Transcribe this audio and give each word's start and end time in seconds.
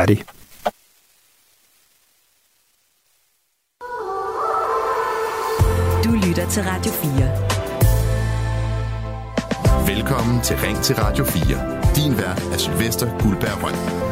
Færdig. 0.00 0.24
Du 6.04 6.10
lytter 6.26 6.48
til 6.50 6.62
Radio 6.62 6.92
4. 6.92 7.56
Velkommen 9.86 10.40
til 10.42 10.56
Ring 10.56 10.78
til 10.84 10.96
Radio 10.96 11.24
4. 11.24 11.94
Din 11.96 12.18
vært 12.18 12.42
er 12.52 12.58
Sylvester 12.58 13.18
Guldberg 13.22 13.62
Røn. 13.62 14.05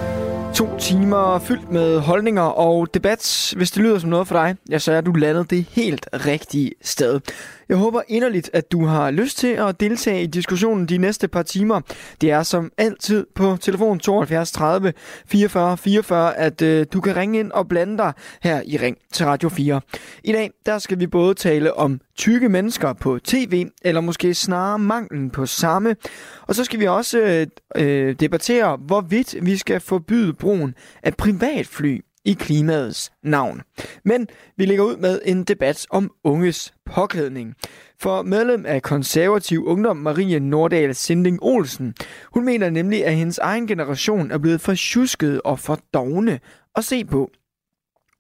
To 0.54 0.79
timer 0.79 1.38
fyldt 1.38 1.72
med 1.72 2.00
holdninger 2.00 2.43
og 2.43 2.95
debat. 2.95 3.52
Hvis 3.57 3.70
det 3.70 3.82
lyder 3.82 3.98
som 3.98 4.11
noget 4.11 4.29
for 4.29 4.34
dig, 4.34 4.57
ja, 4.70 4.79
så 4.79 4.93
er 4.93 5.00
du 5.00 5.12
landet 5.12 5.50
det 5.50 5.66
helt 5.70 6.09
rigtige 6.12 6.73
sted. 6.82 7.20
Jeg 7.69 7.77
håber 7.77 8.02
inderligt, 8.09 8.50
at 8.52 8.73
du 8.73 8.84
har 8.84 9.11
lyst 9.11 9.38
til 9.38 9.46
at 9.46 9.80
deltage 9.80 10.23
i 10.23 10.27
diskussionen 10.27 10.87
de 10.87 10.98
næste 10.98 11.29
par 11.29 11.43
timer. 11.43 11.80
Det 12.20 12.30
er 12.30 12.43
som 12.43 12.73
altid 12.79 13.27
på 13.34 13.56
telefon 13.61 13.98
72 13.98 14.52
30 14.52 14.93
44 15.27 15.77
44, 15.77 16.37
at 16.37 16.62
øh, 16.62 16.86
du 16.93 17.00
kan 17.00 17.16
ringe 17.16 17.39
ind 17.39 17.52
og 17.52 17.68
blande 17.68 17.98
dig 17.98 18.12
her 18.42 18.62
i 18.66 18.77
Ring 18.77 18.97
til 19.12 19.27
Radio 19.27 19.48
4. 19.48 19.80
I 20.25 20.33
dag 20.33 20.50
der 20.66 20.78
skal 20.78 21.00
vi 21.00 21.06
både 21.06 21.34
tale 21.34 21.75
om 21.75 22.00
tykke 22.16 22.48
mennesker 22.48 22.92
på 22.92 23.18
tv, 23.18 23.66
eller 23.82 24.00
måske 24.00 24.34
snarere 24.34 24.78
manglen 24.78 25.30
på 25.30 25.46
samme. 25.46 25.96
Og 26.42 26.55
så 26.55 26.64
skal 26.64 26.80
vi 26.80 26.86
også 26.86 27.18
øh, 27.18 27.46
øh, 27.77 28.14
debattere, 28.20 28.77
hvorvidt 28.77 29.36
vi 29.42 29.56
skal 29.56 29.80
forbyde 29.80 30.32
brugen 30.32 30.74
af 31.02 31.14
privatfly 31.14 32.00
i 32.24 32.32
klimaets 32.32 33.12
navn. 33.22 33.62
Men 34.05 34.28
vi 34.56 34.66
lægger 34.66 34.84
ud 34.84 34.96
med 34.96 35.20
en 35.24 35.45
debat 35.45 35.86
om 35.91 36.10
unges 36.24 36.74
påklædning. 36.86 37.55
For 38.00 38.22
medlem 38.22 38.66
af 38.66 38.83
konservativ 38.83 39.64
ungdom 39.66 39.96
Marie 39.96 40.41
Nordal 40.41 40.94
Sinding 40.94 41.38
Olsen, 41.42 41.94
hun 42.34 42.44
mener 42.44 42.70
nemlig, 42.70 43.06
at 43.06 43.14
hendes 43.14 43.38
egen 43.38 43.66
generation 43.66 44.30
er 44.30 44.38
blevet 44.38 44.60
for 44.60 44.74
tjusket 44.74 45.42
og 45.42 45.58
for 45.58 45.78
dogne 45.94 46.41
at 46.77 46.84
se 46.84 47.05
på. 47.05 47.30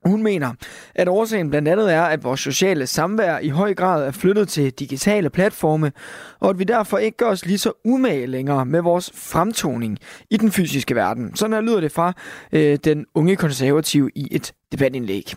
Hun 0.04 0.22
mener, 0.22 0.52
at 0.94 1.08
årsagen 1.08 1.50
blandt 1.50 1.68
andet 1.68 1.92
er, 1.92 2.02
at 2.02 2.24
vores 2.24 2.40
sociale 2.40 2.86
samvær 2.86 3.38
i 3.38 3.48
høj 3.48 3.74
grad 3.74 4.06
er 4.06 4.10
flyttet 4.10 4.48
til 4.48 4.72
digitale 4.72 5.30
platforme, 5.30 5.92
og 6.40 6.50
at 6.50 6.58
vi 6.58 6.64
derfor 6.64 6.98
ikke 6.98 7.16
gør 7.16 7.26
os 7.26 7.46
lige 7.46 7.58
så 7.58 7.72
umage 7.84 8.26
længere 8.26 8.66
med 8.66 8.80
vores 8.80 9.10
fremtoning 9.14 9.98
i 10.30 10.36
den 10.36 10.52
fysiske 10.52 10.94
verden. 10.94 11.36
Sådan 11.36 11.52
her 11.52 11.60
lyder 11.60 11.80
det 11.80 11.92
fra 11.92 12.12
øh, 12.52 12.78
den 12.84 13.06
unge 13.14 13.36
konservative 13.36 14.10
i 14.14 14.28
et 14.30 14.52
debatindlæg. 14.72 15.34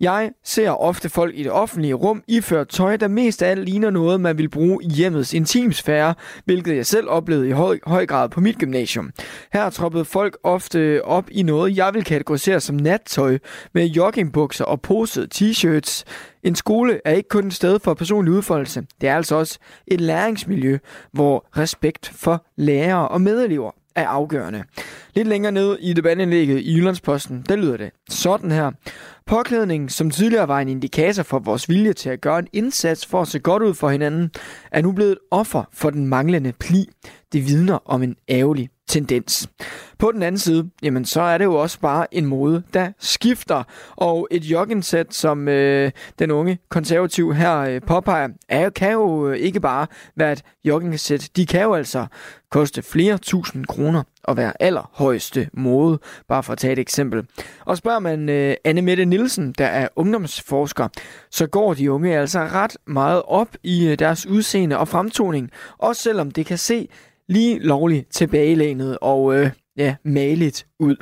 Jeg 0.00 0.30
ser 0.44 0.70
ofte 0.70 1.08
folk 1.08 1.34
i 1.38 1.42
det 1.42 1.52
offentlige 1.52 1.94
rum 1.94 2.22
iført 2.28 2.68
tøj, 2.68 2.96
der 2.96 3.08
mest 3.08 3.42
af 3.42 3.50
alt 3.50 3.64
ligner 3.64 3.90
noget, 3.90 4.20
man 4.20 4.38
vil 4.38 4.48
bruge 4.48 4.84
i 4.84 4.88
hjemmets 4.88 5.34
intimsfære, 5.34 6.14
hvilket 6.44 6.76
jeg 6.76 6.86
selv 6.86 7.08
oplevede 7.08 7.48
i 7.48 7.52
høj, 7.52 7.78
høj 7.86 8.06
grad 8.06 8.28
på 8.28 8.40
mit 8.40 8.58
gymnasium. 8.58 9.10
Her 9.52 9.70
troppede 9.70 10.04
folk 10.04 10.38
ofte 10.42 11.04
op 11.04 11.24
i 11.30 11.42
noget, 11.42 11.76
jeg 11.76 11.94
vil 11.94 12.04
kategorisere 12.04 12.60
som 12.60 12.76
nattøj, 12.76 13.38
med 13.72 13.86
joggingbukser 13.86 14.64
og 14.64 14.80
posede 14.80 15.28
t-shirts. 15.34 16.04
En 16.42 16.54
skole 16.54 17.00
er 17.04 17.12
ikke 17.12 17.28
kun 17.28 17.46
et 17.46 17.54
sted 17.54 17.78
for 17.80 17.94
personlig 17.94 18.32
udfoldelse, 18.32 18.86
det 19.00 19.08
er 19.08 19.16
altså 19.16 19.34
også 19.34 19.58
et 19.86 20.00
læringsmiljø, 20.00 20.78
hvor 21.12 21.46
respekt 21.56 22.08
for 22.14 22.46
lærere 22.56 23.08
og 23.08 23.20
medelever 23.20 23.70
er 23.94 24.06
afgørende. 24.06 24.64
Lidt 25.14 25.28
længere 25.28 25.52
ned 25.52 25.78
i 25.80 25.92
debatindlægget 25.92 26.58
i 26.60 26.76
Jyllandsposten, 26.76 27.44
der 27.48 27.56
lyder 27.56 27.76
det 27.76 27.90
sådan 28.08 28.50
her. 28.50 28.70
Påklædning, 29.26 29.90
som 29.90 30.10
tidligere 30.10 30.48
var 30.48 30.60
en 30.60 30.68
indikator 30.68 31.22
for 31.22 31.38
vores 31.38 31.68
vilje 31.68 31.92
til 31.92 32.10
at 32.10 32.20
gøre 32.20 32.38
en 32.38 32.48
indsats 32.52 33.06
for 33.06 33.22
at 33.22 33.28
se 33.28 33.38
godt 33.38 33.62
ud 33.62 33.74
for 33.74 33.90
hinanden, 33.90 34.30
er 34.72 34.82
nu 34.82 34.92
blevet 34.92 35.12
et 35.12 35.18
offer 35.30 35.64
for 35.72 35.90
den 35.90 36.06
manglende 36.06 36.52
pli. 36.52 36.88
Det 37.32 37.46
vidner 37.46 37.78
om 37.84 38.02
en 38.02 38.16
ærgerlig 38.28 38.70
tendens. 38.88 39.48
På 39.98 40.12
den 40.12 40.22
anden 40.22 40.38
side, 40.38 40.70
jamen 40.82 41.04
så 41.04 41.20
er 41.20 41.38
det 41.38 41.44
jo 41.44 41.54
også 41.54 41.80
bare 41.80 42.14
en 42.14 42.26
mode, 42.26 42.62
der 42.74 42.92
skifter. 42.98 43.62
Og 43.96 44.28
et 44.30 44.44
joggingsæt, 44.44 45.14
som 45.14 45.48
øh, 45.48 45.90
den 46.18 46.30
unge 46.30 46.58
konservativ 46.68 47.34
her 47.34 47.58
øh, 47.58 47.80
påpeger, 47.86 48.28
er, 48.48 48.70
kan 48.70 48.92
jo 48.92 49.28
øh, 49.28 49.36
ikke 49.36 49.60
bare 49.60 49.86
være 50.16 50.32
et 50.32 50.42
joggingsæt. 50.64 51.30
De 51.36 51.46
kan 51.46 51.62
jo 51.62 51.74
altså 51.74 52.06
koste 52.50 52.82
flere 52.82 53.18
tusind 53.18 53.66
kroner 53.66 54.02
at 54.28 54.36
være 54.36 54.62
allerhøjeste 54.62 55.48
mode, 55.52 55.98
bare 56.28 56.42
for 56.42 56.52
at 56.52 56.58
tage 56.58 56.72
et 56.72 56.78
eksempel. 56.78 57.26
Og 57.64 57.76
spørger 57.76 57.98
man 57.98 58.28
øh, 58.28 58.54
Anne 58.64 58.82
Mette 58.82 59.04
Nielsen, 59.04 59.52
der 59.58 59.66
er 59.66 59.88
ungdomsforsker, 59.96 60.88
så 61.30 61.46
går 61.46 61.74
de 61.74 61.92
unge 61.92 62.18
altså 62.18 62.40
ret 62.40 62.76
meget 62.86 63.22
op 63.26 63.48
i 63.62 63.88
øh, 63.88 63.98
deres 63.98 64.26
udseende 64.26 64.78
og 64.78 64.88
fremtoning, 64.88 65.50
også 65.78 66.02
selvom 66.02 66.30
det 66.30 66.46
kan 66.46 66.58
se 66.58 66.88
lige 67.28 67.58
lovligt 67.58 68.10
tilbagelænet 68.10 68.98
og 69.00 69.34
øh, 69.34 69.50
ja, 69.76 69.96
maligt 70.04 70.66
ud. 70.80 70.96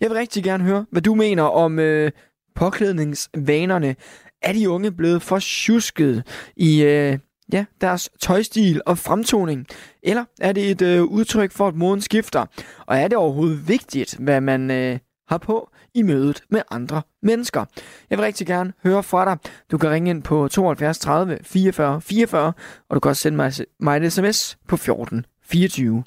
Jeg 0.00 0.10
vil 0.10 0.18
rigtig 0.18 0.44
gerne 0.44 0.64
høre, 0.64 0.86
hvad 0.90 1.02
du 1.02 1.14
mener 1.14 1.42
om 1.42 1.78
øh, 1.78 2.10
påklædningsvanerne. 2.54 3.96
Er 4.42 4.52
de 4.52 4.70
unge 4.70 4.92
blevet 4.92 5.22
for 5.22 5.38
tjusket 5.38 6.22
i 6.56 6.82
øh, 6.82 7.18
ja, 7.52 7.64
deres 7.80 8.10
tøjstil 8.20 8.80
og 8.86 8.98
fremtoning? 8.98 9.66
Eller 10.02 10.24
er 10.40 10.52
det 10.52 10.70
et 10.70 10.82
øh, 10.82 11.04
udtryk 11.04 11.52
for, 11.52 11.68
at 11.68 11.74
moden 11.74 12.00
skifter? 12.00 12.46
Og 12.86 12.96
er 12.96 13.08
det 13.08 13.18
overhovedet 13.18 13.68
vigtigt, 13.68 14.16
hvad 14.18 14.40
man 14.40 14.70
øh, 14.70 14.98
har 15.28 15.38
på 15.38 15.70
i 15.94 16.02
mødet 16.02 16.42
med 16.50 16.62
andre 16.70 17.02
mennesker? 17.22 17.64
Jeg 18.10 18.18
vil 18.18 18.24
rigtig 18.24 18.46
gerne 18.46 18.72
høre 18.82 19.02
fra 19.02 19.24
dig. 19.24 19.36
Du 19.70 19.78
kan 19.78 19.90
ringe 19.90 20.10
ind 20.10 20.22
på 20.22 20.48
72 20.48 20.98
30 20.98 21.38
44 21.42 22.00
44, 22.00 22.52
og 22.88 22.94
du 22.94 23.00
kan 23.00 23.08
også 23.08 23.22
sende 23.22 23.36
mig, 23.36 23.52
mig 23.80 23.96
et 23.96 24.12
sms 24.12 24.58
på 24.68 24.76
14 24.76 25.24
24. 25.52 26.04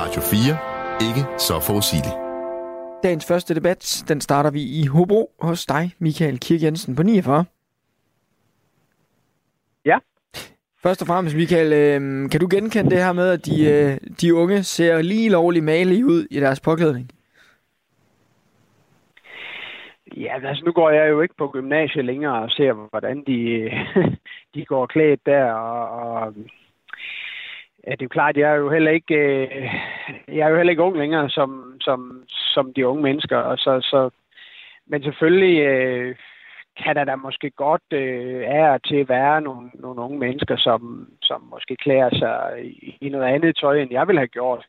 Radio 0.00 0.20
4. 0.20 1.08
Ikke 1.08 1.22
så 1.38 1.54
forudsigeligt. 1.66 2.16
Dagens 3.02 3.26
første 3.28 3.54
debat, 3.54 4.04
den 4.08 4.20
starter 4.20 4.50
vi 4.50 4.62
i 4.62 4.86
Hobro 4.86 5.30
hos 5.40 5.66
dig, 5.66 5.84
Michael 5.98 6.38
Kirk 6.40 6.62
Jensen 6.62 6.96
på 6.96 7.02
49. 7.02 7.44
Ja. 9.84 9.98
Først 10.82 11.02
og 11.02 11.06
fremmest, 11.06 11.36
Michael, 11.36 11.72
øh, 11.72 12.30
kan 12.30 12.40
du 12.40 12.48
genkende 12.50 12.90
det 12.90 13.04
her 13.04 13.12
med, 13.12 13.28
at 13.28 13.46
de, 13.46 13.56
øh, 13.70 13.96
de 14.20 14.34
unge 14.34 14.62
ser 14.62 15.02
lige 15.02 15.30
lovligt 15.30 15.64
malige 15.64 16.06
ud 16.06 16.26
i 16.30 16.40
deres 16.40 16.60
påklædning? 16.60 17.10
Ja, 20.16 20.34
altså 20.48 20.62
nu 20.64 20.72
går 20.72 20.90
jeg 20.90 21.10
jo 21.10 21.20
ikke 21.20 21.34
på 21.38 21.48
gymnasiet 21.48 22.04
længere 22.04 22.42
og 22.42 22.50
ser, 22.50 22.72
hvordan 22.90 23.24
de, 23.26 23.70
de 24.54 24.64
går 24.64 24.86
klædt 24.86 25.20
der, 25.26 25.52
og, 25.52 25.88
og 26.10 26.34
Ja, 27.86 27.90
det 27.90 28.02
er 28.02 28.04
jo 28.04 28.08
klart, 28.08 28.36
jeg 28.36 28.50
er 28.50 28.54
jo 28.54 28.70
heller 28.70 28.90
ikke, 28.90 29.14
øh, 29.14 29.64
jeg 30.28 30.46
er 30.46 30.48
jo 30.48 30.56
heller 30.56 30.70
ikke 30.70 30.82
ung 30.82 30.96
længere 30.98 31.30
som, 31.30 31.76
som, 31.80 32.24
som 32.28 32.72
de 32.74 32.86
unge 32.86 33.02
mennesker. 33.02 33.36
Og 33.36 33.58
så, 33.58 33.80
så, 33.80 34.10
men 34.86 35.02
selvfølgelig 35.02 35.60
øh, 35.60 36.16
kan 36.84 36.96
der 36.96 37.04
da 37.04 37.16
måske 37.16 37.50
godt 37.50 37.82
øh, 37.92 38.42
er 38.44 38.78
til 38.78 38.96
at 38.96 39.08
være 39.08 39.40
nogle, 39.40 39.70
nogle 39.74 40.00
unge 40.00 40.18
mennesker, 40.18 40.56
som, 40.56 41.08
som 41.22 41.42
måske 41.50 41.76
klæder 41.76 42.10
sig 42.12 42.64
i, 42.64 42.98
i 43.00 43.08
noget 43.08 43.34
andet 43.34 43.56
tøj, 43.56 43.78
end 43.78 43.92
jeg 43.92 44.06
ville 44.06 44.20
have 44.20 44.28
gjort. 44.28 44.66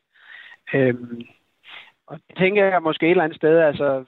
Øhm, 0.74 1.22
og 2.08 2.20
det 2.28 2.38
tænker 2.38 2.66
jeg 2.66 2.84
måske 2.84 3.06
et 3.06 3.12
eller 3.12 3.24
andet 3.24 3.38
sted, 3.38 3.60
altså 3.60 4.06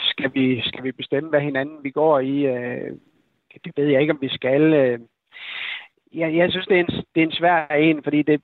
skal 0.00 0.30
vi, 0.34 0.62
skal 0.64 0.84
vi 0.84 0.92
bestemme, 0.92 1.30
hvad 1.30 1.40
hinanden 1.40 1.78
vi 1.84 1.90
går 1.90 2.20
i? 2.20 2.46
Øh, 2.46 2.92
det 3.64 3.72
ved 3.76 3.86
jeg 3.86 4.00
ikke, 4.00 4.12
om 4.12 4.20
vi 4.20 4.28
skal. 4.28 4.74
Øh, 4.74 4.98
jeg, 6.14 6.36
jeg 6.36 6.50
synes, 6.50 6.66
det 6.66 6.76
er, 6.76 6.80
en, 6.80 7.04
det 7.14 7.20
er 7.22 7.26
en 7.26 7.32
svær 7.32 7.66
en, 7.66 8.02
fordi 8.02 8.22
det, 8.22 8.40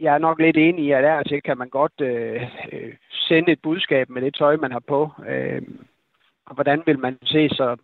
jeg 0.00 0.14
er 0.14 0.18
nok 0.18 0.38
lidt 0.40 0.56
enig 0.56 0.84
i, 0.84 0.90
at 0.90 1.04
der 1.04 1.22
til 1.22 1.42
kan 1.42 1.58
man 1.58 1.68
godt 1.68 2.00
øh, 2.00 2.42
øh, 2.72 2.92
sende 3.10 3.52
et 3.52 3.58
budskab 3.62 4.10
med 4.10 4.22
det 4.22 4.34
tøj, 4.34 4.56
man 4.56 4.72
har 4.72 4.82
på. 4.88 5.10
Øh, 5.28 5.62
og 6.46 6.54
hvordan 6.54 6.82
vil 6.86 6.98
man 6.98 7.18
se? 7.24 7.48
Så 7.48 7.76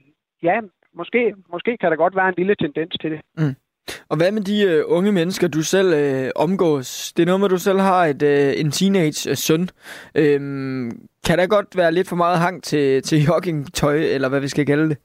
ja, 0.43 0.61
måske, 0.95 1.35
måske 1.53 1.77
kan 1.77 1.91
der 1.91 1.97
godt 1.97 2.17
være 2.17 2.29
en 2.29 2.35
lille 2.37 2.55
tendens 2.55 2.97
til 3.01 3.11
det. 3.11 3.21
Mm. 3.39 3.55
Og 4.09 4.17
hvad 4.17 4.33
med 4.33 4.43
de 4.43 4.63
øh, 4.63 4.85
unge 4.87 5.13
mennesker, 5.13 5.49
du 5.49 5.63
selv 5.63 5.95
øh, 5.95 6.31
omgås? 6.37 7.13
Det 7.13 7.23
er 7.23 7.27
noget 7.27 7.41
med, 7.41 7.47
at 7.47 7.51
du 7.51 7.59
selv 7.59 7.79
har 7.79 8.05
et, 8.05 8.23
øh, 8.23 8.61
en 8.61 8.71
teenage-søn. 8.71 9.69
Øh, 10.15 10.35
øhm, 10.35 10.91
kan 11.27 11.39
der 11.39 11.47
godt 11.47 11.77
være 11.77 11.93
lidt 11.93 12.09
for 12.09 12.17
meget 12.17 12.39
hang 12.39 12.63
til, 12.63 13.03
til 13.03 13.25
joggingtøj, 13.25 13.97
eller 13.97 14.29
hvad 14.29 14.41
vi 14.41 14.49
skal 14.49 14.67
kalde 14.67 14.89
det? 14.89 14.99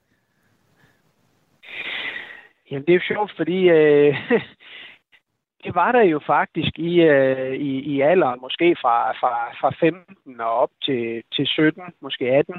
Jamen, 2.71 2.85
det 2.85 2.89
er 2.89 2.99
jo 3.01 3.13
sjovt, 3.15 3.33
fordi 3.37 3.69
øh, 3.69 4.15
det 5.63 5.75
var 5.75 5.91
der 5.91 6.01
jo 6.01 6.19
faktisk 6.19 6.79
i, 6.79 7.01
øh, 7.01 7.53
i, 7.53 7.79
i 7.79 8.01
alderen, 8.01 8.39
måske 8.41 8.75
fra, 8.81 9.11
fra, 9.11 9.51
fra 9.61 9.69
15 9.79 10.41
og 10.41 10.51
op 10.51 10.69
til, 10.83 11.23
til 11.35 11.47
17, 11.47 11.83
måske 12.01 12.25
18. 12.25 12.55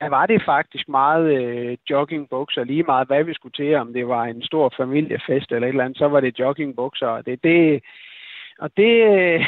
Der 0.00 0.08
var 0.08 0.26
det 0.26 0.42
faktisk 0.44 0.88
meget 0.88 1.34
øh, 1.34 1.76
joggingbukser, 1.90 2.64
lige 2.64 2.82
meget 2.82 3.06
hvad 3.06 3.24
vi 3.24 3.34
skulle 3.34 3.52
til, 3.52 3.74
om 3.74 3.92
det 3.92 4.08
var 4.08 4.24
en 4.24 4.42
stor 4.42 4.72
familiefest 4.76 5.52
eller 5.52 5.66
et 5.66 5.68
eller 5.68 5.84
andet, 5.84 5.98
så 5.98 6.08
var 6.08 6.20
det 6.20 6.38
joggingbukser. 6.38 7.06
Og 7.06 7.26
det, 7.26 7.44
det, 7.44 7.82
og 8.58 8.70
det, 8.76 8.94
øh, 9.14 9.44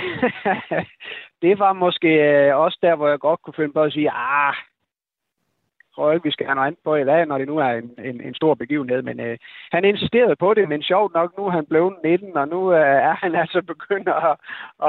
det 1.42 1.58
var 1.58 1.72
måske 1.72 2.08
øh, 2.08 2.56
også 2.56 2.78
der, 2.82 2.94
hvor 2.96 3.08
jeg 3.08 3.18
godt 3.18 3.42
kunne 3.42 3.54
finde 3.54 3.72
på 3.72 3.82
at 3.82 3.92
sige, 3.92 4.10
ah, 4.10 4.54
tror 5.98 6.12
ikke, 6.12 6.28
vi 6.28 6.36
skal 6.36 6.46
have 6.46 6.54
noget 6.54 6.66
andet 6.66 6.80
på 6.84 6.94
i 6.94 7.08
dag, 7.10 7.26
når 7.26 7.38
det 7.38 7.48
nu 7.52 7.56
er 7.66 7.70
en, 7.80 7.90
en, 8.08 8.16
en 8.28 8.34
stor 8.40 8.54
begivenhed. 8.54 9.02
Men 9.02 9.20
øh, 9.20 9.36
han 9.74 9.84
insisterede 9.84 10.36
på 10.44 10.54
det, 10.54 10.68
men 10.68 10.82
sjovt 10.82 11.12
nok, 11.18 11.30
nu 11.38 11.42
er 11.46 11.50
han 11.50 11.66
blevet 11.72 11.94
19, 12.04 12.36
og 12.36 12.48
nu 12.48 12.60
øh, 12.72 12.96
er 13.10 13.16
han 13.22 13.32
altså 13.42 13.60
begyndt 13.72 14.08
at, 14.08 14.34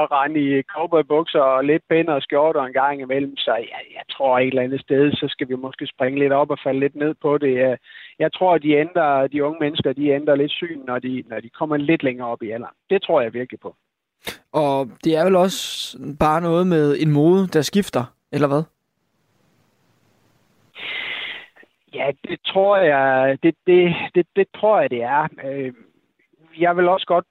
at 0.00 0.04
rende 0.16 0.40
i 0.46 0.62
cowboybukser 0.72 1.44
og 1.54 1.64
lidt 1.64 1.84
pænere 1.90 2.20
skjorter 2.20 2.62
en 2.62 2.72
gang 2.72 3.00
imellem. 3.00 3.36
Så 3.36 3.52
jeg, 3.72 3.82
jeg 3.96 4.04
tror 4.14 4.38
et 4.38 4.46
eller 4.46 4.62
andet 4.62 4.80
sted, 4.80 5.12
så 5.12 5.26
skal 5.28 5.48
vi 5.48 5.54
måske 5.54 5.86
springe 5.86 6.18
lidt 6.18 6.32
op 6.32 6.50
og 6.50 6.58
falde 6.64 6.80
lidt 6.80 6.96
ned 6.96 7.14
på 7.22 7.38
det. 7.38 7.54
Øh, 7.66 7.76
jeg 8.18 8.32
tror, 8.32 8.54
at 8.54 8.62
de, 8.62 8.80
ændrer, 8.84 9.26
de 9.26 9.44
unge 9.44 9.60
mennesker 9.60 9.92
de 9.92 10.08
ændrer 10.08 10.34
lidt 10.34 10.52
syn, 10.52 10.80
når 10.86 10.98
de, 10.98 11.22
når 11.30 11.40
de 11.40 11.50
kommer 11.58 11.76
lidt 11.76 12.02
længere 12.02 12.28
op 12.28 12.42
i 12.42 12.50
alderen. 12.50 12.76
Det 12.90 13.02
tror 13.02 13.20
jeg 13.20 13.34
virkelig 13.34 13.60
på. 13.60 13.74
Og 14.52 14.90
det 15.04 15.16
er 15.16 15.24
vel 15.24 15.36
også 15.36 15.60
bare 16.20 16.40
noget 16.40 16.66
med 16.66 16.96
en 17.02 17.10
mode, 17.10 17.46
der 17.46 17.62
skifter, 17.62 18.04
eller 18.32 18.48
hvad? 18.48 18.62
Ja, 21.94 22.10
det 22.28 22.40
tror 22.46 22.76
jeg, 22.76 23.38
det, 23.42 23.54
det, 23.66 23.94
det, 24.14 24.26
det 24.36 24.46
tror 24.56 24.80
jeg, 24.80 24.90
det 24.90 25.02
er. 25.02 25.28
Øh, 25.44 25.72
jeg 26.58 26.76
vil 26.76 26.88
også 26.88 27.06
godt, 27.06 27.24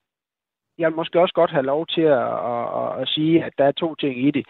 jeg 0.78 0.90
vil 0.90 0.96
måske 0.96 1.20
også 1.20 1.34
godt 1.34 1.52
have 1.52 1.66
lov 1.66 1.88
til 1.88 2.02
at, 2.02 2.28
at, 2.52 3.02
at 3.02 3.08
sige, 3.08 3.44
at 3.44 3.54
der 3.58 3.66
er 3.66 3.72
to 3.72 3.96
ting 3.96 4.28
i 4.28 4.32
det. 4.32 4.46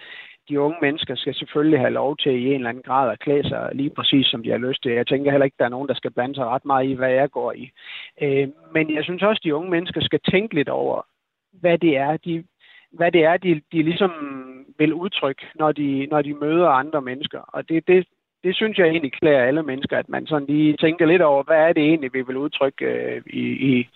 De 0.50 0.60
unge 0.60 0.78
mennesker 0.82 1.16
skal 1.16 1.36
selvfølgelig 1.36 1.80
have 1.80 1.94
lov 1.94 2.18
til 2.18 2.32
i 2.32 2.46
en 2.46 2.54
eller 2.54 2.70
anden 2.70 2.84
grad 2.84 3.12
at 3.12 3.20
klæde 3.20 3.50
sig 3.50 3.70
lige 3.74 3.90
præcis, 3.90 4.28
som 4.28 4.44
de 4.44 4.50
har 4.50 4.58
lyst 4.58 4.84
til. 4.84 4.92
Jeg 4.92 5.08
tænker 5.08 5.32
heller 5.32 5.46
ikke, 5.46 5.56
at 5.56 5.60
der 5.60 5.66
er 5.66 5.70
nogen, 5.70 5.88
der 5.88 5.94
skal 5.94 6.12
blande 6.12 6.36
sig 6.36 6.46
ret 6.46 6.66
meget 6.66 6.90
i, 6.90 6.94
hvad 6.94 7.12
jeg 7.12 7.30
går 7.30 7.52
i. 7.52 7.72
Øh, 8.22 8.48
men 8.74 8.96
jeg 8.96 9.04
synes 9.04 9.24
også, 9.24 9.40
at 9.40 9.44
de 9.44 9.56
unge 9.56 9.70
mennesker 9.70 10.02
skal 10.02 10.20
tænke 10.32 10.56
lidt 10.56 10.70
over, 10.70 11.02
hvad 11.52 11.78
det 11.78 11.98
er, 11.98 12.18
de, 12.18 12.44
hvad 12.92 13.12
det 13.12 13.24
er, 13.24 13.38
de, 13.38 13.62
de 13.72 13.84
ligesom 13.84 14.12
vil 14.78 14.94
udtrykke, 14.94 15.48
når 15.56 15.72
de, 15.72 16.08
når 16.12 16.22
de 16.22 16.34
møder 16.34 16.70
andre 16.70 17.02
mennesker. 17.02 17.40
Og 17.40 17.70
det, 17.70 17.88
det, 17.88 18.08
det 18.44 18.56
synes 18.56 18.77
jeg 18.77 18.88
egentlig 18.88 19.13
klæder 19.13 19.44
alle 19.44 19.63
mennesker, 19.63 19.97
at 19.97 20.09
man 20.09 20.27
sådan 20.27 20.47
lige 20.47 20.77
tænker 20.77 21.06
lidt 21.06 21.21
over, 21.21 21.44
hvad 21.44 21.57
er 21.57 21.74
det 21.74 21.83
egentlig, 21.83 22.13
vi 22.13 22.21
vil 22.21 22.38
udtrykke 22.38 22.86
øh, 22.86 23.21
i, 23.25 23.45
i, 23.71 23.89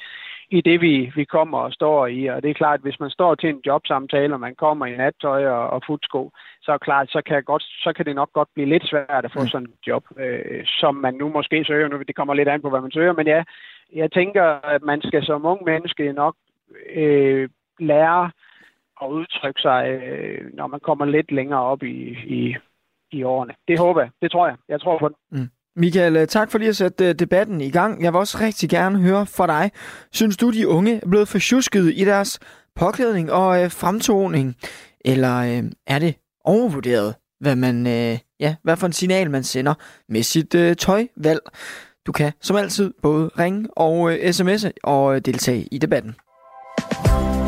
i 0.50 0.62
det, 0.62 0.82
vi, 0.82 1.12
vi 1.16 1.24
kommer 1.24 1.58
og 1.58 1.74
står 1.74 2.08
i. 2.08 2.26
Og 2.26 2.44
det 2.44 2.50
er 2.50 2.54
klart, 2.54 2.80
at 2.80 2.82
hvis 2.82 3.00
man 3.00 3.10
står 3.10 3.36
til 3.36 3.50
en 3.50 3.62
jobsamtale, 3.66 4.34
og 4.34 4.40
man 4.40 4.56
kommer 4.56 4.86
i 4.86 4.98
nattøj 4.98 5.46
og, 5.46 5.70
og 5.70 5.82
futsko, 5.88 6.32
så 6.62 6.72
er 6.72 6.78
klart, 6.78 7.10
så 7.10 7.22
kan, 7.26 7.44
godt, 7.44 7.64
så 7.64 7.94
kan 7.96 8.06
det 8.06 8.16
nok 8.16 8.34
godt 8.34 8.50
blive 8.54 8.70
lidt 8.70 8.88
svært 8.90 9.26
at 9.26 9.32
få 9.32 9.40
mm. 9.40 9.48
sådan 9.48 9.68
et 9.68 9.88
job, 9.88 10.04
øh, 10.20 10.66
som 10.66 10.96
man 10.96 11.14
nu 11.14 11.30
måske 11.30 11.66
søger. 11.66 11.88
Nu, 11.88 12.02
det 12.08 12.16
kommer 12.16 12.34
lidt 12.34 12.50
an 12.50 12.62
på, 12.62 12.70
hvad 12.70 12.82
man 12.82 12.92
søger, 12.92 13.14
men 13.14 13.28
ja, 13.28 13.44
jeg 13.94 14.12
tænker, 14.12 14.44
at 14.44 14.82
man 14.82 15.02
skal 15.02 15.24
som 15.24 15.46
ung 15.46 15.64
menneske 15.64 16.14
nok 16.14 16.36
øh, 16.96 17.50
lære 17.80 18.32
at 19.02 19.08
udtrykke 19.08 19.62
sig, 19.62 19.88
øh, 19.88 20.54
når 20.54 20.68
man 20.68 20.80
kommer 20.80 21.06
lidt 21.06 21.32
længere 21.32 21.62
op 21.62 21.84
i, 21.84 22.18
i, 22.26 22.56
i 23.14 23.24
årene. 23.24 23.54
Det 23.68 23.80
håber 23.80 24.02
jeg. 24.02 24.10
Det 24.22 24.32
tror 24.32 24.48
jeg. 24.48 24.56
Jeg 24.70 24.82
tror 24.82 25.00
på 25.00 25.08
det. 25.08 25.16
Mm. 25.32 25.48
Michael, 25.76 26.16
øh, 26.16 26.28
tak 26.28 26.52
for 26.52 26.58
lige 26.58 26.70
at 26.70 26.76
sætte 26.76 27.10
øh, 27.10 27.16
debatten 27.16 27.62
i 27.62 27.72
gang. 27.72 28.04
Jeg 28.04 28.14
vil 28.14 28.20
også 28.20 28.38
rigtig 28.42 28.70
gerne 28.70 29.00
høre 29.02 29.26
fra 29.26 29.48
dig. 29.48 29.72
Synes 30.12 30.38
du, 30.38 30.52
de 30.52 30.68
unge 30.68 30.96
er 30.96 31.10
blevet 31.10 31.28
forsjusket 31.28 31.94
i 31.96 32.06
deres 32.06 32.40
påklædning 32.76 33.32
og 33.32 33.64
øh, 33.64 33.72
fremtoning? 33.72 34.56
Eller 35.06 35.38
øh, 35.38 35.64
er 35.88 36.00
det 36.00 36.16
overvurderet, 36.46 37.16
hvad 37.40 37.56
man, 37.56 37.88
øh, 37.88 38.20
ja, 38.40 38.56
hvad 38.64 38.78
for 38.78 38.88
en 38.88 38.94
signal 38.94 39.32
man 39.32 39.44
sender 39.44 39.74
med 40.10 40.24
sit 40.24 40.56
øh, 40.56 40.76
tøjvalg? 40.76 41.40
Du 42.06 42.12
kan 42.12 42.32
som 42.42 42.56
altid 42.56 42.94
både 43.02 43.30
ringe 43.40 43.68
og 43.78 44.12
øh, 44.12 44.30
sms'e 44.30 44.72
og 44.84 45.16
øh, 45.16 45.22
deltage 45.22 45.68
i 45.72 45.78
debatten. 45.78 46.16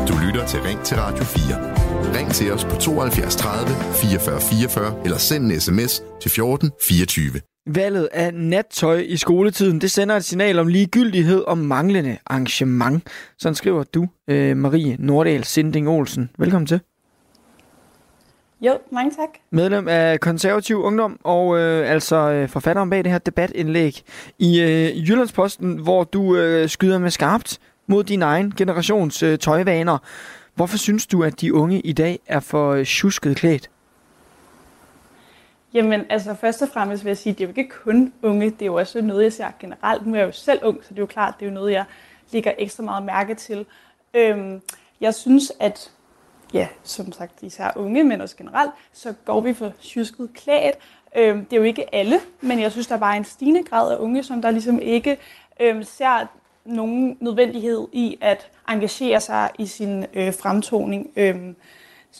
Du 0.08 0.14
lytter 0.26 0.46
til 0.46 0.60
Ring 0.60 0.80
til 0.80 0.96
Radio 0.96 1.24
4. 1.24 1.75
Ring 2.14 2.30
til 2.30 2.52
os 2.52 2.64
på 2.64 2.76
72 2.76 3.36
30 3.36 3.68
44 3.94 4.40
44 4.40 4.94
eller 5.04 5.18
send 5.18 5.52
en 5.52 5.60
sms 5.60 6.02
til 6.20 6.30
14 6.30 6.70
24. 6.82 7.40
Valget 7.66 8.08
af 8.12 8.34
nattøj 8.34 8.96
i 8.96 9.16
skoletiden, 9.16 9.80
det 9.80 9.90
sender 9.90 10.16
et 10.16 10.24
signal 10.24 10.58
om 10.58 10.66
ligegyldighed 10.66 11.40
og 11.40 11.58
manglende 11.58 12.18
arrangement. 12.26 13.02
Sådan 13.38 13.54
skriver 13.54 13.84
du, 13.84 14.06
øh, 14.28 14.56
Marie 14.56 14.96
Nordahl 14.98 15.44
Sinding 15.44 15.88
Olsen. 15.88 16.30
Velkommen 16.38 16.66
til. 16.66 16.80
Jo, 18.60 18.78
mange 18.92 19.10
tak. 19.10 19.28
Medlem 19.50 19.88
af 19.88 20.20
Konservativ 20.20 20.82
Ungdom 20.82 21.20
og 21.24 21.58
øh, 21.58 21.90
altså 21.90 22.16
øh, 22.16 22.48
forfatteren 22.48 22.90
bag 22.90 23.04
det 23.04 23.12
her 23.12 23.18
debatindlæg 23.18 24.02
i 24.38 24.60
øh, 24.60 25.08
Jyllandsposten, 25.08 25.78
hvor 25.78 26.04
du 26.04 26.36
øh, 26.36 26.68
skyder 26.68 26.98
med 26.98 27.10
skarpt 27.10 27.58
mod 27.88 28.04
din 28.04 28.22
egen 28.22 28.52
generations 28.56 29.22
øh, 29.22 29.38
tøjvaner. 29.38 29.98
Hvorfor 30.56 30.76
synes 30.76 31.06
du, 31.06 31.22
at 31.22 31.40
de 31.40 31.54
unge 31.54 31.80
i 31.80 31.92
dag 31.92 32.18
er 32.26 32.40
for 32.40 32.70
øh, 32.70 32.86
tjusket 32.86 33.36
klædt? 33.36 33.70
Jamen, 35.74 36.04
altså 36.10 36.34
først 36.34 36.62
og 36.62 36.68
fremmest 36.68 37.04
vil 37.04 37.10
jeg 37.10 37.16
sige, 37.18 37.30
at 37.30 37.38
det 37.38 37.44
er 37.44 37.48
jo 37.48 37.54
ikke 37.56 37.74
kun 37.84 38.12
unge, 38.22 38.50
det 38.50 38.62
er 38.62 38.66
jo 38.66 38.74
også 38.74 39.02
noget, 39.02 39.24
jeg 39.24 39.32
ser 39.32 39.48
generelt. 39.60 40.06
Nu 40.06 40.14
er 40.14 40.18
jeg 40.18 40.26
jo 40.26 40.32
selv 40.32 40.60
ung, 40.64 40.78
så 40.82 40.88
det 40.90 40.98
er 40.98 41.02
jo 41.02 41.06
klart, 41.06 41.34
det 41.40 41.46
er 41.46 41.50
jo 41.50 41.54
noget, 41.54 41.72
jeg 41.72 41.84
ligger 42.32 42.52
ekstra 42.58 42.82
meget 42.82 43.04
mærke 43.04 43.34
til. 43.34 43.66
Øhm, 44.14 44.60
jeg 45.00 45.14
synes, 45.14 45.52
at 45.60 45.92
ja, 46.54 46.68
som 46.82 47.12
sagt, 47.12 47.42
især 47.42 47.70
unge, 47.76 48.04
men 48.04 48.20
også 48.20 48.36
generelt, 48.36 48.70
så 48.92 49.14
går 49.24 49.40
vi 49.40 49.54
for 49.54 49.72
tjusket 49.80 50.30
klædt. 50.34 50.76
Øhm, 51.16 51.44
det 51.44 51.52
er 51.52 51.60
jo 51.60 51.62
ikke 51.62 51.94
alle, 51.94 52.20
men 52.40 52.60
jeg 52.60 52.72
synes, 52.72 52.86
der 52.86 52.94
er 52.94 53.00
bare 53.00 53.16
en 53.16 53.24
stigende 53.24 53.62
grad 53.62 53.92
af 53.92 53.96
unge, 53.96 54.22
som 54.22 54.42
der 54.42 54.50
ligesom 54.50 54.78
ikke 54.78 55.18
øhm, 55.60 55.82
ser 55.82 56.26
nogen 56.66 57.16
nødvendighed 57.20 57.88
i 57.92 58.18
at 58.20 58.50
engagere 58.68 59.20
sig 59.20 59.50
i 59.58 59.66
sin 59.66 60.06
øh, 60.14 60.34
fremtoning. 60.34 61.10
Øhm, 61.16 61.56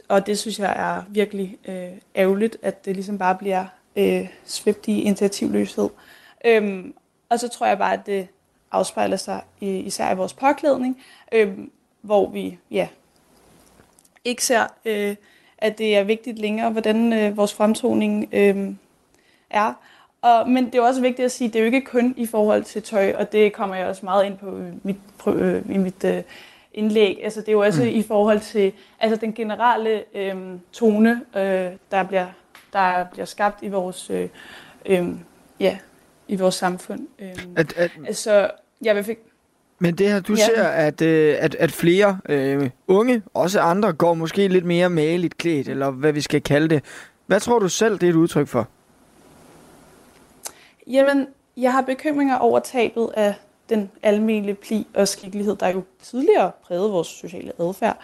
og 0.08 0.26
det 0.26 0.38
synes 0.38 0.58
jeg 0.58 0.74
er 0.76 1.02
virkelig 1.08 1.58
øh, 1.68 1.98
ærgerligt, 2.16 2.56
at 2.62 2.84
det 2.84 2.94
ligesom 2.94 3.18
bare 3.18 3.34
bliver 3.34 3.64
øh, 3.96 4.28
svæbt 4.44 4.88
i 4.88 5.00
initiativløshed. 5.02 5.88
Øhm, 6.44 6.94
og 7.28 7.40
så 7.40 7.48
tror 7.48 7.66
jeg 7.66 7.78
bare, 7.78 7.92
at 7.92 8.06
det 8.06 8.28
afspejler 8.72 9.16
sig 9.16 9.42
i, 9.60 9.76
især 9.76 10.12
i 10.12 10.16
vores 10.16 10.34
påklædning, 10.34 11.02
øh, 11.32 11.58
hvor 12.00 12.30
vi 12.30 12.58
ja, 12.70 12.88
ikke 14.24 14.44
ser, 14.44 14.66
øh, 14.84 15.16
at 15.58 15.78
det 15.78 15.96
er 15.96 16.04
vigtigt 16.04 16.38
længere, 16.38 16.70
hvordan 16.70 17.12
øh, 17.12 17.36
vores 17.36 17.54
fremtoning 17.54 18.28
øh, 18.32 18.74
er. 19.50 19.72
Og, 20.26 20.48
men 20.48 20.66
det 20.66 20.74
er 20.74 20.82
også 20.82 21.00
vigtigt 21.00 21.24
at 21.24 21.32
sige, 21.32 21.48
at 21.48 21.52
det 21.54 21.58
er 21.58 21.62
jo 21.62 21.66
ikke 21.66 21.80
kun 21.80 22.14
i 22.16 22.26
forhold 22.26 22.64
til 22.64 22.82
tøj, 22.82 23.14
og 23.18 23.32
det 23.32 23.52
kommer 23.52 23.76
jeg 23.76 23.86
også 23.86 24.04
meget 24.04 24.26
ind 24.26 24.38
på 24.38 24.58
i 24.58 24.72
mit, 24.82 24.96
øh, 25.26 25.62
i 25.70 25.78
mit 25.78 26.04
øh, 26.04 26.22
indlæg. 26.74 27.20
Altså, 27.24 27.40
det 27.40 27.48
er 27.48 27.52
jo 27.52 27.60
også 27.60 27.82
mm. 27.82 27.88
i 27.88 28.02
forhold 28.02 28.40
til 28.40 28.72
altså, 29.00 29.16
den 29.20 29.32
generelle 29.32 30.02
øh, 30.14 30.34
tone, 30.72 31.20
øh, 31.36 31.70
der, 31.90 32.02
bliver, 32.08 32.26
der 32.72 33.04
bliver 33.12 33.24
skabt 33.24 33.62
i 33.62 33.68
vores, 33.68 34.10
øh, 34.10 34.28
øh, 34.86 35.08
ja, 35.60 35.78
i 36.28 36.36
vores 36.36 36.54
samfund. 36.54 37.00
Øh, 37.18 37.28
at, 37.56 37.76
at, 37.76 37.90
altså, 38.06 38.50
jeg 38.82 38.96
vil 38.96 39.04
fik, 39.04 39.18
men 39.78 39.94
det 39.94 40.08
her, 40.08 40.20
du 40.20 40.32
ja. 40.32 40.44
ser, 40.44 40.62
at, 40.62 41.02
øh, 41.02 41.36
at, 41.38 41.54
at 41.54 41.72
flere 41.72 42.18
øh, 42.28 42.70
unge, 42.88 43.22
også 43.34 43.60
andre, 43.60 43.92
går 43.92 44.14
måske 44.14 44.48
lidt 44.48 44.64
mere 44.64 44.90
maligt 44.90 45.38
klædt, 45.38 45.68
eller 45.68 45.90
hvad 45.90 46.12
vi 46.12 46.20
skal 46.20 46.42
kalde 46.42 46.68
det. 46.68 46.84
Hvad 47.26 47.40
tror 47.40 47.58
du 47.58 47.68
selv, 47.68 47.98
det 47.98 48.06
er 48.06 48.10
et 48.10 48.16
udtryk 48.16 48.48
for? 48.48 48.68
Jamen, 50.86 51.26
jeg 51.56 51.72
har 51.72 51.80
bekymringer 51.80 52.36
over 52.36 52.58
tabet 52.58 53.10
af 53.16 53.34
den 53.68 53.90
almindelige 54.02 54.54
pli 54.54 54.86
og 54.94 55.08
skikkelighed, 55.08 55.56
der 55.56 55.68
jo 55.68 55.82
tidligere 56.02 56.50
prægede 56.62 56.90
vores 56.90 57.08
sociale 57.08 57.52
adfærd. 57.60 57.98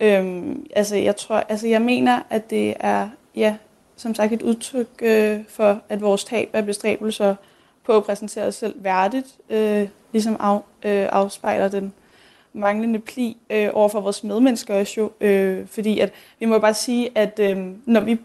Øhm, 0.00 0.66
altså, 0.76 0.96
jeg 0.96 1.16
tror, 1.16 1.36
altså, 1.36 1.66
jeg 1.68 1.82
mener, 1.82 2.22
at 2.30 2.50
det 2.50 2.74
er, 2.80 3.08
ja, 3.36 3.56
som 3.96 4.14
sagt, 4.14 4.32
et 4.32 4.42
udtryk 4.42 4.88
øh, 5.02 5.40
for, 5.48 5.80
at 5.88 6.00
vores 6.00 6.24
tab 6.24 6.50
af 6.52 6.66
bestræbelser 6.66 7.34
på 7.84 7.96
at 7.96 8.04
præsentere 8.04 8.44
os 8.44 8.54
selv 8.54 8.84
værdigt, 8.84 9.36
øh, 9.50 9.88
ligesom 10.12 10.36
af, 10.40 10.56
øh, 10.56 11.08
afspejler 11.12 11.68
den 11.68 11.92
manglende 12.52 12.98
pli 12.98 13.36
øh, 13.50 13.68
over 13.72 13.88
for 13.88 14.00
vores 14.00 14.24
medmennesker 14.24 14.74
også 14.74 15.00
jo. 15.00 15.10
Øh, 15.20 15.66
fordi 15.66 15.98
at 15.98 16.12
vi 16.38 16.46
må 16.46 16.58
bare 16.58 16.74
sige, 16.74 17.10
at 17.14 17.38
øh, 17.38 17.58
når 17.86 18.00
vi 18.00 18.18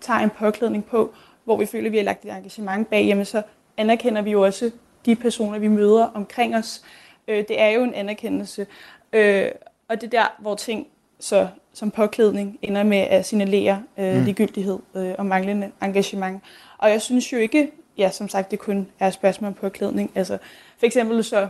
tager 0.00 0.20
en 0.20 0.30
påklædning 0.30 0.84
på, 0.84 1.14
hvor 1.44 1.56
vi 1.56 1.66
føler, 1.66 1.86
at 1.86 1.92
vi 1.92 1.96
har 1.96 2.04
lagt 2.04 2.24
et 2.24 2.30
engagement 2.30 2.90
bag, 2.90 3.04
jamen 3.06 3.24
så 3.24 3.42
anerkender 3.76 4.22
vi 4.22 4.30
jo 4.30 4.44
også 4.44 4.70
de 5.06 5.16
personer, 5.16 5.58
vi 5.58 5.68
møder 5.68 6.04
omkring 6.14 6.56
os. 6.56 6.82
Øh, 7.28 7.44
det 7.48 7.60
er 7.60 7.68
jo 7.68 7.82
en 7.82 7.94
anerkendelse. 7.94 8.66
Øh, 9.12 9.48
og 9.88 10.00
det 10.00 10.06
er 10.06 10.10
der, 10.20 10.36
hvor 10.38 10.54
ting 10.54 10.86
så, 11.20 11.48
som 11.72 11.90
påklædning 11.90 12.58
ender 12.62 12.82
med 12.82 12.98
at 12.98 13.26
signalere 13.26 13.82
øh, 13.98 14.16
mm. 14.16 14.24
ligegyldighed 14.24 14.78
øh, 14.94 15.14
og 15.18 15.26
manglende 15.26 15.70
engagement. 15.82 16.42
Og 16.78 16.90
jeg 16.90 17.02
synes 17.02 17.32
jo 17.32 17.38
ikke, 17.38 17.70
ja, 17.98 18.10
som 18.10 18.28
sagt, 18.28 18.50
det 18.50 18.58
kun 18.58 18.88
er 18.98 19.06
et 19.06 19.14
spørgsmål 19.14 19.48
om 19.48 19.54
påklædning. 19.54 20.10
Altså, 20.14 20.38
for 20.78 20.86
eksempel 20.86 21.24
så 21.24 21.48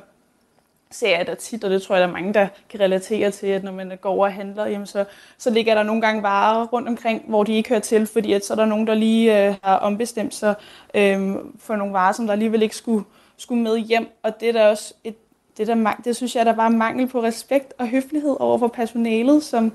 ser 0.91 1.17
jeg 1.17 1.27
da 1.27 1.35
tit, 1.35 1.65
og 1.65 1.71
det 1.71 1.83
tror 1.83 1.95
jeg, 1.95 2.03
der 2.03 2.09
er 2.09 2.13
mange, 2.13 2.35
der 2.35 2.49
kan 2.69 2.81
relatere 2.81 3.31
til, 3.31 3.47
at 3.47 3.65
når 3.65 3.73
man 3.73 3.99
går 4.01 4.11
over 4.11 4.27
og 4.27 4.33
handler, 4.33 4.67
jamen 4.67 4.87
så, 4.87 5.05
så 5.39 5.51
ligger 5.51 5.75
der 5.75 5.83
nogle 5.83 6.03
gange 6.03 6.23
varer 6.23 6.67
rundt 6.67 6.89
omkring, 6.89 7.25
hvor 7.29 7.45
de 7.45 7.55
ikke 7.55 7.69
hører 7.69 7.81
til, 7.81 8.07
fordi 8.07 8.33
at 8.33 8.45
så 8.45 8.53
er 8.53 8.57
der 8.57 8.65
nogen, 8.65 8.87
der 8.87 8.95
lige 8.95 9.49
øh, 9.49 9.55
har 9.63 9.77
ombestemt 9.77 10.35
sig 10.35 10.55
øh, 10.95 11.35
for 11.59 11.77
nogle 11.77 11.93
varer, 11.93 12.13
som 12.13 12.27
der 12.27 12.33
alligevel 12.33 12.63
ikke 12.63 12.77
skulle, 12.77 13.05
skulle 13.37 13.63
med 13.63 13.79
hjem. 13.79 14.09
Og 14.23 14.41
det 14.41 14.49
er 14.49 14.53
da 14.53 14.69
også 14.69 14.95
et, 15.05 15.15
det, 15.57 15.67
der, 15.67 16.01
det 16.05 16.17
synes 16.17 16.37
jeg, 16.37 16.47
der 16.47 16.53
bare 16.53 16.71
mangel 16.71 17.07
på 17.07 17.23
respekt 17.23 17.75
og 17.79 17.89
høflighed 17.89 18.37
over 18.41 18.59
for 18.59 18.69
personalet, 18.69 19.43
som 19.43 19.73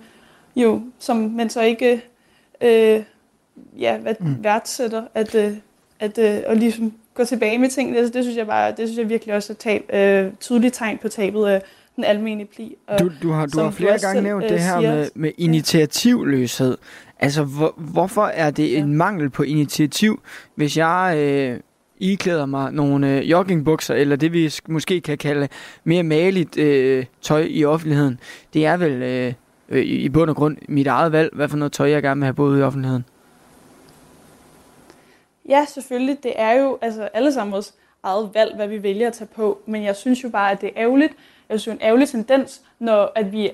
jo, 0.56 0.82
som 1.00 1.18
man 1.18 1.50
så 1.50 1.62
ikke 1.62 2.02
øh, 2.62 3.04
ja, 3.80 3.98
mm. 4.20 4.44
værdsætter, 4.44 5.04
at, 5.14 5.36
øh, 5.36 5.58
at, 6.00 6.18
øh, 6.18 6.42
og 6.48 6.56
ligesom 6.56 6.94
gå 7.20 7.26
tilbage 7.26 7.58
med 7.58 7.70
tingene. 7.70 7.98
Altså, 7.98 8.14
det 8.14 8.24
synes 8.24 8.38
jeg 8.38 8.48
bare, 8.48 8.70
det 8.70 8.88
synes 8.88 8.98
jeg 8.98 9.10
virkelig 9.10 9.36
også 9.36 9.54
er 9.54 9.58
tab, 9.58 9.84
øh, 9.94 10.32
tydeligt 10.40 10.74
tegn 10.76 10.98
på 10.98 11.08
tabet 11.08 11.46
af 11.46 11.62
den 11.96 12.04
almindelige 12.04 12.50
pli. 12.56 12.76
Og 12.88 13.00
Du, 13.00 13.12
du 13.24 13.32
har, 13.32 13.46
du 13.46 13.60
har 13.60 13.72
flere 13.72 13.94
også 13.94 14.08
gange 14.08 14.22
nævnt 14.22 14.44
øh, 14.44 14.50
det 14.50 14.60
her 14.60 14.80
siger, 14.80 14.96
med, 14.96 15.10
med 15.16 15.32
initiativløshed. 15.38 16.78
Altså, 17.20 17.44
hvor, 17.44 17.74
hvorfor 17.78 18.26
er 18.26 18.52
det 18.52 18.78
en 18.78 18.94
mangel 18.94 19.30
på 19.30 19.44
initiativ, 19.44 20.22
hvis 20.56 20.78
jeg 20.78 21.16
øh, 21.18 21.60
iklæder 22.00 22.46
mig 22.46 22.72
nogle 22.74 23.18
øh, 23.18 23.30
joggingbukser, 23.30 23.96
eller 23.96 24.16
det 24.16 24.34
vi 24.34 24.48
sk- 24.48 24.60
måske 24.68 25.02
kan 25.02 25.18
kalde 25.18 25.48
mere 25.84 26.04
maligt 26.04 26.58
øh, 26.58 27.06
tøj 27.22 27.46
i 27.50 27.66
offentligheden? 27.66 28.20
Det 28.54 28.66
er 28.66 28.78
vel 28.78 28.92
øh, 28.92 29.34
øh, 29.70 29.84
i 29.84 29.96
i 29.96 30.10
bund 30.10 30.30
og 30.30 30.36
grund 30.36 30.58
mit 30.68 30.88
eget 30.88 31.12
valg, 31.12 31.30
hvad 31.34 31.48
for 31.48 31.58
noget 31.58 31.72
tøj 31.72 31.90
jeg 31.90 32.02
gerne 32.02 32.20
vil 32.20 32.26
have 32.26 32.34
både 32.34 32.60
i 32.60 32.62
offentligheden. 32.62 33.06
Ja, 35.50 35.66
selvfølgelig. 35.66 36.24
Det 36.24 36.34
er 36.36 36.52
jo 36.52 36.78
altså, 36.82 37.10
alle 37.14 37.34
sammen 37.34 37.52
vores 37.54 37.74
eget 38.04 38.30
valg, 38.34 38.56
hvad 38.56 38.68
vi 38.68 38.84
vælger 38.84 39.08
at 39.08 39.14
tage 39.14 39.28
på. 39.36 39.62
Men 39.66 39.84
jeg 39.84 39.96
synes 39.96 40.24
jo 40.24 40.30
bare, 40.30 40.52
at 40.52 40.62
det 40.62 40.68
er 40.68 40.74
ærgerligt. 40.84 41.14
Jeg 41.50 41.60
synes 41.60 41.68
jo 41.68 41.72
en 41.72 41.88
ærgerlig 41.88 42.10
tendens, 42.10 42.62
når 42.80 43.12
at 43.16 43.32
vi 43.32 43.52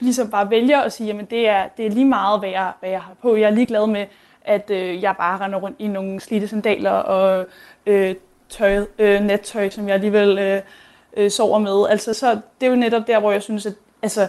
ligesom 0.00 0.30
bare 0.30 0.50
vælger 0.50 0.80
at 0.80 0.92
sige, 0.92 1.06
jamen 1.06 1.24
det 1.24 1.48
er, 1.48 1.68
det 1.76 1.86
er 1.86 1.90
lige 1.90 2.04
meget, 2.04 2.40
hvad 2.40 2.50
jeg, 2.50 2.72
hvad 2.80 2.90
jeg 2.90 3.02
har 3.02 3.14
på. 3.22 3.36
Jeg 3.36 3.46
er 3.50 3.54
ligeglad 3.54 3.86
med, 3.86 4.06
at 4.44 4.70
øh, 4.70 5.02
jeg 5.02 5.16
bare 5.16 5.40
render 5.40 5.58
rundt 5.58 5.76
i 5.78 5.88
nogle 5.88 6.20
slidte 6.20 6.48
sandaler 6.48 6.90
og 6.90 7.46
øh, 7.86 8.14
tøj, 8.48 8.86
øh, 8.98 9.20
nattøj, 9.20 9.70
som 9.70 9.86
jeg 9.86 9.94
alligevel 9.94 10.38
øh, 10.38 10.62
øh, 11.16 11.30
sover 11.30 11.58
med. 11.58 11.88
Altså, 11.90 12.14
så 12.14 12.40
det 12.60 12.66
er 12.66 12.70
jo 12.70 12.76
netop 12.76 13.06
der, 13.06 13.20
hvor 13.20 13.32
jeg 13.32 13.42
synes, 13.42 13.66
at 13.66 13.74
altså, 14.02 14.28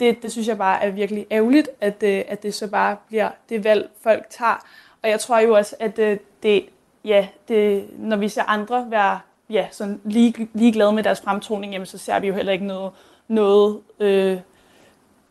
det, 0.00 0.22
det 0.22 0.32
synes 0.32 0.48
jeg 0.48 0.58
bare 0.58 0.82
er 0.84 0.90
virkelig 0.90 1.26
ærgerligt, 1.30 1.68
at, 1.80 2.02
øh, 2.02 2.22
at 2.28 2.42
det 2.42 2.54
så 2.54 2.70
bare 2.70 2.96
bliver 3.08 3.30
det 3.48 3.64
valg, 3.64 3.90
folk 4.02 4.26
tager. 4.30 4.66
Og 5.02 5.10
jeg 5.10 5.20
tror 5.20 5.38
jo 5.38 5.54
også, 5.54 5.76
at 5.80 5.98
øh, 5.98 6.18
det, 6.42 6.64
ja, 7.04 7.28
det, 7.48 7.86
når 7.98 8.16
vi 8.16 8.28
ser 8.28 8.42
andre 8.42 8.86
være 8.90 9.20
ja, 9.50 9.66
sådan 9.70 10.00
lige, 10.04 10.48
ligeglade 10.54 10.92
med 10.92 11.02
deres 11.02 11.20
fremtoning, 11.20 11.72
jamen, 11.72 11.86
så 11.86 11.98
ser 11.98 12.20
vi 12.20 12.26
jo 12.26 12.34
heller 12.34 12.52
ikke 12.52 12.66
noget, 12.66 12.92
noget 13.28 13.80
øh, 14.00 14.38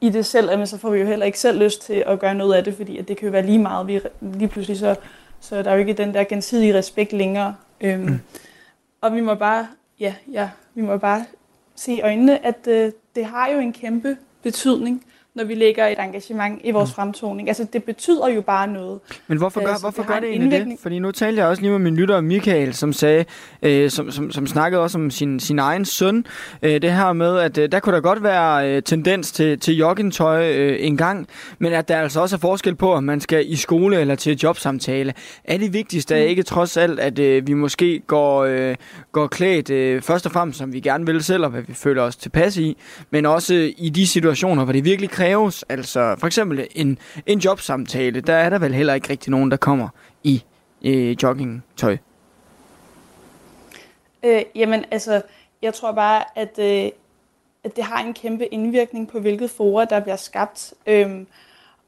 i 0.02 0.10
det 0.10 0.26
selv, 0.26 0.58
men 0.58 0.68
så 0.68 0.78
får 0.78 0.90
vi 0.90 1.00
jo 1.00 1.06
heller 1.06 1.26
ikke 1.26 1.40
selv 1.40 1.60
lyst 1.60 1.82
til 1.82 2.04
at 2.08 2.20
gøre 2.20 2.36
noget 2.36 2.54
af 2.54 2.64
det, 2.64 2.74
fordi 2.74 2.98
at 2.98 3.08
det 3.08 3.18
kan 3.18 3.26
jo 3.26 3.32
være 3.32 3.46
lige 3.46 3.60
meget. 3.60 3.88
Vi, 3.88 4.02
lige 4.22 4.48
pludselig 4.48 4.78
så, 4.78 4.96
så 5.40 5.64
der 5.64 5.70
er 5.70 5.74
jo 5.74 5.80
ikke 5.80 5.94
den 5.94 6.14
der 6.14 6.24
gensidige 6.24 6.78
respekt 6.78 7.14
længere. 7.14 7.56
Øhm, 7.82 8.02
mm. 8.02 8.20
Og 9.02 9.14
vi 9.14 9.22
må 9.22 9.36
bare, 9.36 9.68
ja, 10.00 10.16
ja, 10.32 10.50
vi 10.74 10.82
må 10.82 10.98
bare 10.98 11.26
se 11.76 11.94
i 11.94 12.02
øjnene, 12.02 12.46
at 12.46 12.68
øh, 12.68 12.92
det 13.16 13.26
har 13.26 13.50
jo 13.50 13.60
en 13.60 13.74
kæmpe 13.74 14.18
betydning, 14.44 15.06
når 15.36 15.44
vi 15.44 15.56
lægger 15.56 15.88
et 15.88 16.00
engagement 16.00 16.62
i 16.64 16.72
vores 16.72 16.90
mm. 16.90 16.94
fremtoning. 16.94 17.48
Altså, 17.48 17.66
det 17.74 17.84
betyder 17.84 18.28
jo 18.30 18.42
bare 18.42 18.68
noget. 18.68 19.00
Men 19.28 19.38
hvorfor 19.38 19.60
gør, 19.60 19.68
Altså, 19.68 19.84
hvorfor 19.84 20.02
det 20.02 20.08
gør 20.12 20.20
det 20.20 20.24
en 20.24 20.32
egentlig 20.34 20.52
det? 20.52 20.58
indvirkning. 20.58 20.80
Fordi 20.82 21.00
nu 21.00 21.12
talte 21.12 21.40
jeg 21.42 21.48
også 21.50 21.62
lige 21.62 21.72
med 21.72 21.80
min 21.80 21.96
lytter 21.96 22.22
Michael, 22.22 22.74
som 22.74 22.94
sagde, 22.94 23.26
øh, 23.64 23.90
som, 23.90 24.12
som, 24.12 24.32
som 24.32 24.48
snakkede 24.48 24.82
også 24.82 24.98
om 24.98 25.12
sin, 25.12 25.40
sin 25.40 25.60
egen 25.60 25.86
søn. 25.86 26.26
Øh, 26.62 26.82
det 26.82 26.94
her 26.94 27.14
med, 27.14 27.38
at 27.40 27.58
øh, 27.58 27.72
der 27.72 27.80
kunne 27.80 27.96
der 27.96 28.02
godt 28.02 28.24
være 28.24 28.70
øh, 28.76 28.84
tendens 28.84 29.32
til, 29.32 29.60
til 29.60 29.76
joggingtøj 29.78 30.52
øh, 30.54 30.78
en 30.80 30.98
gang, 30.98 31.28
men 31.60 31.74
at 31.74 31.88
der 31.88 31.98
altså 31.98 32.22
også 32.22 32.36
er 32.36 32.40
forskel 32.40 32.76
på, 32.76 32.94
om 32.94 33.04
man 33.04 33.22
skal 33.22 33.52
i 33.52 33.56
skole 33.56 34.00
eller 34.00 34.16
til 34.16 34.32
et 34.32 34.44
jobsamtale. 34.44 35.14
Er 35.44 35.58
det 35.58 35.74
vigtigste 35.74 36.16
Mm. 36.16 36.22
er 36.22 36.24
ikke 36.24 36.44
trods 36.44 36.78
alt, 36.78 37.00
at 37.00 37.20
øh, 37.20 37.48
vi 37.48 37.54
måske 37.54 38.00
går, 38.08 38.44
øh, 38.44 38.76
går 39.12 39.28
klædt 39.28 39.70
øh, 39.70 40.02
først 40.02 40.26
og 40.26 40.32
fremmest, 40.32 40.60
som 40.60 40.74
vi 40.74 40.80
gerne 40.80 41.06
vil 41.06 41.24
selv, 41.24 41.44
og 41.44 41.50
hvad 41.50 41.62
vi 41.62 41.74
føler 41.74 42.02
os 42.02 42.16
tilpas 42.16 42.58
i, 42.58 42.78
men 43.12 43.26
også 43.26 43.72
i 43.78 43.90
de 43.90 44.08
situationer, 44.08 44.64
hvor 44.64 44.74
det 44.74 44.86
virkelig 44.86 45.10
kræves. 45.22 45.64
Altså 45.70 46.16
for 46.18 46.28
eksempel 46.28 46.68
en, 46.76 46.98
en 47.26 47.40
jobsamtale, 47.40 48.22
der 48.22 48.34
er 48.34 48.50
der 48.50 48.60
vel 48.60 48.74
heller 48.74 48.94
ikke 48.94 49.10
rigtig 49.10 49.32
nogen, 49.32 49.52
der 49.52 49.58
kommer 49.58 49.90
i 50.24 50.44
øh, 50.86 51.24
joggingtøj. 51.24 51.98
Øh, 54.24 54.42
jamen, 54.56 54.86
altså, 54.92 55.22
jeg 55.62 55.74
tror 55.74 55.92
bare, 55.92 56.24
at, 56.36 56.60
øh, 56.60 56.92
at 57.64 57.76
det 57.76 57.84
har 57.84 58.04
en 58.04 58.14
kæmpe 58.14 58.46
indvirkning 58.46 59.08
på, 59.08 59.20
hvilket 59.20 59.50
fora, 59.50 59.86
der 59.86 60.00
bliver 60.00 60.16
skabt. 60.16 60.74
Øh, 60.88 61.26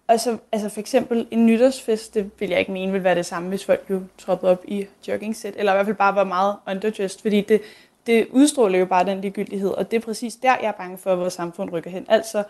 og 0.08 0.20
så, 0.20 0.38
altså 0.52 0.70
for 0.70 0.80
eksempel 0.80 1.28
en 1.32 1.46
nytårsfest, 1.46 2.14
det 2.14 2.32
vil 2.40 2.50
jeg 2.50 2.60
ikke 2.60 2.72
mene 2.72 2.92
vil 2.92 3.04
være 3.04 3.16
det 3.16 3.26
samme, 3.26 3.50
hvis 3.50 3.66
folk 3.66 3.86
jo 3.90 4.02
troppede 4.18 4.52
op 4.52 4.64
i 4.68 4.88
joggingsæt, 5.08 5.54
eller 5.58 5.72
i 5.72 5.76
hvert 5.76 5.86
fald 5.86 5.96
bare 5.96 6.16
var 6.16 6.24
meget 6.24 6.56
underdressed, 6.68 7.22
fordi 7.22 7.42
det, 7.42 7.62
det 8.08 8.28
udstråler 8.32 8.80
jo 8.80 8.86
bare 8.86 9.06
den 9.06 9.22
ligegyldighed, 9.22 9.70
og 9.70 9.92
det 9.92 9.98
er 9.98 10.02
præcis 10.02 10.36
der, 10.36 10.56
jeg 10.62 10.68
er 10.68 10.72
bange 10.72 10.98
for, 10.98 11.14
at 11.14 11.20
vores 11.20 11.34
samfund 11.34 11.72
rykker 11.72 11.90
hen. 11.90 12.06
Altså 12.10 12.44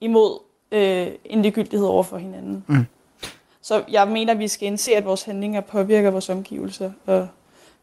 imod 0.00 0.38
øh, 0.72 1.06
en 1.24 1.42
ligegyldighed 1.42 1.86
over 1.86 2.02
for 2.02 2.18
hinanden. 2.18 2.64
Mm. 2.66 2.86
Så 3.62 3.84
jeg 3.90 4.08
mener, 4.08 4.32
at 4.32 4.38
vi 4.38 4.48
skal 4.48 4.66
indse, 4.66 4.92
at 4.92 5.04
vores 5.04 5.22
handlinger 5.22 5.60
påvirker 5.60 6.10
vores 6.10 6.28
omgivelser, 6.28 6.90
og 7.06 7.28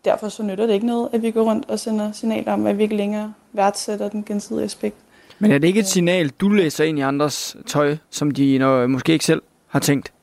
derfor 0.05 0.29
så 0.29 0.43
nytter 0.43 0.65
det 0.65 0.74
ikke 0.74 0.86
noget, 0.86 1.10
at 1.13 1.22
vi 1.22 1.31
går 1.31 1.43
rundt 1.43 1.69
og 1.69 1.79
sender 1.79 2.12
signaler 2.12 2.53
om, 2.53 2.67
at 2.67 2.77
vi 2.77 2.84
ikke 2.84 2.95
længere 2.95 3.34
værdsætter 3.53 4.10
den 4.10 4.24
gensidige 4.24 4.63
aspekt. 4.63 4.95
Men 5.39 5.51
er 5.51 5.57
det 5.57 5.67
ikke 5.67 5.79
et 5.79 5.88
signal, 5.88 6.29
du 6.29 6.50
læser 6.50 6.84
ind 6.84 7.00
i 7.00 7.01
andres 7.01 7.57
tøj, 7.67 7.98
som 8.10 8.31
de 8.31 8.57
når, 8.57 8.88
måske 8.88 9.13
ikke 9.13 9.25
selv 9.25 9.41
har 9.67 9.79
tænkt? 9.79 10.13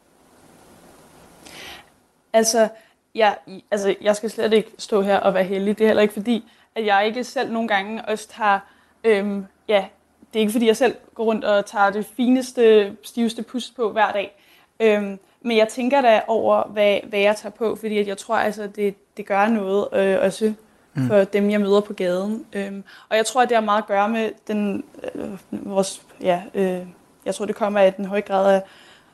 Altså 2.33 2.69
jeg, 3.15 3.37
altså, 3.71 3.95
jeg 4.01 4.17
skal 4.17 4.31
slet 4.31 4.53
ikke 4.53 4.71
stå 4.79 5.03
her 5.03 5.17
og 5.17 5.35
være 5.35 5.45
heldig. 5.45 5.79
Det 5.79 5.85
er 5.85 5.89
heller 5.89 6.03
ikke 6.03 6.15
fordi, 6.15 6.45
at 6.75 6.87
jeg 6.87 7.07
ikke 7.07 7.25
selv 7.25 7.53
nogle 7.53 7.69
gange 7.69 8.05
også 8.05 8.29
tager, 8.29 8.59
øhm, 9.05 9.45
ja, 9.69 9.85
det 10.33 10.39
er 10.39 10.41
ikke 10.41 10.53
fordi, 10.53 10.67
jeg 10.67 10.77
selv 10.77 10.95
går 11.15 11.25
rundt 11.25 11.45
og 11.45 11.67
tager 11.67 11.91
det 11.91 12.07
fineste, 12.17 12.97
stiveste 13.03 13.43
pust 13.43 13.77
på 13.77 13.93
hver 13.93 14.13
dag. 14.13 14.37
Øhm, 14.81 15.19
men 15.41 15.57
jeg 15.57 15.69
tænker 15.69 16.01
da 16.01 16.23
over, 16.27 16.69
hvad, 16.69 16.99
hvad 17.09 17.19
jeg 17.19 17.37
tager 17.37 17.53
på, 17.53 17.77
fordi 17.77 17.99
at 17.99 18.09
jeg 18.09 18.19
tror, 18.19 18.37
altså, 18.37 18.67
det, 18.67 18.95
det 19.17 19.27
gør 19.27 19.47
noget 19.47 19.89
øh, 19.93 20.19
også 20.23 20.53
mm. 20.95 21.07
for 21.07 21.25
dem, 21.25 21.51
jeg 21.51 21.61
møder 21.61 21.81
på 21.81 21.93
gaden. 21.93 22.47
Øhm, 22.53 22.85
og 23.09 23.17
jeg 23.17 23.27
tror, 23.27 23.43
at 23.43 23.49
det 23.49 23.57
har 23.57 23.65
meget 23.65 23.83
at 23.83 23.89
gøre 23.89 24.09
med 24.09 24.31
den, 24.49 24.85
øh, 25.15 25.31
vores, 25.51 26.03
ja, 26.21 26.43
øh, 26.55 26.87
jeg 27.25 27.35
tror, 27.35 27.45
det 27.45 27.55
kommer 27.55 27.81
af 27.81 27.95
den 27.95 28.05
høje 28.05 28.21
grad 28.21 28.55
af 28.55 28.63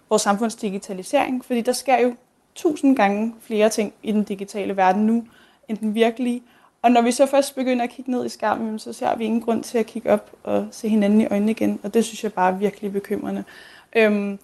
vores 0.08 0.22
samfunds 0.22 0.54
digitalisering, 0.54 1.44
fordi 1.44 1.60
der 1.60 1.72
sker 1.72 1.98
jo 1.98 2.14
tusind 2.54 2.96
gange 2.96 3.34
flere 3.40 3.68
ting 3.68 3.94
i 4.02 4.12
den 4.12 4.24
digitale 4.24 4.76
verden 4.76 5.06
nu, 5.06 5.24
end 5.68 5.78
den 5.78 5.94
virkelige. 5.94 6.42
Og 6.82 6.90
når 6.90 7.02
vi 7.02 7.12
så 7.12 7.26
først 7.26 7.54
begynder 7.54 7.84
at 7.84 7.90
kigge 7.90 8.10
ned 8.10 8.26
i 8.26 8.28
skærmen, 8.28 8.78
så 8.78 8.92
ser 8.92 9.16
vi 9.16 9.24
ingen 9.24 9.40
grund 9.40 9.62
til 9.62 9.78
at 9.78 9.86
kigge 9.86 10.10
op 10.10 10.30
og 10.42 10.68
se 10.70 10.88
hinanden 10.88 11.20
i 11.20 11.26
øjnene 11.26 11.50
igen. 11.50 11.80
Og 11.82 11.94
det 11.94 12.04
synes 12.04 12.24
jeg 12.24 12.32
bare 12.32 12.52
er 12.52 12.56
virkelig 12.56 12.92
bekymrende. 12.92 13.44
Øhm, 13.96 14.38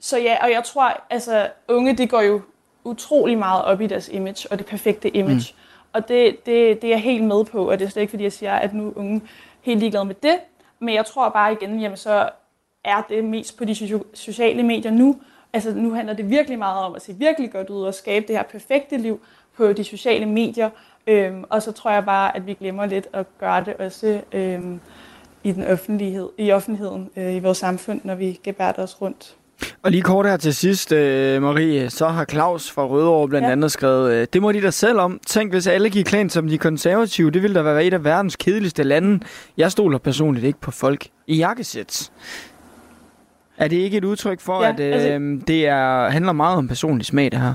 så 0.00 0.18
ja, 0.18 0.44
og 0.44 0.50
jeg 0.50 0.64
tror, 0.64 1.02
altså 1.10 1.48
unge, 1.68 1.96
det 1.96 2.10
går 2.10 2.22
jo 2.22 2.40
utrolig 2.84 3.38
meget 3.38 3.64
op 3.64 3.80
i 3.80 3.86
deres 3.86 4.08
image, 4.08 4.48
og 4.50 4.58
det 4.58 4.66
perfekte 4.66 5.16
image. 5.16 5.54
Mm. 5.54 5.58
Og 5.92 6.08
det, 6.08 6.46
det, 6.46 6.82
det 6.82 6.84
er 6.84 6.88
jeg 6.88 7.00
helt 7.00 7.24
med 7.24 7.44
på, 7.44 7.70
og 7.70 7.78
det 7.78 7.84
er 7.84 7.88
slet 7.88 8.02
ikke, 8.02 8.10
fordi 8.10 8.24
jeg 8.24 8.32
siger, 8.32 8.54
at 8.54 8.74
nu 8.74 8.88
er 8.88 8.92
unge 8.96 9.22
helt 9.60 9.80
ligeglade 9.80 10.04
med 10.04 10.14
det. 10.22 10.38
Men 10.78 10.94
jeg 10.94 11.06
tror 11.06 11.28
bare 11.28 11.52
igen, 11.52 11.80
jamen 11.80 11.96
så 11.96 12.28
er 12.84 13.02
det 13.08 13.24
mest 13.24 13.56
på 13.56 13.64
de 13.64 14.00
sociale 14.14 14.62
medier 14.62 14.90
nu. 14.90 15.16
Altså 15.52 15.74
nu 15.74 15.92
handler 15.92 16.14
det 16.14 16.30
virkelig 16.30 16.58
meget 16.58 16.84
om 16.84 16.94
at 16.94 17.02
se 17.02 17.14
virkelig 17.14 17.52
godt 17.52 17.70
ud 17.70 17.82
og 17.82 17.94
skabe 17.94 18.26
det 18.28 18.36
her 18.36 18.42
perfekte 18.42 18.96
liv 18.96 19.20
på 19.56 19.72
de 19.72 19.84
sociale 19.84 20.26
medier. 20.26 20.70
Øhm, 21.06 21.44
og 21.50 21.62
så 21.62 21.72
tror 21.72 21.90
jeg 21.90 22.04
bare, 22.04 22.36
at 22.36 22.46
vi 22.46 22.54
glemmer 22.54 22.86
lidt 22.86 23.06
at 23.12 23.26
gøre 23.40 23.64
det 23.64 23.74
også 23.74 24.20
øhm, 24.32 24.80
i 25.44 25.52
den 25.52 25.64
offentlighed, 25.66 26.28
i 26.38 26.52
offentligheden 26.52 27.10
øh, 27.16 27.34
i 27.34 27.38
vores 27.38 27.58
samfund, 27.58 28.00
når 28.04 28.14
vi 28.14 28.40
gebærder 28.44 28.82
os 28.82 29.00
rundt. 29.02 29.34
Og 29.82 29.90
lige 29.90 30.02
kort 30.02 30.26
her 30.26 30.36
til 30.36 30.54
sidst, 30.54 30.92
øh, 30.92 31.42
Marie, 31.42 31.90
så 31.90 32.08
har 32.08 32.24
Claus 32.24 32.70
fra 32.70 32.86
Rødovre 32.86 33.28
blandt 33.28 33.46
Ja. 33.46 33.52
andet 33.52 33.72
skrevet, 33.72 34.12
øh, 34.12 34.26
det 34.32 34.42
må 34.42 34.52
de 34.52 34.62
da 34.62 34.70
selv 34.70 34.98
om. 34.98 35.20
Tænk, 35.26 35.52
hvis 35.52 35.66
alle 35.66 35.90
gik 35.90 36.04
klædt 36.04 36.32
som 36.32 36.48
de 36.48 36.58
konservative, 36.58 37.30
det 37.30 37.42
ville 37.42 37.54
da 37.54 37.62
være 37.62 37.84
et 37.84 37.94
af 37.94 38.04
verdens 38.04 38.36
kedeligste 38.36 38.82
lande. 38.82 39.20
Jeg 39.56 39.72
stoler 39.72 39.98
personligt 39.98 40.46
ikke 40.46 40.60
på 40.60 40.70
folk 40.70 41.06
i 41.26 41.36
jakkesæt. 41.36 42.10
Er 43.56 43.68
det 43.68 43.76
ikke 43.76 43.96
et 43.96 44.04
udtryk 44.04 44.40
for, 44.40 44.62
Ja, 44.62 44.68
at 44.72 44.80
øh, 44.80 44.92
altså- 44.94 45.44
det 45.46 45.66
er, 45.66 46.08
handler 46.08 46.32
meget 46.32 46.56
om 46.58 46.68
personlig 46.68 47.06
smag, 47.06 47.30
det 47.32 47.40
her? 47.40 47.54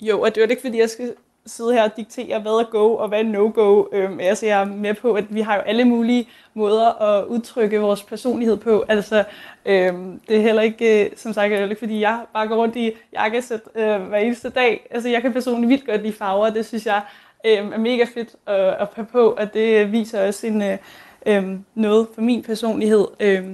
Jo, 0.00 0.20
og 0.20 0.34
det 0.34 0.36
er 0.42 0.46
jo 0.46 0.50
ikke, 0.50 0.62
fordi 0.62 0.80
jeg 0.80 0.90
skal 0.90 1.12
sidde 1.46 1.72
her 1.72 1.82
og 1.84 1.96
diktere, 1.96 2.40
hvad 2.40 2.52
er 2.52 2.70
go 2.70 2.94
og 2.94 3.08
hvad 3.08 3.18
er 3.18 3.24
no-go. 3.24 3.84
Øhm, 3.92 4.20
altså, 4.20 4.46
jeg 4.46 4.60
er 4.60 4.64
med 4.64 4.94
på, 4.94 5.12
at 5.12 5.34
vi 5.34 5.40
har 5.40 5.54
jo 5.54 5.60
alle 5.60 5.84
mulige 5.84 6.28
måder 6.54 7.02
at 7.02 7.24
udtrykke 7.24 7.80
vores 7.80 8.02
personlighed 8.02 8.56
på. 8.56 8.84
Altså, 8.88 9.24
øhm, 9.66 10.20
det 10.28 10.36
er 10.36 10.40
heller 10.40 10.62
ikke, 10.62 11.04
øh, 11.04 11.10
som 11.16 11.32
sagt, 11.32 11.44
det 11.44 11.52
er 11.52 11.58
heller 11.58 11.70
ikke, 11.70 11.80
fordi 11.80 12.00
jeg 12.00 12.20
bare 12.32 12.48
går 12.48 12.56
rundt 12.56 12.76
i 12.76 12.92
jakkesæt 13.12 13.60
øh, 13.74 14.02
hver 14.02 14.18
eneste 14.18 14.50
dag. 14.50 14.86
Altså, 14.90 15.08
jeg 15.08 15.22
kan 15.22 15.32
personligt 15.32 15.70
vildt 15.70 15.86
godt 15.86 16.02
lide 16.02 16.12
farver, 16.12 16.46
og 16.46 16.54
det 16.54 16.66
synes 16.66 16.86
jeg 16.86 17.02
øh, 17.46 17.52
er 17.52 17.78
mega 17.78 18.04
fedt 18.14 18.36
at, 18.46 18.56
at 18.56 18.90
passe 18.90 19.12
på, 19.12 19.30
og 19.30 19.54
det 19.54 19.92
viser 19.92 20.26
også 20.26 20.46
en, 20.46 20.62
øh, 20.62 20.78
øhm, 21.26 21.64
noget 21.74 22.06
for 22.14 22.20
min 22.20 22.42
personlighed. 22.42 23.06
Øh, 23.20 23.44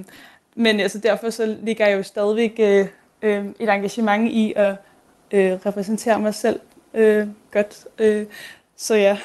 men 0.55 0.79
altså, 0.79 0.99
derfor 0.99 1.29
så 1.29 1.55
ligger 1.61 1.87
jeg 1.87 1.97
jo 1.97 2.03
stadigvæk 2.03 2.55
øh, 2.59 2.87
øhm, 3.21 3.55
et 3.59 3.69
engagement 3.69 4.31
i 4.31 4.53
at 4.55 4.75
øh, 5.31 5.51
repræsentere 5.65 6.19
mig 6.19 6.33
selv 6.33 6.59
øh, 6.93 7.27
godt. 7.51 7.87
Øh, 7.99 8.25
så 8.75 8.95
ja. 8.95 9.17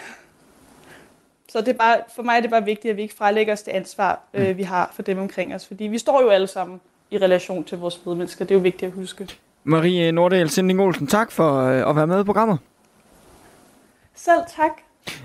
Så 1.48 1.60
det 1.60 1.68
er 1.68 1.78
bare, 1.78 2.00
for 2.14 2.22
mig 2.22 2.36
er 2.36 2.40
det 2.40 2.50
bare 2.50 2.64
vigtigt, 2.64 2.90
at 2.90 2.96
vi 2.96 3.02
ikke 3.02 3.14
frelægger 3.14 3.52
os 3.52 3.62
det 3.62 3.72
ansvar, 3.72 4.20
øh, 4.34 4.56
vi 4.56 4.62
har 4.62 4.90
for 4.94 5.02
dem 5.02 5.18
omkring 5.18 5.54
os. 5.54 5.66
Fordi 5.66 5.84
vi 5.84 5.98
står 5.98 6.22
jo 6.22 6.28
alle 6.28 6.46
sammen 6.46 6.80
i 7.10 7.18
relation 7.18 7.64
til 7.64 7.78
vores 7.78 8.06
medmennesker. 8.06 8.44
Det 8.44 8.54
er 8.54 8.58
jo 8.58 8.62
vigtigt 8.62 8.88
at 8.88 8.94
huske. 8.94 9.28
Marie 9.64 10.12
Nordahl 10.12 10.50
Sinding 10.50 10.80
Olsen, 10.80 11.06
tak 11.06 11.32
for 11.32 11.56
øh, 11.56 11.90
at 11.90 11.96
være 11.96 12.06
med 12.06 12.20
i 12.20 12.24
programmet. 12.24 12.58
Selv 14.14 14.40
tak. 14.56 14.72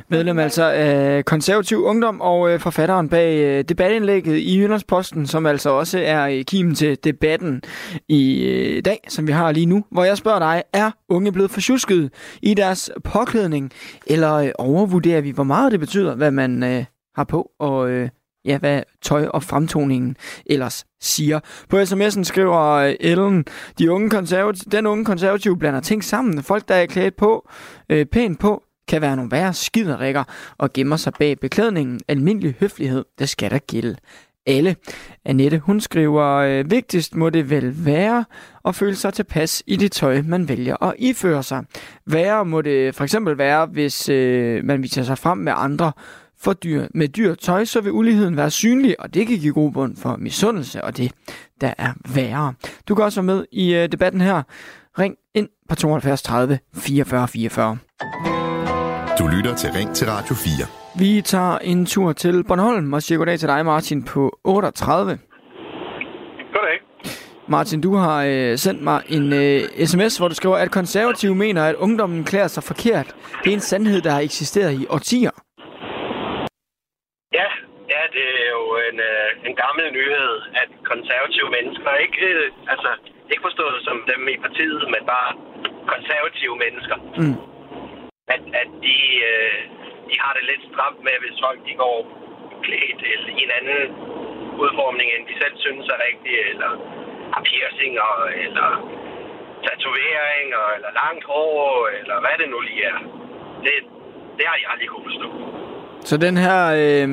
Medlem 0.10 0.40
altså 0.40 0.64
af 0.64 1.26
konservativ 1.26 1.84
ungdom 1.84 2.22
og 2.22 2.50
øh, 2.50 2.60
forfatteren 2.60 3.10
bag 3.10 3.40
øh, 3.40 3.64
debatindlægget 3.64 4.38
i 4.38 4.60
Jyllandsposten, 4.60 5.28
som 5.28 5.46
altså 5.46 5.70
også 5.70 6.00
er 6.00 6.44
kimen 6.48 6.76
til 6.76 6.98
debatten 7.04 7.62
i 8.08 8.44
øh, 8.44 8.86
dag, 8.86 9.00
som 9.08 9.28
vi 9.28 9.32
har 9.32 9.52
lige 9.52 9.66
nu, 9.66 9.86
hvor 9.92 10.04
jeg 10.04 10.18
spørger 10.18 10.40
dig, 10.40 10.64
er 10.74 10.92
unge 11.10 11.32
blevet 11.32 11.52
forsjusket 11.52 12.14
i 12.42 12.54
deres 12.54 12.92
påklædning, 13.04 13.72
eller 14.08 14.34
øh, 14.34 14.50
overvurderer 14.60 15.22
vi, 15.22 15.32
hvor 15.32 15.44
meget 15.44 15.72
det 15.72 15.80
betyder, 15.80 16.16
hvad 16.16 16.32
man 16.32 16.64
øh, 16.64 16.86
har 17.16 17.24
på, 17.24 17.50
og 17.60 17.90
øh, 17.90 18.10
ja, 18.46 18.58
hvad 18.58 18.84
tøj 19.02 19.26
og 19.26 19.44
fremtoningen 19.44 20.16
ellers 20.46 20.86
siger. 21.02 21.40
På 21.70 21.82
sms'en 21.82 22.24
skriver 22.24 22.72
øh, 22.72 22.96
Ellen, 23.00 23.46
de 23.80 23.92
unge 23.92 24.10
konservative, 24.10 24.72
den 24.72 24.86
unge 24.86 25.06
konservative 25.06 25.58
blander 25.58 25.80
ting 25.80 26.04
sammen. 26.04 26.44
Folk, 26.44 26.68
der 26.68 26.76
er 26.76 26.86
klædt 26.86 27.16
på, 27.16 27.50
øh, 27.90 28.06
pænt 28.06 28.40
på, 28.40 28.64
kan 28.88 29.02
være 29.02 29.16
nogle 29.16 29.32
værre 29.32 29.54
skiderikker 29.54 30.24
og 30.58 30.74
gemmer 30.74 30.96
sig 30.96 31.14
bag 31.20 31.40
beklædningen. 31.40 32.00
Almindelig 32.08 32.56
høflighed, 32.60 33.06
det 33.20 33.30
skal 33.30 33.52
der 33.52 33.60
gælde 33.60 33.96
alle. 34.46 34.76
Annette, 35.26 35.60
hun 35.60 35.82
skriver, 35.82 36.26
øh, 36.26 36.72
vigtigst 36.72 37.16
må 37.16 37.30
det 37.30 37.50
vel 37.50 37.86
være 37.86 38.26
at 38.66 38.76
føle 38.76 38.96
sig 38.96 39.14
tilpas 39.14 39.64
i 39.68 39.76
det 39.76 39.92
tøj, 39.92 40.22
man 40.22 40.50
vælger 40.50 40.84
at 40.84 40.94
iføre 41.00 41.44
sig. 41.44 41.64
Værre 42.06 42.46
må 42.46 42.62
det 42.62 42.96
for 42.96 43.04
eksempel 43.04 43.38
være, 43.38 43.66
hvis 43.66 44.10
øh, 44.10 44.66
man 44.66 44.84
viser 44.84 45.04
sig 45.04 45.18
frem 45.18 45.38
med 45.38 45.54
andre 45.56 45.92
for 46.40 46.54
dyr. 46.54 46.88
Med 46.94 47.08
dyr 47.08 47.36
tøj, 47.36 47.66
så 47.66 47.82
vil 47.82 47.92
uligheden 47.92 48.38
være 48.38 48.52
synlig, 48.52 49.00
og 49.00 49.14
det 49.14 49.28
kan 49.28 49.38
give 49.38 49.54
god 49.54 49.98
for 49.98 50.16
misundelse 50.16 50.84
og 50.84 50.98
det, 50.98 51.12
der 51.62 51.74
er 51.78 51.94
værre. 52.16 52.54
Du 52.88 52.96
kan 52.96 53.06
også 53.06 53.22
være 53.22 53.36
med 53.36 53.46
i 53.52 53.76
øh, 53.76 53.92
debatten 53.92 54.22
her. 54.22 54.44
Ring 55.00 55.16
ind 55.34 55.50
på 55.70 55.76
72 55.76 56.22
30 56.22 56.60
44 56.76 57.28
44. 57.28 57.78
Du 59.20 59.28
lytter 59.36 59.54
til 59.62 59.70
Ring 59.78 59.90
til 59.98 60.06
Radio 60.14 60.34
4. 60.36 60.66
Vi 61.04 61.22
tager 61.22 61.58
en 61.72 61.86
tur 61.86 62.14
til 62.24 62.36
Bornholm 62.48 62.94
og 62.94 63.02
siger 63.02 63.18
goddag 63.18 63.40
til 63.40 63.50
dig, 63.54 63.66
Martin, 63.66 64.00
på 64.14 64.22
38. 64.44 65.20
Goddag. 66.54 66.78
Martin, 67.56 67.82
du 67.82 67.92
har 67.96 68.18
øh, 68.32 68.58
sendt 68.66 68.82
mig 68.90 69.00
en 69.16 69.26
øh, 69.44 69.60
sms, 69.90 70.14
hvor 70.18 70.28
du 70.28 70.36
skriver, 70.42 70.58
at 70.66 70.72
konservative 70.72 71.36
mener, 71.36 71.64
at 71.72 71.76
ungdommen 71.76 72.24
klæder 72.24 72.48
sig 72.48 72.64
forkert. 72.72 73.08
Det 73.44 73.50
er 73.50 73.58
en 73.62 73.68
sandhed, 73.72 74.02
der 74.02 74.12
har 74.18 74.24
eksisteret 74.30 74.72
i 74.82 74.86
årtier. 74.96 75.34
Ja, 77.40 77.50
ja, 77.94 78.02
det 78.16 78.26
er 78.42 78.50
jo 78.58 78.66
en, 78.90 78.98
øh, 79.12 79.28
en 79.48 79.56
gammel 79.64 79.86
nyhed, 79.98 80.32
at 80.62 80.70
konservative 80.92 81.50
mennesker 81.58 81.92
ikke, 82.06 82.26
øh, 82.34 82.74
altså, 82.74 82.92
ikke 83.32 83.44
forstået 83.50 83.78
som 83.88 83.98
dem 84.12 84.22
i 84.34 84.38
partiet, 84.46 84.82
men 84.94 85.02
bare 85.16 85.30
konservative 85.94 86.56
mennesker. 86.64 86.98
Mm. 87.22 87.53
At, 88.28 88.42
at 88.62 88.70
de, 88.86 88.98
øh, 89.32 89.60
de 90.10 90.16
har 90.24 90.34
det 90.38 90.44
lidt 90.52 90.64
stramt 90.72 91.00
med, 91.08 91.16
hvis 91.24 91.38
folk 91.46 91.60
de 91.68 91.74
går 91.84 91.98
klædt 92.66 93.02
eller 93.14 93.30
i 93.38 93.44
en 93.46 93.52
anden 93.60 93.82
udformning, 94.64 95.08
end 95.14 95.24
de 95.30 95.36
selv 95.42 95.56
synes 95.66 95.86
er 95.94 96.00
rigtig, 96.08 96.36
eller 96.52 96.72
har 97.34 97.42
piercinger, 97.50 98.12
eller 98.44 98.68
tatoveringer, 99.66 100.64
eller 100.76 100.92
langt 101.02 101.24
hår, 101.32 101.88
eller 102.00 102.16
hvad 102.24 102.36
det 102.42 102.50
nu 102.54 102.60
lige 102.60 102.84
er. 102.94 103.00
Det, 103.66 103.76
det 104.38 104.46
har 104.50 104.58
jeg 104.62 104.70
aldrig 104.74 104.90
kunne 104.90 105.08
forstå. 105.12 105.30
Så 106.10 106.16
den 106.18 106.36
her, 106.46 106.62
øh, 106.84 107.08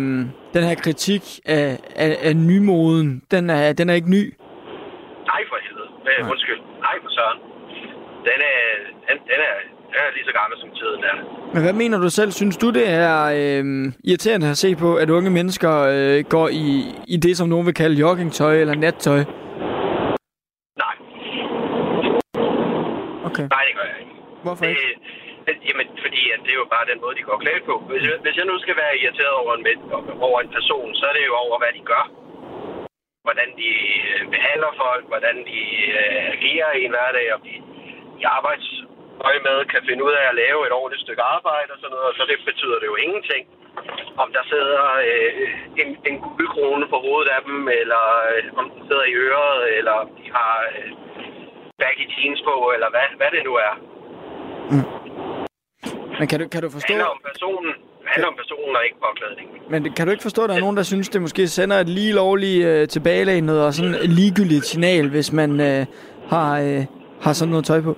den 0.54 0.62
her 0.68 0.76
kritik 0.84 1.24
af, 1.56 1.66
af, 2.04 2.10
af 2.28 2.34
nymoden, 2.36 3.08
den 3.30 3.50
er, 3.50 3.72
den 3.72 3.90
er 3.90 3.94
ikke 4.00 4.10
ny? 4.18 4.24
Nej, 5.30 5.42
for 5.48 5.56
helvede. 5.64 5.90
Øh, 6.10 6.30
undskyld. 6.32 6.60
Nej, 6.86 6.96
for 7.02 7.10
søren. 7.16 7.38
Den 8.28 8.38
er, 8.52 8.60
den, 9.06 9.16
den, 9.30 9.40
er, 9.48 9.54
den 9.90 9.98
er 10.04 10.10
lige 10.16 10.26
så 10.30 10.32
gammel 10.40 10.56
som 10.62 10.70
tiden 10.80 11.00
er. 11.10 11.16
Men 11.54 11.62
hvad 11.62 11.72
mener 11.82 11.98
du 11.98 12.10
selv? 12.10 12.30
Synes 12.40 12.56
du, 12.62 12.68
det 12.78 12.86
er 13.06 13.16
øh, 13.40 13.64
irriterende 14.10 14.46
at 14.54 14.58
se 14.64 14.70
på, 14.84 14.90
at 15.02 15.08
unge 15.10 15.30
mennesker 15.38 15.72
øh, 15.94 16.18
går 16.34 16.48
i, 16.64 16.66
i 17.14 17.16
det, 17.24 17.32
som 17.36 17.48
nogen 17.52 17.66
vil 17.66 17.74
kalde 17.82 17.96
joggingtøj 18.04 18.54
eller 18.62 18.74
nattøj? 18.84 19.20
Nej. 20.84 20.94
Okay. 23.28 23.46
Nej, 23.56 23.62
det 23.68 23.74
gør 23.78 23.86
jeg 23.92 23.98
ikke. 24.02 24.14
Hvorfor 24.44 24.64
Det, 24.64 24.70
ikke? 24.70 24.98
det, 25.46 25.54
jamen, 25.68 25.86
fordi 26.04 26.20
at 26.34 26.40
det 26.44 26.52
er 26.54 26.60
jo 26.64 26.68
bare 26.76 26.86
den 26.92 26.98
måde, 27.04 27.14
de 27.18 27.24
går 27.30 27.38
klædt 27.44 27.64
på. 27.70 27.74
Hvis, 27.90 28.02
jeg- 28.08 28.20
hvis 28.24 28.36
jeg 28.40 28.46
nu 28.50 28.56
skal 28.64 28.76
være 28.82 28.94
irriteret 29.02 29.34
over 29.42 29.52
en, 29.58 29.64
over 30.28 30.38
en 30.44 30.50
person, 30.56 30.88
så 30.98 31.04
er 31.10 31.14
det 31.18 31.24
jo 31.30 31.34
over, 31.44 31.56
hvad 31.62 31.72
de 31.78 31.82
gør. 31.92 32.04
Hvordan 33.26 33.48
de 33.60 33.70
øh, 34.10 34.20
behandler 34.34 34.72
folk, 34.84 35.04
hvordan 35.12 35.36
de 35.50 35.60
øh, 35.98 36.20
agerer 36.34 36.70
i 36.78 36.82
en 36.86 36.92
hverdag, 36.96 37.26
om 37.36 37.40
de 37.48 37.52
i 38.22 38.24
arbejdsøje 39.20 39.40
med 39.48 39.56
kan 39.72 39.82
finde 39.88 40.02
ud 40.08 40.14
af 40.20 40.24
at 40.30 40.34
lave 40.42 40.58
et 40.68 40.72
ordentligt 40.80 41.04
stykke 41.06 41.22
arbejde 41.36 41.68
og 41.74 41.78
sådan 41.80 41.92
noget. 41.94 42.06
Og 42.10 42.14
så 42.18 42.22
det 42.30 42.36
betyder 42.50 42.76
det 42.80 42.86
jo 42.92 42.96
ingenting, 43.06 43.42
om 44.22 44.28
der 44.36 44.42
sidder 44.52 44.84
øh, 45.08 45.32
en, 45.82 45.88
en 46.08 46.16
guldkrone 46.24 46.86
på 46.92 46.96
hovedet 47.06 47.30
af 47.36 47.40
dem, 47.48 47.58
eller 47.80 48.04
øh, 48.30 48.42
om 48.60 48.66
den 48.72 48.80
sidder 48.88 49.06
i 49.12 49.14
øret, 49.28 49.58
eller 49.78 49.94
om 50.02 50.08
de 50.18 50.24
har 50.38 50.52
øh, 50.72 50.88
baggy 51.80 52.04
jeans 52.16 52.40
på, 52.48 52.54
eller 52.74 52.88
hvad, 52.94 53.06
hvad 53.20 53.30
det 53.36 53.42
nu 53.48 53.52
er. 53.68 53.72
Men 56.18 56.26
kan 56.30 56.36
du, 56.40 56.44
kan 56.54 56.60
du 56.62 56.66
Det 56.68 56.74
forstå... 56.76 56.92
handler 56.92 57.10
om 57.16 57.20
personen, 57.30 57.72
det 58.02 58.08
handler 58.14 58.28
om 58.32 58.36
personen 58.42 58.72
og 58.78 58.82
ikke 58.88 58.98
påklædningen. 59.06 59.54
Men 59.72 59.78
det- 59.84 59.92
kan 59.96 60.04
du 60.06 60.10
ikke 60.14 60.26
forstå, 60.28 60.40
at 60.44 60.48
der 60.50 60.56
er 60.56 60.64
nogen, 60.66 60.76
der 60.80 60.82
synes, 60.92 61.08
det 61.08 61.20
måske 61.26 61.42
sender 61.48 61.76
et 61.76 61.88
lige 61.88 62.12
lovligt 62.22 62.66
øh, 62.66 62.88
tilbagelænet 62.88 63.56
og 63.66 63.74
sådan 63.74 63.94
et 63.94 64.08
ligegyldigt 64.20 64.64
signal, 64.64 65.08
hvis 65.10 65.32
man 65.32 65.50
øh, 65.70 65.86
har, 66.32 66.50
øh, 66.66 66.80
har 67.24 67.32
sådan 67.32 67.50
noget 67.50 67.64
tøj 67.64 67.80
på? 67.88 67.96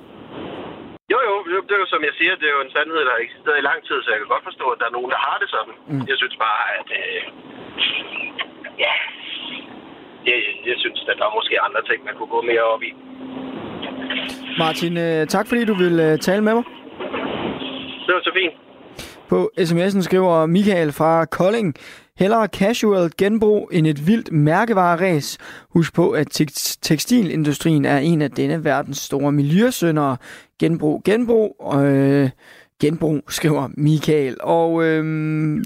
Jo, 1.50 1.58
det- 1.66 1.74
er 1.76 1.80
jo 1.84 1.88
som 1.94 2.02
jeg 2.08 2.14
siger, 2.18 2.32
det 2.40 2.46
er 2.48 2.54
jo 2.58 2.62
en 2.66 2.74
sandhed, 2.76 3.00
der 3.06 3.12
har 3.16 3.22
eksisteret 3.26 3.58
i 3.60 3.68
lang 3.70 3.80
tid, 3.88 3.96
så 4.02 4.08
jeg 4.12 4.18
kan 4.20 4.32
godt 4.34 4.44
forstå, 4.50 4.66
at 4.74 4.78
der 4.80 4.86
er 4.90 4.96
nogen, 4.98 5.10
der 5.14 5.20
har 5.26 5.36
det 5.42 5.48
sådan. 5.56 5.74
Mm. 5.90 6.04
Jeg 6.10 6.16
synes 6.20 6.36
bare, 6.46 6.60
at... 6.78 6.88
Øh, 7.00 7.22
ja, 8.84 8.94
jeg, 10.28 10.38
jeg 10.70 10.76
synes, 10.82 10.98
at 11.10 11.16
der 11.20 11.26
er 11.30 11.34
måske 11.38 11.54
andre 11.66 11.82
ting, 11.88 11.98
man 12.08 12.14
kunne 12.18 12.32
gå 12.36 12.40
mere 12.50 12.64
op 12.74 12.82
i. 12.88 12.92
Martin, 14.64 14.94
øh, 15.06 15.20
tak 15.34 15.44
fordi 15.48 15.62
du 15.70 15.74
vil 15.84 15.96
øh, 16.06 16.14
tale 16.28 16.42
med 16.46 16.54
mig. 16.58 16.64
Det 18.06 18.12
var 18.16 18.22
så 18.28 18.32
fint. 18.40 18.54
På 19.30 19.50
sms'en 19.68 20.02
skriver 20.02 20.46
Michael 20.46 20.92
fra 20.92 21.24
Kolding, 21.24 21.74
hellere 22.18 22.46
casual 22.46 23.10
genbrug 23.18 23.68
end 23.72 23.86
et 23.86 24.06
vildt 24.06 24.32
mærkevareræs. 24.32 25.38
Husk 25.70 25.94
på, 25.94 26.10
at 26.10 26.40
tekstilindustrien 26.82 27.84
er 27.84 27.98
en 27.98 28.22
af 28.22 28.30
denne 28.30 28.64
verdens 28.64 28.98
store 28.98 29.32
miljøsyndere. 29.32 30.16
Genbrug, 30.58 31.02
genbrug, 31.04 31.74
øh, 31.76 32.30
genbrug, 32.80 33.20
skriver 33.28 33.68
Michael. 33.76 34.36
Og 34.40 34.84
øh, 34.84 35.04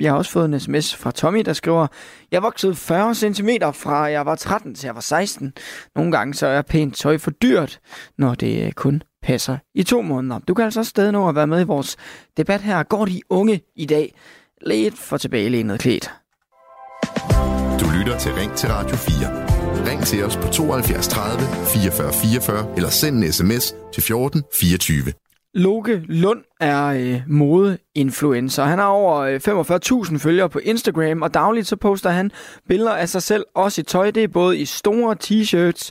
jeg 0.01 0.11
har 0.13 0.19
også 0.19 0.31
fået 0.31 0.45
en 0.45 0.61
sms 0.61 0.97
fra 0.97 1.11
Tommy, 1.11 1.41
der 1.41 1.53
skriver, 1.53 1.87
jeg 2.33 2.43
voksede 2.43 2.75
40 2.75 3.15
cm 3.15 3.49
fra 3.75 3.97
jeg 3.97 4.27
var 4.27 4.35
13 4.35 4.75
til 4.75 4.87
jeg 4.87 4.95
var 4.95 5.01
16. 5.01 5.53
Nogle 5.95 6.13
gange 6.13 6.35
så 6.35 6.47
er 6.47 6.63
pænt 6.63 6.97
tøj 6.97 7.19
for 7.19 7.31
dyrt, 7.31 7.81
når 8.19 8.35
det 8.35 8.67
øh, 8.67 8.73
kun 8.73 9.03
passer 9.23 9.59
i 9.75 9.83
to 9.83 10.03
måneder. 10.03 10.39
Du 10.39 10.55
kan 10.55 10.65
altså 10.65 10.81
også 10.81 10.91
stadig 10.91 11.13
nå 11.13 11.29
at 11.29 11.35
være 11.35 11.47
med 11.47 11.61
i 11.61 11.65
vores 11.65 11.97
debat 12.37 12.61
her. 12.61 12.83
Går 12.83 13.05
de 13.05 13.21
unge 13.31 13.61
i 13.77 13.87
dag 13.87 14.15
lidt 14.67 14.99
for 14.99 15.17
tilbagelænet 15.17 15.81
klædt? 15.81 16.11
Du 17.81 17.87
lytter 17.99 18.19
til 18.19 18.33
Ring 18.33 18.53
til 18.53 18.69
Radio 18.69 18.97
4. 18.97 19.47
Ring 19.89 20.03
til 20.03 20.25
os 20.25 20.37
på 20.37 20.49
72 20.49 21.09
30 21.09 21.41
44 21.75 22.13
44 22.13 22.67
eller 22.77 22.91
send 22.91 23.25
en 23.25 23.33
sms 23.33 23.75
til 23.93 24.03
14 24.03 24.43
24. 24.55 25.13
Loke 25.57 26.03
Lund 26.09 26.43
er 26.61 26.87
øh, 26.87 27.21
modeinfluencer. 27.29 28.65
Han 28.65 28.79
har 28.79 28.87
over 28.87 29.17
øh, 29.17 29.41
45.000 30.11 30.19
følgere 30.19 30.49
på 30.49 30.59
Instagram, 30.59 31.23
og 31.23 31.35
dagligt 31.35 31.67
så 31.67 31.77
poster 31.77 32.11
han 32.11 32.31
billeder 32.69 32.93
af 32.93 33.09
sig 33.09 33.23
selv, 33.23 33.45
også 33.55 33.81
i 33.81 33.85
tøj. 33.85 34.11
Det 34.11 34.25
er 34.25 34.29
både 34.29 34.59
i 34.59 34.65
store 34.65 35.17
t-shirts, 35.25 35.91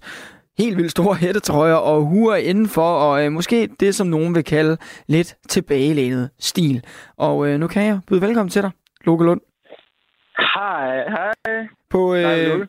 helt 0.57 0.77
vildt 0.77 0.91
store 0.91 1.15
hættetrøjer 1.23 1.73
og 1.75 2.01
huer 2.01 2.35
indenfor, 2.35 2.91
og 2.91 3.25
øh, 3.25 3.31
måske 3.31 3.69
det, 3.79 3.95
som 3.95 4.07
nogen 4.07 4.35
vil 4.35 4.43
kalde 4.43 4.77
lidt 5.07 5.35
tilbagelænet 5.49 6.29
stil. 6.39 6.83
Og 7.17 7.47
øh, 7.47 7.59
nu 7.59 7.67
kan 7.67 7.83
jeg 7.83 7.99
byde 8.07 8.21
velkommen 8.21 8.49
til 8.49 8.61
dig, 8.61 8.71
Loke 9.05 9.25
Lund. 9.25 9.41
Hej, 10.37 11.09
hej. 11.09 11.67
På, 11.89 12.15
øh. 12.15 12.67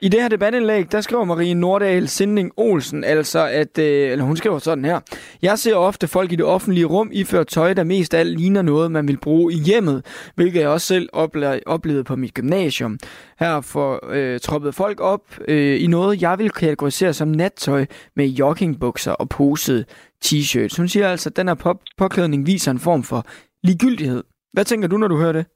I 0.00 0.08
det 0.08 0.22
her 0.22 0.28
debatindlæg, 0.28 0.92
der 0.92 1.00
skriver 1.00 1.24
Marie 1.24 1.54
Nordahl 1.54 2.08
Sinding 2.08 2.52
Olsen, 2.56 3.04
altså 3.04 3.46
at, 3.46 3.78
øh, 3.78 4.10
eller 4.10 4.24
hun 4.24 4.36
skriver 4.36 4.58
sådan 4.58 4.84
her. 4.84 5.00
Jeg 5.42 5.58
ser 5.58 5.74
ofte 5.74 6.08
folk 6.08 6.32
i 6.32 6.36
det 6.36 6.44
offentlige 6.44 6.84
rum 6.84 7.10
iført 7.12 7.46
tøj, 7.46 7.74
der 7.74 7.84
mest 7.84 8.14
alt 8.14 8.38
ligner 8.40 8.62
noget, 8.62 8.90
man 8.92 9.08
vil 9.08 9.18
bruge 9.22 9.52
i 9.52 9.56
hjemmet, 9.56 10.06
hvilket 10.34 10.60
jeg 10.60 10.68
også 10.68 10.86
selv 10.86 11.08
ople- 11.16 11.60
oplevede 11.66 12.04
på 12.04 12.16
mit 12.16 12.34
gymnasium. 12.34 12.98
Her 13.40 13.60
får 13.60 14.08
øh, 14.10 14.40
troppet 14.40 14.74
folk 14.74 15.00
op 15.00 15.20
øh, 15.48 15.82
i 15.82 15.86
noget, 15.86 16.22
jeg 16.22 16.38
vil 16.38 16.50
kategorisere 16.50 17.12
som 17.12 17.28
nattøj 17.28 17.86
med 18.16 18.26
joggingbukser 18.26 19.12
og 19.12 19.28
posede 19.28 19.84
t-shirts. 20.24 20.76
Hun 20.76 20.88
siger 20.88 21.08
altså, 21.08 21.28
at 21.28 21.36
den 21.36 21.48
her 21.48 21.54
pop- 21.54 21.84
påklædning 21.98 22.46
viser 22.46 22.70
en 22.70 22.78
form 22.78 23.02
for 23.02 23.24
ligegyldighed. 23.64 24.24
Hvad 24.52 24.64
tænker 24.64 24.88
du, 24.88 24.96
når 24.96 25.08
du 25.08 25.16
hører 25.16 25.32
det? 25.32 25.46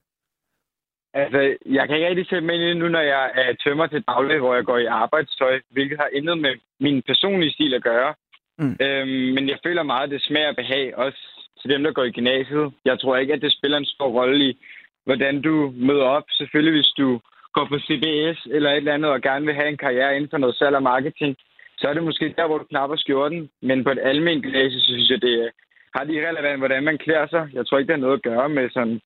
Altså, 1.23 1.57
jeg 1.67 1.85
kan 1.87 1.97
ikke 1.97 2.09
rigtig 2.09 2.27
sætte 2.29 2.47
mig 2.47 2.55
ind 2.55 2.65
i 2.65 2.69
det 2.69 2.77
nu, 2.77 2.89
når 2.89 3.01
jeg 3.01 3.31
er 3.35 3.53
tømmer 3.65 3.87
til 3.87 4.05
daglig, 4.09 4.39
hvor 4.39 4.55
jeg 4.55 4.65
går 4.65 4.79
i 4.79 4.93
arbejdstøj, 5.03 5.61
hvilket 5.71 5.99
har 5.99 6.09
intet 6.13 6.39
med 6.39 6.55
min 6.81 7.03
personlige 7.03 7.53
stil 7.53 7.75
at 7.75 7.83
gøre. 7.83 8.15
Mm. 8.59 8.77
Øhm, 8.81 9.29
men 9.35 9.49
jeg 9.49 9.59
føler 9.67 9.83
meget, 9.83 10.05
at 10.05 10.11
det 10.11 10.23
smager 10.23 10.49
og 10.49 10.57
behag, 10.57 10.97
også 10.97 11.21
til 11.61 11.71
dem, 11.71 11.83
der 11.83 11.93
går 11.93 12.05
i 12.05 12.11
gymnasiet. 12.11 12.73
Jeg 12.85 13.01
tror 13.01 13.17
ikke, 13.17 13.33
at 13.33 13.43
det 13.43 13.53
spiller 13.53 13.79
en 13.79 13.93
stor 13.95 14.09
rolle 14.09 14.49
i, 14.49 14.59
hvordan 15.05 15.43
du 15.43 15.73
møder 15.77 16.05
op. 16.05 16.25
Selvfølgelig, 16.31 16.75
hvis 16.79 16.93
du 16.99 17.21
går 17.53 17.67
på 17.69 17.79
CBS 17.79 18.39
eller 18.55 18.71
et 18.71 18.77
eller 18.77 18.95
andet 18.95 19.11
og 19.11 19.23
gerne 19.23 19.47
vil 19.47 19.55
have 19.55 19.69
en 19.69 19.85
karriere 19.85 20.17
inden 20.17 20.31
for 20.31 20.39
noget 20.39 20.57
salg 20.57 20.77
og 20.77 20.83
marketing, 20.83 21.37
så 21.79 21.89
er 21.89 21.95
det 21.95 22.03
måske 22.03 22.35
der, 22.37 22.47
hvor 22.47 22.59
du 22.59 22.65
knapper 22.65 22.97
skjorten. 22.97 23.51
Men 23.63 23.85
på 23.85 23.91
et 23.91 23.99
almindeligt 24.03 24.43
gymnasie, 24.43 24.81
så 24.81 24.87
synes 24.87 25.11
jeg, 25.11 25.23
det 25.23 25.35
er 25.45 25.51
har 25.97 26.05
de 26.05 26.29
relevant, 26.29 26.59
hvordan 26.59 26.85
man 26.85 26.99
klæder 26.99 27.27
sig. 27.27 27.49
Jeg 27.53 27.67
tror 27.67 27.79
ikke, 27.79 27.89
det 27.89 27.97
har 27.97 28.07
noget 28.07 28.21
at 28.21 28.27
gøre 28.31 28.49
med 28.49 28.71
sådan, 28.71 29.01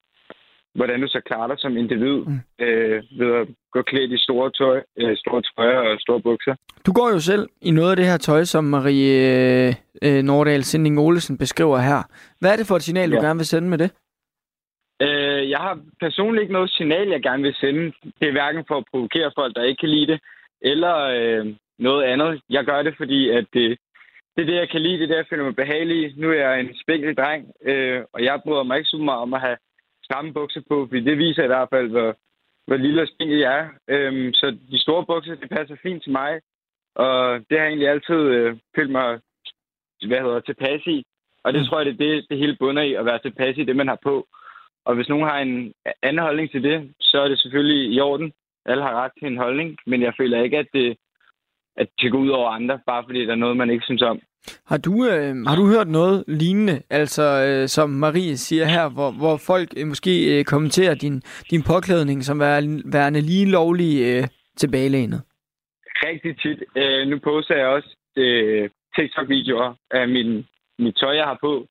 hvordan 0.75 1.01
du 1.01 1.09
så 1.09 1.21
klarer 1.27 1.47
dig 1.47 1.57
som 1.59 1.77
individ 1.77 2.17
mm. 2.27 2.41
øh, 2.65 3.03
ved 3.19 3.31
at 3.41 3.49
gå 3.73 3.83
klædt 3.83 4.13
i 4.13 4.19
store, 4.19 4.51
tøj, 4.51 4.83
øh, 5.01 5.17
store 5.17 5.43
trøjer 5.43 5.79
og 5.79 6.01
store 6.01 6.21
bukser. 6.21 6.55
Du 6.87 6.93
går 6.93 7.11
jo 7.11 7.21
selv 7.21 7.49
i 7.63 7.71
noget 7.71 7.91
af 7.91 7.97
det 7.97 8.07
her 8.07 8.17
tøj, 8.17 8.45
som 8.45 8.65
Marie 8.65 9.75
øh, 10.03 10.23
Nordahl 10.23 10.65
Sinding 10.65 10.99
Olesen 10.99 11.39
beskriver 11.39 11.79
her. 11.79 12.03
Hvad 12.41 12.53
er 12.53 12.57
det 12.57 12.67
for 12.67 12.77
et 12.77 12.83
signal, 12.83 13.11
ja. 13.11 13.17
du 13.17 13.23
gerne 13.23 13.39
vil 13.39 13.47
sende 13.47 13.69
med 13.69 13.79
det? 13.79 13.91
Øh, 15.03 15.51
jeg 15.51 15.59
har 15.59 15.79
personligt 16.01 16.43
ikke 16.43 16.53
noget 16.53 16.71
signal, 16.71 17.09
jeg 17.09 17.23
gerne 17.23 17.43
vil 17.43 17.55
sende. 17.55 17.93
Det 18.21 18.29
er 18.29 18.33
hverken 18.33 18.65
for 18.69 18.77
at 18.77 18.85
provokere 18.91 19.33
folk, 19.39 19.57
der 19.57 19.63
ikke 19.63 19.81
kan 19.81 19.89
lide 19.89 20.13
det, 20.13 20.21
eller 20.63 20.95
øh, 21.17 21.47
noget 21.79 22.05
andet. 22.05 22.41
Jeg 22.51 22.65
gør 22.65 22.83
det, 22.83 22.95
fordi 22.97 23.31
at 23.31 23.47
det, 23.53 23.79
det 24.35 24.43
er 24.43 24.47
det, 24.47 24.55
jeg 24.55 24.71
kan 24.71 24.83
lide. 24.83 24.99
Det 24.99 25.03
er 25.03 25.09
det, 25.09 25.17
jeg 25.17 25.27
finder 25.31 25.45
mig 25.45 25.57
behagelig 25.57 26.15
Nu 26.17 26.31
er 26.31 26.35
jeg 26.35 26.61
en 26.61 26.77
spinkel 26.83 27.15
dreng, 27.15 27.43
øh, 27.63 28.03
og 28.13 28.25
jeg 28.25 28.41
bryder 28.45 28.63
mig 28.63 28.79
ikke 28.79 28.91
så 28.91 28.97
meget 28.97 29.21
om 29.21 29.35
at 29.35 29.41
have 29.41 29.57
stramme 30.09 30.33
bukser 30.33 30.63
på, 30.69 30.87
fordi 30.87 31.01
det 31.01 31.19
viser 31.19 31.45
i 31.45 31.53
hvert 31.53 31.69
fald, 31.73 31.89
hvor, 31.91 32.17
hvor 32.67 32.77
lille 32.77 33.03
og 33.03 33.09
spinkel 33.09 33.39
jeg 33.39 33.59
er. 33.61 33.69
Øh, 33.89 34.35
så 34.35 34.57
de 34.71 34.79
store 34.81 35.05
bukser, 35.07 35.35
det 35.35 35.51
passer 35.51 35.77
fint 35.83 36.03
til 36.03 36.13
mig, 36.13 36.41
og 36.95 37.19
det 37.47 37.55
har 37.59 37.65
jeg 37.65 37.69
egentlig 37.69 37.89
altid 37.89 38.21
øh, 38.37 38.57
følt 38.77 38.91
mig 38.91 39.21
hvad 40.07 40.21
hedder, 40.21 40.41
tilpas 40.41 40.87
i. 40.87 41.05
Og 41.45 41.53
det 41.53 41.61
mm. 41.61 41.67
tror 41.67 41.79
jeg, 41.79 41.87
det 41.87 41.95
er 41.95 42.15
det, 42.15 42.27
det 42.31 42.39
hele 42.39 42.57
bunder 42.61 42.83
i, 42.83 42.95
at 42.95 43.05
være 43.05 43.19
tilpas 43.19 43.57
i 43.57 43.65
det, 43.65 43.77
man 43.77 43.89
har 43.89 43.99
på. 44.03 44.27
Og 44.85 44.95
hvis 44.95 45.09
nogen 45.09 45.29
har 45.29 45.39
en 45.39 45.73
anden 46.03 46.23
holdning 46.23 46.51
til 46.51 46.63
det, 46.63 46.95
så 47.01 47.21
er 47.21 47.29
det 47.29 47.41
selvfølgelig 47.41 47.93
i 47.95 48.01
orden. 48.01 48.33
Alle 48.67 48.83
har 48.83 48.95
ret 49.03 49.13
til 49.19 49.27
en 49.27 49.37
holdning, 49.37 49.79
men 49.87 50.03
jeg 50.03 50.13
føler 50.21 50.43
ikke, 50.43 50.59
at 50.59 50.69
det, 50.73 50.97
at 51.77 51.89
det 52.01 52.13
går 52.13 52.19
ud 52.19 52.29
over 52.29 52.51
andre, 52.51 52.81
bare 52.87 53.05
fordi 53.05 53.27
der 53.27 53.33
er 53.33 53.45
noget, 53.45 53.57
man 53.57 53.71
ikke 53.71 53.85
synes 53.85 54.03
om. 54.03 54.21
Har 54.67 54.79
du, 54.79 54.93
øh, 55.11 55.37
har 55.47 55.57
du 55.57 55.67
hørt 55.67 55.89
noget 55.89 56.25
lignende, 56.29 56.83
altså 56.91 57.23
øh, 57.23 57.69
som 57.69 57.91
Marie 57.91 58.37
siger 58.37 58.65
her, 58.65 58.89
hvor, 58.89 59.11
hvor 59.11 59.37
folk 59.37 59.69
øh, 59.77 59.87
måske 59.87 60.39
øh, 60.39 60.45
kommenterer 60.45 60.95
din, 60.95 61.23
din 61.51 61.63
påklædning 61.63 62.25
som 62.25 62.41
værende 62.85 63.21
lige 63.21 63.51
lovlig 63.51 63.93
øh, 64.09 64.25
tilbagelænet? 64.57 65.23
Rigtig 66.07 66.39
tit. 66.43 66.63
Øh, 66.77 67.09
nu 67.09 67.19
poster 67.19 67.57
jeg 67.57 67.67
også 67.67 67.97
øh, 68.17 68.71
TikTok-videoer 68.97 69.75
af 69.91 70.09
min, 70.09 70.47
mit 70.79 70.97
tøj, 71.01 71.15
jeg 71.17 71.25
har 71.25 71.39
på 71.41 71.67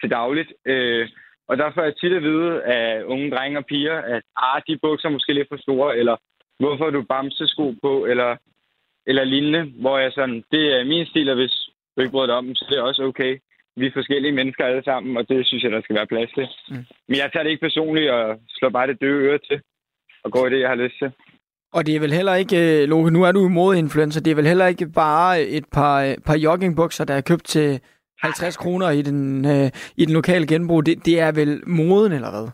til 0.00 0.10
dagligt. 0.10 0.52
Øh, 0.66 1.08
og 1.48 1.58
der 1.58 1.70
får 1.74 1.82
jeg 1.82 1.96
tit 1.96 2.12
at 2.12 2.22
vide 2.22 2.62
af 2.62 3.04
unge 3.04 3.30
drenge 3.30 3.58
og 3.58 3.66
piger, 3.66 3.98
at 3.98 4.22
ah, 4.36 4.62
de 4.68 4.78
bukser 4.82 5.08
er 5.08 5.12
måske 5.12 5.32
lidt 5.32 5.48
for 5.48 5.56
store, 5.56 5.96
eller 5.96 6.16
hvorfor 6.58 6.84
har 6.84 6.90
du 6.90 7.02
bamsesko 7.02 7.74
på, 7.82 8.06
eller, 8.06 8.36
eller 9.06 9.24
lignende, 9.24 9.62
hvor 9.80 9.98
jeg 9.98 10.12
sådan, 10.12 10.44
det 10.50 10.64
er 10.76 10.84
min 10.84 11.06
stil, 11.06 11.28
og 11.28 11.34
hvis 11.34 11.61
du 11.96 12.00
ikke 12.00 12.10
bryder 12.10 12.26
dig 12.26 12.36
om 12.36 12.54
så 12.54 12.66
det 12.70 12.78
er 12.78 12.82
også 12.82 13.02
okay. 13.02 13.38
Vi 13.76 13.86
er 13.86 13.90
forskellige 13.94 14.32
mennesker 14.32 14.64
alle 14.64 14.84
sammen, 14.84 15.16
og 15.16 15.28
det 15.28 15.46
synes 15.46 15.62
jeg, 15.64 15.72
der 15.72 15.82
skal 15.82 15.96
være 15.96 16.06
plads 16.06 16.30
til. 16.38 16.46
Mm. 16.70 16.84
Men 17.08 17.16
jeg 17.16 17.30
tager 17.32 17.42
det 17.44 17.50
ikke 17.50 17.66
personligt 17.68 18.10
og 18.10 18.40
slår 18.48 18.68
bare 18.68 18.86
det 18.86 19.00
døde 19.00 19.22
øre 19.28 19.38
til 19.38 19.60
og 20.24 20.32
går 20.32 20.46
i 20.46 20.50
det, 20.50 20.60
jeg 20.60 20.68
har 20.68 20.82
lyst 20.84 20.98
til. 20.98 21.10
Og 21.72 21.86
det 21.86 21.96
er 21.96 22.00
vel 22.00 22.12
heller 22.12 22.34
ikke, 22.34 22.82
øh, 22.82 22.88
Loke, 22.88 23.10
nu 23.10 23.22
er 23.22 23.32
du 23.32 23.48
modeinfluencer, 23.48 24.20
det 24.20 24.30
er 24.30 24.34
vel 24.34 24.46
heller 24.46 24.66
ikke 24.66 24.88
bare 24.94 25.42
et 25.42 25.64
par, 25.72 26.04
øh, 26.04 26.14
par 26.26 26.36
joggingbukser, 26.36 27.04
der 27.04 27.14
er 27.14 27.28
købt 27.30 27.44
til 27.44 27.80
50 28.22 28.56
kroner 28.56 28.90
i 28.90 29.02
den, 29.02 29.44
øh, 29.44 29.70
i 29.96 30.04
den 30.04 30.14
lokale 30.14 30.46
genbrug. 30.46 30.86
Det, 30.86 31.06
det 31.06 31.20
er 31.20 31.32
vel 31.32 31.62
moden, 31.66 32.12
eller 32.12 32.30
hvad? 32.34 32.48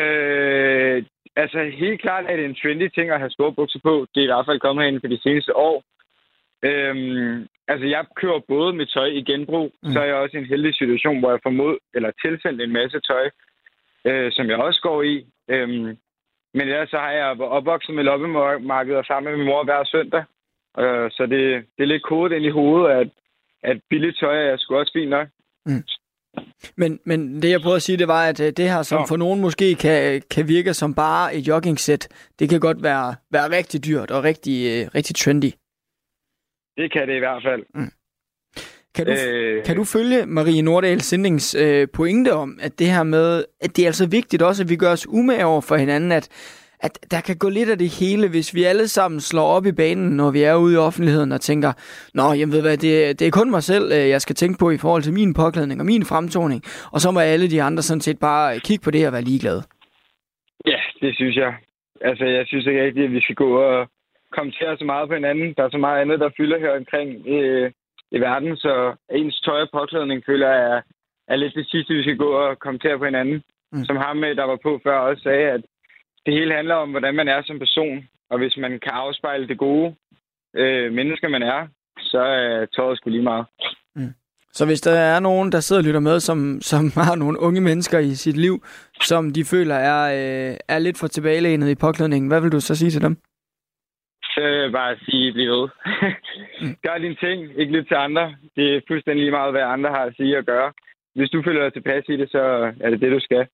Øh, 0.00 1.04
altså, 1.36 1.58
helt 1.82 2.00
klart 2.00 2.24
er 2.28 2.36
det 2.36 2.44
en 2.44 2.54
trendy 2.54 2.88
ting 2.94 3.10
at 3.10 3.18
have 3.18 3.30
store 3.30 3.52
bukser 3.52 3.80
på. 3.82 4.06
Det 4.14 4.20
er 4.20 4.24
i 4.24 4.32
hvert 4.32 4.48
fald 4.48 4.60
kommet 4.60 4.86
ind 4.86 5.00
for 5.00 5.08
de 5.08 5.20
seneste 5.22 5.56
år. 5.56 5.84
Øhm, 6.68 7.46
altså, 7.68 7.86
jeg 7.86 8.04
kører 8.16 8.40
både 8.48 8.72
med 8.72 8.86
tøj 8.86 9.06
i 9.06 9.22
genbrug, 9.22 9.72
mm. 9.82 9.92
så 9.92 10.00
er 10.00 10.04
jeg 10.04 10.14
også 10.14 10.36
i 10.36 10.40
en 10.40 10.52
heldig 10.54 10.74
situation, 10.74 11.18
hvor 11.20 11.30
jeg 11.30 11.40
får 11.42 11.50
mod, 11.50 11.78
eller 11.94 12.10
tilsendt 12.22 12.60
en 12.60 12.72
masse 12.72 13.00
tøj, 13.00 13.30
øh, 14.04 14.32
som 14.32 14.46
jeg 14.50 14.56
også 14.56 14.80
går 14.82 15.02
i. 15.02 15.26
Øhm, 15.48 15.96
men 16.54 16.68
ellers 16.68 16.90
så 16.90 16.98
har 16.98 17.10
jeg 17.10 17.40
opvokset 17.40 17.94
med 17.94 18.04
loppemarkeder 18.04 19.02
sammen 19.02 19.30
med 19.30 19.38
min 19.38 19.46
mor 19.46 19.64
hver 19.64 19.84
søndag. 19.84 20.24
Øh, 20.78 21.10
så 21.10 21.22
det, 21.26 21.64
det 21.76 21.82
er 21.82 21.92
lidt 21.92 22.02
kodet 22.02 22.36
ind 22.36 22.44
i 22.44 22.56
hovedet, 22.58 22.88
at, 23.00 23.08
at 23.62 23.80
billigt 23.90 24.18
tøj 24.18 24.36
er 24.52 24.56
sgu 24.56 24.76
også 24.76 24.92
fint 24.94 25.10
nok. 25.10 25.28
Mm. 25.66 25.84
Men, 26.76 27.00
men 27.04 27.42
det 27.42 27.50
jeg 27.50 27.60
prøver 27.60 27.76
at 27.76 27.82
sige, 27.82 27.98
det 27.98 28.08
var, 28.08 28.24
at 28.28 28.40
øh, 28.40 28.52
det 28.56 28.70
her, 28.70 28.82
som 28.82 28.98
ja. 28.98 29.04
for 29.04 29.16
nogen 29.16 29.40
måske 29.40 29.74
kan, 29.74 30.22
kan 30.30 30.48
virke 30.48 30.74
som 30.74 30.94
bare 30.94 31.34
et 31.34 31.48
jogging-sæt, 31.48 32.08
det 32.38 32.48
kan 32.50 32.60
godt 32.60 32.82
være, 32.82 33.14
være 33.30 33.50
rigtig 33.50 33.84
dyrt 33.84 34.10
og 34.10 34.24
rigtig, 34.24 34.56
øh, 34.72 34.90
rigtig 34.94 35.16
trendy. 35.16 35.50
Det 36.76 36.92
kan 36.92 37.08
det 37.08 37.16
i 37.16 37.18
hvert 37.18 37.42
fald. 37.42 37.62
Mm. 37.74 37.90
Kan 38.94 39.06
du, 39.06 39.12
øh... 39.12 39.64
kan 39.64 39.76
du 39.76 39.84
følge 39.84 40.26
Marie 40.26 40.62
Nordahl 40.62 41.00
Sindings 41.00 41.54
øh, 41.54 41.88
pointe 41.94 42.32
om, 42.32 42.58
at 42.62 42.78
det 42.78 42.86
her 42.86 43.02
med, 43.02 43.44
at 43.60 43.76
det 43.76 43.82
er 43.82 43.86
altså 43.86 44.08
vigtigt 44.10 44.42
også, 44.42 44.62
at 44.62 44.70
vi 44.70 44.76
gør 44.76 44.92
os 44.92 45.06
umage 45.08 45.46
over 45.46 45.60
for 45.60 45.76
hinanden, 45.76 46.12
at, 46.12 46.28
at 46.80 46.98
der 47.10 47.20
kan 47.20 47.36
gå 47.36 47.48
lidt 47.48 47.70
af 47.70 47.78
det 47.78 47.88
hele, 48.00 48.28
hvis 48.28 48.54
vi 48.54 48.62
alle 48.64 48.88
sammen 48.88 49.20
slår 49.20 49.46
op 49.46 49.66
i 49.66 49.72
banen, 49.72 50.16
når 50.16 50.30
vi 50.30 50.42
er 50.42 50.54
ude 50.54 50.74
i 50.74 50.76
offentligheden 50.76 51.32
og 51.32 51.40
tænker, 51.40 51.72
Nå, 52.14 52.32
jeg 52.32 52.48
ved 52.52 52.60
hvad, 52.60 52.76
det, 52.76 53.18
det 53.18 53.26
er 53.26 53.30
kun 53.30 53.50
mig 53.50 53.62
selv, 53.62 53.92
øh, 53.92 54.08
jeg 54.08 54.20
skal 54.20 54.36
tænke 54.36 54.58
på 54.58 54.70
i 54.70 54.78
forhold 54.78 55.02
til 55.02 55.12
min 55.12 55.34
påklædning 55.34 55.80
og 55.80 55.86
min 55.86 56.04
fremtoning, 56.04 56.62
og 56.92 57.00
så 57.00 57.10
må 57.10 57.20
alle 57.20 57.50
de 57.50 57.62
andre 57.62 57.82
sådan 57.82 58.00
set 58.00 58.18
bare 58.18 58.58
kigge 58.58 58.84
på 58.84 58.90
det 58.90 59.06
og 59.06 59.12
være 59.12 59.22
ligeglade. 59.22 59.62
Ja, 60.66 60.80
det 61.00 61.14
synes 61.14 61.36
jeg. 61.36 61.54
Altså, 62.00 62.24
jeg 62.24 62.44
synes 62.46 62.66
ikke 62.66 62.84
rigtigt, 62.84 63.04
at 63.04 63.12
vi 63.12 63.20
skal 63.20 63.34
gå 63.34 63.56
og 63.56 63.88
kommentere 64.36 64.78
så 64.78 64.84
meget 64.84 65.08
på 65.08 65.14
hinanden. 65.14 65.54
Der 65.56 65.62
er 65.64 65.70
så 65.70 65.78
meget 65.78 66.00
andet, 66.00 66.20
der 66.20 66.36
fylder 66.36 66.58
her 66.58 66.72
omkring 66.76 67.08
øh, 67.36 67.70
i 68.16 68.18
verden, 68.20 68.56
så 68.56 68.94
ens 69.10 69.40
tøj 69.40 69.60
og 69.60 69.68
påklædning 69.72 70.22
føler 70.26 70.48
jeg 70.48 70.62
er, 70.72 70.80
er 71.28 71.36
lidt 71.36 71.54
det 71.54 71.66
sidste, 71.70 71.94
vi 71.94 72.02
skal 72.02 72.16
gå 72.16 72.30
og 72.44 72.58
kommentere 72.58 72.98
på 72.98 73.04
hinanden. 73.04 73.42
Mm. 73.72 73.84
Som 73.84 73.96
ham, 73.96 74.20
der 74.20 74.44
var 74.44 74.58
på 74.62 74.80
før, 74.84 74.98
også 74.98 75.22
sagde, 75.22 75.50
at 75.50 75.62
det 76.26 76.34
hele 76.34 76.54
handler 76.54 76.74
om, 76.74 76.90
hvordan 76.90 77.14
man 77.14 77.28
er 77.28 77.42
som 77.42 77.58
person. 77.58 78.08
Og 78.30 78.38
hvis 78.38 78.56
man 78.56 78.70
kan 78.70 78.92
afspejle 78.92 79.48
det 79.48 79.58
gode 79.58 79.94
øh, 80.56 80.92
mennesker, 80.92 81.28
man 81.28 81.42
er, 81.42 81.68
så 81.98 82.18
er 82.18 82.66
tøjet 82.66 82.98
sgu 82.98 83.10
lige 83.10 83.22
meget. 83.22 83.46
Mm. 83.96 84.14
Så 84.52 84.66
hvis 84.66 84.80
der 84.80 84.92
er 84.92 85.20
nogen, 85.20 85.52
der 85.52 85.60
sidder 85.60 85.82
og 85.82 85.86
lytter 85.86 86.00
med, 86.00 86.20
som, 86.20 86.58
som 86.60 86.90
har 87.08 87.14
nogle 87.14 87.40
unge 87.40 87.60
mennesker 87.60 87.98
i 87.98 88.14
sit 88.14 88.36
liv, 88.36 88.64
som 89.00 89.32
de 89.32 89.44
føler 89.44 89.74
er, 89.74 90.02
øh, 90.50 90.56
er 90.68 90.78
lidt 90.78 90.98
for 90.98 91.06
tilbagelænet 91.06 91.70
i 91.70 91.74
påklædningen, 91.74 92.28
hvad 92.28 92.40
vil 92.40 92.52
du 92.52 92.60
så 92.60 92.74
sige 92.74 92.90
til 92.90 93.02
dem? 93.02 93.16
Så 94.34 94.40
vil 94.40 94.58
jeg 94.66 94.72
bare 94.72 94.96
sige, 95.04 95.32
bliv 95.32 95.50
ved. 95.50 95.68
Gør 96.84 96.98
dine 96.98 97.18
ting, 97.24 97.38
ikke 97.60 97.72
lyt 97.76 97.86
til 97.88 97.94
andre. 97.94 98.24
Det 98.56 98.76
er 98.76 98.80
fuldstændig 98.88 99.22
lige 99.24 99.36
meget, 99.38 99.52
hvad 99.52 99.62
andre 99.62 99.90
har 99.90 100.04
at 100.04 100.16
sige 100.16 100.38
og 100.38 100.44
gøre. 100.44 100.72
Hvis 101.14 101.30
du 101.30 101.42
føler 101.42 101.62
dig 101.62 101.72
tilpas 101.72 102.04
i 102.08 102.16
det, 102.16 102.28
så 102.30 102.42
er 102.80 102.90
det 102.90 103.00
det, 103.00 103.12
du 103.12 103.20
skal. 103.20 103.46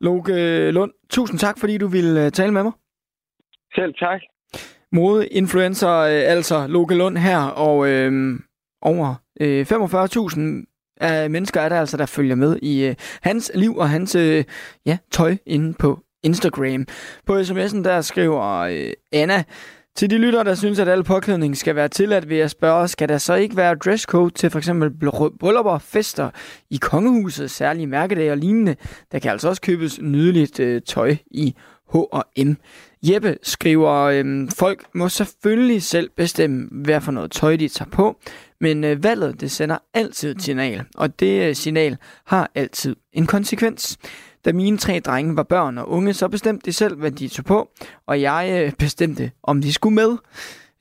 Loke 0.00 0.70
Lund, 0.70 0.92
tusind 1.10 1.38
tak, 1.38 1.56
fordi 1.60 1.78
du 1.78 1.88
ville 1.88 2.24
øh, 2.24 2.30
tale 2.30 2.52
med 2.52 2.62
mig. 2.62 2.72
Selv 3.74 3.94
tak. 3.94 4.20
Modeinfluencer, 4.92 5.94
øh, 5.98 6.22
altså 6.34 6.66
Loke 6.68 6.94
Lund 6.94 7.16
her, 7.16 7.40
og 7.66 7.88
øh, 7.90 8.12
over 8.82 9.14
øh, 9.40 9.60
45.000 9.60 10.72
af 11.00 11.30
mennesker 11.30 11.60
er 11.60 11.68
der 11.68 11.80
altså, 11.80 11.96
der 11.96 12.06
følger 12.06 12.34
med 12.34 12.58
i 12.62 12.86
øh, 12.86 12.94
hans 13.22 13.52
liv 13.54 13.76
og 13.76 13.88
hans 13.88 14.14
øh, 14.14 14.44
ja, 14.86 14.98
tøj 15.10 15.36
inde 15.46 15.74
på 15.80 16.05
Instagram. 16.26 16.86
På 17.26 17.38
sms'en 17.38 17.82
der 17.82 18.00
skriver 18.00 18.58
øh, 18.58 18.92
Anna, 19.12 19.44
til 19.96 20.10
de 20.10 20.18
lyttere, 20.18 20.44
der 20.44 20.54
synes, 20.54 20.78
at 20.78 20.88
al 20.88 21.04
påklædning 21.04 21.56
skal 21.56 21.76
være 21.76 21.88
tilladt, 21.88 22.28
vil 22.28 22.38
jeg 22.38 22.50
spørge, 22.50 22.88
skal 22.88 23.08
der 23.08 23.18
så 23.18 23.34
ikke 23.34 23.56
være 23.56 23.74
dresscode 23.74 24.34
til 24.34 24.50
f.eks. 24.50 24.70
bryllupper, 25.40 25.78
fester 25.78 26.30
i 26.70 26.76
kongehuset, 26.76 27.50
særlige 27.50 27.86
mærkedage 27.86 28.30
og 28.30 28.36
lignende? 28.36 28.76
Der 29.12 29.18
kan 29.18 29.30
altså 29.30 29.48
også 29.48 29.62
købes 29.62 30.00
nydeligt 30.00 30.60
øh, 30.60 30.82
tøj 30.82 31.16
i 31.30 31.54
H&M. 31.92 32.56
Jeppe 33.02 33.36
skriver, 33.42 33.92
øh, 33.92 34.48
folk 34.56 34.84
må 34.94 35.08
selvfølgelig 35.08 35.82
selv 35.82 36.10
bestemme, 36.16 36.68
hvad 36.70 37.00
for 37.00 37.12
noget 37.12 37.30
tøj 37.30 37.56
de 37.56 37.68
tager 37.68 37.90
på, 37.90 38.16
men 38.60 38.84
øh, 38.84 39.04
valget 39.04 39.40
det 39.40 39.50
sender 39.50 39.78
altid 39.94 40.30
et 40.36 40.42
signal, 40.42 40.84
og 40.94 41.20
det 41.20 41.48
øh, 41.48 41.54
signal 41.54 41.96
har 42.26 42.50
altid 42.54 42.96
en 43.12 43.26
konsekvens. 43.26 43.98
Da 44.46 44.52
mine 44.52 44.78
tre 44.78 45.00
drenge 45.00 45.36
var 45.36 45.42
børn 45.42 45.78
og 45.78 45.90
unge, 45.90 46.14
så 46.14 46.28
bestemte 46.28 46.66
de 46.66 46.72
selv, 46.72 46.96
hvad 46.96 47.10
de 47.10 47.28
tog 47.28 47.44
på, 47.44 47.68
og 48.06 48.20
jeg 48.20 48.62
øh, 48.66 48.72
bestemte, 48.72 49.30
om 49.42 49.60
de 49.60 49.72
skulle 49.72 49.94
med. 49.94 50.16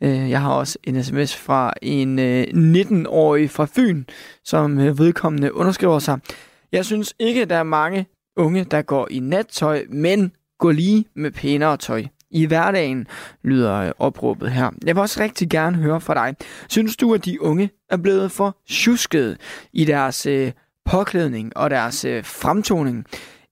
Øh, 0.03 0.29
jeg 0.29 0.41
har 0.41 0.53
også 0.53 0.77
en 0.83 1.03
sms 1.03 1.35
fra 1.35 1.73
en 1.81 2.19
øh, 2.19 2.43
19-årig 2.43 3.49
fra 3.49 3.67
Fyn, 3.75 4.03
som 4.43 4.79
øh, 4.79 4.99
vedkommende 4.99 5.53
underskriver 5.53 5.99
sig. 5.99 6.19
Jeg 6.71 6.85
synes 6.85 7.13
ikke, 7.19 7.45
der 7.45 7.55
er 7.55 7.63
mange 7.63 8.05
unge, 8.35 8.63
der 8.63 8.81
går 8.81 9.07
i 9.11 9.19
nattøj, 9.19 9.83
men 9.89 10.31
gå 10.59 10.71
lige 10.71 11.05
med 11.15 11.31
pænere 11.31 11.77
tøj. 11.77 12.03
I 12.31 12.45
hverdagen 12.45 13.07
lyder 13.43 13.75
øh, 13.75 13.91
opråbet 13.99 14.51
her. 14.51 14.71
Jeg 14.85 14.95
vil 14.95 15.01
også 15.01 15.23
rigtig 15.23 15.49
gerne 15.49 15.77
høre 15.77 16.01
fra 16.01 16.13
dig. 16.13 16.35
Synes 16.67 16.97
du, 16.97 17.13
at 17.13 17.25
de 17.25 17.41
unge 17.41 17.69
er 17.89 17.97
blevet 17.97 18.31
for 18.31 18.57
tjuskede 18.67 19.37
i 19.73 19.85
deres 19.85 20.27
påklædning 20.85 21.57
og 21.57 21.69
deres 21.69 22.05
øh, 22.05 22.25
fremtoning? 22.25 23.05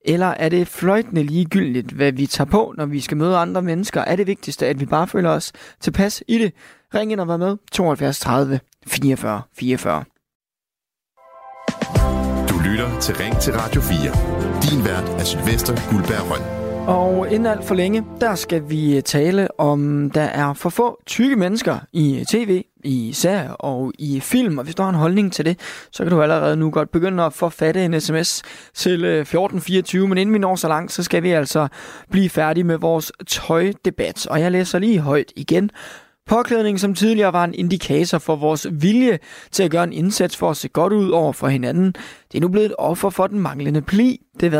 Eller 0.06 0.28
er 0.28 0.50
det 0.50 0.68
fløjtende 0.68 1.24
ligegyldigt, 1.24 1.92
hvad 1.92 2.12
vi 2.12 2.28
tager 2.28 2.50
på, 2.50 2.74
når 2.78 2.86
vi 2.86 3.00
skal 3.00 3.18
møde 3.18 3.38
andre 3.38 3.62
mennesker? 3.62 4.02
Er 4.02 4.16
det 4.16 4.28
vigtigste, 4.28 4.68
at 4.68 4.80
vi 4.80 4.86
bare 4.86 5.08
føler 5.08 5.30
os 5.30 5.52
tilpas 5.80 6.24
i 6.28 6.38
det? 6.38 6.54
Ring 6.96 7.12
ind 7.12 7.20
og 7.20 7.28
vær 7.28 7.38
med. 7.38 7.58
72 7.72 8.20
30 8.20 8.60
44 8.88 9.42
44. 9.58 10.04
Du 12.50 12.60
lytter 12.70 13.00
til 13.00 13.16
Ring 13.16 13.40
til 13.40 13.54
Radio 13.54 13.82
4. 13.82 13.98
Din 14.64 14.86
vært 14.86 15.22
er 15.22 15.24
Sylvester 15.24 15.92
Guldberg 15.92 16.32
Røn. 16.32 16.63
Og 16.88 17.32
inden 17.32 17.46
alt 17.46 17.64
for 17.64 17.76
længe, 17.76 18.06
der 18.22 18.36
skal 18.36 18.70
vi 18.70 18.96
øh, 18.98 19.04
tale 19.04 19.60
om, 19.60 20.12
der 20.12 20.22
er 20.22 20.54
for 20.54 20.70
få 20.70 21.02
tykke 21.06 21.36
mennesker 21.36 21.80
i 21.94 22.20
øh, 22.20 22.26
tv, 22.26 22.64
i 22.84 23.14
serier 23.14 23.52
og 23.52 23.94
i 24.00 24.20
film. 24.20 24.58
Og 24.58 24.64
hvis 24.64 24.76
du 24.76 24.84
har 24.84 24.90
en 24.90 24.96
holdning 24.96 25.34
til 25.34 25.46
det, 25.46 25.60
så 25.92 26.04
kan 26.04 26.12
du 26.12 26.22
allerede 26.22 26.56
nu 26.56 26.70
godt 26.70 26.92
begynde 26.92 27.24
at 27.24 27.34
forfatte 27.34 27.86
en 27.86 28.02
sms 28.02 28.42
til 28.74 29.06
øh, 29.06 29.20
1424. 29.20 30.08
Men 30.08 30.18
inden 30.18 30.34
vi 30.34 30.40
når 30.40 30.56
så 30.56 30.68
langt, 30.68 30.92
så 30.92 31.04
skal 31.04 31.24
vi 31.24 31.32
altså 31.32 31.68
blive 32.12 32.30
færdige 32.30 32.64
med 32.64 32.78
vores 32.78 33.12
tøjdebat. 33.28 34.28
Og 34.28 34.42
jeg 34.42 34.52
læser 34.52 34.80
lige 34.80 35.00
højt 35.00 35.34
igen. 35.36 35.70
Påklædning, 36.28 36.80
som 36.80 36.96
tidligere 36.96 37.34
var 37.34 37.44
en 37.44 37.54
indikator 37.54 38.18
for 38.18 38.36
vores 38.36 38.68
vilje 38.72 39.20
til 39.52 39.64
at 39.64 39.72
gøre 39.72 39.84
en 39.84 39.94
indsats 39.94 40.38
for 40.38 40.50
at 40.50 40.58
se 40.58 40.68
godt 40.68 40.94
ud 40.94 41.10
over 41.10 41.34
for 41.34 41.48
hinanden, 41.48 41.96
det 42.32 42.38
er 42.38 42.42
nu 42.42 42.48
blevet 42.48 42.66
et 42.66 42.76
offer 42.78 43.10
for 43.10 43.28
den 43.28 43.40
manglende 43.40 43.82
pli. 43.82 44.20
Det 44.40 44.52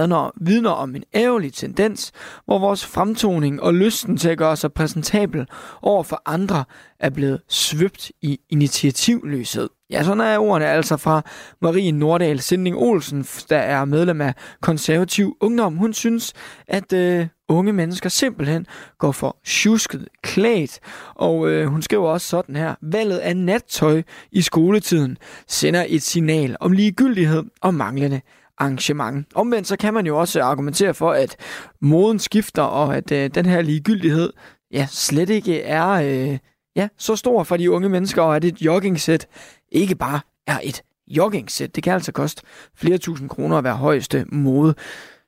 vidner 0.42 0.70
om 0.72 0.96
en 0.96 1.04
ærgerlig 1.16 1.54
tendens, 1.54 2.12
hvor 2.46 2.60
vores 2.60 2.86
fremtoning 2.86 3.62
og 3.62 3.74
lysten 3.74 4.18
til 4.18 4.30
at 4.30 4.38
gøre 4.38 4.56
sig 4.56 4.74
præsentabel 4.74 5.48
over 5.82 6.04
for 6.04 6.22
andre 6.26 6.64
er 7.00 7.10
blevet 7.10 7.42
svøbt 7.50 8.12
i 8.22 8.40
initiativløshed. 8.50 9.70
Ja, 9.90 10.04
sådan 10.04 10.22
er 10.22 10.38
ordene 10.38 10.68
altså 10.68 10.98
fra 10.98 11.22
Marie 11.62 11.92
Nordahl 11.92 12.40
Sinding 12.40 12.78
Olsen, 12.78 13.26
der 13.50 13.58
er 13.58 13.86
medlem 13.86 14.22
af 14.22 14.34
konservativ 14.62 15.38
ungdom. 15.42 15.76
Hun 15.76 15.94
synes, 15.94 16.34
at 16.68 16.94
øh, 16.94 17.28
unge 17.54 17.74
mennesker 17.74 18.10
simpelthen 18.10 18.68
går 18.98 19.12
for 19.12 19.38
tjusket 19.46 20.08
klædt. 20.22 20.80
Og 21.16 21.50
øh, 21.50 21.68
hun 21.68 21.82
skriver 21.82 22.10
også 22.10 22.28
sådan 22.28 22.56
her. 22.56 22.76
Valget 22.82 23.18
af 23.18 23.38
nattøj 23.38 24.02
i 24.32 24.42
skoletiden 24.42 25.18
sender 25.48 25.86
et 25.88 26.02
signal 26.02 26.58
om 26.60 26.72
ligegyldighed 26.72 27.44
og 27.62 27.74
manglende 27.74 28.22
arrangement. 28.58 29.28
Omvendt 29.36 29.68
så 29.68 29.78
kan 29.78 29.94
man 29.94 30.06
jo 30.06 30.20
også 30.20 30.42
argumentere 30.42 30.94
for, 30.94 31.12
at 31.12 31.36
moden 31.82 32.20
skifter, 32.20 32.62
og 32.62 32.98
at 32.98 33.12
øh, 33.12 33.30
den 33.36 33.46
her 33.46 33.62
ligegyldighed 33.62 34.34
ja, 34.72 34.88
slet 34.92 35.30
ikke 35.30 35.62
er 35.62 35.90
øh, 35.90 36.38
ja, 36.76 36.88
så 36.98 37.16
stor 37.16 37.44
for 37.44 37.58
de 37.58 37.72
unge 37.72 37.90
mennesker, 37.90 38.22
og 38.22 38.36
at 38.36 38.46
et 38.46 38.62
joggingsæt 38.62 39.28
ikke 39.72 39.96
bare 39.96 40.20
er 40.48 40.60
et 40.64 40.82
joggingsæt. 41.08 41.76
Det 41.76 41.84
kan 41.84 41.94
altså 41.94 42.12
koste 42.12 42.42
flere 42.76 42.98
tusind 42.98 43.30
kroner 43.30 43.58
at 43.58 43.64
være 43.64 43.76
højeste 43.76 44.26
mode. 44.32 44.76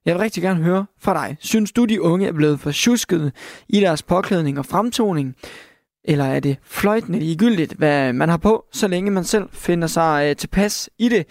Jeg 0.06 0.14
vil 0.14 0.22
rigtig 0.22 0.44
gerne 0.44 0.64
høre 0.64 0.86
fra 1.00 1.14
dig. 1.14 1.38
Synes 1.40 1.72
du, 1.72 1.86
de 1.86 2.02
unge 2.02 2.28
er 2.28 2.32
blevet 2.32 2.60
for 2.60 2.72
i 3.70 3.80
deres 3.80 4.04
påklædning 4.04 4.60
og 4.60 4.66
fremtoning? 4.66 5.36
Eller 6.04 6.26
er 6.26 6.40
det 6.40 6.58
fløjtende 6.64 7.20
ligegyldigt, 7.20 7.74
hvad 7.74 8.14
man 8.14 8.30
har 8.30 8.38
på, 8.38 8.66
så 8.72 8.88
længe 8.88 9.12
man 9.12 9.24
selv 9.24 9.50
finder 9.52 9.88
sig 9.88 10.30
øh, 10.30 10.36
tilpas 10.36 10.90
i 10.98 11.10
det? 11.10 11.26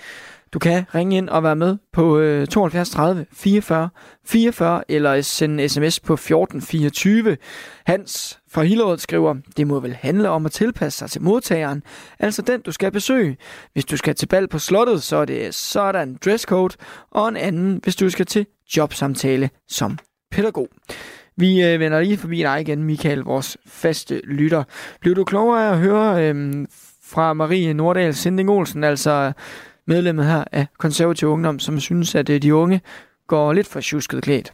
Du 0.53 0.59
kan 0.59 0.85
ringe 0.95 1.17
ind 1.17 1.29
og 1.29 1.43
være 1.43 1.57
med 1.57 1.77
på 1.93 2.19
øh, 2.19 2.47
72 2.47 2.91
30 2.91 3.27
44 3.33 3.89
44 4.25 4.91
eller 4.91 5.21
sende 5.21 5.69
sms 5.69 6.01
på 6.01 6.13
1424. 6.13 7.37
Hans 7.87 8.41
fra 8.51 8.63
Hillerød 8.63 8.99
skriver, 8.99 9.35
det 9.57 9.67
må 9.67 9.81
vel 9.81 9.95
handle 9.95 10.31
om 10.31 10.47
at 10.47 10.53
tilpasse 10.53 10.99
sig 10.99 11.11
til 11.11 11.23
modtageren, 11.23 11.83
altså 12.19 12.43
den 12.43 12.61
du 12.61 12.73
skal 12.73 12.93
besøge. 12.93 13.37
Hvis 13.73 13.85
du 13.85 13.97
skal 13.97 14.15
til 14.15 14.27
bal 14.27 14.49
på 14.49 14.59
slottet, 14.59 15.03
så 15.03 15.17
er 15.17 15.25
det 15.25 15.55
sådan 15.55 16.19
dresscode, 16.25 16.75
og 17.11 17.29
en 17.29 17.37
anden, 17.37 17.81
hvis 17.83 17.97
du 17.97 18.11
skal 18.11 18.27
til 18.27 18.47
jobsamtale 18.77 19.51
som 19.69 19.99
pædagog. 20.31 20.69
Vi 21.37 21.63
øh, 21.65 21.81
vender 21.81 22.01
lige 22.01 22.19
forbi 22.19 22.39
dig 22.39 22.61
igen, 22.61 22.83
Michael, 22.83 23.19
vores 23.19 23.59
faste 23.67 24.21
lytter. 24.25 24.65
Blev 25.01 25.15
du 25.15 25.25
klogere 25.25 25.69
af 25.69 25.73
at 25.73 25.79
høre 25.79 26.29
øh, 26.29 26.35
fra 27.13 27.33
Marie 27.33 27.75
Nordahl 27.75 28.15
Sinding 28.15 28.51
Olsen, 28.51 28.85
altså 28.85 29.33
medlemmet 29.87 30.27
her 30.27 30.45
af 30.53 30.67
konservativ 30.79 31.29
ungdom, 31.29 31.59
som 31.59 31.81
synes, 31.81 32.15
at 32.15 32.31
øh, 32.31 32.43
de 32.43 32.55
unge 32.55 32.81
går 33.27 33.53
lidt 33.53 33.73
for 33.73 33.81
tjusket 33.81 34.23
klædt? 34.23 34.53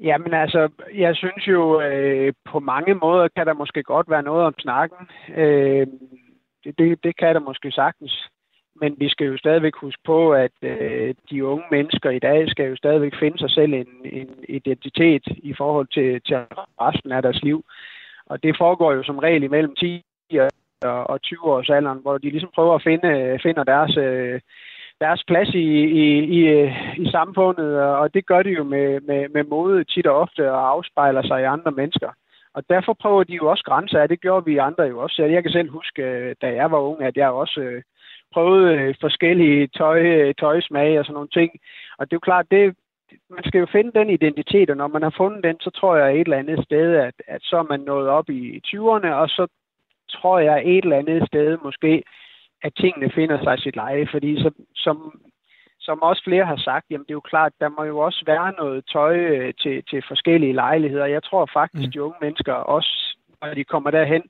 Jamen 0.00 0.34
altså, 0.34 0.68
jeg 0.94 1.16
synes 1.16 1.48
jo, 1.48 1.80
øh, 1.80 2.32
på 2.50 2.60
mange 2.60 2.94
måder 2.94 3.28
kan 3.36 3.46
der 3.46 3.54
måske 3.54 3.82
godt 3.82 4.10
være 4.10 4.22
noget 4.22 4.44
om 4.44 4.54
snakken. 4.58 4.98
Øh, 5.36 5.86
det, 6.64 6.78
det, 6.78 7.04
det 7.04 7.16
kan 7.16 7.34
der 7.34 7.40
måske 7.40 7.70
sagtens. 7.70 8.28
Men 8.80 8.94
vi 8.98 9.08
skal 9.08 9.26
jo 9.26 9.38
stadigvæk 9.38 9.76
huske 9.76 10.02
på, 10.04 10.32
at 10.32 10.52
øh, 10.62 11.14
de 11.30 11.44
unge 11.44 11.64
mennesker 11.70 12.10
i 12.10 12.18
dag 12.18 12.48
skal 12.48 12.68
jo 12.68 12.76
stadigvæk 12.76 13.14
finde 13.18 13.38
sig 13.38 13.50
selv 13.50 13.72
en, 13.74 13.86
en 14.04 14.28
identitet 14.48 15.24
i 15.26 15.54
forhold 15.54 15.86
til, 15.86 16.20
til 16.26 16.36
resten 16.80 17.12
af 17.12 17.22
deres 17.22 17.42
liv. 17.42 17.64
Og 18.26 18.42
det 18.42 18.56
foregår 18.58 18.92
jo 18.92 19.02
som 19.02 19.18
regel 19.18 19.42
imellem 19.42 19.74
10 19.74 20.04
og 20.82 21.22
20 21.22 21.44
års 21.44 21.70
alderen, 21.70 21.98
hvor 22.02 22.18
de 22.18 22.30
ligesom 22.30 22.50
prøver 22.54 22.74
at 22.74 22.82
finde 22.82 23.38
finder 23.42 23.64
deres, 23.64 23.96
øh, 23.96 24.40
deres 25.00 25.24
plads 25.26 25.48
i, 25.48 25.68
i, 26.04 26.06
i, 26.38 26.40
i 26.96 27.10
samfundet, 27.10 27.80
og 27.80 28.14
det 28.14 28.26
gør 28.26 28.42
de 28.42 28.50
jo 28.50 28.64
med, 28.64 29.00
med, 29.00 29.28
med 29.28 29.44
mode 29.44 29.84
tit 29.84 30.06
og 30.06 30.16
ofte 30.16 30.52
og 30.52 30.70
afspejler 30.70 31.22
sig 31.22 31.40
i 31.40 31.52
andre 31.54 31.70
mennesker. 31.70 32.10
Og 32.54 32.62
derfor 32.68 32.92
prøver 32.92 33.24
de 33.24 33.34
jo 33.34 33.50
også 33.50 33.64
grænser 33.64 34.02
og 34.02 34.08
Det 34.08 34.20
gjorde 34.20 34.44
vi 34.44 34.56
andre 34.56 34.84
jo 34.84 34.98
også. 34.98 35.22
Jeg 35.22 35.42
kan 35.42 35.52
selv 35.52 35.70
huske, 35.70 36.02
øh, 36.02 36.34
da 36.42 36.54
jeg 36.54 36.70
var 36.70 36.78
ung, 36.78 37.02
at 37.02 37.16
jeg 37.16 37.30
også 37.30 37.60
øh, 37.60 37.82
prøvede 38.32 38.94
forskellige 39.00 39.66
tøj, 39.66 40.32
tøjsmage 40.32 40.98
og 40.98 41.04
sådan 41.04 41.14
nogle 41.14 41.28
ting. 41.38 41.50
Og 41.98 42.06
det 42.06 42.12
er 42.12 42.20
jo 42.20 42.28
klart, 42.30 42.46
det, 42.50 42.76
man 43.30 43.44
skal 43.44 43.58
jo 43.58 43.66
finde 43.72 43.92
den 43.98 44.10
identitet, 44.10 44.70
og 44.70 44.76
når 44.76 44.88
man 44.88 45.02
har 45.02 45.14
fundet 45.16 45.44
den, 45.44 45.56
så 45.60 45.70
tror 45.70 45.96
jeg 45.96 46.14
et 46.14 46.20
eller 46.20 46.38
andet 46.38 46.64
sted, 46.64 46.94
at, 46.94 47.14
at 47.28 47.42
så 47.42 47.56
er 47.58 47.66
man 47.70 47.80
nået 47.80 48.08
op 48.08 48.30
i 48.30 48.60
20'erne, 48.66 49.10
og 49.22 49.28
så 49.28 49.46
tror 50.10 50.38
jeg 50.38 50.62
et 50.64 50.84
eller 50.84 50.98
andet 50.98 51.26
sted 51.26 51.58
måske, 51.64 52.02
at 52.62 52.72
tingene 52.74 53.10
finder 53.10 53.38
sig 53.42 53.58
sit 53.58 53.76
leje. 53.76 54.06
Fordi 54.10 54.42
så, 54.42 54.50
som, 54.74 55.20
som 55.80 56.02
også 56.02 56.22
flere 56.24 56.44
har 56.44 56.56
sagt, 56.56 56.86
jamen 56.90 57.04
det 57.04 57.10
er 57.10 57.20
jo 57.22 57.30
klart, 57.32 57.52
der 57.60 57.68
må 57.68 57.84
jo 57.84 57.98
også 57.98 58.22
være 58.26 58.52
noget 58.58 58.84
tøj 58.92 59.16
øh, 59.16 59.54
til, 59.62 59.82
til 59.90 60.02
forskellige 60.08 60.52
lejligheder. 60.52 61.06
Jeg 61.06 61.22
tror 61.22 61.50
faktisk, 61.52 61.86
mm. 61.86 61.92
de 61.92 62.02
unge 62.02 62.18
mennesker 62.20 62.52
også, 62.52 63.16
når 63.42 63.54
de 63.54 63.64
kommer 63.64 63.90
derhen, 63.90 64.22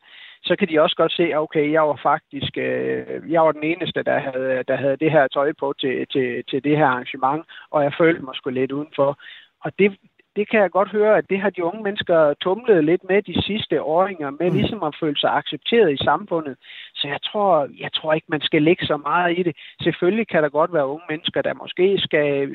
så 0.44 0.56
kan 0.56 0.68
de 0.68 0.80
også 0.80 0.96
godt 0.96 1.12
se, 1.12 1.34
okay, 1.34 1.72
jeg 1.72 1.82
var 1.82 2.00
faktisk 2.02 2.56
øh, 2.56 3.32
jeg 3.32 3.42
var 3.42 3.52
den 3.52 3.62
eneste, 3.62 4.02
der 4.02 4.18
havde, 4.18 4.62
der 4.68 4.76
havde 4.76 4.96
det 4.96 5.10
her 5.10 5.28
tøj 5.28 5.52
på 5.52 5.74
til, 5.80 6.06
til, 6.12 6.44
til 6.50 6.64
det 6.64 6.76
her 6.76 6.86
arrangement, 6.86 7.44
og 7.70 7.82
jeg 7.82 7.92
følte 7.98 8.24
mig 8.24 8.34
sgu 8.34 8.50
lidt 8.50 8.72
udenfor. 8.72 9.18
Og 9.60 9.72
det, 9.78 9.98
det 10.36 10.48
kan 10.50 10.60
jeg 10.60 10.70
godt 10.70 10.88
høre, 10.88 11.16
at 11.18 11.30
det 11.30 11.40
har 11.40 11.50
de 11.50 11.64
unge 11.64 11.82
mennesker 11.82 12.34
tumlet 12.34 12.84
lidt 12.84 13.04
med 13.08 13.22
de 13.22 13.42
sidste 13.42 13.82
åringer, 13.82 14.30
med 14.30 14.50
mm. 14.50 14.56
ligesom 14.56 14.82
at 14.82 14.96
føle 15.00 15.18
sig 15.18 15.30
accepteret 15.30 15.92
i 15.92 16.04
samfundet. 16.04 16.56
Så 16.94 17.08
jeg 17.08 17.22
tror, 17.22 17.68
jeg 17.78 17.92
tror 17.92 18.12
ikke, 18.12 18.26
man 18.30 18.40
skal 18.40 18.62
lægge 18.62 18.86
så 18.86 18.96
meget 18.96 19.38
i 19.38 19.42
det. 19.42 19.56
Selvfølgelig 19.82 20.28
kan 20.28 20.42
der 20.42 20.48
godt 20.48 20.72
være 20.72 20.86
unge 20.86 21.04
mennesker, 21.08 21.42
der 21.42 21.54
måske 21.54 21.98
skal... 21.98 22.50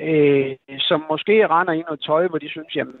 Øh, 0.00 0.56
som 0.78 1.04
måske 1.10 1.46
render 1.46 1.72
i 1.72 1.80
noget 1.80 2.00
tøj, 2.00 2.28
hvor 2.28 2.38
de 2.38 2.48
synes, 2.48 2.76
jamen, 2.76 3.00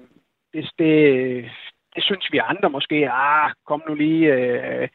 det, 0.52 0.70
det, 0.78 1.50
det 1.94 2.02
synes 2.04 2.28
vi 2.32 2.38
andre 2.38 2.70
måske, 2.70 3.10
ah, 3.10 3.50
kom 3.66 3.82
nu 3.88 3.94
lige. 3.94 4.34
Øh, 4.34 4.88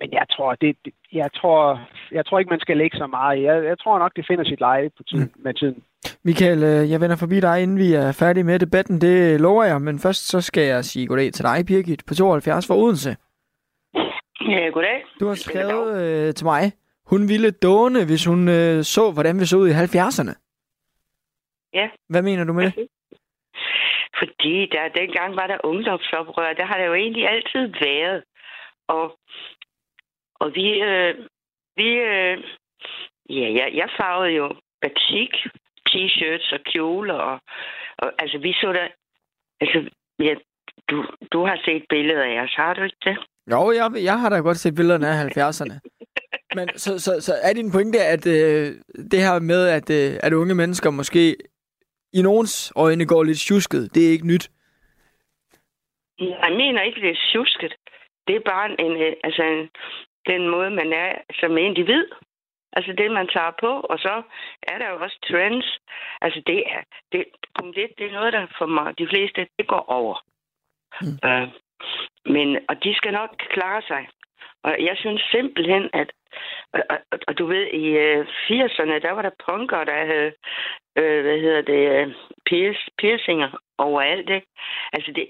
men 0.00 0.08
jeg 0.12 0.26
tror, 0.30 0.54
det, 0.54 0.76
jeg 1.12 1.30
tror, 1.32 1.80
jeg 2.12 2.26
tror 2.26 2.38
ikke, 2.38 2.50
man 2.50 2.60
skal 2.60 2.76
lægge 2.76 2.96
så 2.96 3.06
meget. 3.06 3.42
Jeg, 3.42 3.64
jeg 3.64 3.78
tror 3.78 3.98
nok, 3.98 4.12
det 4.16 4.26
finder 4.28 4.44
sit 4.44 4.60
leje 4.60 4.90
på 4.96 5.02
tiden, 5.02 5.32
mm. 5.36 5.42
med 5.42 5.54
tiden. 5.54 5.82
Michael, 6.24 6.62
øh, 6.62 6.90
jeg 6.90 7.00
vender 7.00 7.16
forbi 7.16 7.40
dig, 7.40 7.62
inden 7.62 7.78
vi 7.78 7.94
er 7.94 8.12
færdige 8.12 8.44
med 8.44 8.58
debatten. 8.58 9.00
Det 9.00 9.40
lover 9.40 9.64
jeg, 9.64 9.80
men 9.82 9.98
først 9.98 10.28
så 10.28 10.40
skal 10.40 10.62
jeg 10.62 10.84
sige 10.84 11.06
goddag 11.06 11.32
til 11.32 11.44
dig, 11.44 11.66
Birgit, 11.66 12.02
på 12.08 12.14
72 12.14 12.66
for 12.66 12.74
Odense. 12.74 13.16
Ja, 14.48 14.68
goddag. 14.68 15.04
Du 15.20 15.26
har 15.26 15.34
skrevet 15.34 15.88
øh, 16.02 16.34
til 16.34 16.46
mig, 16.46 16.72
hun 17.06 17.28
ville 17.28 17.50
dåne, 17.50 18.04
hvis 18.06 18.24
hun 18.24 18.48
øh, 18.48 18.84
så, 18.84 19.10
hvordan 19.12 19.40
vi 19.40 19.44
så 19.44 19.56
ud 19.56 19.68
i 19.68 19.72
70'erne. 19.72 20.34
Ja. 21.74 21.88
Hvad 22.08 22.22
mener 22.22 22.44
du 22.44 22.52
med 22.52 22.64
det? 22.64 22.88
Fordi 24.18 24.66
der, 24.72 24.88
dengang 24.88 25.36
var 25.36 25.46
der 25.46 25.58
ungdomsoprør. 25.64 26.52
Der 26.52 26.66
har 26.66 26.78
der 26.78 26.84
jo 26.84 26.94
egentlig 26.94 27.28
altid 27.28 27.64
været. 27.80 28.22
Og, 28.88 29.18
og 30.40 30.54
vi, 30.54 30.66
øh, 30.90 31.14
vi 31.76 31.88
øh, 32.10 32.36
ja, 33.30 33.46
jeg, 33.58 33.68
jeg 33.74 33.88
farvede 34.00 34.32
jo 34.32 34.46
batik, 34.82 35.32
t-shirts 35.88 36.54
og 36.54 36.60
kjoler. 36.72 37.14
Og, 37.14 37.40
og, 37.98 38.12
altså, 38.18 38.38
vi 38.38 38.52
så 38.52 38.72
der... 38.72 38.88
Altså, 39.60 39.90
ja, 40.18 40.34
du, 40.90 41.04
du 41.32 41.46
har 41.46 41.58
set 41.64 41.84
billeder 41.88 42.24
af 42.24 42.42
os, 42.44 42.54
har 42.54 42.74
du 42.74 42.82
ikke 42.82 42.96
det? 43.04 43.16
Jo, 43.52 43.72
jeg, 43.72 44.04
jeg 44.04 44.20
har 44.20 44.28
da 44.30 44.36
godt 44.36 44.56
set 44.56 44.74
billederne 44.74 45.08
af 45.08 45.24
70'erne. 45.24 45.78
Men 46.54 46.68
så, 46.76 46.98
så, 46.98 47.20
så 47.20 47.34
er 47.42 47.52
din 47.52 47.72
pointe, 47.72 47.98
at 47.98 48.26
øh, 48.26 48.74
det 49.10 49.20
her 49.20 49.40
med, 49.40 49.68
at, 49.68 49.90
øh, 49.90 50.18
at 50.22 50.32
unge 50.32 50.54
mennesker 50.54 50.90
måske 50.90 51.36
i 52.12 52.22
nogens 52.22 52.72
øjne 52.76 53.06
går 53.06 53.22
lidt 53.24 53.38
tjusket. 53.38 53.94
Det 53.94 54.06
er 54.06 54.10
ikke 54.12 54.26
nyt. 54.26 54.50
Jeg 56.18 56.52
mener 56.56 56.82
ikke, 56.82 57.00
det 57.00 57.10
er 57.10 57.20
tjusket. 57.32 57.74
Det 58.26 58.36
er 58.36 58.40
bare 58.40 58.80
en, 58.80 58.92
øh, 59.02 59.12
altså 59.24 59.42
en, 59.42 59.70
den 60.26 60.48
måde, 60.48 60.70
man 60.70 60.92
er 60.92 61.12
som 61.40 61.58
individ. 61.58 62.04
Altså 62.72 62.92
det, 62.98 63.10
man 63.10 63.28
tager 63.28 63.52
på, 63.60 63.72
og 63.90 63.98
så 63.98 64.22
er 64.62 64.78
der 64.78 64.88
jo 64.90 64.96
også 65.04 65.18
trends. 65.30 65.78
Altså 66.20 66.42
det 66.46 66.58
er, 66.66 66.82
det, 67.12 67.24
punkt 67.58 67.78
et, 67.78 67.92
det 67.98 68.06
er 68.06 68.12
noget, 68.12 68.32
der 68.32 68.46
for 68.58 68.66
mig, 68.66 68.98
de 68.98 69.08
fleste, 69.08 69.46
det 69.58 69.66
går 69.66 69.84
over. 69.88 70.16
Mm. 71.02 71.28
Øh, 71.28 71.48
men, 72.34 72.48
og 72.68 72.84
de 72.84 72.94
skal 72.94 73.12
nok 73.12 73.30
klare 73.50 73.82
sig. 73.82 74.08
Og 74.68 74.74
jeg 74.88 74.96
synes 74.96 75.22
simpelthen, 75.34 75.84
at 75.92 76.08
og, 76.72 76.82
og, 76.90 77.18
og 77.28 77.38
du 77.38 77.46
ved, 77.46 77.66
i 77.82 77.84
øh, 78.06 78.26
80'erne, 78.46 78.96
der 79.06 79.12
var 79.12 79.22
der 79.22 79.42
punker, 79.48 79.84
der 79.84 79.98
havde, 80.12 80.32
øh, 80.98 81.20
hvad 81.24 81.38
hedder 81.44 81.62
det, 81.72 81.82
øh, 81.96 82.14
pierce, 82.46 82.84
piercinger 82.98 83.50
overalt, 83.78 84.30
ikke? 84.30 84.46
Altså 84.92 85.12
det, 85.12 85.26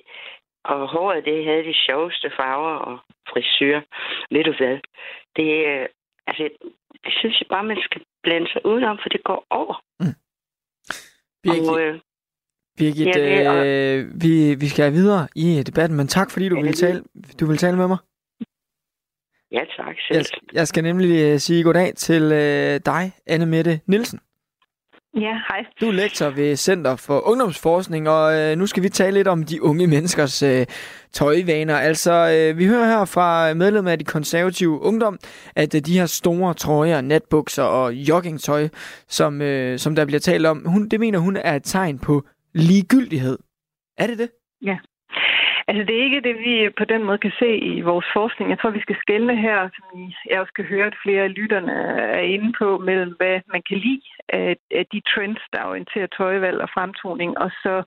og 0.64 0.88
håret, 0.88 1.24
det 1.24 1.44
havde 1.44 1.64
de 1.64 1.74
sjoveste 1.86 2.30
farver 2.36 2.76
og 2.88 2.98
frisyr. 3.30 3.80
Ved 4.30 4.44
du 4.44 4.54
hvad? 4.58 4.78
Det, 5.36 5.50
øh, 5.66 5.86
altså, 6.26 6.48
det 7.04 7.12
synes 7.18 7.40
jeg 7.40 7.48
bare, 7.50 7.64
man 7.64 7.80
skal 7.82 8.02
blande 8.22 8.48
sig 8.52 8.66
udenom, 8.66 8.98
for 9.02 9.08
det 9.08 9.24
går 9.24 9.46
over. 9.50 9.82
Mm. 10.00 10.16
Birgit, 11.42 11.68
og, 11.68 11.80
øh, 11.80 12.00
Birgit 12.78 13.06
ja, 13.06 13.12
det, 13.12 13.48
og... 13.48 13.66
øh, 13.66 14.22
vi, 14.22 14.54
vi 14.54 14.68
skal 14.68 14.92
videre 14.92 15.28
i 15.36 15.62
debatten, 15.62 15.96
men 15.96 16.08
tak 16.08 16.30
fordi 16.30 16.48
du 16.48 16.56
ja, 16.56 16.62
vil 16.62 16.72
tale, 16.72 17.02
du 17.40 17.46
vil 17.46 17.56
tale 17.56 17.76
med 17.76 17.88
mig. 17.88 17.98
Ja, 19.52 19.60
tak 19.76 19.96
selv. 20.08 20.16
Jeg, 20.18 20.24
jeg 20.52 20.68
skal 20.68 20.82
nemlig 20.82 21.32
uh, 21.32 21.38
sige 21.38 21.62
goddag 21.62 21.94
til 21.96 22.22
uh, 22.22 22.92
dig, 22.92 23.12
Anne 23.26 23.46
Mette 23.46 23.80
Nielsen. 23.86 24.20
Ja, 25.14 25.32
hej. 25.48 25.64
Du 25.80 25.88
er 25.88 25.92
lektor 25.92 26.30
ved 26.30 26.56
Center 26.56 26.96
for 26.96 27.28
Ungdomsforskning, 27.28 28.08
og 28.08 28.50
uh, 28.52 28.58
nu 28.58 28.66
skal 28.66 28.82
vi 28.82 28.88
tale 28.88 29.14
lidt 29.14 29.28
om 29.28 29.42
de 29.42 29.62
unge 29.62 29.86
menneskers 29.86 30.42
uh, 30.42 30.62
tøjvaner. 31.12 31.76
Altså, 31.76 32.48
uh, 32.52 32.58
vi 32.58 32.66
hører 32.66 32.86
her 32.86 33.04
fra 33.04 33.54
medlemmer 33.54 33.90
af 33.90 33.98
de 33.98 34.04
konservative 34.04 34.80
ungdom, 34.80 35.18
at 35.56 35.74
uh, 35.74 35.80
de 35.80 35.98
her 35.98 36.06
store 36.06 36.54
trøjer, 36.54 37.00
natbukser 37.00 37.62
og 37.62 37.94
joggingtøj, 37.94 38.68
som, 39.08 39.40
uh, 39.40 39.76
som 39.76 39.94
der 39.94 40.04
bliver 40.04 40.20
talt 40.20 40.46
om, 40.46 40.64
hun, 40.66 40.88
det 40.88 41.00
mener 41.00 41.18
hun 41.18 41.36
er 41.36 41.54
et 41.56 41.64
tegn 41.64 41.98
på 41.98 42.22
ligegyldighed. 42.54 43.38
Er 43.98 44.06
det 44.06 44.18
det? 44.18 44.30
Ja, 44.62 44.78
Altså, 45.68 45.82
det 45.84 45.94
er 45.98 46.04
ikke 46.04 46.20
det, 46.28 46.36
vi 46.38 46.70
på 46.78 46.84
den 46.84 47.02
måde 47.04 47.18
kan 47.18 47.32
se 47.38 47.50
i 47.56 47.80
vores 47.80 48.06
forskning. 48.12 48.50
Jeg 48.50 48.58
tror, 48.58 48.70
vi 48.70 48.86
skal 48.86 48.96
skelne 49.04 49.36
her, 49.36 49.68
som 49.76 50.12
jeg 50.30 50.40
også 50.40 50.52
kan 50.52 50.64
høre, 50.64 50.86
at 50.86 51.02
flere 51.02 51.22
af 51.22 51.34
lytterne 51.34 51.72
er 52.20 52.26
inde 52.34 52.52
på, 52.58 52.78
mellem 52.78 53.14
hvad 53.18 53.40
man 53.52 53.62
kan 53.68 53.78
lide 53.78 54.02
af, 54.28 54.56
de 54.92 55.00
trends, 55.00 55.42
der 55.52 55.64
orienterer 55.64 56.06
tøjvalg 56.06 56.58
og 56.60 56.70
fremtoning, 56.74 57.38
og 57.38 57.50
så 57.62 57.82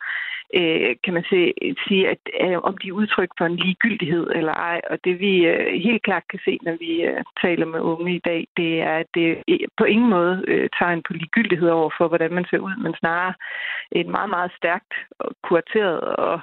øh, 0.60 0.96
kan 1.04 1.14
man 1.14 1.26
se, 1.30 1.54
sige, 1.88 2.10
at 2.10 2.22
øh, 2.42 2.58
om 2.58 2.78
de 2.78 2.88
er 2.88 3.00
udtryk 3.02 3.32
for 3.38 3.46
en 3.46 3.56
ligegyldighed 3.56 4.28
eller 4.36 4.54
ej. 4.54 4.82
Og 4.90 4.98
det 5.04 5.20
vi 5.20 5.34
øh, 5.46 5.74
helt 5.88 6.04
klart 6.04 6.24
kan 6.30 6.40
se, 6.46 6.58
når 6.62 6.76
vi 6.80 6.92
øh, 7.02 7.24
taler 7.42 7.66
med 7.66 7.80
unge 7.80 8.16
i 8.16 8.22
dag, 8.26 8.48
det 8.58 8.82
er, 8.82 8.96
at 8.98 9.10
det 9.14 9.44
på 9.78 9.84
ingen 9.84 10.10
måde 10.10 10.44
øh, 10.48 10.70
tegn 10.80 11.04
på 11.08 11.14
ligegyldighed 11.14 11.70
over 11.70 11.90
for, 11.98 12.08
hvordan 12.08 12.34
man 12.34 12.46
ser 12.50 12.60
ud, 12.60 12.76
men 12.84 12.94
snarere 13.00 13.34
et 13.92 14.08
meget, 14.08 14.30
meget 14.30 14.52
stærkt 14.58 14.94
og 15.20 15.36
kurateret 15.44 16.00
og 16.02 16.42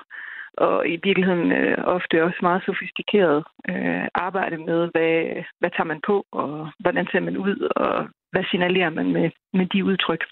og 0.67 0.89
i 0.89 0.97
virkeligheden 1.03 1.53
øh, 1.53 1.79
ofte 1.97 2.25
også 2.25 2.39
meget 2.43 2.63
sofistikeret 2.67 3.45
øh, 3.71 4.05
arbejde 4.15 4.57
med, 4.69 4.81
hvad, 4.93 5.15
hvad 5.61 5.71
tager 5.71 5.91
man 5.93 6.01
på, 6.07 6.17
og 6.33 6.51
hvordan 6.79 7.07
ser 7.13 7.21
man 7.21 7.37
ud, 7.37 7.59
og 7.77 8.09
hvad 8.33 8.45
signalerer 8.51 8.91
man 8.91 9.13
med, 9.13 9.31
med 9.53 9.67
de 9.67 9.85
udtryk. 9.85 10.25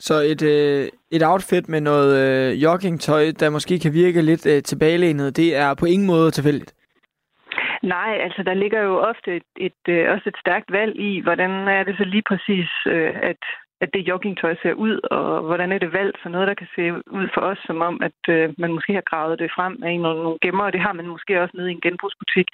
Så 0.00 0.14
et, 0.32 0.42
øh, 0.42 0.88
et 1.10 1.22
outfit 1.22 1.68
med 1.68 1.80
noget 1.80 2.10
øh, 2.22 2.62
joggingtøj, 2.62 3.24
der 3.40 3.50
måske 3.50 3.78
kan 3.78 3.92
virke 3.92 4.22
lidt 4.22 4.46
øh, 4.46 4.62
tilbagelænet, 4.62 5.36
det 5.36 5.56
er 5.56 5.74
på 5.74 5.86
ingen 5.86 6.06
måde 6.06 6.30
tilfældigt? 6.30 6.74
Nej, 7.82 8.18
altså 8.26 8.42
der 8.42 8.54
ligger 8.54 8.80
jo 8.82 8.94
ofte 8.98 9.36
et, 9.36 9.50
et, 9.56 9.82
øh, 9.88 10.10
også 10.12 10.28
et 10.28 10.38
stærkt 10.40 10.72
valg 10.72 11.00
i, 11.00 11.20
hvordan 11.20 11.50
er 11.50 11.82
det 11.84 11.96
så 11.96 12.04
lige 12.04 12.26
præcis, 12.30 12.68
øh, 12.86 13.12
at 13.22 13.42
at 13.80 13.88
det 13.94 14.08
joggingtøj 14.08 14.54
ser 14.62 14.72
ud, 14.72 15.00
og 15.10 15.42
hvordan 15.42 15.72
er 15.72 15.78
det 15.78 15.92
valgt 15.92 16.18
for 16.22 16.28
noget, 16.28 16.48
der 16.48 16.54
kan 16.54 16.68
se 16.76 16.92
ud 16.92 17.26
for 17.34 17.40
os, 17.40 17.58
som 17.66 17.80
om, 17.88 18.02
at 18.08 18.20
øh, 18.28 18.54
man 18.58 18.72
måske 18.72 18.92
har 18.92 19.06
gravet 19.10 19.38
det 19.38 19.50
frem 19.56 19.82
af 19.82 19.90
en 19.90 20.00
eller 20.00 20.22
nogle 20.22 20.38
gemmer, 20.42 20.64
og 20.64 20.72
det 20.72 20.80
har 20.80 20.92
man 20.92 21.06
måske 21.06 21.42
også 21.42 21.54
nede 21.56 21.70
i 21.70 21.74
en 21.74 21.80
genbrugsbutik, 21.80 22.48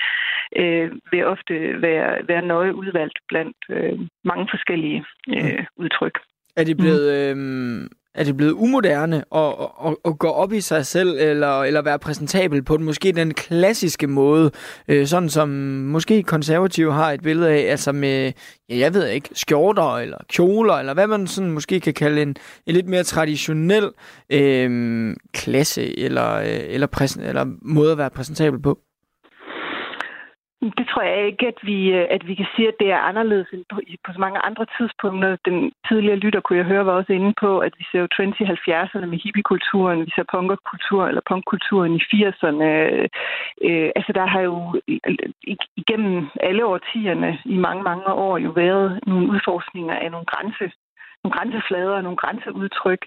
øh, 0.57 0.93
vil 1.13 1.27
ofte 1.35 1.83
være, 1.83 2.29
være 2.29 2.47
nøje 2.47 2.75
udvalgt 2.75 3.19
blandt 3.29 3.57
øh, 3.71 3.99
mange 4.25 4.47
forskellige 4.51 5.05
øh, 5.29 5.65
udtryk. 5.77 6.19
Er 6.57 6.65
det 6.65 6.77
blevet, 6.77 7.37
mm. 7.37 7.83
øh, 7.83 7.91
er 8.14 8.24
det 8.24 8.37
blevet 8.37 8.53
umoderne 8.53 9.24
at, 9.35 9.55
at, 9.87 9.96
at 10.05 10.18
gå 10.18 10.29
op 10.29 10.53
i 10.53 10.61
sig 10.61 10.87
selv, 10.87 11.18
eller, 11.18 11.62
eller 11.62 11.83
være 11.83 11.98
præsentabel 11.98 12.62
på 12.62 12.77
den, 12.77 12.85
måske 12.85 13.12
den 13.12 13.35
klassiske 13.35 14.07
måde, 14.07 14.50
øh, 14.88 15.07
sådan 15.07 15.29
som 15.29 15.48
måske 15.48 16.22
konservative 16.22 16.92
har 16.92 17.12
et 17.12 17.22
billede 17.22 17.50
af, 17.50 17.70
altså 17.70 17.92
med, 17.92 18.33
ja, 18.68 18.77
jeg 18.77 18.94
ved 18.94 19.09
ikke, 19.09 19.29
skjorter 19.33 19.96
eller 19.96 20.18
kjoler, 20.29 20.74
eller 20.74 20.94
hvad 20.94 21.07
man 21.07 21.27
sådan 21.27 21.50
måske 21.50 21.81
kan 21.81 21.94
kalde 21.94 22.22
en, 22.22 22.37
en 22.66 22.74
lidt 22.74 22.88
mere 22.88 23.03
traditionel 23.03 23.90
øh, 24.31 25.16
klasse, 25.33 25.98
eller, 25.98 26.35
øh, 26.35 26.61
eller, 26.68 26.87
præsen, 26.87 27.22
eller 27.22 27.46
måde 27.62 27.92
at 27.92 27.98
være 27.98 28.11
præsentabel 28.11 28.62
på? 28.62 28.79
Det 30.79 30.87
tror 30.88 31.03
jeg 31.03 31.27
ikke, 31.27 31.46
at 31.46 31.59
vi, 31.62 31.79
øh, 31.92 32.07
at 32.11 32.27
vi 32.29 32.35
kan 32.35 32.46
sige, 32.57 32.68
at 32.68 32.74
det 32.81 32.90
er 32.92 33.07
anderledes 33.11 33.48
end 33.53 33.64
på, 33.72 33.81
på 34.05 34.12
så 34.12 34.20
mange 34.20 34.38
andre 34.38 34.66
tidspunkter. 34.77 35.37
Den 35.44 35.72
tidligere 35.88 36.16
lytter, 36.16 36.40
kunne 36.40 36.59
jeg 36.59 36.66
høre, 36.66 36.87
var 36.87 36.92
også 36.92 37.12
inde 37.12 37.33
på, 37.40 37.59
at 37.59 37.72
vi 37.79 37.85
ser 37.92 38.00
jo 38.00 38.07
trends 38.07 38.40
i 38.40 38.44
70'erne 38.44 39.07
med 39.07 39.18
hippiekulturen, 39.24 40.07
vi 40.07 40.12
ser 40.14 40.33
punkerkultur 40.35 41.07
eller 41.07 41.22
punkkulturen 41.31 41.92
i 41.94 42.00
80'erne. 42.12 42.68
Øh, 43.68 43.88
altså, 43.96 44.12
der 44.12 44.27
har 44.27 44.40
jo 44.40 44.81
igennem 45.77 46.29
alle 46.40 46.66
årtierne 46.66 47.38
i 47.44 47.57
mange, 47.57 47.83
mange 47.83 48.07
år 48.07 48.38
jo 48.38 48.50
været 48.50 49.00
nogle 49.07 49.29
udforskninger 49.33 49.94
af 49.94 50.11
nogle 50.11 50.27
grænse 50.27 50.72
nogle 51.24 51.37
grænseflader 51.38 51.96
og 51.96 52.03
nogle 52.03 52.16
grænseudtryk, 52.16 53.03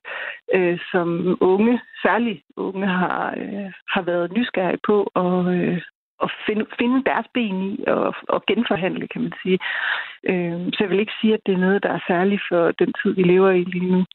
øh, 0.54 0.80
som 0.92 1.38
unge, 1.42 1.82
særligt 2.04 2.42
unge, 2.56 2.88
har, 2.88 3.34
øh, 3.38 3.72
har 3.90 4.02
været 4.02 4.32
nysgerrige 4.32 4.80
på 4.88 5.12
og, 5.14 5.56
øh, 5.56 5.82
at 6.24 6.32
finde, 6.46 6.66
finde 6.80 7.04
deres 7.04 7.28
ben 7.34 7.62
i 7.62 7.84
og, 7.88 8.16
og 8.30 8.44
genforhandle, 8.48 9.08
kan 9.08 9.22
man 9.22 9.34
sige. 9.42 9.60
Øh, 10.30 10.60
så 10.74 10.78
jeg 10.80 10.90
vil 10.90 11.00
ikke 11.00 11.20
sige, 11.22 11.34
at 11.34 11.40
det 11.46 11.54
er 11.54 11.66
noget, 11.66 11.84
der 11.84 11.90
er 11.90 12.08
særligt 12.08 12.42
for 12.50 12.72
den 12.72 12.94
tid, 13.02 13.12
vi 13.16 13.24
lever 13.24 13.52
i 13.52 13.64
lige 13.64 13.92
nu. 13.92 14.06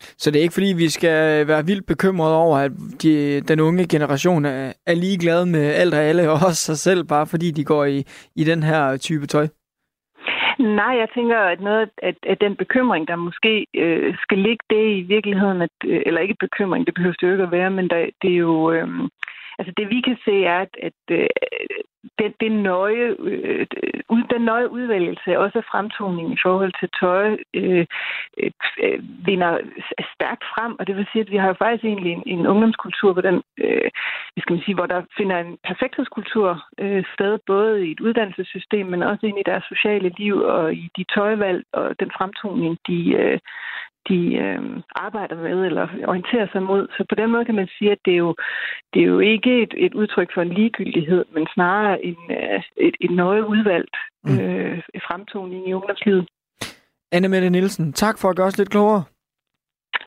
Så 0.00 0.30
det 0.30 0.38
er 0.38 0.42
ikke 0.42 0.58
fordi, 0.58 0.72
vi 0.76 0.88
skal 0.88 1.48
være 1.48 1.66
vildt 1.66 1.86
bekymrede 1.86 2.36
over, 2.36 2.58
at 2.58 2.72
de, 3.02 3.40
den 3.40 3.60
unge 3.60 3.88
generation 3.88 4.44
er, 4.44 4.72
er 4.86 4.94
ligeglade 4.94 5.46
med 5.46 5.74
alt 5.74 5.94
og 5.94 6.00
alle, 6.00 6.30
og 6.30 6.38
også 6.48 6.62
sig 6.68 6.78
selv, 6.78 7.04
bare 7.04 7.26
fordi 7.26 7.50
de 7.50 7.64
går 7.64 7.84
i, 7.84 7.98
i 8.36 8.44
den 8.44 8.62
her 8.62 8.96
type 8.96 9.26
tøj? 9.26 9.46
Nej, 10.58 10.94
jeg 11.02 11.08
tænker, 11.14 11.38
at 11.38 11.60
noget 11.60 11.90
af, 12.02 12.14
at 12.22 12.40
den 12.40 12.56
bekymring, 12.56 13.08
der 13.08 13.16
måske 13.16 13.66
øh, 13.74 14.14
skal 14.22 14.38
ligge 14.38 14.64
det 14.70 14.96
i 14.96 15.00
virkeligheden, 15.00 15.62
at, 15.62 15.70
øh, 15.84 16.02
eller 16.06 16.20
ikke 16.20 16.36
bekymring, 16.40 16.86
det 16.86 16.94
behøver 16.94 17.14
det 17.20 17.26
jo 17.26 17.32
ikke 17.32 17.44
at 17.44 17.50
være, 17.50 17.70
men 17.70 17.88
der, 17.90 18.06
det 18.22 18.30
er 18.32 18.36
jo... 18.36 18.72
Øh, 18.72 18.88
Altså 19.58 19.72
det 19.76 19.90
vi 19.90 20.00
kan 20.00 20.18
se 20.24 20.44
er, 20.44 20.60
at, 20.60 20.74
at 20.82 21.00
øh, 21.10 21.28
den, 22.18 22.32
den, 22.40 22.62
nøje, 22.62 23.06
øh, 23.18 23.66
den 24.30 24.42
nøje 24.42 24.70
udvælgelse, 24.70 25.38
også 25.38 25.62
fremtoning 25.70 26.32
i 26.32 26.38
forhold 26.42 26.72
til 26.80 26.88
tøj, 27.00 27.36
øh, 27.54 27.86
øh, 28.38 28.50
øh, 28.84 28.98
vinder 29.26 29.58
stærkt 30.14 30.44
frem. 30.52 30.76
Og 30.78 30.86
det 30.86 30.96
vil 30.96 31.06
sige, 31.12 31.22
at 31.22 31.30
vi 31.30 31.36
har 31.36 31.48
jo 31.48 31.54
faktisk 31.58 31.84
egentlig 31.84 32.12
en, 32.12 32.22
en 32.26 32.46
ungdomskultur, 32.46 33.12
hvor, 33.12 33.22
den, 33.22 33.42
øh, 33.58 33.90
skal 34.38 34.54
man 34.54 34.64
sige, 34.64 34.74
hvor 34.74 34.86
der 34.86 35.02
finder 35.16 35.38
en 35.38 35.58
perfekthedskultur 35.68 36.64
øh, 36.78 37.04
sted, 37.14 37.38
både 37.46 37.86
i 37.86 37.90
et 37.92 38.00
uddannelsessystem, 38.00 38.86
men 38.86 39.02
også 39.02 39.26
ind 39.26 39.38
i 39.38 39.48
deres 39.50 39.64
sociale 39.64 40.12
liv 40.18 40.36
og 40.36 40.74
i 40.74 40.90
de 40.96 41.04
tøjvalg 41.14 41.64
og 41.72 42.00
den 42.00 42.10
fremtoning, 42.18 42.78
de, 42.88 43.12
øh, 43.12 43.38
de 44.08 44.20
øh, 44.44 44.62
arbejder 45.06 45.36
med 45.36 45.58
eller 45.68 45.86
orienterer 46.10 46.46
sig 46.52 46.62
mod. 46.62 46.86
Så 46.96 47.04
på 47.08 47.14
den 47.14 47.30
måde 47.30 47.44
kan 47.44 47.54
man 47.54 47.68
sige, 47.78 47.92
at 47.92 47.98
det 48.04 48.12
er 48.12 48.22
jo, 48.26 48.34
det 48.92 49.00
er 49.02 49.06
jo 49.06 49.18
ikke 49.18 49.62
et, 49.62 49.74
et 49.76 49.94
udtryk 49.94 50.30
for 50.34 50.42
en 50.42 50.52
ligegyldighed, 50.58 51.24
men 51.34 51.46
snarere 51.54 52.04
en, 52.04 52.16
øh, 52.30 52.62
et, 52.76 52.96
et 53.00 53.10
nøje 53.10 53.48
udvalgt 53.48 53.96
mm. 54.24 54.38
øh, 54.40 54.78
fremtoning 55.06 55.68
i 55.68 55.72
ungdomslivet. 55.72 56.28
Anne 57.12 57.28
Mette 57.28 57.50
Nielsen, 57.50 57.92
tak 57.92 58.18
for 58.18 58.28
at 58.28 58.36
gøre 58.36 58.46
os 58.46 58.58
lidt 58.58 58.70
klogere. 58.70 59.04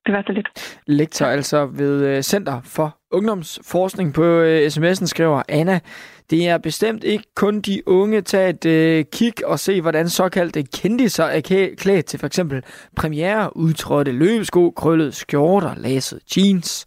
Det 0.06 0.14
var 0.14 0.24
så 0.28 0.34
lidt. 0.34 0.80
Lektor 0.88 1.26
altså 1.26 1.66
ved 1.66 2.06
øh, 2.06 2.22
Center 2.22 2.62
for 2.64 2.98
Ungdomsforskning 3.12 4.14
på 4.14 4.24
øh, 4.24 4.68
sms'en 4.68 5.06
skriver 5.06 5.44
Anna, 5.50 5.80
det 6.30 6.48
er 6.48 6.58
bestemt 6.58 7.04
ikke 7.04 7.24
kun 7.36 7.62
de 7.62 7.88
unge. 7.88 8.22
Tag 8.22 8.50
et 8.50 8.66
øh, 8.66 9.06
kig 9.14 9.46
og 9.46 9.60
se, 9.60 9.82
hvordan 9.82 10.10
såkaldte 10.10 10.64
kendiser 10.64 11.24
er 11.24 11.42
klædt 11.78 12.06
til 12.06 12.20
for 12.20 12.28
eksempel 12.28 12.64
premiere, 12.96 13.58
udtrådte 13.58 14.12
løbesko, 14.12 14.72
krøllet 14.72 15.16
skjorter, 15.16 15.76
laset 15.78 16.20
jeans. 16.38 16.86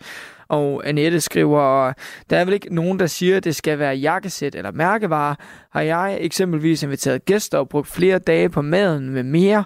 Og 0.49 0.89
Annette 0.89 1.21
skriver, 1.21 1.93
der 2.31 2.37
er 2.39 2.45
vel 2.45 2.55
ikke 2.55 2.75
nogen, 2.75 2.99
der 2.99 3.07
siger, 3.07 3.37
at 3.37 3.45
det 3.45 3.57
skal 3.57 3.79
være 3.79 3.95
jakkesæt 3.95 4.55
eller 4.55 4.73
mærkevarer. 4.73 5.35
Har 5.73 5.81
jeg 5.81 6.19
eksempelvis 6.21 6.83
inviteret 6.83 7.25
gæster 7.25 7.59
og 7.59 7.69
brugt 7.69 7.89
flere 7.89 8.19
dage 8.19 8.49
på 8.49 8.63
maden 8.63 9.11
med 9.11 9.23
mere, 9.23 9.65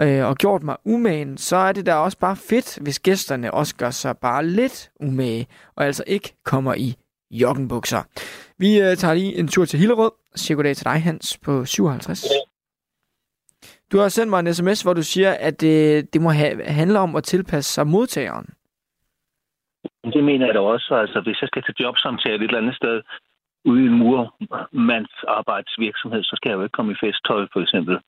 øh, 0.00 0.28
og 0.28 0.36
gjort 0.36 0.62
mig 0.62 0.76
umagen, 0.84 1.38
så 1.38 1.56
er 1.56 1.72
det 1.72 1.86
da 1.86 1.94
også 1.94 2.18
bare 2.18 2.36
fedt, 2.36 2.78
hvis 2.82 3.00
gæsterne 3.00 3.54
også 3.54 3.76
gør 3.76 3.90
sig 3.90 4.18
bare 4.18 4.46
lidt 4.46 4.90
umage, 5.00 5.46
og 5.76 5.84
altså 5.84 6.04
ikke 6.06 6.34
kommer 6.44 6.74
i 6.74 6.94
joggenbukser. 7.30 8.02
Vi 8.58 8.80
øh, 8.80 8.96
tager 8.96 9.14
lige 9.14 9.38
en 9.38 9.48
tur 9.48 9.64
til 9.64 9.78
Hillerød 9.78 10.10
siger 10.34 10.56
goddag 10.56 10.76
til 10.76 10.84
dig, 10.84 11.02
Hans, 11.02 11.38
på 11.44 11.64
57. 11.64 12.24
Du 13.92 13.98
har 13.98 14.08
sendt 14.08 14.30
mig 14.30 14.40
en 14.40 14.54
sms, 14.54 14.82
hvor 14.82 14.94
du 14.94 15.02
siger, 15.02 15.36
at 15.40 15.60
det, 15.60 16.14
det 16.14 16.22
må 16.22 16.30
have, 16.30 16.64
handle 16.64 16.98
om 16.98 17.16
at 17.16 17.24
tilpasse 17.24 17.74
sig 17.74 17.86
modtageren. 17.86 18.46
Det 20.14 20.24
mener 20.24 20.46
jeg 20.46 20.54
da 20.54 20.60
også. 20.60 20.94
Altså, 20.94 21.20
hvis 21.20 21.40
jeg 21.40 21.48
skal 21.48 21.62
til 21.62 21.74
jobsamtale 21.80 22.34
et 22.34 22.42
eller 22.42 22.58
andet 22.58 22.76
sted 22.76 23.02
ude 23.64 23.82
i 23.82 23.86
en 23.86 23.98
murmandsarbejdsvirksomhed, 23.98 26.22
så 26.22 26.36
skal 26.36 26.50
jeg 26.50 26.56
jo 26.56 26.62
ikke 26.62 26.76
komme 26.78 26.92
i 26.92 26.96
festtøj, 27.04 27.46
for 27.52 27.60
eksempel, 27.60 27.98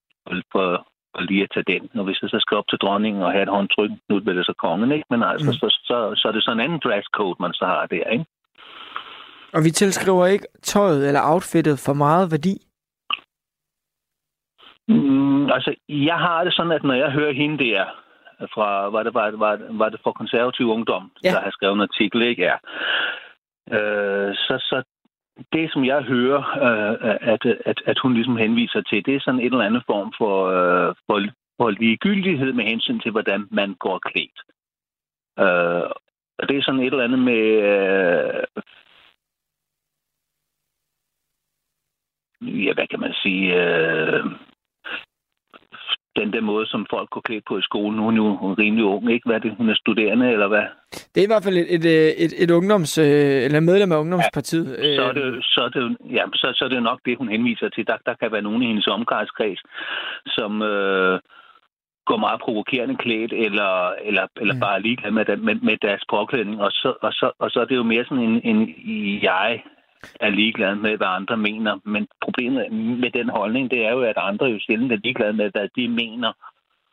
for, 0.53 0.87
for 1.17 1.23
lige 1.23 1.43
at 1.43 1.53
tage 1.55 1.71
den. 1.73 1.99
Og 1.99 2.05
hvis 2.05 2.23
jeg 2.23 2.31
så 2.31 2.39
skal 2.41 2.57
op 2.57 2.69
til 2.69 2.79
dronningen 2.79 3.23
og 3.23 3.33
have 3.33 3.43
et 3.43 3.49
håndtryk, 3.57 3.91
nu 4.09 4.17
er 4.17 4.21
det 4.21 4.47
så 4.47 4.55
kongen, 4.59 4.93
ikke? 4.93 5.07
Men 5.11 5.23
altså, 5.23 5.51
mm. 5.51 5.59
så, 5.61 5.67
så, 5.89 5.97
så 6.17 6.29
er 6.29 6.33
det 6.33 6.45
sådan 6.45 6.61
en 6.61 6.65
anden 6.65 6.81
dresscode, 6.85 7.37
man 7.41 7.53
så 7.53 7.65
har 7.67 7.87
der, 7.87 8.11
ikke? 8.11 8.27
Og 9.53 9.65
vi 9.65 9.71
tilskriver 9.71 10.27
ikke 10.27 10.47
tøjet 10.63 11.09
eller 11.09 11.21
outfittet 11.33 11.79
for 11.87 11.93
meget 11.93 12.31
værdi? 12.31 12.55
Mm, 14.89 15.51
altså, 15.57 15.75
jeg 15.89 16.19
har 16.19 16.45
det 16.45 16.55
sådan, 16.55 16.73
at 16.73 16.85
når 16.85 16.95
jeg 16.95 17.11
hører 17.11 17.33
hende 17.33 17.65
der, 17.65 17.85
fra, 18.55 18.89
var 18.89 19.03
det, 19.03 19.15
var, 19.15 19.31
var, 19.31 19.59
var 19.71 19.89
det 19.89 20.01
for 20.03 20.13
konservativ 20.13 20.67
ungdom, 20.71 21.11
ja. 21.25 21.31
der 21.31 21.41
har 21.41 21.51
skrevet 21.51 21.75
en 21.75 21.89
artikel, 21.89 22.23
ikke? 22.23 22.43
Ja. 22.43 22.57
Øh, 23.77 24.35
så, 24.35 24.55
så 24.61 24.83
det, 25.53 25.73
som 25.73 25.85
jeg 25.85 26.03
hører, 26.03 26.43
øh, 26.67 27.17
at, 27.33 27.47
at, 27.65 27.83
at 27.87 27.99
hun 27.99 28.15
ligesom 28.15 28.37
henviser 28.37 28.81
til, 28.81 29.07
det 29.07 29.15
er 29.15 29.21
sådan 29.21 29.41
en 29.41 29.47
eller 29.47 29.65
anden 29.65 29.83
form 29.87 30.13
for, 30.19 30.47
øh, 30.47 30.95
for, 31.07 31.21
for 31.57 31.71
ligegyldighed 31.71 32.53
med 32.53 32.65
hensyn 32.65 33.01
til, 33.01 33.11
hvordan 33.11 33.49
man 33.51 33.75
går 33.75 33.99
klædt. 33.99 34.39
Øh, 35.39 35.91
og 36.39 36.49
det 36.49 36.57
er 36.57 36.63
sådan 36.63 36.81
et 36.81 36.87
eller 36.87 37.05
andet 37.05 37.19
med... 37.19 37.43
Øh, 37.71 38.45
ja, 42.67 42.73
hvad 42.75 42.87
kan 42.87 43.01
man 43.01 43.15
sige... 43.23 43.55
Øh, 43.63 44.25
den 46.21 46.33
der 46.33 46.41
måde, 46.41 46.67
som 46.67 46.87
folk 46.91 47.11
går 47.11 47.21
klædt 47.21 47.45
på 47.49 47.59
i 47.59 47.63
skolen. 47.63 47.97
Nu 47.97 48.03
er 48.03 48.07
hun 48.07 48.17
jo 48.17 48.55
rimelig 48.63 48.85
ung, 48.85 49.13
ikke? 49.15 49.27
Hvad 49.27 49.37
er 49.37 49.41
det? 49.41 49.55
Hun 49.59 49.69
er 49.71 49.75
studerende, 49.75 50.33
eller 50.33 50.49
hvad? 50.49 50.67
Det 51.13 51.19
er 51.21 51.27
i 51.27 51.33
hvert 51.33 51.45
fald 51.45 51.57
et, 51.57 51.69
et, 51.77 51.87
et, 52.25 52.33
et 52.43 52.51
ungdoms, 52.51 52.99
øh, 52.99 53.45
eller 53.47 53.61
medlem 53.61 53.93
af 53.93 53.99
ungdomspartiet. 53.99 54.67
Ja, 54.83 54.97
så, 54.97 55.03
er 55.03 55.13
det, 55.13 55.45
så, 55.45 55.61
er 55.61 55.69
det, 55.69 55.97
ja, 56.17 56.25
så, 56.35 56.47
så 56.57 56.65
er 56.65 56.69
det 56.69 56.83
nok 56.83 57.01
det, 57.05 57.19
hun 57.19 57.29
henviser 57.29 57.69
til. 57.69 57.87
Der, 57.87 57.97
der 58.07 58.15
kan 58.15 58.33
være 58.33 58.43
nogen 58.43 58.63
i 58.63 58.67
hendes 58.67 58.87
omgangskreds, 58.87 59.61
som... 60.27 60.63
Øh, 60.63 61.19
går 62.11 62.17
meget 62.27 62.41
provokerende 62.41 62.97
klædt, 62.97 63.33
eller, 63.33 63.73
eller, 64.09 64.27
eller 64.41 64.55
ja. 64.55 64.61
bare 64.61 64.83
ligeglad 64.83 65.11
med, 65.11 65.25
med, 65.37 65.55
med 65.55 65.77
deres 65.83 66.03
påklædning. 66.11 66.61
Og 66.61 66.71
så, 66.71 66.95
og, 67.03 67.13
så, 67.13 67.31
og 67.39 67.51
så 67.51 67.61
er 67.61 67.65
det 67.65 67.77
jo 67.77 67.83
mere 67.83 68.05
sådan 68.05 68.25
en, 68.25 68.41
en 68.51 68.59
jeg 69.23 69.63
er 70.21 70.31
ligeglad 70.31 70.75
med, 70.75 70.97
hvad 70.97 71.07
andre 71.07 71.37
mener. 71.37 71.73
Men 71.85 72.07
problemet 72.25 72.73
med 72.73 73.11
den 73.11 73.29
holdning, 73.29 73.71
det 73.71 73.87
er 73.87 73.93
jo, 73.93 74.01
at 74.01 74.17
andre 74.17 74.47
jo 74.47 74.59
sjældent 74.61 74.93
er 74.93 74.97
ligeglade 75.05 75.33
med, 75.33 75.51
hvad 75.51 75.69
de 75.77 75.89
mener. 75.89 76.33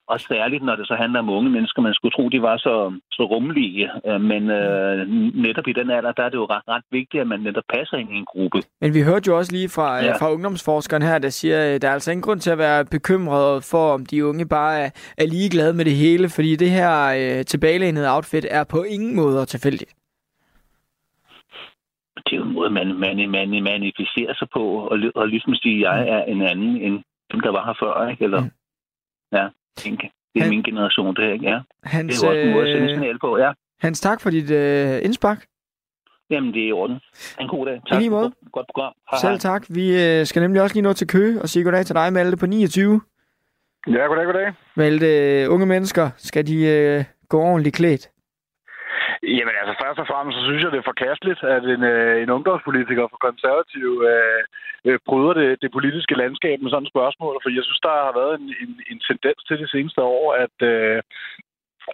Og 0.07 0.19
særligt, 0.19 0.63
når 0.63 0.75
det 0.75 0.87
så 0.87 0.95
handler 0.95 1.19
om 1.19 1.29
unge 1.29 1.49
mennesker, 1.49 1.81
man 1.81 1.93
skulle 1.93 2.11
tro, 2.11 2.29
de 2.29 2.41
var 2.41 2.57
så, 2.57 2.99
så 3.11 3.23
rummelige. 3.23 3.89
Øh, 4.07 4.21
men 4.21 4.49
øh, 4.49 5.07
netop 5.45 5.67
i 5.67 5.73
den 5.73 5.89
alder, 5.89 6.11
der 6.11 6.23
er 6.23 6.29
det 6.29 6.37
jo 6.37 6.45
ret, 6.45 6.61
ret 6.67 6.83
vigtigt, 6.91 7.21
at 7.21 7.27
man 7.27 7.39
netop 7.39 7.63
passer 7.73 7.97
ind 7.97 8.09
i 8.11 8.15
en 8.15 8.25
gruppe. 8.25 8.59
Men 8.81 8.93
vi 8.93 9.01
hørte 9.01 9.27
jo 9.27 9.37
også 9.37 9.51
lige 9.51 9.69
fra, 9.69 10.03
ja. 10.03 10.15
fra 10.15 10.31
ungdomsforskeren 10.31 11.03
her, 11.03 11.19
der 11.19 11.29
siger, 11.29 11.75
at 11.75 11.81
der 11.81 11.87
er 11.87 11.93
altså 11.93 12.11
ingen 12.11 12.21
grund 12.21 12.39
til 12.39 12.51
at 12.51 12.57
være 12.57 12.85
bekymret 12.85 13.63
for, 13.71 13.93
om 13.93 14.05
de 14.05 14.25
unge 14.25 14.47
bare 14.47 14.79
er, 14.79 14.89
er 15.17 15.25
ligeglade 15.25 15.73
med 15.73 15.85
det 15.85 15.95
hele, 15.95 16.29
fordi 16.29 16.55
det 16.55 16.69
her 16.69 16.93
øh, 17.19 17.45
tilbagelænede 17.45 18.15
outfit 18.15 18.45
er 18.49 18.63
på 18.63 18.83
ingen 18.83 19.15
måde 19.15 19.45
tilfældigt 19.45 19.93
jo 22.35 22.43
en 22.43 22.53
måde, 22.53 22.69
man, 22.69 22.87
man, 22.95 23.29
man 23.29 23.63
manifesterer 23.63 24.33
sig 24.33 24.47
på, 24.53 24.63
og, 24.91 24.97
og 25.15 25.27
ligesom 25.27 25.55
sige, 25.55 25.89
jeg 25.89 26.09
er 26.09 26.23
en 26.23 26.41
anden 26.41 26.77
end 26.81 27.03
dem, 27.31 27.39
der 27.39 27.51
var 27.51 27.65
her 27.65 27.75
før, 27.83 28.09
ikke? 28.09 28.23
Eller, 28.23 28.41
mm. 28.41 28.51
ja, 29.31 29.47
tænke. 29.77 30.11
Det 30.33 30.39
er 30.39 30.43
Han, 30.43 30.49
min 30.49 30.63
generation, 30.63 31.15
det 31.15 31.23
her, 31.25 31.33
ikke? 31.33 31.49
Ja. 31.49 31.59
Hans, 31.83 32.19
det 32.19 32.27
er 32.27 32.27
jo 32.27 32.31
også 32.31 32.47
en 32.47 32.53
måde 32.53 32.67
at 32.67 32.75
sende 32.75 32.91
øh, 32.91 32.95
signal 32.97 33.19
på, 33.19 33.37
ja. 33.37 33.51
Hans, 33.79 33.99
tak 34.01 34.21
for 34.21 34.29
dit 34.29 34.51
øh, 34.51 35.05
indspark. 35.05 35.45
Jamen, 36.29 36.53
det 36.53 36.63
er 36.63 36.67
i 36.67 36.71
orden. 36.71 36.99
En 37.39 37.47
god 37.47 37.65
dag. 37.65 37.81
Tak. 37.87 37.97
I 37.97 37.99
lige 37.99 38.09
måde. 38.09 38.23
Godt, 38.23 38.51
godt 38.51 38.67
program. 38.73 38.93
Hej, 39.11 39.19
Selv 39.19 39.39
tak. 39.39 39.65
Vi 39.69 39.85
øh, 40.03 40.25
skal 40.25 40.41
nemlig 40.41 40.61
også 40.61 40.75
lige 40.75 40.83
nå 40.83 40.93
til 40.93 41.07
Køge 41.07 41.41
og 41.41 41.49
sige 41.49 41.63
goddag 41.63 41.85
til 41.85 41.95
dig, 41.95 42.13
Malte, 42.13 42.37
på 42.37 42.45
29. 42.45 43.01
Ja, 43.87 44.05
goddag, 44.05 44.25
goddag. 44.25 44.53
Malte, 44.75 45.07
unge 45.49 45.65
mennesker, 45.65 46.09
skal 46.17 46.47
de 46.47 46.57
øh, 46.65 47.03
gå 47.29 47.39
ordentligt 47.41 47.75
klædt? 47.75 48.09
Jamen 49.37 49.55
altså, 49.61 49.73
først 49.83 49.99
og 50.03 50.07
fremmest, 50.11 50.37
så 50.37 50.43
synes 50.45 50.63
jeg, 50.63 50.71
det 50.71 50.79
er 50.79 50.91
forkasteligt, 50.91 51.41
at 51.55 51.63
en, 51.75 51.83
øh, 51.93 52.15
en 52.23 52.29
ungdomspolitiker 52.37 53.05
for 53.11 53.19
konservativ 53.27 53.89
øh, 54.11 54.43
øh, 54.87 54.99
bryder 55.07 55.33
det, 55.41 55.49
det 55.63 55.71
politiske 55.77 56.15
landskab 56.21 56.57
med 56.61 56.71
sådan 56.71 56.85
et 56.85 56.93
spørgsmål. 56.93 57.35
For 57.43 57.49
jeg 57.57 57.63
synes, 57.65 57.81
der 57.87 57.93
har 58.07 58.13
været 58.21 58.33
en, 58.39 58.47
en, 58.63 58.71
en 58.91 58.99
tendens 59.09 59.41
til 59.47 59.57
de 59.63 59.67
seneste 59.73 60.01
år, 60.01 60.25
at, 60.45 60.57
øh, 60.71 60.99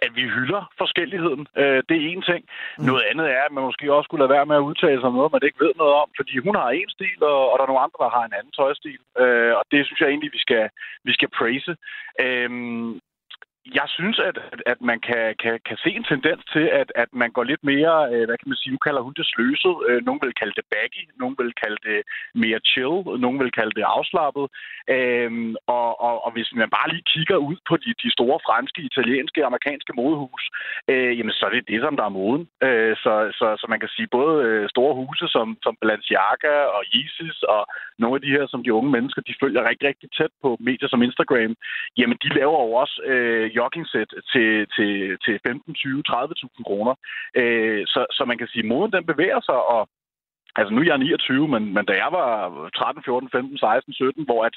at 0.04 0.10
vi 0.18 0.24
hylder 0.36 0.62
forskelligheden. 0.82 1.42
Øh, 1.62 1.80
det 1.88 1.96
er 1.96 2.08
en 2.12 2.22
ting. 2.30 2.42
Mm. 2.78 2.84
Noget 2.88 3.02
andet 3.10 3.26
er, 3.36 3.42
at 3.46 3.52
man 3.56 3.66
måske 3.68 3.94
også 3.96 4.06
skulle 4.06 4.22
lade 4.22 4.36
være 4.36 4.48
med 4.50 4.56
at 4.56 4.66
udtale 4.70 5.00
sig 5.00 5.10
om 5.10 5.18
noget, 5.18 5.32
man 5.32 5.46
ikke 5.48 5.64
ved 5.64 5.72
noget 5.82 5.94
om, 6.02 6.08
fordi 6.18 6.34
hun 6.46 6.54
har 6.60 6.70
en 6.70 6.90
stil, 6.96 7.18
og, 7.32 7.40
og 7.50 7.54
der 7.56 7.64
er 7.64 7.70
nogle 7.72 7.84
andre, 7.86 8.00
der 8.04 8.16
har 8.16 8.24
en 8.26 8.38
anden 8.38 8.52
tøjstil. 8.58 9.02
Øh, 9.22 9.52
og 9.58 9.64
det 9.72 9.80
synes 9.86 10.00
jeg 10.00 10.08
egentlig, 10.10 10.32
vi 10.36 10.42
skal, 10.46 10.64
vi 11.08 11.12
skal 11.16 11.30
praise. 11.38 11.72
Øh, 12.24 12.50
jeg 13.66 13.86
synes, 13.88 14.18
at, 14.18 14.38
at 14.66 14.80
man 14.80 15.00
kan, 15.00 15.34
kan, 15.42 15.60
kan 15.68 15.76
se 15.84 15.90
en 15.90 16.04
tendens 16.04 16.42
til, 16.52 16.66
at, 16.80 16.92
at 16.94 17.08
man 17.12 17.30
går 17.36 17.44
lidt 17.44 17.64
mere, 17.64 17.96
øh, 18.12 18.24
hvad 18.26 18.38
kan 18.38 18.48
man 18.48 18.60
sige, 18.60 18.72
nu 18.72 18.80
kalder 18.86 19.02
hun 19.06 19.14
det 19.16 19.26
sløset. 19.26 19.74
Øh, 19.88 20.00
nogen 20.06 20.20
vil 20.24 20.34
kalde 20.40 20.54
det 20.58 20.66
baggy, 20.74 21.02
nogen 21.20 21.36
vil 21.40 21.52
kalde 21.62 21.80
det 21.88 22.00
mere 22.34 22.60
chill, 22.70 22.96
nogen 23.24 23.38
vil 23.42 23.52
kalde 23.58 23.74
det 23.78 23.84
afslappet. 23.96 24.46
Øhm, 24.96 25.54
og, 25.66 25.88
og, 26.06 26.14
og 26.24 26.30
hvis 26.32 26.48
man 26.54 26.70
bare 26.76 26.90
lige 26.92 27.10
kigger 27.14 27.36
ud 27.36 27.56
på 27.68 27.74
de, 27.76 27.90
de 28.02 28.10
store 28.16 28.38
franske, 28.46 28.80
italienske 28.90 29.42
og 29.42 29.46
amerikanske 29.46 29.92
modehus, 30.00 30.44
øh, 30.90 31.12
jamen 31.18 31.34
så 31.38 31.46
er 31.46 31.50
det 31.50 31.68
det, 31.72 31.80
som 31.82 31.96
der 31.96 32.04
er 32.04 32.16
moden. 32.18 32.44
Øh, 32.66 32.96
så, 33.04 33.12
så, 33.38 33.46
så 33.60 33.66
man 33.72 33.80
kan 33.80 33.90
sige 33.96 34.08
både 34.18 34.34
øh, 34.46 34.68
store 34.74 34.94
huse 35.00 35.26
som, 35.28 35.46
som 35.64 35.76
Balenciaga 35.80 36.54
og 36.76 36.82
Yeezys 36.94 37.42
og 37.42 37.62
nogle 37.98 38.14
af 38.16 38.22
de 38.22 38.34
her, 38.36 38.46
som 38.46 38.62
de 38.64 38.74
unge 38.78 38.90
mennesker, 38.90 39.22
de 39.22 39.40
følger 39.42 39.68
rigtig, 39.68 39.88
rigtig 39.88 40.08
tæt 40.18 40.32
på 40.42 40.56
medier 40.60 40.88
som 40.88 41.02
Instagram, 41.02 41.52
jamen 41.98 42.18
de 42.22 42.28
laver 42.40 42.58
jo 42.66 42.72
også 42.82 42.96
øh, 43.04 43.49
joggingsæt 43.58 44.10
til, 44.32 44.66
til, 44.76 45.18
til 45.24 45.40
15, 45.46 45.74
20, 45.74 46.02
30.000 46.08 46.62
kroner. 46.68 46.94
Øh, 47.40 47.82
så, 47.86 48.06
så 48.16 48.24
man 48.24 48.38
kan 48.38 48.48
sige, 48.48 48.64
at 48.64 48.68
moden 48.68 48.92
den 48.92 49.06
bevæger 49.06 49.40
sig, 49.40 49.60
og 49.74 49.88
Altså 50.58 50.70
nu 50.74 50.80
er 50.80 50.84
jeg 50.84 50.98
29, 50.98 51.48
men, 51.48 51.74
men 51.74 51.84
da 51.86 51.94
jeg 52.04 52.10
var 52.18 52.30
13, 52.76 53.02
14, 53.04 53.30
15, 53.30 53.58
16, 53.58 53.92
17, 53.92 54.24
hvor 54.24 54.44
at, 54.48 54.56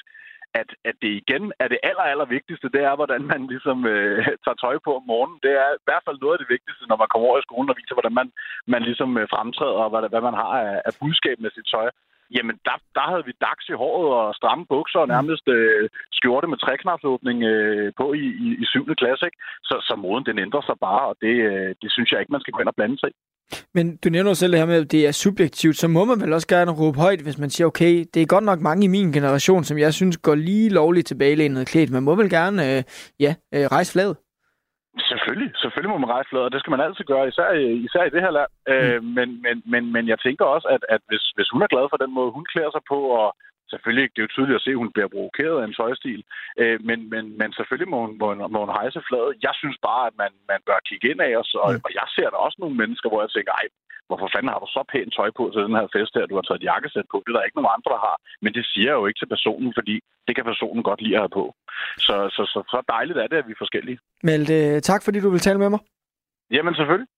at, 0.60 0.68
at 0.88 0.96
det 1.02 1.12
igen 1.22 1.44
er 1.62 1.68
det 1.68 1.78
aller, 1.88 2.06
aller 2.12 2.24
vigtigste, 2.36 2.68
det 2.74 2.82
er, 2.90 2.94
hvordan 2.96 3.22
man 3.32 3.46
ligesom 3.52 3.78
øh, 3.86 4.24
tager 4.44 4.60
tøj 4.60 4.76
på 4.84 4.90
om 4.98 5.04
morgenen. 5.12 5.38
Det 5.44 5.52
er 5.64 5.70
i 5.74 5.84
hvert 5.86 6.04
fald 6.06 6.18
noget 6.20 6.34
af 6.36 6.40
det 6.42 6.52
vigtigste, 6.54 6.84
når 6.88 6.98
man 7.02 7.10
kommer 7.10 7.28
over 7.28 7.38
i 7.38 7.46
skolen 7.48 7.70
og 7.70 7.76
viser, 7.80 7.94
hvordan 7.98 8.14
man, 8.20 8.28
man 8.74 8.82
ligesom 8.88 9.10
øh, 9.20 9.26
fremtræder, 9.34 9.82
og 9.86 9.90
hvad, 9.92 10.02
hvad 10.12 10.22
man 10.28 10.36
har 10.42 10.52
af, 10.66 10.74
af 10.88 10.92
budskab 11.02 11.36
med 11.40 11.50
sit 11.50 11.66
tøj 11.74 11.88
jamen 12.36 12.56
der, 12.68 12.76
der 12.96 13.04
havde 13.10 13.24
vi 13.28 13.32
dags 13.46 13.64
i 13.72 13.78
håret 13.82 14.08
og 14.20 14.34
stramme 14.40 14.64
bukser 14.74 15.00
og 15.04 15.08
nærmest 15.14 15.46
øh, 15.56 15.88
skjorte 16.18 16.46
med 16.52 16.58
træknapsåbning 16.64 17.38
øh, 17.52 17.92
på 18.00 18.06
i, 18.24 18.26
i, 18.46 18.48
i 18.62 18.64
7. 18.66 18.94
klasse. 19.02 19.24
Ikke? 19.28 19.38
Så, 19.68 19.74
så 19.88 19.94
moden 20.04 20.24
den 20.28 20.38
ændrer 20.44 20.62
sig 20.68 20.76
bare, 20.88 21.02
og 21.10 21.16
det, 21.24 21.34
øh, 21.50 21.70
det 21.82 21.88
synes 21.94 22.08
jeg 22.10 22.20
ikke, 22.20 22.32
man 22.32 22.40
skal 22.40 22.52
gå 22.52 22.60
ind 22.60 22.72
og 22.72 22.78
blande 22.78 22.98
sig 22.98 23.10
i. 23.12 23.16
Men 23.74 23.96
du 23.96 24.08
nævner 24.08 24.34
selv 24.34 24.52
det 24.52 24.60
her 24.60 24.66
med, 24.66 24.80
at 24.84 24.92
det 24.92 25.06
er 25.06 25.12
subjektivt, 25.12 25.76
så 25.76 25.88
må 25.88 26.04
man 26.04 26.20
vel 26.20 26.32
også 26.32 26.48
gerne 26.48 26.70
råbe 26.70 26.98
højt, 26.98 27.20
hvis 27.20 27.38
man 27.38 27.50
siger, 27.50 27.66
okay, 27.66 28.04
det 28.14 28.22
er 28.22 28.26
godt 28.26 28.44
nok 28.44 28.60
mange 28.60 28.84
i 28.84 28.88
min 28.88 29.12
generation, 29.12 29.64
som 29.64 29.78
jeg 29.78 29.94
synes 29.94 30.16
går 30.16 30.34
lige 30.34 30.68
lovligt 30.68 31.06
tilbagelænet 31.06 31.66
klædt. 31.66 31.90
Man 31.90 32.02
må 32.02 32.14
vel 32.14 32.30
gerne, 32.30 32.76
øh, 32.76 32.82
ja, 33.20 33.34
øh, 33.54 33.66
rejse 33.66 33.92
fladet. 33.92 34.16
Selvfølgelig, 34.98 35.50
selvfølgelig 35.62 35.92
må 35.92 35.98
man 35.98 36.14
rejse 36.14 36.28
flader, 36.28 36.44
og 36.44 36.52
det 36.52 36.60
skal 36.60 36.70
man 36.70 36.80
altid 36.80 37.04
gøre, 37.04 37.28
især, 37.28 37.50
især 37.86 38.02
i 38.04 38.14
det 38.14 38.22
her 38.24 38.30
land. 38.38 38.50
Mm. 38.66 38.72
Øh, 38.72 39.02
men, 39.16 39.28
men, 39.44 39.56
men, 39.72 39.92
men 39.92 40.08
jeg 40.08 40.18
tænker 40.20 40.44
også, 40.44 40.68
at, 40.68 40.82
at 40.94 41.00
hvis, 41.08 41.24
hvis 41.36 41.50
hun 41.52 41.62
er 41.62 41.72
glad 41.74 41.86
for 41.90 41.96
den 41.96 42.12
måde, 42.14 42.30
hun 42.30 42.46
klæder 42.52 42.70
sig 42.72 42.84
på, 42.88 42.98
og 43.20 43.36
selvfølgelig, 43.70 44.06
det 44.10 44.18
er 44.20 44.26
jo 44.26 44.34
tydeligt 44.34 44.58
at 44.58 44.64
se, 44.64 44.70
at 44.70 44.82
hun 44.82 44.92
bliver 44.94 45.14
provokeret 45.14 45.60
af 45.60 45.64
en 45.66 45.76
tøjstil, 45.78 46.22
øh, 46.60 46.78
men, 46.88 46.98
men, 47.12 47.24
men 47.40 47.48
selvfølgelig 47.52 47.90
må 47.92 47.98
hun, 48.04 48.12
må, 48.20 48.26
hun, 48.32 48.38
må 48.52 48.58
hun 48.64 48.76
hejse 48.80 49.00
fladet. 49.08 49.42
Jeg 49.46 49.54
synes 49.60 49.78
bare, 49.88 50.04
at 50.10 50.14
man, 50.22 50.32
man 50.52 50.60
bør 50.68 50.86
kigge 50.88 51.10
ind 51.10 51.20
af 51.28 51.32
os, 51.40 51.50
og, 51.64 51.70
mm. 51.72 51.80
og 51.84 51.90
jeg 51.98 52.06
ser 52.16 52.28
der 52.30 52.38
også 52.46 52.58
nogle 52.60 52.76
mennesker, 52.82 53.08
hvor 53.08 53.20
jeg 53.24 53.30
tænker, 53.30 53.52
ej, 53.60 53.66
hvorfor 54.08 54.28
fanden 54.34 54.52
har 54.52 54.60
du 54.62 54.68
så 54.76 54.82
pænt 54.92 55.12
tøj 55.18 55.30
på 55.38 55.44
til 55.52 55.60
den 55.66 55.78
her 55.78 55.86
fest 55.94 56.12
her? 56.16 56.26
Du 56.30 56.36
har 56.38 56.44
taget 56.46 56.60
et 56.60 56.68
jakkesæt 56.70 57.06
på. 57.12 57.16
Det 57.22 57.30
er 57.30 57.36
der 57.36 57.48
ikke 57.48 57.58
nogen 57.58 57.74
andre, 57.76 57.90
der 57.94 58.00
har. 58.08 58.16
Men 58.44 58.52
det 58.56 58.64
siger 58.72 58.88
jeg 58.90 58.98
jo 59.00 59.06
ikke 59.06 59.20
til 59.20 59.32
personen, 59.34 59.70
fordi 59.78 59.94
det 60.26 60.32
kan 60.36 60.44
personen 60.50 60.82
godt 60.88 61.00
lide 61.02 61.16
at 61.16 61.22
have 61.24 61.36
på. 61.40 61.44
Så, 62.06 62.14
så, 62.36 62.42
så, 62.52 62.58
så 62.72 62.78
dejligt 62.94 63.18
er 63.18 63.28
det, 63.30 63.38
at 63.40 63.46
vi 63.48 63.54
er 63.56 63.62
forskellige. 63.64 63.98
Malte, 64.28 64.56
tak 64.90 65.00
fordi 65.04 65.18
du 65.20 65.30
vil 65.30 65.46
tale 65.46 65.58
med 65.58 65.70
mig. 65.74 65.80
Jamen 66.50 66.74
selvfølgelig. 66.74 67.08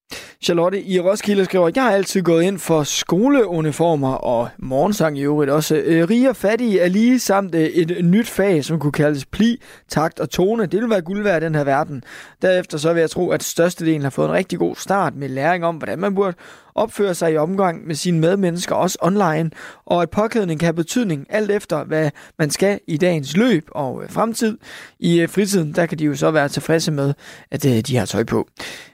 Charlotte 0.42 0.82
i 0.82 1.00
Roskilde 1.00 1.44
skriver, 1.44 1.70
jeg 1.74 1.84
har 1.84 1.90
altid 1.90 2.22
gået 2.22 2.42
ind 2.42 2.58
for 2.58 2.82
skoleuniformer 2.82 4.14
og 4.14 4.48
morgensang 4.58 5.18
i 5.18 5.22
øvrigt 5.22 5.50
også. 5.50 5.76
Øh, 5.76 6.08
rige 6.10 6.30
og 6.30 6.36
fattige 6.36 6.80
er 6.80 6.88
lige 6.88 7.18
samt 7.18 7.54
øh, 7.54 7.60
et 7.60 8.04
nyt 8.04 8.28
fag, 8.28 8.64
som 8.64 8.80
kunne 8.80 8.92
kaldes 8.92 9.26
pli, 9.26 9.62
takt 9.88 10.20
og 10.20 10.30
tone. 10.30 10.66
Det 10.66 10.80
vil 10.80 10.90
være 10.90 11.02
guld 11.02 11.22
værd 11.22 11.42
i 11.42 11.44
den 11.44 11.54
her 11.54 11.64
verden. 11.64 12.02
Derefter 12.42 12.78
så 12.78 12.92
vil 12.92 13.00
jeg 13.00 13.10
tro, 13.10 13.30
at 13.30 13.42
størstedelen 13.42 14.02
har 14.02 14.10
fået 14.10 14.28
en 14.28 14.34
rigtig 14.34 14.58
god 14.58 14.74
start 14.74 15.14
med 15.14 15.28
læring 15.28 15.64
om, 15.64 15.76
hvordan 15.76 15.98
man 15.98 16.14
burde 16.14 16.36
opfører 16.76 17.12
sig 17.12 17.32
i 17.32 17.36
omgang 17.36 17.86
med 17.86 17.94
sine 17.94 18.20
medmennesker, 18.20 18.74
også 18.74 18.98
online, 19.02 19.50
og 19.84 20.02
at 20.02 20.10
påklædning 20.10 20.60
kan 20.60 20.66
have 20.66 20.74
betydning 20.74 21.26
alt 21.28 21.50
efter, 21.50 21.84
hvad 21.84 22.10
man 22.38 22.50
skal 22.50 22.80
i 22.88 22.96
dagens 22.96 23.36
løb 23.36 23.68
og 23.72 24.02
øh, 24.02 24.10
fremtid. 24.10 24.58
I 24.98 25.20
øh, 25.20 25.28
fritiden, 25.28 25.72
der 25.72 25.86
kan 25.86 25.98
de 25.98 26.04
jo 26.04 26.14
så 26.14 26.30
være 26.30 26.48
tilfredse 26.48 26.92
med, 26.92 27.14
at 27.50 27.66
øh, 27.66 27.80
de 27.80 27.96
har 27.96 28.06
tøj 28.06 28.24
på. 28.24 28.48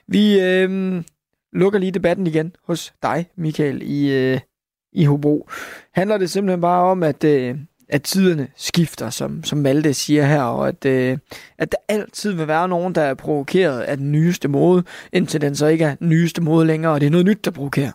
Vi 0.07 0.39
øh, 0.39 1.03
lukker 1.53 1.79
lige 1.79 1.91
debatten 1.91 2.27
igen 2.27 2.55
hos 2.67 2.93
dig, 3.03 3.29
Michael, 3.37 3.81
i, 3.81 4.11
øh, 4.11 4.39
i 4.93 5.05
Hobro. 5.05 5.49
Handler 5.93 6.17
det 6.17 6.29
simpelthen 6.29 6.61
bare 6.61 6.83
om, 6.83 7.03
at, 7.03 7.23
øh, 7.23 7.55
at 7.95 8.01
tiderne 8.03 8.47
skifter, 8.55 9.09
som, 9.09 9.43
som 9.43 9.57
Malte 9.59 9.93
siger 9.93 10.25
her, 10.25 10.43
og 10.43 10.67
at, 10.67 10.85
øh, 10.85 11.17
at 11.57 11.71
der 11.71 11.77
altid 11.89 12.37
vil 12.37 12.47
være 12.47 12.67
nogen, 12.67 12.95
der 12.95 13.01
er 13.01 13.13
provokeret 13.13 13.81
af 13.81 13.97
den 13.97 14.11
nyeste 14.11 14.47
mode, 14.47 14.83
indtil 15.13 15.41
den 15.41 15.55
så 15.55 15.67
ikke 15.67 15.85
er 15.85 15.95
den 15.95 16.09
nyeste 16.09 16.41
mode 16.43 16.67
længere, 16.67 16.93
og 16.93 16.99
det 17.01 17.07
er 17.07 17.11
noget 17.11 17.25
nyt, 17.25 17.45
der 17.45 17.51
provokerer. 17.51 17.91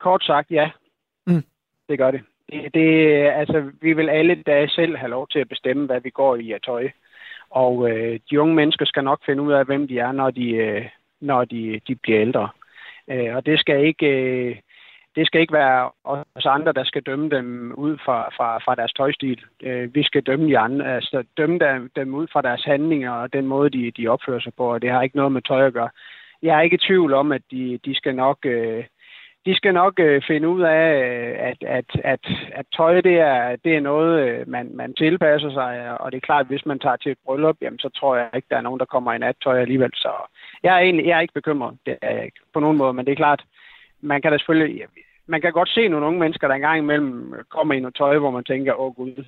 Kort 0.00 0.24
sagt, 0.24 0.50
ja. 0.50 0.70
Mm. 1.26 1.44
Det 1.88 1.98
gør 1.98 2.10
det. 2.10 2.20
det. 2.52 2.74
Det, 2.74 2.88
altså, 3.40 3.70
vi 3.80 3.92
vil 3.92 4.08
alle 4.08 4.34
dage 4.46 4.68
selv 4.68 4.96
have 4.96 5.10
lov 5.10 5.28
til 5.28 5.38
at 5.38 5.48
bestemme, 5.48 5.86
hvad 5.86 6.00
vi 6.00 6.10
går 6.10 6.36
i 6.36 6.52
af 6.52 6.60
tøj. 6.60 6.90
Og 7.50 7.90
øh, 7.90 8.20
de 8.30 8.40
unge 8.40 8.54
mennesker 8.54 8.86
skal 8.86 9.04
nok 9.04 9.20
finde 9.26 9.42
ud 9.42 9.52
af, 9.52 9.64
hvem 9.64 9.88
de 9.88 9.98
er, 9.98 10.12
når 10.12 10.30
de, 10.30 10.50
øh, 10.50 10.84
når 11.20 11.44
de, 11.44 11.80
de 11.88 11.94
bliver 11.94 12.20
ældre. 12.20 12.48
Øh, 13.10 13.36
og 13.36 13.46
det 13.46 13.58
skal 13.58 13.84
ikke... 13.86 14.06
Øh, 14.06 14.56
det 15.16 15.26
skal 15.26 15.40
ikke 15.40 15.52
være 15.52 15.90
os 16.34 16.46
andre, 16.46 16.72
der 16.72 16.84
skal 16.84 17.02
dømme 17.02 17.30
dem 17.30 17.72
ud 17.72 17.98
fra, 18.04 18.28
fra, 18.36 18.58
fra 18.58 18.74
deres 18.74 18.92
tøjstil. 18.92 19.40
Øh, 19.62 19.94
vi 19.94 20.02
skal 20.02 20.22
dømme, 20.22 20.48
de 20.48 20.58
andre, 20.58 20.94
altså, 20.94 21.24
dømme 21.36 21.58
dem, 21.58 21.90
dem 21.96 22.14
ud 22.14 22.26
fra 22.32 22.42
deres 22.42 22.64
handlinger 22.64 23.10
og 23.10 23.32
den 23.32 23.46
måde, 23.46 23.70
de, 23.70 23.90
de 23.90 24.08
opfører 24.08 24.40
sig 24.40 24.52
på, 24.56 24.72
og 24.72 24.82
det 24.82 24.90
har 24.90 25.02
ikke 25.02 25.16
noget 25.16 25.32
med 25.32 25.42
tøj 25.42 25.66
at 25.66 25.72
gøre. 25.72 25.90
Jeg 26.42 26.56
er 26.58 26.60
ikke 26.60 26.74
i 26.74 26.86
tvivl 26.86 27.12
om, 27.14 27.32
at 27.32 27.42
de, 27.50 27.78
de 27.84 27.94
skal 27.94 28.14
nok, 28.14 28.38
øh, 28.44 28.84
de 29.46 29.54
skal 29.56 29.74
nok 29.74 30.00
øh, 30.00 30.22
finde 30.26 30.48
ud 30.48 30.62
af, 30.62 30.86
øh, 31.04 31.34
at, 31.48 31.56
at, 31.78 31.90
at, 32.04 32.26
at 32.52 32.66
tøj 32.76 33.00
det 33.00 33.18
er, 33.20 33.56
det 33.64 33.76
er 33.76 33.80
noget, 33.80 34.28
øh, 34.28 34.48
man, 34.48 34.70
man 34.74 34.94
tilpasser 34.94 35.50
sig, 35.50 36.00
og 36.00 36.12
det 36.12 36.16
er 36.16 36.26
klart, 36.26 36.40
at 36.40 36.46
hvis 36.46 36.66
man 36.66 36.78
tager 36.78 36.96
til 36.96 37.12
et 37.12 37.18
bryllup, 37.24 37.56
jamen, 37.60 37.78
så 37.78 37.88
tror 37.88 38.16
jeg 38.16 38.28
ikke, 38.36 38.48
der 38.50 38.56
er 38.56 38.60
nogen, 38.60 38.80
der 38.80 38.84
kommer 38.84 39.12
i 39.12 39.18
nattøj 39.18 39.60
alligevel. 39.60 39.90
Så 39.94 40.12
jeg 40.62 40.74
er, 40.74 40.78
egentlig, 40.78 41.06
jeg 41.06 41.16
er 41.16 41.20
ikke 41.20 41.34
bekymret, 41.34 41.78
det 41.86 41.96
er 42.02 42.14
jeg 42.14 42.24
ikke 42.24 42.40
på 42.54 42.60
nogen 42.60 42.76
måde, 42.76 42.92
men 42.92 43.06
det 43.06 43.12
er 43.12 43.16
klart, 43.16 43.44
man 44.02 44.22
kan 44.22 44.32
da 44.32 44.38
selvfølgelig, 44.38 44.86
man 45.26 45.40
kan 45.40 45.52
godt 45.52 45.68
se 45.68 45.88
nogle 45.88 46.06
unge 46.06 46.20
mennesker, 46.20 46.48
der 46.48 46.54
engang 46.54 46.78
imellem 46.78 47.34
kommer 47.48 47.74
i 47.74 47.80
noget 47.80 47.94
tøj, 47.94 48.18
hvor 48.18 48.30
man 48.30 48.44
tænker, 48.44 48.80
åh 48.80 48.94
gud. 48.94 49.24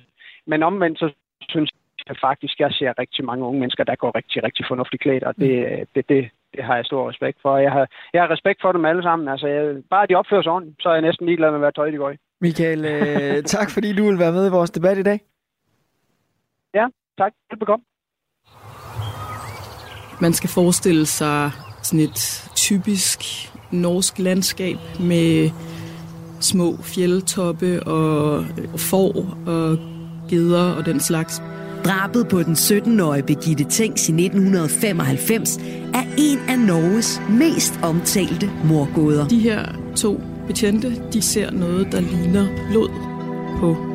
Men 0.47 0.63
omvendt, 0.63 0.99
så 0.99 1.13
synes 1.49 1.71
jeg 2.07 2.15
faktisk, 2.21 2.59
jeg 2.59 2.71
ser 2.71 2.99
rigtig 2.99 3.25
mange 3.25 3.45
unge 3.45 3.59
mennesker, 3.59 3.83
der 3.83 3.95
går 3.95 4.15
rigtig, 4.15 4.43
rigtig 4.43 4.65
fornuftigt 4.67 5.01
klædt, 5.03 5.23
og 5.23 5.35
det, 5.35 5.51
det, 5.95 6.09
det, 6.09 6.29
det 6.55 6.63
har 6.63 6.75
jeg 6.75 6.85
stor 6.85 7.09
respekt 7.09 7.37
for. 7.41 7.57
Jeg 7.57 7.71
har, 7.71 7.87
jeg 8.13 8.21
har 8.21 8.31
respekt 8.31 8.61
for 8.61 8.71
dem 8.71 8.85
alle 8.85 9.03
sammen. 9.03 9.27
Altså, 9.27 9.47
jeg, 9.47 9.83
bare 9.89 10.07
de 10.07 10.15
opfører 10.15 10.41
sig 10.41 10.51
ordentligt, 10.51 10.81
så 10.81 10.89
er 10.89 10.93
jeg 10.93 11.01
næsten 11.01 11.25
ligeglad 11.25 11.51
med, 11.51 11.59
hvad 11.59 11.73
tøj 11.73 11.89
de 11.91 11.97
går 11.97 12.09
i. 12.09 12.17
Michael, 12.41 12.85
øh, 12.85 13.43
tak 13.55 13.69
fordi 13.71 13.95
du 13.95 14.03
vil 14.09 14.19
være 14.19 14.31
med 14.31 14.47
i 14.47 14.51
vores 14.51 14.71
debat 14.71 14.97
i 14.97 15.03
dag. 15.03 15.19
Ja, 16.73 16.87
tak. 17.17 17.33
Velbekomme. 17.51 17.85
Man 20.21 20.33
skal 20.33 20.49
forestille 20.49 21.05
sig 21.05 21.51
sådan 21.83 21.99
et 21.99 22.49
typisk 22.55 23.19
norsk 23.71 24.19
landskab 24.19 24.77
med 24.99 25.49
små 26.39 26.77
fjeldtoppe 26.83 27.83
og 27.83 28.45
får 28.77 29.37
og 29.45 29.77
geder 30.29 30.71
og 30.71 30.85
den 30.85 30.99
slags. 30.99 31.41
Drabet 31.85 32.27
på 32.27 32.43
den 32.43 32.53
17-årige 32.53 33.23
Birgitte 33.23 33.65
Tengs 33.69 34.09
i 34.09 34.11
1995 34.11 35.57
er 35.93 36.03
en 36.17 36.39
af 36.47 36.59
Norges 36.59 37.21
mest 37.29 37.79
omtalte 37.83 38.51
morgåder. 38.63 39.27
De 39.27 39.39
her 39.39 39.65
to 39.95 40.21
betjente, 40.47 41.01
de 41.13 41.21
ser 41.21 41.51
noget, 41.51 41.87
der 41.91 41.99
ligner 41.99 42.47
blod 42.71 42.89
på 43.59 43.94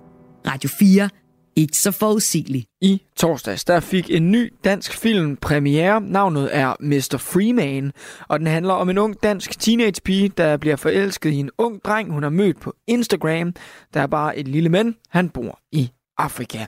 Radio 0.47 0.69
4. 0.69 1.09
Ikke 1.55 1.77
så 1.77 1.91
forudsigelig. 1.91 2.65
I 2.81 3.01
torsdags 3.15 3.65
der 3.65 3.79
fik 3.79 4.11
en 4.11 4.31
ny 4.31 4.53
dansk 4.63 4.93
film 4.93 5.37
premiere. 5.37 6.01
Navnet 6.01 6.49
er 6.51 6.75
Mr. 6.79 7.17
Freeman, 7.17 7.91
og 8.27 8.39
den 8.39 8.47
handler 8.47 8.73
om 8.73 8.89
en 8.89 8.97
ung 8.97 9.23
dansk 9.23 9.59
teenagepige, 9.59 10.29
der 10.29 10.57
bliver 10.57 10.75
forelsket 10.75 11.31
i 11.31 11.35
en 11.35 11.49
ung 11.57 11.83
dreng, 11.83 12.11
hun 12.11 12.23
har 12.23 12.29
mødt 12.29 12.59
på 12.59 12.73
Instagram. 12.87 13.53
Der 13.93 14.01
er 14.01 14.07
bare 14.07 14.37
et 14.37 14.47
lille 14.47 14.69
mand, 14.69 14.93
han 15.09 15.29
bor 15.29 15.59
i 15.71 15.91
Afrika. 16.17 16.65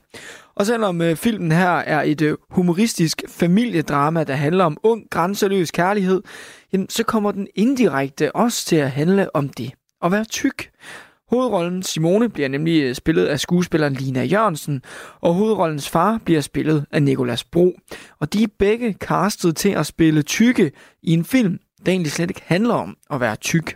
Og 0.55 0.65
selvom 0.65 1.01
øh, 1.01 1.15
filmen 1.15 1.51
her 1.51 1.69
er 1.69 2.01
et 2.01 2.21
øh, 2.21 2.37
humoristisk 2.49 3.21
familiedrama, 3.27 4.23
der 4.23 4.33
handler 4.33 4.65
om 4.65 4.77
ung, 4.83 5.09
grænseløs 5.09 5.71
kærlighed, 5.71 6.21
jamen, 6.73 6.89
så 6.89 7.03
kommer 7.03 7.31
den 7.31 7.47
indirekte 7.55 8.35
også 8.35 8.65
til 8.65 8.75
at 8.75 8.91
handle 8.91 9.35
om 9.35 9.49
det 9.49 9.71
at 10.01 10.11
være 10.11 10.25
tyk. 10.25 10.69
Hovedrollen 11.29 11.83
Simone 11.83 12.29
bliver 12.29 12.49
nemlig 12.49 12.83
øh, 12.83 12.95
spillet 12.95 13.25
af 13.25 13.39
skuespilleren 13.39 13.93
Lina 13.93 14.23
Jørgensen, 14.23 14.81
og 15.21 15.33
hovedrollens 15.33 15.89
far 15.89 16.19
bliver 16.25 16.41
spillet 16.41 16.85
af 16.91 17.03
Nikolas 17.03 17.43
Bro. 17.43 17.73
Og 18.19 18.33
de 18.33 18.43
er 18.43 18.47
begge 18.59 18.93
castet 18.93 19.55
til 19.55 19.69
at 19.69 19.85
spille 19.85 20.21
tykke 20.21 20.71
i 21.03 21.13
en 21.13 21.25
film, 21.25 21.59
der 21.85 21.91
egentlig 21.91 22.11
slet 22.11 22.29
ikke 22.29 22.43
handler 22.45 22.73
om 22.73 22.97
at 23.09 23.19
være 23.19 23.35
tyk. 23.35 23.75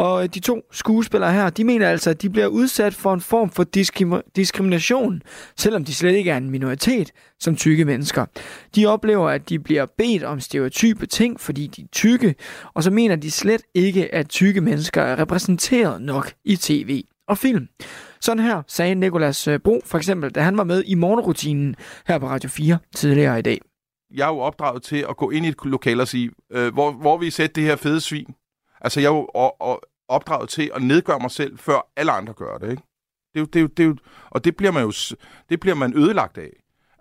Og 0.00 0.34
de 0.34 0.40
to 0.40 0.62
skuespillere 0.72 1.32
her, 1.32 1.50
de 1.50 1.64
mener 1.64 1.88
altså, 1.88 2.10
at 2.10 2.22
de 2.22 2.30
bliver 2.30 2.46
udsat 2.46 2.94
for 2.94 3.14
en 3.14 3.20
form 3.20 3.50
for 3.50 3.64
diskrim- 3.76 4.30
diskrimination, 4.36 5.22
selvom 5.56 5.84
de 5.84 5.94
slet 5.94 6.14
ikke 6.14 6.30
er 6.30 6.36
en 6.36 6.50
minoritet 6.50 7.12
som 7.40 7.56
tykke 7.56 7.84
mennesker. 7.84 8.26
De 8.74 8.86
oplever, 8.86 9.28
at 9.28 9.48
de 9.48 9.58
bliver 9.58 9.86
bedt 9.98 10.22
om 10.22 10.40
stereotype 10.40 11.06
ting, 11.06 11.40
fordi 11.40 11.66
de 11.66 11.82
er 11.82 11.86
tykke, 11.92 12.34
og 12.74 12.82
så 12.82 12.90
mener 12.90 13.16
de 13.16 13.30
slet 13.30 13.62
ikke, 13.74 14.14
at 14.14 14.28
tykke 14.28 14.60
mennesker 14.60 15.02
er 15.02 15.18
repræsenteret 15.18 16.02
nok 16.02 16.32
i 16.44 16.56
tv 16.56 17.02
og 17.28 17.38
film. 17.38 17.68
Sådan 18.20 18.42
her 18.42 18.62
sagde 18.66 18.94
Nikolas 18.94 19.48
øh, 19.48 19.58
Bro 19.58 19.80
for 19.84 19.98
eksempel, 19.98 20.30
da 20.30 20.40
han 20.40 20.56
var 20.56 20.64
med 20.64 20.82
i 20.86 20.94
morgenrutinen 20.94 21.76
her 22.06 22.18
på 22.18 22.28
Radio 22.28 22.50
4 22.50 22.78
tidligere 22.94 23.38
i 23.38 23.42
dag. 23.42 23.58
Jeg 24.14 24.24
er 24.24 24.32
jo 24.32 24.38
opdraget 24.38 24.82
til 24.82 25.06
at 25.08 25.16
gå 25.16 25.30
ind 25.30 25.46
i 25.46 25.48
et 25.48 25.56
lokal 25.64 26.00
og 26.00 26.08
sige, 26.08 26.30
øh, 26.52 26.72
hvor, 26.72 26.92
hvor 26.92 27.18
vi 27.18 27.30
sætte 27.30 27.52
det 27.54 27.64
her 27.64 27.76
fede 27.76 28.00
svin. 28.00 28.26
Altså, 28.80 29.00
jeg 29.00 29.06
er 29.06 29.14
jo 29.14 29.28
og, 29.34 29.60
og 29.60 29.82
opdraget 30.10 30.48
til 30.48 30.70
at 30.74 30.82
nedgøre 30.82 31.18
mig 31.20 31.30
selv, 31.30 31.58
før 31.58 31.90
alle 31.96 32.12
andre 32.12 32.32
gør 32.32 32.58
det, 32.58 32.70
ikke? 32.70 32.82
Det 33.34 33.36
er 33.36 33.40
jo, 33.40 33.46
det 33.46 33.56
er 33.56 33.60
jo, 33.60 33.66
det 33.66 33.82
er 33.82 33.86
jo, 33.86 33.96
og 34.30 34.44
det 34.44 34.56
bliver 34.56 34.72
man 34.72 34.82
jo 34.82 34.92
det 35.48 35.60
bliver 35.60 35.74
man 35.74 35.96
ødelagt 35.96 36.38
af. 36.38 36.50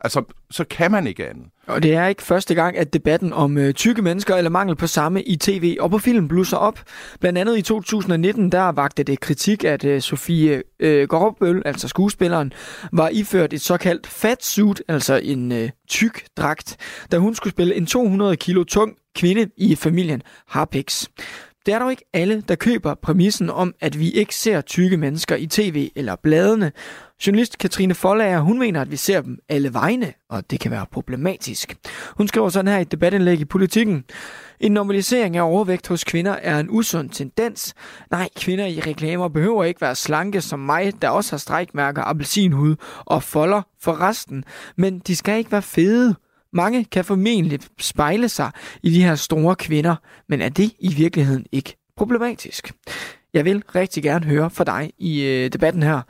Altså, 0.02 0.24
så 0.52 0.64
kan 0.64 0.92
man 0.92 1.08
ikke 1.08 1.30
andet. 1.30 1.46
Og 1.68 1.84
det 1.84 1.94
er 1.94 2.08
ikke 2.08 2.24
første 2.24 2.56
gang, 2.56 2.78
at 2.78 2.94
debatten 2.94 3.34
om 3.34 3.58
øh, 3.58 3.74
tykke 3.74 4.02
mennesker 4.02 4.36
eller 4.36 4.50
mangel 4.50 4.76
på 4.76 4.88
samme 4.88 5.24
i 5.24 5.36
tv 5.36 5.78
og 5.80 5.90
på 5.90 5.98
film 5.98 6.28
blusser 6.28 6.58
op. 6.58 6.80
Blandt 7.20 7.40
andet 7.40 7.58
i 7.58 7.62
2019, 7.62 8.52
der 8.52 8.72
vagte 8.72 9.04
det 9.04 9.20
kritik, 9.20 9.64
at 9.64 9.86
øh, 9.86 10.02
Sofie 10.02 10.64
øh, 10.80 11.08
Gårdbøl, 11.08 11.62
altså 11.66 11.88
skuespilleren, 11.88 12.54
var 12.92 13.10
iført 13.10 13.54
et 13.54 13.62
såkaldt 13.62 14.08
fat 14.08 14.46
suit, 14.46 14.84
altså 14.88 15.20
en 15.24 15.52
øh, 15.52 15.70
tyk 15.88 16.26
dragt, 16.38 16.78
da 17.12 17.18
hun 17.18 17.36
skulle 17.36 17.52
spille 17.52 17.76
en 17.76 17.86
200 17.86 18.36
kilo 18.36 18.64
tung 18.64 18.96
kvinde 19.16 19.50
i 19.58 19.76
familien 19.76 20.22
Harpix. 20.48 21.08
Det 21.70 21.76
er 21.76 21.80
dog 21.80 21.92
ikke 21.92 22.06
alle, 22.14 22.44
der 22.48 22.56
køber 22.56 22.94
præmissen 22.94 23.50
om, 23.50 23.74
at 23.80 24.00
vi 24.00 24.12
ikke 24.12 24.36
ser 24.36 24.62
tykke 24.62 24.98
mennesker 24.98 25.36
i 25.36 25.48
tv 25.48 25.90
eller 25.96 26.16
bladene. 26.24 26.72
Journalist 27.28 27.58
Katrine 27.58 27.94
Follager, 27.94 28.40
hun 28.40 28.60
mener, 28.60 28.82
at 28.82 28.92
vi 28.92 28.96
ser 28.96 29.22
dem 29.22 29.38
alle 29.50 29.74
vegne, 29.74 30.14
og 30.30 30.52
det 30.52 30.60
kan 30.60 30.72
være 30.72 30.86
problematisk. 30.92 31.78
Hun 32.18 32.28
skriver 32.28 32.50
sådan 32.50 32.72
her 32.72 32.78
i 32.78 32.82
et 32.82 32.92
debatindlæg 32.92 33.40
i 33.40 33.46
Politiken. 33.46 34.04
En 34.60 34.72
normalisering 34.72 35.38
af 35.38 35.42
overvægt 35.42 35.88
hos 35.88 36.04
kvinder 36.04 36.32
er 36.32 36.60
en 36.60 36.68
usund 36.70 37.10
tendens. 37.10 37.74
Nej, 38.12 38.30
kvinder 38.38 38.66
i 38.66 38.80
reklamer 38.80 39.28
behøver 39.28 39.64
ikke 39.64 39.82
være 39.82 39.96
slanke 39.96 40.42
som 40.42 40.60
mig, 40.60 41.02
der 41.02 41.10
også 41.10 41.32
har 41.32 41.38
strækmærker, 41.38 42.02
appelsinhud 42.04 42.76
og 43.06 43.24
folder 43.24 43.62
for 43.82 44.02
resten. 44.02 44.44
Men 44.76 45.00
de 45.00 45.16
skal 45.16 45.38
ikke 45.38 45.52
være 45.52 45.62
fede. 45.62 46.16
Mange 46.54 46.86
kan 46.86 47.06
formentlig 47.06 47.60
spejle 47.80 48.30
sig 48.30 48.52
i 48.84 48.90
de 48.90 49.04
her 49.04 49.16
store 49.16 49.56
kvinder, 49.56 49.96
men 50.30 50.42
er 50.42 50.50
det 50.50 50.72
i 50.80 50.94
virkeligheden 50.94 51.46
ikke 51.52 51.76
problematisk? 51.98 52.72
Jeg 53.34 53.46
vil 53.46 53.64
rigtig 53.76 54.04
gerne 54.04 54.26
høre 54.26 54.50
fra 54.50 54.64
dig 54.64 54.92
i 54.98 55.24
øh, 55.24 55.54
debatten 55.54 55.84
her. 55.84 56.02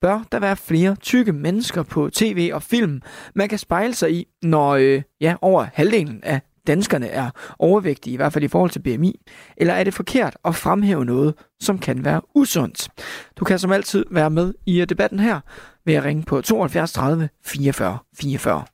Bør 0.00 0.24
der 0.32 0.38
være 0.38 0.56
flere 0.56 0.96
tykke 0.96 1.32
mennesker 1.32 1.82
på 1.82 2.10
tv 2.10 2.50
og 2.54 2.62
film, 2.62 3.02
man 3.34 3.48
kan 3.48 3.58
spejle 3.58 3.94
sig 3.94 4.12
i, 4.12 4.26
når 4.42 4.70
øh, 4.70 5.02
ja, 5.20 5.34
over 5.40 5.66
halvdelen 5.74 6.20
af 6.22 6.40
danskerne 6.66 7.06
er 7.06 7.30
overvægtige, 7.58 8.14
i 8.14 8.16
hvert 8.16 8.32
fald 8.32 8.44
i 8.44 8.48
forhold 8.48 8.70
til 8.70 8.82
BMI? 8.82 9.20
Eller 9.56 9.74
er 9.74 9.84
det 9.84 9.94
forkert 9.94 10.36
at 10.44 10.54
fremhæve 10.54 11.04
noget, 11.04 11.34
som 11.60 11.78
kan 11.78 12.04
være 12.04 12.20
usundt? 12.34 12.88
Du 13.36 13.44
kan 13.44 13.58
som 13.58 13.72
altid 13.72 14.04
være 14.10 14.30
med 14.30 14.54
i 14.66 14.80
øh, 14.80 14.88
debatten 14.88 15.20
her 15.20 15.40
ved 15.86 15.94
at 15.94 16.04
ringe 16.04 16.22
på 16.22 16.40
72 16.40 16.92
30 16.92 17.28
44 17.44 17.98
44. 18.20 18.64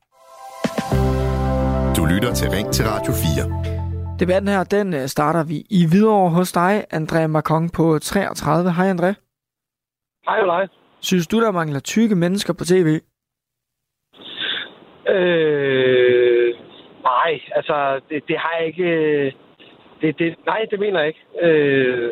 Lytter 2.19 2.35
til 2.35 2.51
Ring 2.51 2.73
til 2.73 2.85
Radio 2.85 3.13
4. 3.13 4.19
Debatten 4.21 4.49
her, 4.49 4.65
den 4.65 4.95
øh, 4.95 5.07
starter 5.07 5.45
vi 5.45 5.57
i 5.71 5.83
videre 5.93 6.31
hos 6.31 6.53
dig, 6.53 6.85
André 6.95 7.27
Macron 7.27 7.71
på 7.71 7.99
33. 7.99 8.73
Hej 8.73 8.91
André. 8.95 9.11
Hej 10.29 10.41
dig. 10.53 10.69
Synes 11.01 11.27
du, 11.27 11.41
der 11.41 11.51
mangler 11.51 11.81
tykke 11.81 12.15
mennesker 12.15 12.53
på 12.53 12.65
tv? 12.65 12.89
Øh, 15.15 16.49
nej, 17.11 17.31
altså, 17.59 18.01
det, 18.09 18.23
det 18.29 18.37
har 18.39 18.53
jeg 18.59 18.67
ikke... 18.67 18.83
øh, 18.83 19.33
Det, 20.01 20.19
det, 20.19 20.35
nej, 20.47 20.61
det 20.71 20.81
mener 20.81 20.99
jeg 21.01 21.09
ikke. 21.09 21.25
Øh, 21.43 22.11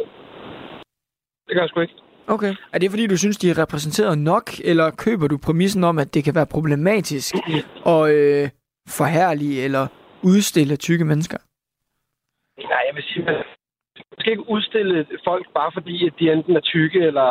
det 1.46 1.52
gør 1.54 1.62
jeg 1.62 1.68
sgu 1.68 1.80
ikke. 1.80 1.94
Okay. 2.26 2.54
Er 2.72 2.78
det 2.78 2.90
fordi, 2.90 3.06
du 3.06 3.16
synes, 3.16 3.36
de 3.38 3.50
er 3.50 3.58
repræsenteret 3.58 4.18
nok, 4.18 4.50
eller 4.64 4.90
køber 4.90 5.26
du 5.28 5.38
præmissen 5.46 5.84
om, 5.84 5.98
at 5.98 6.14
det 6.14 6.24
kan 6.24 6.34
være 6.34 6.46
problematisk 6.46 7.34
at 7.86 8.02
øh, 8.16 8.48
forhærlige 8.88 9.64
eller 9.64 9.86
udstille 10.22 10.76
tykke 10.76 11.04
mennesker? 11.04 11.38
Nej, 12.58 12.82
jeg 12.88 12.94
vil 12.94 13.04
sige, 13.04 13.24
man 13.24 13.44
skal 14.18 14.32
ikke 14.32 14.50
udstille 14.50 15.06
folk 15.24 15.46
bare 15.54 15.70
fordi, 15.72 16.06
at 16.06 16.12
de 16.18 16.32
enten 16.32 16.56
er 16.56 16.60
tykke, 16.60 17.00
eller 17.00 17.30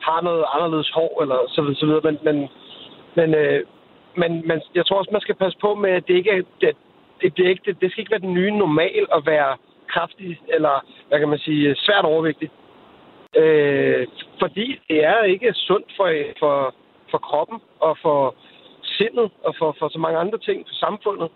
har 0.00 0.20
noget 0.20 0.44
anderledes 0.54 0.90
hår, 0.90 1.22
eller 1.22 1.38
så 1.48 1.62
videre, 1.62 1.76
så 1.76 1.86
videre. 1.86 2.04
Men, 2.08 2.18
men, 2.26 2.48
men, 3.18 3.34
øh, 3.34 3.64
men, 4.16 4.30
men 4.48 4.58
jeg 4.74 4.86
tror 4.86 4.98
også, 4.98 5.10
man 5.12 5.26
skal 5.26 5.34
passe 5.34 5.58
på 5.60 5.74
med, 5.74 5.90
at 5.90 6.04
det 6.08 6.14
ikke 6.14 6.30
er, 6.30 6.42
det, 6.60 6.76
det, 7.20 7.34
bliver 7.34 7.48
ikke, 7.50 7.62
det, 7.66 7.80
det 7.80 7.90
skal 7.90 8.00
ikke 8.00 8.10
være 8.10 8.26
den 8.28 8.34
nye 8.34 8.50
normal 8.50 9.06
at 9.16 9.26
være 9.26 9.56
kraftig, 9.92 10.40
eller 10.48 10.74
hvad 11.08 11.18
kan 11.18 11.28
man 11.28 11.38
sige, 11.38 11.76
svært 11.76 12.04
overvægtig. 12.04 12.50
Øh, 13.36 14.06
fordi 14.42 14.80
det 14.88 15.04
er 15.04 15.22
ikke 15.22 15.52
sundt 15.52 15.88
for, 15.96 16.08
for, 16.38 16.74
for 17.10 17.18
kroppen 17.18 17.58
og 17.80 17.98
for 18.02 18.34
sindet 18.98 19.28
og 19.46 19.52
for, 19.58 19.76
for 19.78 19.88
så 19.88 19.98
mange 19.98 20.18
andre 20.18 20.38
ting 20.38 20.58
for 20.68 20.76
samfundet 20.86 21.28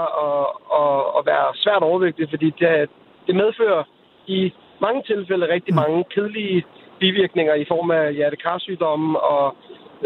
at, 0.00 0.08
at, 0.24 0.46
at, 0.80 0.98
at 1.18 1.22
være 1.30 1.46
svært 1.64 1.82
overvægtig, 1.90 2.26
fordi 2.30 2.48
det, 2.60 2.90
det 3.26 3.34
medfører 3.42 3.84
i 4.26 4.52
mange 4.80 5.02
tilfælde 5.02 5.52
rigtig 5.54 5.74
mange 5.74 6.04
kedelige 6.14 6.64
bivirkninger 7.00 7.54
i 7.54 7.64
form 7.68 7.90
af 7.90 8.14
hjertekarsygdomme 8.14 9.20
og 9.20 9.56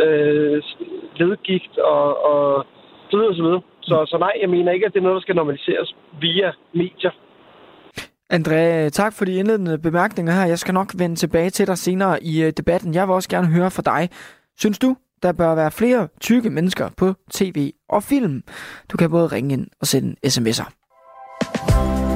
øh, 0.04 0.62
ledgigt 1.16 1.78
og, 1.78 2.24
og 2.30 2.66
så 3.10 3.16
videre, 3.16 3.34
så 3.34 3.42
videre. 3.42 3.62
Så, 3.82 3.96
så 4.06 4.16
nej, 4.18 4.32
jeg 4.40 4.50
mener 4.50 4.72
ikke, 4.72 4.86
at 4.86 4.92
det 4.92 4.98
er 4.98 5.02
noget, 5.02 5.14
der 5.14 5.20
skal 5.26 5.36
normaliseres 5.36 5.94
via 6.20 6.52
medier. 6.74 7.10
André, 8.32 8.88
tak 8.88 9.12
for 9.18 9.24
de 9.24 9.34
indledende 9.34 9.78
bemærkninger 9.78 10.32
her. 10.32 10.46
Jeg 10.46 10.58
skal 10.58 10.74
nok 10.74 10.90
vende 10.98 11.16
tilbage 11.16 11.50
til 11.50 11.66
dig 11.66 11.78
senere 11.78 12.22
i 12.22 12.42
øh, 12.44 12.52
debatten. 12.56 12.94
Jeg 12.94 13.06
vil 13.06 13.14
også 13.14 13.28
gerne 13.28 13.46
høre 13.46 13.70
fra 13.70 13.82
dig. 13.82 14.08
Synes 14.58 14.78
du, 14.78 14.96
der 15.22 15.32
bør 15.32 15.54
være 15.54 15.70
flere 15.70 16.08
tykke 16.20 16.50
mennesker 16.50 16.88
på 16.96 17.14
tv 17.30 17.72
og 17.88 18.02
film? 18.02 18.42
Du 18.92 18.96
kan 18.96 19.10
både 19.10 19.26
ringe 19.26 19.52
ind 19.52 19.66
og 19.80 19.86
sende 19.86 20.16
sms'er. 20.26 20.70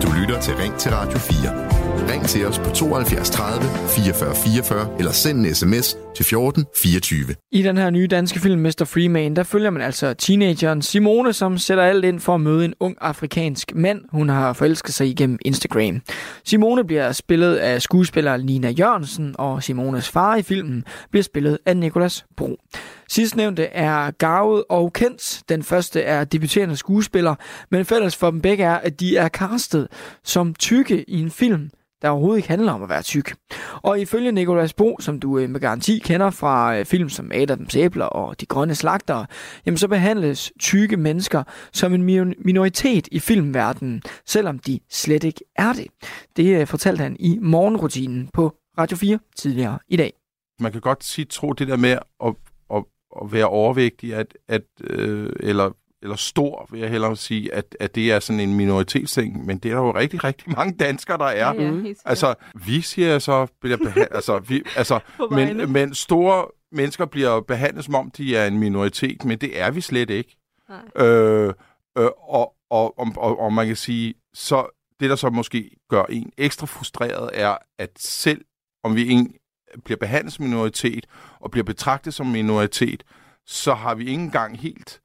Du 0.03 0.09
lytter 0.21 0.41
til 0.41 0.55
Ring 0.55 0.75
til 0.75 0.93
Radio 0.93 1.19
4. 1.19 1.74
Ring 2.09 2.25
til 2.25 2.47
os 2.47 2.59
på 2.59 2.71
72 2.71 3.31
30 3.31 3.63
44 3.89 4.35
44 4.35 4.89
eller 4.99 5.13
send 5.13 5.47
en 5.47 5.55
sms 5.55 5.97
til 6.17 6.25
14 6.25 6.65
24. 6.77 7.35
I 7.53 7.63
den 7.63 7.77
her 7.77 7.91
nye 7.91 8.07
danske 8.07 8.41
film, 8.41 8.61
Mr. 8.61 8.85
Freeman, 8.85 9.37
der 9.37 9.43
følger 9.43 9.71
man 9.71 9.83
altså 9.83 10.15
teenageren 10.15 10.83
Simone, 10.83 11.33
som 11.33 11.59
sætter 11.59 11.85
alt 11.85 12.05
ind 12.05 12.21
for 12.21 12.35
at 12.35 12.41
møde 12.41 12.65
en 12.65 12.75
ung 12.81 12.97
afrikansk 13.01 13.75
mand, 13.75 14.01
hun 14.13 14.29
har 14.29 14.53
forelsket 14.53 14.95
sig 14.95 15.09
igennem 15.09 15.39
Instagram. 15.45 16.01
Simone 16.45 16.85
bliver 16.85 17.13
spillet 17.13 17.57
af 17.57 17.83
skuespiller 17.83 18.37
Nina 18.37 18.71
Jørgensen, 18.71 19.35
og 19.39 19.63
Simones 19.63 20.09
far 20.09 20.37
i 20.37 20.43
filmen 20.43 20.85
bliver 21.11 21.25
spillet 21.25 21.59
af 21.67 21.77
Nikolas 21.77 22.25
Bro. 22.37 22.57
Sidstnævnte 23.09 23.65
er 23.65 24.11
garvet 24.11 24.65
og 24.69 24.93
kendt. 24.93 25.43
Den 25.49 25.63
første 25.63 26.03
er 26.03 26.25
debuterende 26.25 26.77
skuespiller, 26.77 27.35
men 27.71 27.85
fælles 27.85 28.17
for 28.17 28.31
dem 28.31 28.41
begge 28.41 28.65
er, 28.65 28.75
at 28.75 29.01
de 29.01 29.17
er 29.17 29.29
castet 29.29 29.89
som 30.25 30.55
tykke 30.55 31.11
i 31.11 31.21
en 31.21 31.31
film, 31.31 31.71
der 32.05 32.11
overhovedet 32.11 32.39
ikke 32.39 32.49
handler 32.49 32.73
om 32.73 32.83
at 32.83 32.89
være 32.89 33.03
tyk. 33.03 33.35
Og 33.83 34.01
ifølge 34.01 34.33
Nicolas 34.33 34.73
Bo, 34.73 34.97
som 35.01 35.21
du 35.21 35.39
øh, 35.39 35.51
med 35.51 35.61
garanti 35.61 35.99
kender 35.99 36.31
fra 36.31 36.79
øh, 36.79 36.85
film 36.85 37.09
som 37.09 37.31
Adams 37.35 37.77
Æbler 37.77 38.05
og 38.05 38.41
De 38.41 38.47
Grønne 38.47 38.75
Slagtere, 38.75 39.27
jamen 39.67 39.79
så 39.79 39.89
behandles 39.89 40.53
tykke 40.61 40.97
mennesker 40.97 41.43
som 41.73 41.95
en 41.95 42.35
minoritet 42.45 43.09
i 43.13 43.19
filmverdenen, 43.19 44.03
selvom 44.27 44.59
de 44.59 44.81
slet 44.91 45.25
ikke 45.25 45.45
er 45.57 45.73
det. 45.73 45.87
Det 46.37 46.61
øh, 46.61 46.67
fortalte 46.67 47.03
han 47.03 47.17
i 47.21 47.39
morgenrutinen 47.43 48.29
på 48.33 48.55
Radio 48.79 48.97
4 48.97 49.19
tidligere 49.37 49.79
i 49.89 49.97
dag. 49.97 50.13
Man 50.61 50.73
kan 50.73 50.81
godt 50.81 51.05
sige, 51.05 51.25
tro 51.25 51.53
det 51.53 51.69
der 51.69 51.77
med 51.77 51.99
at, 52.25 52.35
at, 53.23 53.33
være 53.33 53.47
overvægtig, 53.47 54.15
at, 54.15 54.39
at, 54.49 54.63
øh, 54.81 55.31
eller 55.41 55.71
eller 56.05 56.17
stor, 56.17 56.69
vil 56.71 56.81
jeg 56.81 56.91
hellere 56.91 57.17
sige, 57.17 57.55
at, 57.55 57.77
at 57.81 57.95
det 57.95 58.13
er 58.13 58.21
sådan 58.21 58.41
en 58.41 58.55
minoritetsting, 58.55 59.47
men 59.47 59.59
det 59.59 59.71
er 59.71 59.75
der 59.75 59.83
jo 59.83 59.95
rigtig, 59.95 60.25
rigtig 60.25 60.53
mange 60.57 60.77
danskere, 60.79 61.19
der 61.19 61.25
er. 61.25 61.55
Ja, 61.55 61.95
altså, 62.05 62.35
vi 62.67 62.81
siger 62.81 63.19
så, 63.19 63.47
altså, 64.11 64.39
vi, 64.39 64.63
altså 64.77 65.01
men, 65.37 65.73
men 65.73 65.95
store 65.95 66.47
mennesker 66.73 67.05
bliver 67.05 67.41
behandlet, 67.41 67.85
som 67.85 67.95
om 67.95 68.11
de 68.11 68.37
er 68.37 68.47
en 68.47 68.59
minoritet, 68.59 69.25
men 69.25 69.39
det 69.39 69.61
er 69.61 69.71
vi 69.71 69.81
slet 69.81 70.11
ikke. 70.11 70.37
Nej. 70.69 71.07
Øh, 71.07 71.53
øh, 71.99 72.09
og, 72.29 72.55
og, 72.71 72.99
og, 72.99 73.13
og, 73.17 73.41
og 73.41 73.53
man 73.53 73.67
kan 73.67 73.77
sige, 73.77 74.15
så 74.35 74.67
det, 75.01 75.11
der 75.11 75.17
så 75.17 75.31
måske 75.31 75.71
gør 75.91 76.05
en 76.05 76.33
ekstra 76.39 76.67
frustreret, 76.67 77.31
er, 77.33 77.57
at 77.79 77.91
selv 77.97 78.45
om 78.83 78.97
vi 78.97 79.09
en 79.09 79.35
bliver 79.85 79.99
behandlet 79.99 80.33
som 80.33 80.45
minoritet, 80.45 81.07
og 81.41 81.51
bliver 81.51 81.65
betragtet 81.65 82.15
som 82.15 82.27
minoritet, 82.27 83.03
så 83.47 83.75
har 83.75 83.95
vi 83.95 84.05
ikke 84.07 84.23
engang 84.23 84.59
helt 84.59 85.01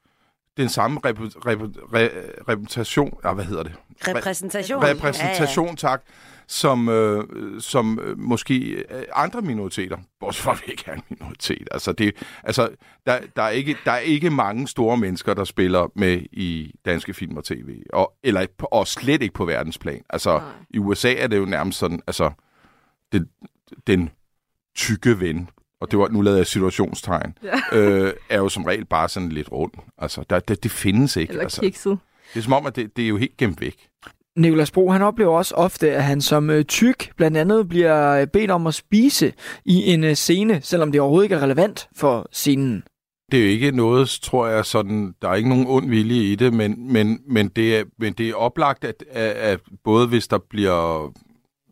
den 0.58 0.70
samme 0.70 1.00
rep, 1.06 1.20
rep, 1.20 1.60
re, 1.94 2.10
repræsentation, 2.50 3.20
ja, 3.24 3.34
hvad 3.34 3.46
hedder 3.46 3.64
det? 3.64 3.74
Repræsentation. 4.08 4.84
Repræsentation, 4.84 5.66
ja, 5.66 5.72
ja. 5.72 5.76
tak, 5.76 6.02
som, 6.48 6.90
øh, 6.90 7.24
som 7.62 8.00
øh, 8.00 8.20
måske 8.20 8.56
øh, 8.60 9.04
andre 9.16 9.42
minoriteter, 9.42 9.98
bortset 10.20 10.44
fra 10.44 10.52
at 10.52 10.62
vi 10.66 10.72
ikke 10.72 10.84
er 10.88 10.94
en 10.94 11.04
minoritet. 11.10 11.68
Altså, 11.72 11.92
det, 11.92 12.16
altså 12.44 12.70
der, 13.06 13.20
der, 13.36 13.44
er 13.44 13.50
ikke, 13.50 13.78
der 13.86 13.92
er 13.92 14.00
ikke 14.00 14.30
mange 14.30 14.68
store 14.68 14.98
mennesker, 14.98 15.34
der 15.34 15.44
spiller 15.44 15.92
med 15.96 16.22
i 16.32 16.72
danske 16.86 17.14
film 17.14 17.38
og 17.38 17.44
tv, 17.44 17.82
og, 17.94 18.14
eller, 18.24 18.46
og 18.60 18.88
slet 18.88 19.22
ikke 19.22 19.34
på 19.34 19.46
verdensplan. 19.46 20.02
Altså, 20.10 20.38
Nej. 20.38 20.48
i 20.70 20.80
USA 20.80 21.14
er 21.14 21.28
det 21.28 21.38
jo 21.38 21.46
nærmest 21.46 21.80
sådan, 21.80 22.02
altså, 22.08 22.32
det, 23.12 23.28
den 23.88 24.10
tykke 24.76 25.20
ven 25.20 25.50
og 25.82 25.92
det 25.92 26.00
var, 26.00 26.08
nu 26.08 26.22
lavede 26.22 26.38
jeg 26.38 26.48
situationstegn, 26.48 27.34
ja. 27.44 27.78
øh, 27.78 28.14
er 28.30 28.38
jo 28.38 28.50
som 28.50 28.66
regel 28.66 28.86
bare 28.86 29.10
sådan 29.10 29.30
lidt 29.30 29.52
rund. 29.52 29.72
Altså, 29.98 30.24
der, 30.30 30.40
det, 30.40 30.64
det 30.64 30.72
findes 30.72 31.16
ikke. 31.16 31.32
Eller 31.32 31.44
altså. 31.44 31.62
kikset. 31.62 31.98
Det 32.34 32.40
er 32.40 32.44
som 32.44 32.54
om, 32.54 32.66
at 32.66 32.76
det, 32.76 32.98
det 32.98 33.04
er 33.04 33.08
jo 33.08 33.18
helt 33.18 33.38
gemt 33.38 33.62
væk. 33.62 33.88
Nikolas 34.38 34.72
Bro, 34.72 34.90
han 34.90 35.02
oplever 35.02 35.38
også 35.38 35.56
ofte, 35.56 35.92
at 35.92 36.04
han 36.04 36.22
som 36.22 36.50
øh, 36.50 36.66
tyk 36.66 37.12
blandt 37.18 37.38
andet 37.38 37.70
bliver 37.70 38.26
bedt 38.26 38.52
om 38.52 38.68
at 38.68 38.74
spise 38.74 39.34
i 39.66 39.94
en 39.94 40.04
øh, 40.04 40.14
scene, 40.14 40.62
selvom 40.62 40.92
det 40.92 41.02
overhovedet 41.02 41.26
ikke 41.26 41.36
er 41.36 41.44
relevant 41.44 41.90
for 41.96 42.28
scenen. 42.32 42.84
Det 43.32 43.40
er 43.40 43.44
jo 43.44 43.50
ikke 43.50 43.72
noget, 43.72 44.10
tror 44.10 44.48
jeg, 44.48 44.66
sådan, 44.66 45.14
der 45.22 45.30
er 45.30 45.36
ikke 45.36 45.50
nogen 45.50 45.68
ond 45.68 45.90
vilje 45.90 46.24
i 46.24 46.36
det, 46.36 46.54
men, 46.54 46.94
men, 46.94 47.20
men, 47.28 47.48
det, 47.48 47.78
er, 47.78 47.84
men 48.00 48.14
det 48.14 48.30
er 48.30 48.36
oplagt, 48.36 48.84
at, 48.84 49.04
at, 49.12 49.32
at 49.32 49.60
både 49.84 50.08
hvis 50.08 50.28
der 50.28 50.38
bliver 50.50 51.12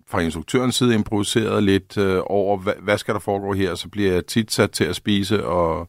fra 0.10 0.20
instruktørens 0.20 0.76
side 0.76 0.94
improviseret 0.94 1.64
lidt 1.64 1.98
øh, 1.98 2.22
over, 2.26 2.58
hvad, 2.58 2.74
hvad 2.82 2.98
skal 2.98 3.14
der 3.14 3.20
foregå 3.20 3.54
her, 3.54 3.76
så 3.76 3.90
bliver 3.90 4.14
jeg 4.14 4.26
tit 4.26 4.52
sat 4.52 4.72
til 4.72 4.84
at 4.84 4.96
spise, 4.96 5.46
og, 5.46 5.88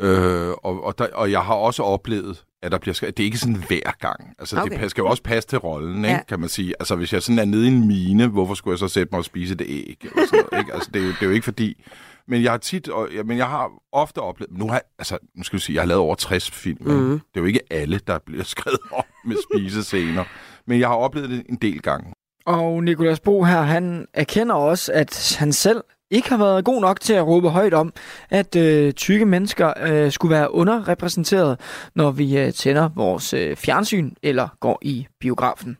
øh, 0.00 0.48
og, 0.48 0.84
og, 0.84 0.98
der, 0.98 1.06
og 1.14 1.30
jeg 1.30 1.40
har 1.40 1.54
også 1.54 1.82
oplevet, 1.82 2.44
at 2.62 2.72
der 2.72 2.78
bliver 2.78 2.94
skrevet, 2.94 3.16
det 3.16 3.22
er 3.22 3.24
ikke 3.24 3.38
sådan 3.38 3.64
hver 3.68 3.98
gang. 4.00 4.34
Altså, 4.38 4.60
okay. 4.60 4.80
det 4.80 4.90
skal 4.90 5.02
jo 5.02 5.08
også 5.08 5.22
passe 5.22 5.48
til 5.48 5.58
rollen, 5.58 6.04
ikke, 6.04 6.08
ja. 6.08 6.22
kan 6.28 6.40
man 6.40 6.48
sige. 6.48 6.74
Altså, 6.80 6.96
hvis 6.96 7.12
jeg 7.12 7.22
sådan 7.22 7.38
er 7.38 7.44
nede 7.44 7.64
i 7.64 7.68
en 7.68 7.86
mine, 7.86 8.26
hvorfor 8.26 8.54
skulle 8.54 8.72
jeg 8.72 8.78
så 8.78 8.88
sætte 8.88 9.08
mig 9.12 9.18
og 9.18 9.24
spise 9.24 9.54
det 9.54 9.66
æg? 9.68 9.98
Eller 10.00 10.26
sådan 10.26 10.44
noget, 10.50 10.62
ikke? 10.62 10.74
Altså, 10.74 10.90
det 10.94 11.02
er, 11.02 11.06
jo, 11.06 11.10
det 11.10 11.22
er 11.22 11.26
jo 11.26 11.32
ikke 11.32 11.44
fordi... 11.44 11.84
Men 12.28 12.42
jeg 12.42 12.50
har 12.50 12.58
tit, 12.58 12.88
og, 12.88 13.08
ja, 13.14 13.22
men 13.22 13.38
jeg 13.38 13.48
har 13.48 13.70
ofte 13.92 14.18
oplevet, 14.18 14.58
nu 14.58 14.68
har 14.68 14.82
altså, 14.98 15.18
nu 15.34 15.42
skal 15.42 15.56
vi 15.56 15.62
sige, 15.62 15.74
jeg 15.74 15.82
har 15.82 15.86
lavet 15.86 16.00
over 16.00 16.14
60 16.14 16.50
film. 16.50 16.78
Mm. 16.80 17.10
Det 17.10 17.20
er 17.34 17.40
jo 17.40 17.44
ikke 17.44 17.60
alle, 17.70 18.00
der 18.06 18.18
bliver 18.26 18.44
skrevet 18.54 18.78
op 18.90 19.04
med 19.24 19.36
spisescener. 19.50 20.24
Men 20.66 20.80
jeg 20.80 20.88
har 20.88 20.94
oplevet 20.94 21.30
det 21.30 21.42
en 21.48 21.56
del 21.56 21.82
gange. 21.82 22.12
Og 22.46 22.84
Nikolas 22.84 23.20
Bo 23.20 23.42
her, 23.42 23.62
han 23.62 24.06
erkender 24.14 24.54
også, 24.54 24.92
at 24.92 25.36
han 25.38 25.52
selv 25.52 25.84
ikke 26.10 26.28
har 26.28 26.36
været 26.36 26.64
god 26.64 26.80
nok 26.80 27.00
til 27.00 27.12
at 27.12 27.26
råbe 27.26 27.48
højt 27.48 27.74
om, 27.74 27.92
at 28.30 28.56
øh, 28.56 28.92
tykke 28.92 29.26
mennesker 29.26 29.72
øh, 29.82 30.12
skulle 30.12 30.34
være 30.34 30.54
underrepræsenteret, 30.54 31.60
når 31.94 32.10
vi 32.10 32.38
øh, 32.38 32.52
tænder 32.52 32.88
vores 32.94 33.34
øh, 33.34 33.56
fjernsyn 33.56 34.10
eller 34.22 34.48
går 34.60 34.78
i 34.82 35.06
biografen. 35.20 35.76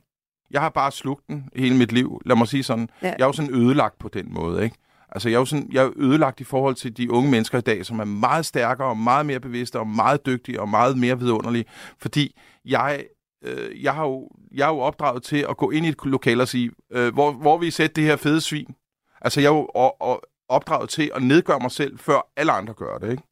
Jeg 0.50 0.60
har 0.60 0.68
bare 0.68 0.92
slugt 0.92 1.26
den 1.28 1.48
hele 1.56 1.76
mit 1.76 1.92
liv. 1.92 2.20
Lad 2.26 2.36
mig 2.36 2.48
sige 2.48 2.62
sådan. 2.62 2.88
Ja. 3.02 3.06
Jeg 3.06 3.20
er 3.20 3.26
jo 3.26 3.32
sådan 3.32 3.54
ødelagt 3.54 3.98
på 3.98 4.08
den 4.08 4.34
måde, 4.34 4.64
ikke? 4.64 4.76
Altså, 5.12 5.28
jeg 5.28 5.34
er 5.36 5.40
jo 5.40 5.44
sådan, 5.44 5.68
jeg 5.72 5.84
er 5.84 5.90
ødelagt 5.96 6.40
i 6.40 6.44
forhold 6.44 6.74
til 6.74 6.96
de 6.96 7.10
unge 7.10 7.30
mennesker 7.30 7.58
i 7.58 7.60
dag, 7.60 7.86
som 7.86 8.00
er 8.00 8.04
meget 8.04 8.46
stærkere 8.46 8.88
og 8.88 8.96
meget 8.96 9.26
mere 9.26 9.40
bevidste 9.40 9.78
og 9.78 9.86
meget 9.86 10.26
dygtige 10.26 10.60
og 10.60 10.68
meget 10.68 10.98
mere 10.98 11.18
vidunderlige. 11.18 11.64
Fordi 11.98 12.36
jeg, 12.64 13.04
øh, 13.47 13.82
jeg, 13.82 13.94
har 13.94 14.05
jo, 14.05 14.30
jeg 14.53 14.68
er 14.68 14.72
jo 14.72 14.78
opdraget 14.78 15.22
til 15.22 15.47
at 15.49 15.57
gå 15.57 15.70
ind 15.70 15.86
i 15.86 15.88
et 15.88 16.05
lokal 16.05 16.40
og 16.40 16.49
sige, 16.49 16.70
øh, 16.90 17.14
hvor, 17.14 17.32
hvor 17.32 17.59
vi 17.59 17.70
sætte 17.70 17.94
det 17.94 18.05
her 18.05 18.16
fede 18.16 18.40
svin. 18.40 18.74
Altså, 19.20 19.40
jeg 19.40 19.49
er 19.49 19.55
jo 19.55 19.64
og, 19.74 20.01
og 20.01 20.22
opdraget 20.49 20.90
til 20.90 21.11
at 21.14 21.22
nedgøre 21.22 21.61
mig 21.61 21.70
selv, 21.70 21.99
før 21.99 22.32
alle 22.36 22.53
andre 22.53 22.74
gør 22.74 22.99
det, 22.99 23.11
ikke? 23.11 23.22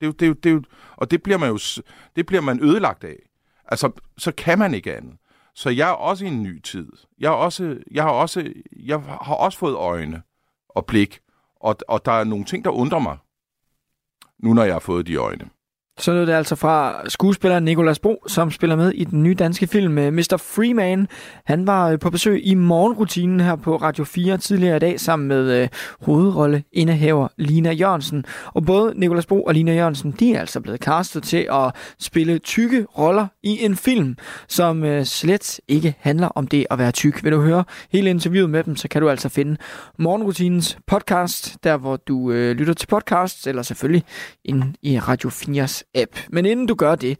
Det 0.00 0.06
er 0.06 0.06
jo, 0.06 0.12
det 0.12 0.22
er 0.22 0.28
jo, 0.28 0.34
det 0.34 0.50
er 0.50 0.54
jo, 0.54 0.62
og 0.96 1.10
det 1.10 1.22
bliver 1.22 1.38
man 1.38 1.48
jo 1.48 1.58
det 2.16 2.26
bliver 2.26 2.40
man 2.40 2.62
ødelagt 2.62 3.04
af. 3.04 3.16
Altså, 3.68 3.90
så 4.18 4.32
kan 4.32 4.58
man 4.58 4.74
ikke 4.74 4.96
andet. 4.96 5.16
Så 5.54 5.70
jeg 5.70 5.88
er 5.88 5.92
også 5.92 6.24
i 6.24 6.28
en 6.28 6.42
ny 6.42 6.60
tid. 6.60 6.88
Jeg, 7.18 7.28
er 7.28 7.36
også, 7.36 7.78
jeg, 7.90 8.02
har, 8.02 8.10
også, 8.10 8.52
jeg 8.76 9.00
har 9.00 9.34
også 9.34 9.58
fået 9.58 9.74
øjne 9.74 10.22
og 10.68 10.86
blik, 10.86 11.20
og, 11.56 11.76
og 11.88 12.04
der 12.04 12.12
er 12.12 12.24
nogle 12.24 12.44
ting, 12.44 12.64
der 12.64 12.70
undrer 12.70 12.98
mig, 12.98 13.18
nu 14.38 14.54
når 14.54 14.64
jeg 14.64 14.74
har 14.74 14.80
fået 14.80 15.06
de 15.06 15.16
øjne. 15.16 15.50
Så 15.98 16.12
lød 16.12 16.26
det 16.26 16.32
altså 16.32 16.56
fra 16.56 17.08
skuespilleren 17.08 17.64
Nicolas 17.64 17.98
Bro, 17.98 18.24
som 18.28 18.50
spiller 18.50 18.76
med 18.76 18.92
i 18.92 19.04
den 19.04 19.22
nye 19.22 19.34
danske 19.34 19.66
film 19.66 19.98
øh, 19.98 20.12
Mr. 20.12 20.42
Freeman. 20.54 21.08
Han 21.44 21.66
var 21.66 21.88
øh, 21.88 21.98
på 21.98 22.10
besøg 22.10 22.46
i 22.46 22.54
morgenrutinen 22.54 23.40
her 23.40 23.56
på 23.56 23.76
Radio 23.76 24.04
4 24.04 24.38
tidligere 24.38 24.76
i 24.76 24.78
dag 24.78 25.00
sammen 25.00 25.28
med 25.28 25.62
øh, 25.62 25.68
hovedrolleindehaver 26.00 27.28
Lina 27.36 27.72
Jørgensen. 27.72 28.24
Og 28.46 28.66
både 28.66 28.92
Nicolas 28.96 29.26
Bro 29.26 29.42
og 29.42 29.54
Lina 29.54 29.74
Jørgensen, 29.74 30.14
de 30.20 30.34
er 30.34 30.40
altså 30.40 30.60
blevet 30.60 30.80
castet 30.80 31.22
til 31.22 31.46
at 31.52 31.74
spille 32.00 32.38
tykke 32.38 32.86
roller 32.98 33.26
i 33.42 33.64
en 33.64 33.76
film, 33.76 34.16
som 34.48 34.84
øh, 34.84 35.04
slet 35.04 35.60
ikke 35.68 35.94
handler 35.98 36.28
om 36.28 36.46
det 36.46 36.66
at 36.70 36.78
være 36.78 36.92
tyk. 36.92 37.24
Vil 37.24 37.32
du 37.32 37.40
høre 37.40 37.64
hele 37.92 38.10
interviewet 38.10 38.50
med 38.50 38.64
dem, 38.64 38.76
så 38.76 38.88
kan 38.88 39.02
du 39.02 39.08
altså 39.08 39.28
finde 39.28 39.56
morgenrutinens 39.98 40.78
podcast, 40.86 41.56
der 41.64 41.76
hvor 41.76 41.96
du 41.96 42.30
øh, 42.30 42.56
lytter 42.56 42.74
til 42.74 42.86
podcasts, 42.86 43.46
eller 43.46 43.62
selvfølgelig 43.62 44.04
inde 44.44 44.72
i 44.82 44.98
Radio 44.98 45.30
4's 45.30 45.81
app. 45.94 46.18
Men 46.30 46.46
inden 46.46 46.66
du 46.66 46.74
gør 46.74 46.94
det, 46.94 47.18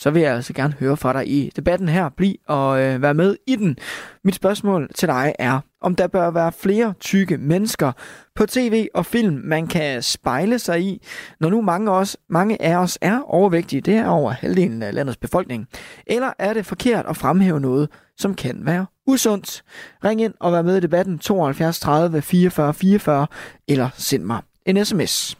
så 0.00 0.10
vil 0.10 0.22
jeg 0.22 0.34
altså 0.34 0.52
gerne 0.52 0.74
høre 0.80 0.96
fra 0.96 1.12
dig 1.12 1.28
i 1.28 1.50
debatten 1.56 1.88
her. 1.88 2.08
Bliv 2.08 2.34
og 2.48 2.80
øh, 2.82 3.02
vær 3.02 3.12
med 3.12 3.36
i 3.46 3.56
den. 3.56 3.76
Mit 4.24 4.34
spørgsmål 4.34 4.90
til 4.94 5.08
dig 5.08 5.34
er, 5.38 5.60
om 5.80 5.94
der 5.94 6.06
bør 6.06 6.30
være 6.30 6.52
flere 6.52 6.94
tykke 7.00 7.38
mennesker 7.38 7.92
på 8.34 8.46
tv 8.46 8.88
og 8.94 9.06
film, 9.06 9.40
man 9.44 9.66
kan 9.66 10.02
spejle 10.02 10.58
sig 10.58 10.82
i, 10.82 11.02
når 11.40 11.50
nu 11.50 11.60
mange, 11.60 11.90
os, 11.90 12.16
mange 12.28 12.62
af 12.62 12.76
os 12.76 12.98
er 13.00 13.20
overvægtige. 13.20 13.80
Det 13.80 13.94
er 13.94 14.08
over 14.08 14.30
halvdelen 14.30 14.82
af 14.82 14.94
landets 14.94 15.16
befolkning. 15.16 15.68
Eller 16.06 16.32
er 16.38 16.52
det 16.52 16.66
forkert 16.66 17.06
at 17.06 17.16
fremhæve 17.16 17.60
noget, 17.60 17.88
som 18.18 18.34
kan 18.34 18.60
være 18.66 18.86
usundt? 19.06 19.62
Ring 20.04 20.20
ind 20.20 20.34
og 20.40 20.52
vær 20.52 20.62
med 20.62 20.76
i 20.76 20.80
debatten 20.80 21.18
72 21.18 21.80
30 21.80 22.22
44 22.22 22.74
44, 22.74 23.26
eller 23.68 23.88
send 23.94 24.24
mig 24.24 24.40
en 24.66 24.84
sms. 24.84 25.39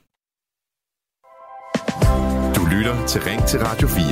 Lytter 2.80 3.06
til 3.06 3.20
Ring 3.22 3.46
til 3.46 3.60
Radio 3.60 3.88
4. 3.88 4.04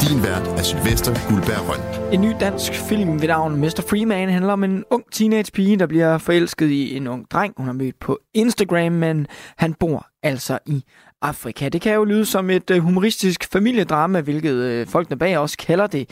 Din 0.00 0.22
vært 0.22 0.58
er 0.58 0.62
Sylvester 0.62 1.12
Guldberg 1.28 1.62
Røn. 1.68 2.12
En 2.14 2.20
ny 2.20 2.32
dansk 2.40 2.72
film 2.72 3.20
ved 3.20 3.28
navn 3.28 3.60
Mr. 3.60 3.84
Freeman 3.88 4.28
handler 4.28 4.52
om 4.52 4.64
en 4.64 4.84
ung 4.90 5.04
teenage-pige, 5.12 5.78
der 5.78 5.86
bliver 5.86 6.18
forelsket 6.18 6.70
i 6.70 6.96
en 6.96 7.06
ung 7.06 7.30
dreng, 7.30 7.54
hun 7.56 7.66
har 7.66 7.72
mødt 7.72 7.98
på 8.00 8.18
Instagram, 8.34 8.92
men 8.92 9.26
han 9.56 9.74
bor 9.74 10.06
altså 10.22 10.58
i 10.66 10.84
Afrika. 11.22 11.68
Det 11.68 11.80
kan 11.80 11.94
jo 11.94 12.04
lyde 12.04 12.24
som 12.24 12.50
et 12.50 12.70
øh, 12.70 12.78
humoristisk 12.78 13.52
familiedrama, 13.52 14.20
hvilket 14.20 14.54
øh, 14.54 14.86
folkene 14.86 15.18
bag 15.18 15.38
også 15.38 15.58
kalder 15.58 15.86
det. 15.86 16.10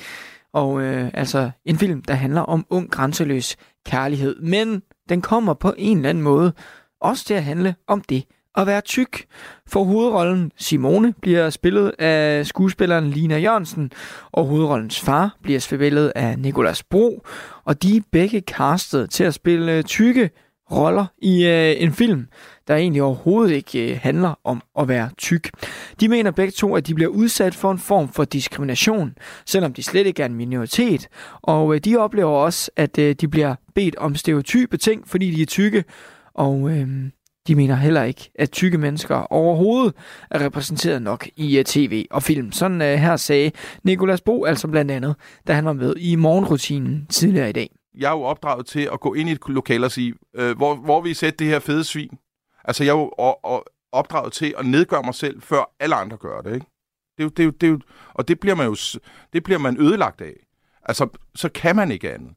Og 0.53 0.83
øh, 0.83 1.11
altså 1.15 1.51
en 1.65 1.79
film, 1.79 2.03
der 2.03 2.15
handler 2.15 2.41
om 2.41 2.67
ung, 2.71 2.91
grænseløs 2.91 3.57
kærlighed. 3.87 4.41
Men 4.41 4.83
den 5.09 5.23
kommer 5.23 5.55
på 5.55 5.75
en 5.79 5.97
eller 5.97 6.11
anden 6.11 6.25
måde 6.25 6.53
også 7.01 7.25
til 7.25 7.35
at 7.35 7.45
handle 7.45 7.75
om 7.89 8.01
det 8.01 8.25
at 8.57 8.67
være 8.67 8.81
tyk. 8.81 9.25
For 9.67 9.85
hovedrollen 9.85 10.53
Simone 10.57 11.15
bliver 11.23 11.51
spillet 11.51 11.93
af 11.99 12.47
skuespilleren 12.47 13.11
Lina 13.11 13.39
Jørgensen, 13.39 13.93
og 14.33 14.47
hovedrollens 14.47 15.01
far 15.01 15.37
bliver 15.43 15.61
spillet 15.61 16.13
af 16.15 16.39
Nikolas 16.39 16.83
Bro, 16.83 17.27
og 17.65 17.83
de 17.83 17.97
er 17.97 18.01
begge 18.13 18.41
castet 18.41 19.11
til 19.11 19.25
at 19.25 19.35
spille 19.35 19.83
tykke 19.83 20.31
roller 20.71 21.07
i 21.19 21.47
øh, 21.47 21.83
en 21.83 21.93
film, 21.93 22.27
der 22.69 22.77
egentlig 22.77 23.03
overhovedet 23.03 23.55
ikke 23.55 23.93
øh, 23.93 23.99
handler 24.03 24.35
om 24.45 24.63
at 24.79 24.89
være 24.89 25.11
tyk. 25.19 25.51
De 26.01 26.09
mener 26.09 26.31
begge 26.31 26.51
to, 26.51 26.77
at 26.77 26.87
de 26.87 26.95
bliver 26.95 27.11
udsat 27.11 27.55
for 27.55 27.73
en 27.73 27.79
form 27.79 28.09
for 28.09 28.25
diskrimination, 28.25 29.15
selvom 29.47 29.73
de 29.73 29.83
slet 29.83 30.07
ikke 30.07 30.23
er 30.23 30.27
en 30.27 30.35
minoritet. 30.35 31.09
Og 31.43 31.75
øh, 31.75 31.81
de 31.81 31.97
oplever 31.97 32.31
også, 32.31 32.71
at 32.77 32.99
øh, 32.99 33.15
de 33.15 33.29
bliver 33.29 33.55
bedt 33.75 33.97
om 33.97 34.15
stereotype 34.15 34.77
ting, 34.77 35.09
fordi 35.09 35.31
de 35.31 35.43
er 35.43 35.47
tykke. 35.47 35.85
Og 36.35 36.71
øh, 36.71 36.89
de 37.51 37.55
mener 37.55 37.75
heller 37.75 38.03
ikke, 38.03 38.31
at 38.35 38.51
tykke 38.51 38.79
mennesker 38.79 39.17
overhovedet 39.17 39.95
er 40.31 40.45
repræsenteret 40.45 41.03
nok 41.03 41.29
i 41.37 41.59
øh, 41.59 41.65
tv 41.65 42.07
og 42.11 42.23
film. 42.23 42.53
Sådan 42.53 42.83
øh, 42.83 42.95
her 42.95 43.17
sagde 43.17 43.51
Nikolas 43.85 44.21
Bo 44.21 44.45
altså 44.45 44.69
blandt 44.69 44.91
andet, 44.91 45.17
da 45.47 45.53
han 45.53 45.65
var 45.65 45.73
med 45.73 45.95
i 45.97 46.15
morgenrutinen 46.15 47.07
tidligere 47.07 47.49
i 47.49 47.53
dag. 47.53 47.71
Jeg 47.99 48.09
er 48.09 48.17
jo 48.17 48.23
opdraget 48.23 48.67
til 48.67 48.89
at 48.93 49.01
gå 49.01 49.15
ind 49.15 49.29
i 49.29 49.33
et 49.33 49.39
lokal 49.47 49.85
og 49.85 49.91
sige, 49.91 50.15
øh, 50.35 50.57
hvor, 50.57 50.75
hvor 50.75 51.01
vi 51.01 51.15
sætte 51.15 51.37
det 51.37 51.47
her 51.47 51.59
fede 51.59 51.85
svin. 51.85 52.19
Altså, 52.65 52.85
jeg 52.85 52.91
er 52.91 52.99
jo 52.99 53.09
og, 53.19 53.45
og 53.45 53.65
opdraget 53.93 54.33
til 54.33 54.55
at 54.59 54.67
nedgøre 54.67 55.03
mig 55.03 55.15
selv, 55.15 55.43
før 55.43 55.75
alle 55.81 55.95
andre 55.95 56.17
gør 56.17 56.41
det, 56.41 56.55
ikke? 56.55 56.67
Det 57.19 57.23
er 57.23 57.25
jo, 57.25 57.31
det 57.31 57.43
er 57.43 57.45
jo, 57.45 57.51
det 57.51 57.67
er 57.67 57.71
jo, 57.71 57.81
og 58.15 58.29
det 58.29 58.41
bliver 58.41 58.57
man 58.57 58.67
jo 58.67 58.77
det 59.33 59.43
bliver 59.43 59.59
man 59.59 59.81
ødelagt 59.81 60.21
af. 60.21 60.35
Altså, 60.85 61.09
så 61.35 61.49
kan 61.49 61.77
man 61.77 61.91
ikke 61.91 62.13
andet. 62.15 62.31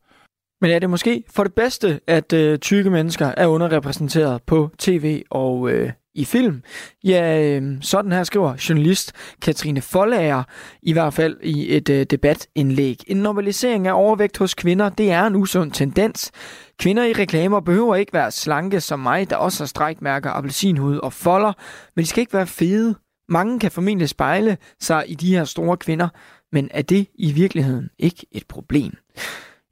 Men 0.64 0.72
er 0.72 0.80
det 0.80 0.90
måske 0.90 1.24
for 1.30 1.44
det 1.44 1.54
bedste, 1.54 2.00
at 2.08 2.34
øh, 2.34 2.60
tykke 2.60 2.90
mennesker 2.90 3.32
er 3.38 3.48
underrepræsenteret 3.48 4.44
på 4.44 4.70
tv 4.80 5.24
og 5.30 5.72
øh, 5.72 5.92
i 6.16 6.26
film? 6.26 6.62
Ja, 7.04 7.42
øh, 7.42 7.78
sådan 7.82 8.12
her 8.12 8.24
skriver 8.24 8.54
journalist 8.70 9.14
Katrine 9.42 9.82
Follager 9.82 10.44
i 10.84 10.94
hvert 10.94 11.14
fald 11.14 11.38
i 11.42 11.76
et 11.76 11.90
øh, 11.90 12.06
debatindlæg. 12.06 12.98
En 13.08 13.18
normalisering 13.18 13.88
af 13.88 13.94
overvægt 13.94 14.38
hos 14.38 14.54
kvinder, 14.54 14.90
det 14.90 15.12
er 15.12 15.28
en 15.28 15.36
usund 15.36 15.72
tendens. 15.72 16.32
Kvinder 16.80 17.04
i 17.04 17.14
reklamer 17.14 17.60
behøver 17.60 17.96
ikke 17.96 18.14
være 18.14 18.32
slanke 18.32 18.82
som 18.82 19.00
mig, 19.00 19.30
der 19.30 19.36
også 19.36 19.64
har 19.64 19.68
strækmærker, 19.68 20.30
appelsinhud 20.30 20.98
og 20.98 21.14
folder, 21.14 21.54
men 21.96 22.04
de 22.04 22.10
skal 22.10 22.22
ikke 22.22 22.34
være 22.34 22.48
fede. 22.48 22.96
Mange 23.30 23.60
kan 23.60 23.72
formentlig 23.72 24.10
spejle 24.10 24.58
sig 24.80 25.04
i 25.08 25.16
de 25.16 25.36
her 25.36 25.44
store 25.44 25.78
kvinder, 25.78 26.08
men 26.52 26.70
er 26.72 26.82
det 26.82 27.08
i 27.16 27.32
virkeligheden 27.32 27.90
ikke 28.00 28.26
et 28.32 28.48
problem? 28.48 28.94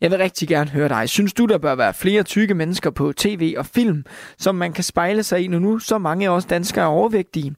Jeg 0.01 0.11
vil 0.11 0.17
rigtig 0.17 0.47
gerne 0.47 0.69
høre 0.69 0.89
dig. 0.89 1.09
Synes 1.09 1.33
du, 1.33 1.45
der 1.45 1.57
bør 1.57 1.75
være 1.75 1.93
flere 1.93 2.23
tykke 2.23 2.53
mennesker 2.53 2.89
på 2.89 3.13
tv 3.17 3.53
og 3.57 3.65
film, 3.65 4.05
som 4.37 4.55
man 4.55 4.73
kan 4.73 4.83
spejle 4.83 5.23
sig 5.23 5.43
i, 5.43 5.47
når 5.47 5.59
nu 5.59 5.79
så 5.79 5.97
mange 5.97 6.25
af 6.25 6.29
os 6.29 6.45
danskere 6.45 6.85
er 6.85 6.89
overvægtige? 6.89 7.55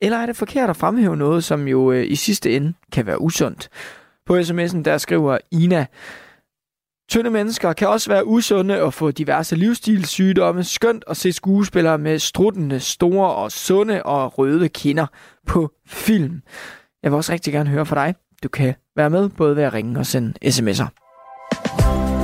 Eller 0.00 0.18
er 0.18 0.26
det 0.26 0.36
forkert 0.36 0.70
at 0.70 0.76
fremhæve 0.76 1.16
noget, 1.16 1.44
som 1.44 1.68
jo 1.68 1.92
øh, 1.92 2.10
i 2.10 2.16
sidste 2.16 2.56
ende 2.56 2.74
kan 2.92 3.06
være 3.06 3.20
usundt? 3.20 3.68
På 4.26 4.38
sms'en 4.38 4.82
der 4.82 4.98
skriver 4.98 5.38
Ina, 5.50 5.86
Tynde 7.08 7.30
mennesker 7.30 7.72
kan 7.72 7.88
også 7.88 8.10
være 8.10 8.26
usunde 8.26 8.82
og 8.82 8.94
få 8.94 9.10
diverse 9.10 9.56
livsstilssygdomme. 9.56 10.64
Skønt 10.64 11.04
at 11.08 11.16
se 11.16 11.32
skuespillere 11.32 11.98
med 11.98 12.18
struttende, 12.18 12.80
store 12.80 13.34
og 13.34 13.52
sunde 13.52 14.02
og 14.02 14.38
røde 14.38 14.68
kinder 14.68 15.06
på 15.46 15.70
film. 15.86 16.42
Jeg 17.02 17.10
vil 17.10 17.16
også 17.16 17.32
rigtig 17.32 17.52
gerne 17.52 17.70
høre 17.70 17.86
fra 17.86 18.06
dig. 18.06 18.14
Du 18.42 18.48
kan 18.48 18.74
være 18.96 19.10
med 19.10 19.28
både 19.28 19.56
ved 19.56 19.62
at 19.62 19.74
ringe 19.74 19.98
og 19.98 20.06
sende 20.06 20.34
sms'er. 20.44 21.03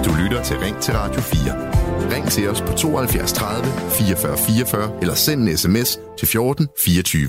Du 0.07 0.11
lytter 0.23 0.43
til 0.43 0.57
Ring 0.65 0.77
til 0.85 0.95
Radio 0.95 1.21
4. 1.21 2.15
Ring 2.15 2.27
til 2.35 2.45
os 2.51 2.61
på 2.61 2.73
72 2.73 3.33
30 3.33 3.65
44 3.99 4.37
44 4.37 4.99
eller 5.03 5.15
send 5.15 5.41
en 5.43 5.57
sms 5.57 5.91
til 6.19 6.29
14 6.29 6.69
24. 6.85 7.21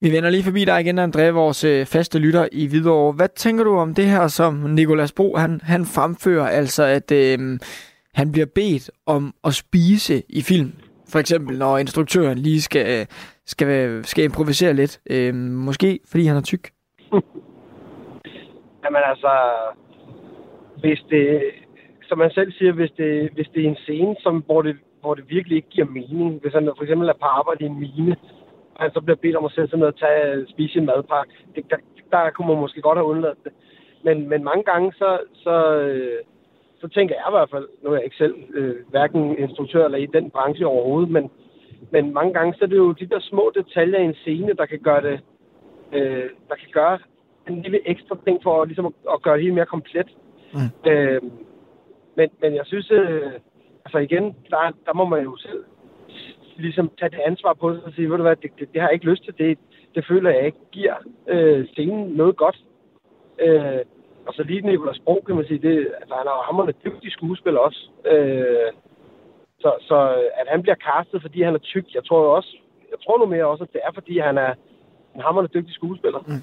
Vi 0.00 0.12
vender 0.12 0.30
lige 0.30 0.44
forbi 0.48 0.64
dig 0.64 0.80
igen, 0.80 0.98
André, 0.98 1.24
vores 1.42 1.64
øh, 1.64 1.86
faste 1.86 2.18
lytter 2.18 2.48
i 2.52 2.66
Hvidovre. 2.66 3.12
Hvad 3.12 3.28
tænker 3.36 3.64
du 3.64 3.76
om 3.76 3.94
det 3.94 4.04
her, 4.04 4.28
som 4.28 4.54
Nikolas 4.54 5.12
Bro 5.12 5.36
han, 5.36 5.60
han 5.62 5.84
fremfører, 5.84 6.48
altså 6.48 6.82
at 6.84 7.12
øh, 7.12 7.58
han 8.14 8.32
bliver 8.32 8.46
bedt 8.54 8.90
om 9.06 9.34
at 9.44 9.54
spise 9.54 10.22
i 10.28 10.42
film? 10.42 10.72
For 11.12 11.18
eksempel, 11.18 11.58
når 11.58 11.78
instruktøren 11.78 12.38
lige 12.38 12.62
skal, 12.62 13.06
skal, 13.46 14.04
skal 14.04 14.24
improvisere 14.24 14.74
lidt. 14.74 15.00
Øh, 15.10 15.34
måske 15.34 16.00
fordi 16.10 16.24
han 16.24 16.36
er 16.36 16.40
tyk. 16.52 16.70
Jamen 18.84 19.02
altså, 19.10 19.32
hvis 20.80 21.00
det, 21.10 21.40
som 22.08 22.18
man 22.18 22.30
selv 22.30 22.52
siger, 22.52 22.72
hvis 22.72 22.90
det, 22.96 23.30
hvis 23.34 23.48
det 23.54 23.64
er 23.64 23.68
en 23.68 23.82
scene, 23.84 24.16
som, 24.20 24.42
hvor, 24.46 24.62
det, 24.62 24.76
hvor 25.00 25.14
det 25.14 25.24
virkelig 25.28 25.56
ikke 25.56 25.68
giver 25.68 25.86
mening, 25.86 26.40
hvis 26.42 26.52
han 26.52 26.70
for 26.76 26.82
eksempel 26.82 27.08
er 27.08 27.12
på 27.22 27.28
arbejde 27.38 27.64
i 27.64 27.66
en 27.66 27.80
mine, 27.80 28.16
og 28.74 28.82
han 28.84 28.92
så 28.92 29.00
bliver 29.00 29.16
bedt 29.22 29.36
om 29.36 29.44
at 29.44 29.52
sætte 29.52 29.70
sig 29.70 29.78
ned 29.78 29.86
og 29.86 29.98
tage, 29.98 30.46
spise 30.48 30.78
en 30.78 30.86
madpakke, 30.86 31.32
det, 31.54 31.64
der, 31.70 31.76
der 32.12 32.30
kunne 32.30 32.48
man 32.48 32.60
måske 32.60 32.80
godt 32.80 32.98
have 32.98 33.10
undladt 33.12 33.44
det. 33.44 33.52
Men, 34.02 34.28
men 34.28 34.44
mange 34.44 34.64
gange, 34.64 34.92
så, 34.92 35.18
så, 35.34 35.74
øh, 35.80 36.18
så 36.80 36.88
tænker 36.88 37.14
jeg 37.14 37.24
i 37.28 37.36
hvert 37.36 37.50
fald, 37.50 37.68
nu 37.82 37.90
er 37.90 37.94
jeg 37.94 38.04
ikke 38.04 38.16
selv 38.16 38.34
øh, 38.54 38.76
hverken 38.90 39.38
instruktør 39.38 39.84
eller 39.84 39.98
i 39.98 40.06
den 40.06 40.30
branche 40.30 40.66
overhovedet, 40.66 41.10
men, 41.10 41.30
men 41.90 42.14
mange 42.14 42.32
gange 42.32 42.54
så 42.54 42.64
er 42.64 42.68
det 42.68 42.76
jo 42.76 42.92
de 42.92 43.06
der 43.06 43.20
små 43.20 43.52
detaljer 43.54 43.98
i 43.98 44.04
en 44.04 44.14
scene, 44.14 44.52
der 44.52 44.66
kan 44.66 44.78
gøre 44.78 45.02
det, 45.02 45.20
øh, 45.92 46.28
der 46.48 46.54
kan 46.54 46.70
gøre 46.72 46.98
en 47.48 47.62
lille 47.62 47.88
ekstra 47.88 48.16
ting 48.24 48.40
for 48.42 48.64
ligesom 48.64 48.86
at, 48.86 48.92
at 49.12 49.22
gøre 49.22 49.34
det 49.34 49.42
helt 49.42 49.54
mere 49.54 49.66
komplet. 49.66 50.08
Mm. 50.54 50.90
Øh, 50.90 51.22
men, 52.18 52.28
men 52.42 52.54
jeg 52.54 52.66
synes, 52.66 52.90
øh, 52.90 53.32
altså 53.84 53.98
igen, 53.98 54.24
der, 54.50 54.62
der 54.86 54.94
må 54.94 55.04
man 55.04 55.22
jo 55.22 55.36
selv 55.36 55.64
ligesom 56.56 56.90
tage 56.98 57.10
det 57.10 57.20
ansvar 57.30 57.52
på 57.52 57.74
sig 57.74 57.84
og 57.84 57.92
sige, 57.92 58.10
ved 58.10 58.16
du 58.16 58.22
hvad, 58.22 58.36
det, 58.36 58.50
det, 58.58 58.72
det 58.72 58.80
har 58.80 58.88
jeg 58.88 58.94
ikke 58.94 59.10
lyst 59.10 59.24
til, 59.24 59.34
det, 59.38 59.58
det 59.94 60.06
føler 60.08 60.30
jeg 60.30 60.46
ikke 60.46 60.64
giver 60.72 60.96
øh, 61.28 61.66
scenen 61.66 62.04
noget 62.20 62.36
godt. 62.36 62.58
Øh, 63.38 63.82
og 64.26 64.34
så 64.34 64.42
lige 64.42 64.60
Nicolas 64.60 64.96
Sprog, 64.96 65.22
kan 65.26 65.36
man 65.36 65.46
sige, 65.46 65.62
det, 65.68 65.76
altså, 66.00 66.14
han 66.14 66.26
er 66.26 66.34
jo 66.36 66.42
hammerende 66.46 66.80
dygtig 66.84 67.12
skuespiller 67.12 67.60
også. 67.60 67.90
Øh, 68.12 68.70
så, 69.60 69.70
så 69.80 69.96
at 70.40 70.46
han 70.48 70.62
bliver 70.62 70.78
castet, 70.88 71.22
fordi 71.22 71.42
han 71.42 71.54
er 71.54 71.58
tyk, 71.58 71.94
jeg 71.94 72.04
tror 72.04 72.20
jo 72.22 72.30
også, 72.32 72.56
jeg 72.90 72.98
tror 73.04 73.18
nu 73.18 73.26
mere 73.26 73.46
også, 73.46 73.64
at 73.64 73.72
det 73.72 73.80
er, 73.84 73.92
fordi 73.94 74.18
han 74.18 74.38
er 74.38 74.54
en 75.14 75.20
hammerende 75.20 75.54
dygtig 75.54 75.74
skuespiller. 75.74 76.20
Mm. 76.26 76.42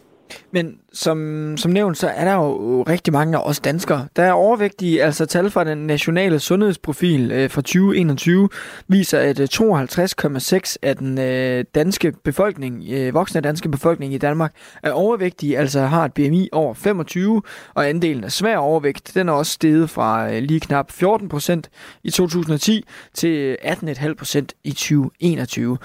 Men 0.52 0.78
som, 0.94 1.58
som 1.58 1.72
nævnt, 1.72 1.98
så 1.98 2.08
er 2.08 2.26
der 2.26 2.34
jo 2.34 2.84
rigtig 2.84 3.14
mange 3.14 3.38
af 3.38 3.42
os 3.50 3.60
danskere, 3.60 4.08
der 4.16 4.24
er 4.24 4.32
overvægtige. 4.32 5.04
Altså 5.04 5.26
tal 5.26 5.50
fra 5.52 5.64
den 5.64 5.78
nationale 5.78 6.40
sundhedsprofil 6.40 7.32
øh, 7.32 7.50
fra 7.50 7.62
2021 7.62 8.50
viser, 8.88 9.20
at 9.20 9.40
øh, 9.40 9.48
52,6 9.54 10.76
af 10.82 10.98
den 10.98 11.20
øh, 11.20 11.66
danske 11.76 12.14
befolkning, 12.24 12.84
øh, 12.90 13.14
voksne 13.14 13.42
danske 13.42 13.70
befolkning 13.70 14.14
i 14.14 14.18
Danmark, 14.18 14.54
er 14.84 14.92
overvægtige, 14.92 15.58
altså 15.58 15.82
har 15.82 16.06
et 16.06 16.14
BMI 16.14 16.50
over 16.52 16.74
25, 16.74 17.42
og 17.74 17.90
andelen 17.90 18.24
af 18.24 18.32
svær 18.32 18.58
overvægt, 18.58 19.12
den 19.14 19.30
er 19.30 19.34
også 19.34 19.52
steget 19.52 19.90
fra 19.90 20.32
øh, 20.34 20.44
lige 20.44 20.60
knap 20.60 20.92
14 20.92 21.30
procent 21.30 21.70
i 22.04 22.10
2010 22.10 22.86
til 23.14 23.58
18,5 23.64 24.14
procent 24.14 24.54
i 24.64 24.72
2021. 24.72 25.78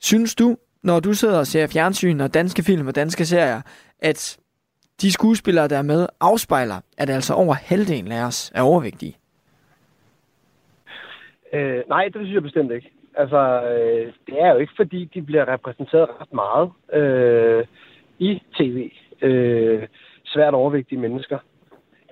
Synes 0.00 0.34
du, 0.34 0.56
når 0.86 1.00
du 1.00 1.14
sidder 1.14 1.38
og 1.38 1.46
ser 1.46 1.66
fjernsyn 1.66 2.20
og 2.20 2.34
danske 2.34 2.62
film 2.62 2.86
og 2.86 2.94
danske 2.94 3.26
serier, 3.26 3.60
at 4.00 4.38
de 5.00 5.12
skuespillere, 5.12 5.68
der 5.68 5.78
er 5.78 5.82
med, 5.82 6.06
afspejler, 6.20 6.80
at 6.98 7.10
altså 7.10 7.34
over 7.34 7.54
halvdelen 7.54 8.12
af 8.12 8.26
os 8.26 8.52
er 8.54 8.62
overvægtige? 8.62 9.16
Øh, 11.52 11.82
nej, 11.88 12.04
det 12.04 12.14
synes 12.14 12.34
jeg 12.34 12.42
bestemt 12.42 12.72
ikke. 12.72 12.90
Altså, 13.14 13.62
øh, 13.62 14.12
det 14.26 14.42
er 14.42 14.52
jo 14.52 14.58
ikke, 14.58 14.72
fordi 14.76 15.04
de 15.14 15.22
bliver 15.22 15.52
repræsenteret 15.52 16.08
ret 16.20 16.32
meget 16.32 16.70
øh, 16.92 17.66
i 18.18 18.42
tv. 18.58 18.90
Øh, 19.22 19.86
svært 20.24 20.54
overvægtige 20.54 21.00
mennesker. 21.00 21.38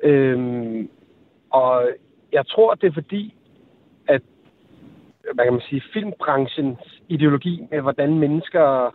Øh, 0.03 0.39
og 1.51 1.89
jeg 2.33 2.47
tror, 2.47 2.75
det 2.75 2.87
er 2.87 2.93
fordi, 2.93 3.35
at 4.09 4.23
hvad 5.35 5.45
kan 5.45 5.53
man 5.53 5.63
sige, 5.69 5.83
filmbranchens 5.93 7.03
ideologi 7.09 7.67
med, 7.71 7.81
hvordan 7.81 8.19
mennesker 8.19 8.95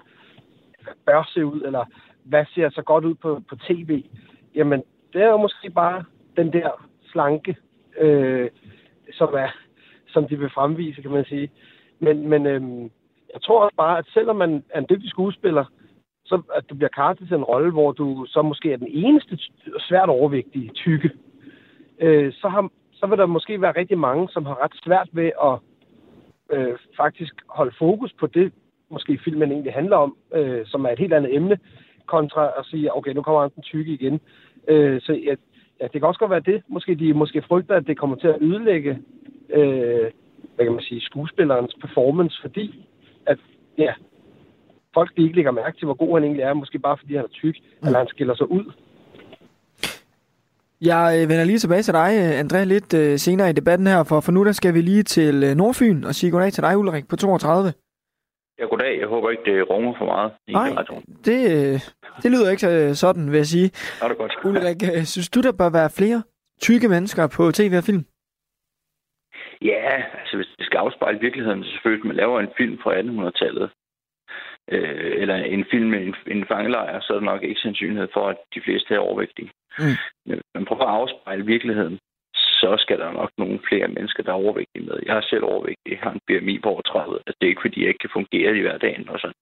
bør 1.05 1.29
se 1.33 1.45
ud, 1.45 1.61
eller 1.61 1.85
hvad 2.23 2.45
ser 2.53 2.69
så 2.69 2.81
godt 2.81 3.05
ud 3.05 3.15
på, 3.15 3.41
på 3.49 3.55
tv, 3.55 4.03
jamen, 4.55 4.83
det 5.13 5.21
er 5.21 5.27
jo 5.27 5.37
måske 5.37 5.69
bare 5.69 6.03
den 6.37 6.53
der 6.53 6.87
slanke, 7.11 7.55
øh, 7.99 8.49
som, 9.13 9.29
er, 9.33 9.49
som 10.07 10.27
de 10.27 10.39
vil 10.39 10.49
fremvise, 10.49 11.01
kan 11.01 11.11
man 11.11 11.25
sige. 11.25 11.51
Men, 11.99 12.27
men 12.27 12.45
øh, 12.45 12.61
jeg 13.33 13.41
tror 13.41 13.63
også 13.63 13.75
bare, 13.75 13.97
at 13.97 14.05
selvom 14.13 14.35
man 14.35 14.63
er 14.69 14.79
en 14.79 14.87
dygtig 14.89 15.09
skuespiller, 15.09 15.65
så 16.25 16.41
at 16.55 16.69
du 16.69 16.75
bliver 16.75 16.89
kastet 16.89 17.27
til 17.27 17.37
en 17.37 17.43
rolle, 17.43 17.71
hvor 17.71 17.91
du 17.91 18.25
så 18.27 18.41
måske 18.41 18.73
er 18.73 18.77
den 18.77 18.87
eneste 18.91 19.39
svært 19.79 20.09
overvægtige 20.09 20.71
tykke, 20.73 21.11
øh, 21.99 22.33
så, 22.33 22.49
har, 22.49 22.69
så 22.93 23.07
vil 23.07 23.17
der 23.17 23.25
måske 23.25 23.61
være 23.61 23.77
rigtig 23.77 23.97
mange, 23.97 24.29
som 24.29 24.45
har 24.45 24.63
ret 24.63 24.75
svært 24.83 25.09
ved 25.11 25.31
at 25.43 25.55
øh, 26.51 26.77
faktisk 26.97 27.33
holde 27.49 27.75
fokus 27.79 28.13
på 28.19 28.27
det, 28.27 28.53
måske 28.89 29.19
filmen 29.23 29.51
egentlig 29.51 29.73
handler 29.73 29.97
om, 29.97 30.17
øh, 30.33 30.65
som 30.65 30.85
er 30.85 30.89
et 30.89 30.99
helt 30.99 31.13
andet 31.13 31.35
emne, 31.35 31.59
kontra 32.15 32.43
at 32.59 32.65
sige, 32.65 32.95
okay, 32.97 33.11
nu 33.13 33.21
kommer 33.21 33.41
han 33.41 33.51
den 33.55 33.63
tykke 33.63 33.91
igen. 33.93 34.19
Øh, 34.67 35.01
så 35.01 35.11
ja, 35.13 35.35
ja, 35.79 35.85
det 35.91 35.97
kan 36.01 36.09
også 36.11 36.19
godt 36.19 36.35
være 36.35 36.49
det. 36.51 36.63
Måske 36.67 36.95
de 36.95 37.13
måske 37.13 37.41
frygter, 37.49 37.75
at 37.75 37.87
det 37.87 37.97
kommer 37.97 38.15
til 38.15 38.27
at 38.27 38.41
ødelægge 38.41 38.91
øh, 39.57 40.11
hvad 40.55 40.65
kan 40.65 40.73
man 40.73 40.83
sige, 40.83 41.01
skuespillerens 41.01 41.75
performance, 41.81 42.35
fordi 42.41 42.85
at, 43.25 43.37
ja, 43.77 43.93
folk 44.93 45.09
de 45.17 45.23
ikke 45.23 45.35
lægger 45.35 45.51
mærke 45.51 45.77
til, 45.77 45.85
hvor 45.85 45.93
god 45.93 46.13
han 46.15 46.23
egentlig 46.23 46.43
er, 46.43 46.53
måske 46.53 46.79
bare 46.79 46.97
fordi 46.99 47.15
han 47.15 47.25
er 47.25 47.33
tyk, 47.41 47.55
mm. 47.81 47.87
eller 47.87 47.99
han 47.99 48.07
skiller 48.07 48.35
sig 48.35 48.51
ud. 48.51 48.65
Jeg 50.81 51.19
øh, 51.21 51.29
vender 51.29 51.43
lige 51.43 51.59
tilbage 51.59 51.81
til 51.81 51.93
dig, 51.93 52.11
øh, 52.21 52.39
André, 52.39 52.63
lidt 52.63 52.93
øh, 52.93 53.17
senere 53.17 53.49
i 53.49 53.53
debatten 53.53 53.87
her, 53.87 54.03
for, 54.03 54.19
for 54.19 54.31
nu 54.31 54.45
der 54.45 54.51
skal 54.51 54.73
vi 54.73 54.81
lige 54.81 55.03
til 55.03 55.57
Nordfyn 55.57 56.03
og 56.03 56.15
sige 56.15 56.31
goddag 56.31 56.53
til 56.53 56.63
dig, 56.63 56.77
Ulrik, 56.77 57.07
på 57.07 57.15
32. 57.15 57.73
Ja, 58.59 58.65
goddag. 58.65 58.99
Jeg 58.99 59.07
håber 59.07 59.29
ikke, 59.29 59.43
det 59.51 59.69
runger 59.69 59.93
for 59.97 60.05
meget 60.05 60.31
i 60.47 60.53
Nej, 60.53 60.69
det, 61.25 61.37
det 62.23 62.31
lyder 62.31 62.51
ikke 62.51 62.95
sådan, 62.95 63.31
vil 63.31 63.37
jeg 63.37 63.45
sige. 63.45 63.71
Ja, 64.01 64.05
det 64.07 64.11
er 64.11 64.17
godt. 64.23 64.35
Ulrik, 64.45 64.81
synes 65.05 65.29
du, 65.29 65.41
der 65.41 65.51
bør 65.51 65.69
være 65.69 65.89
flere 65.89 66.23
tykke 66.61 66.87
mennesker 66.87 67.27
på 67.37 67.51
tv 67.51 67.73
og 67.77 67.83
film? 67.83 68.03
Ja, 69.61 70.03
altså 70.19 70.35
hvis 70.37 70.47
det 70.57 70.65
skal 70.65 70.77
afspejle 70.77 71.19
virkeligheden, 71.19 71.63
så 71.63 71.71
selvfølgelig, 71.71 72.07
man 72.07 72.15
laver 72.15 72.39
en 72.39 72.53
film 72.57 72.77
fra 72.83 72.91
1800-tallet, 72.99 73.69
øh, 74.71 75.21
eller 75.21 75.35
en 75.35 75.65
film 75.71 75.89
med 75.89 76.01
en, 76.07 76.15
en 76.27 76.45
fangelejr, 76.45 76.99
så 77.01 77.13
er 77.13 77.17
der 77.17 77.25
nok 77.25 77.43
ikke 77.43 77.61
sandsynlighed 77.61 78.07
for, 78.13 78.27
at 78.29 78.37
de 78.55 78.61
fleste 78.65 78.95
er 78.95 78.99
overvægtige. 78.99 79.51
Mm. 79.79 79.97
Men 80.53 80.65
prøver 80.65 80.85
at 80.85 80.95
afspejle 80.99 81.45
virkeligheden, 81.45 81.99
så 82.61 82.75
skal 82.83 82.99
der 82.99 83.11
nok 83.11 83.31
nogle 83.37 83.59
flere 83.69 83.87
mennesker, 83.87 84.23
der 84.23 84.31
er 84.31 84.43
overvægtige 84.43 84.85
med. 84.85 84.97
Jeg 85.05 85.17
er 85.17 85.21
selv 85.21 85.43
overvægtig. 85.43 85.91
Jeg 85.91 85.99
har 86.03 86.11
en 86.11 86.25
BMI 86.27 86.59
på 86.59 86.69
over 86.69 86.81
30. 86.81 87.15
Altså, 87.27 87.37
det 87.39 87.45
er 87.45 87.53
ikke, 87.53 87.65
fordi 87.65 87.81
jeg 87.81 87.87
ikke 87.87 88.03
kan 88.05 88.17
fungere 88.19 88.57
i 88.57 88.61
hverdagen 88.61 89.09
og 89.09 89.19
sådan. 89.19 89.41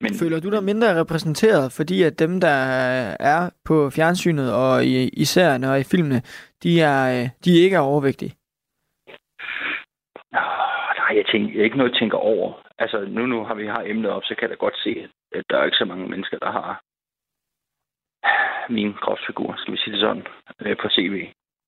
Men, 0.00 0.10
Føler 0.22 0.40
du 0.40 0.50
dig 0.50 0.64
mindre 0.64 1.00
repræsenteret, 1.00 1.72
fordi 1.78 2.02
at 2.02 2.18
dem, 2.18 2.40
der 2.40 2.58
er 3.32 3.40
på 3.64 3.90
fjernsynet 3.96 4.48
og 4.54 4.84
i, 4.84 5.08
i 5.22 5.24
serierne 5.24 5.70
og 5.72 5.80
i 5.80 5.88
filmene, 5.92 6.20
de, 6.62 6.80
er, 6.80 7.28
de 7.44 7.50
ikke 7.64 7.76
er 7.76 7.90
overvægtige? 7.92 8.32
Nej, 10.98 11.12
jeg 11.20 11.26
tænker 11.32 11.64
ikke 11.64 11.76
noget, 11.76 11.92
jeg 11.92 11.98
tænker 11.98 12.18
over. 12.18 12.62
Altså, 12.78 12.98
nu, 13.08 13.26
nu 13.26 13.44
har 13.44 13.54
vi 13.54 13.66
har 13.66 13.82
emnet 13.86 14.10
op, 14.10 14.22
så 14.24 14.34
kan 14.34 14.42
jeg 14.42 14.50
da 14.50 14.54
godt 14.54 14.78
se, 14.84 15.08
at 15.32 15.44
der 15.50 15.58
er 15.58 15.64
ikke 15.64 15.76
så 15.76 15.84
mange 15.84 16.08
mennesker, 16.08 16.38
der 16.38 16.50
har 16.50 16.82
min 18.68 18.94
kropsfigur, 19.02 19.54
skal 19.56 19.72
vi 19.72 19.78
sige 19.78 19.92
det 19.92 20.00
sådan, 20.00 20.26
øh, 20.60 20.76
på 20.82 20.88
tv, 20.88 21.14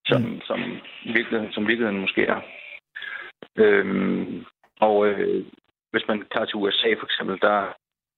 som, 0.06 0.22
mm. 0.22 0.40
som, 0.40 0.60
virkeligheden, 1.04 1.52
som 1.52 1.68
virkeligheden 1.68 2.00
måske 2.00 2.22
er. 2.22 2.40
Øhm, 3.56 4.44
og 4.80 5.06
øh, 5.06 5.44
hvis 5.90 6.08
man 6.08 6.24
tager 6.32 6.46
til 6.46 6.56
USA 6.56 6.94
for 6.98 7.06
eksempel, 7.06 7.38
der, 7.40 7.58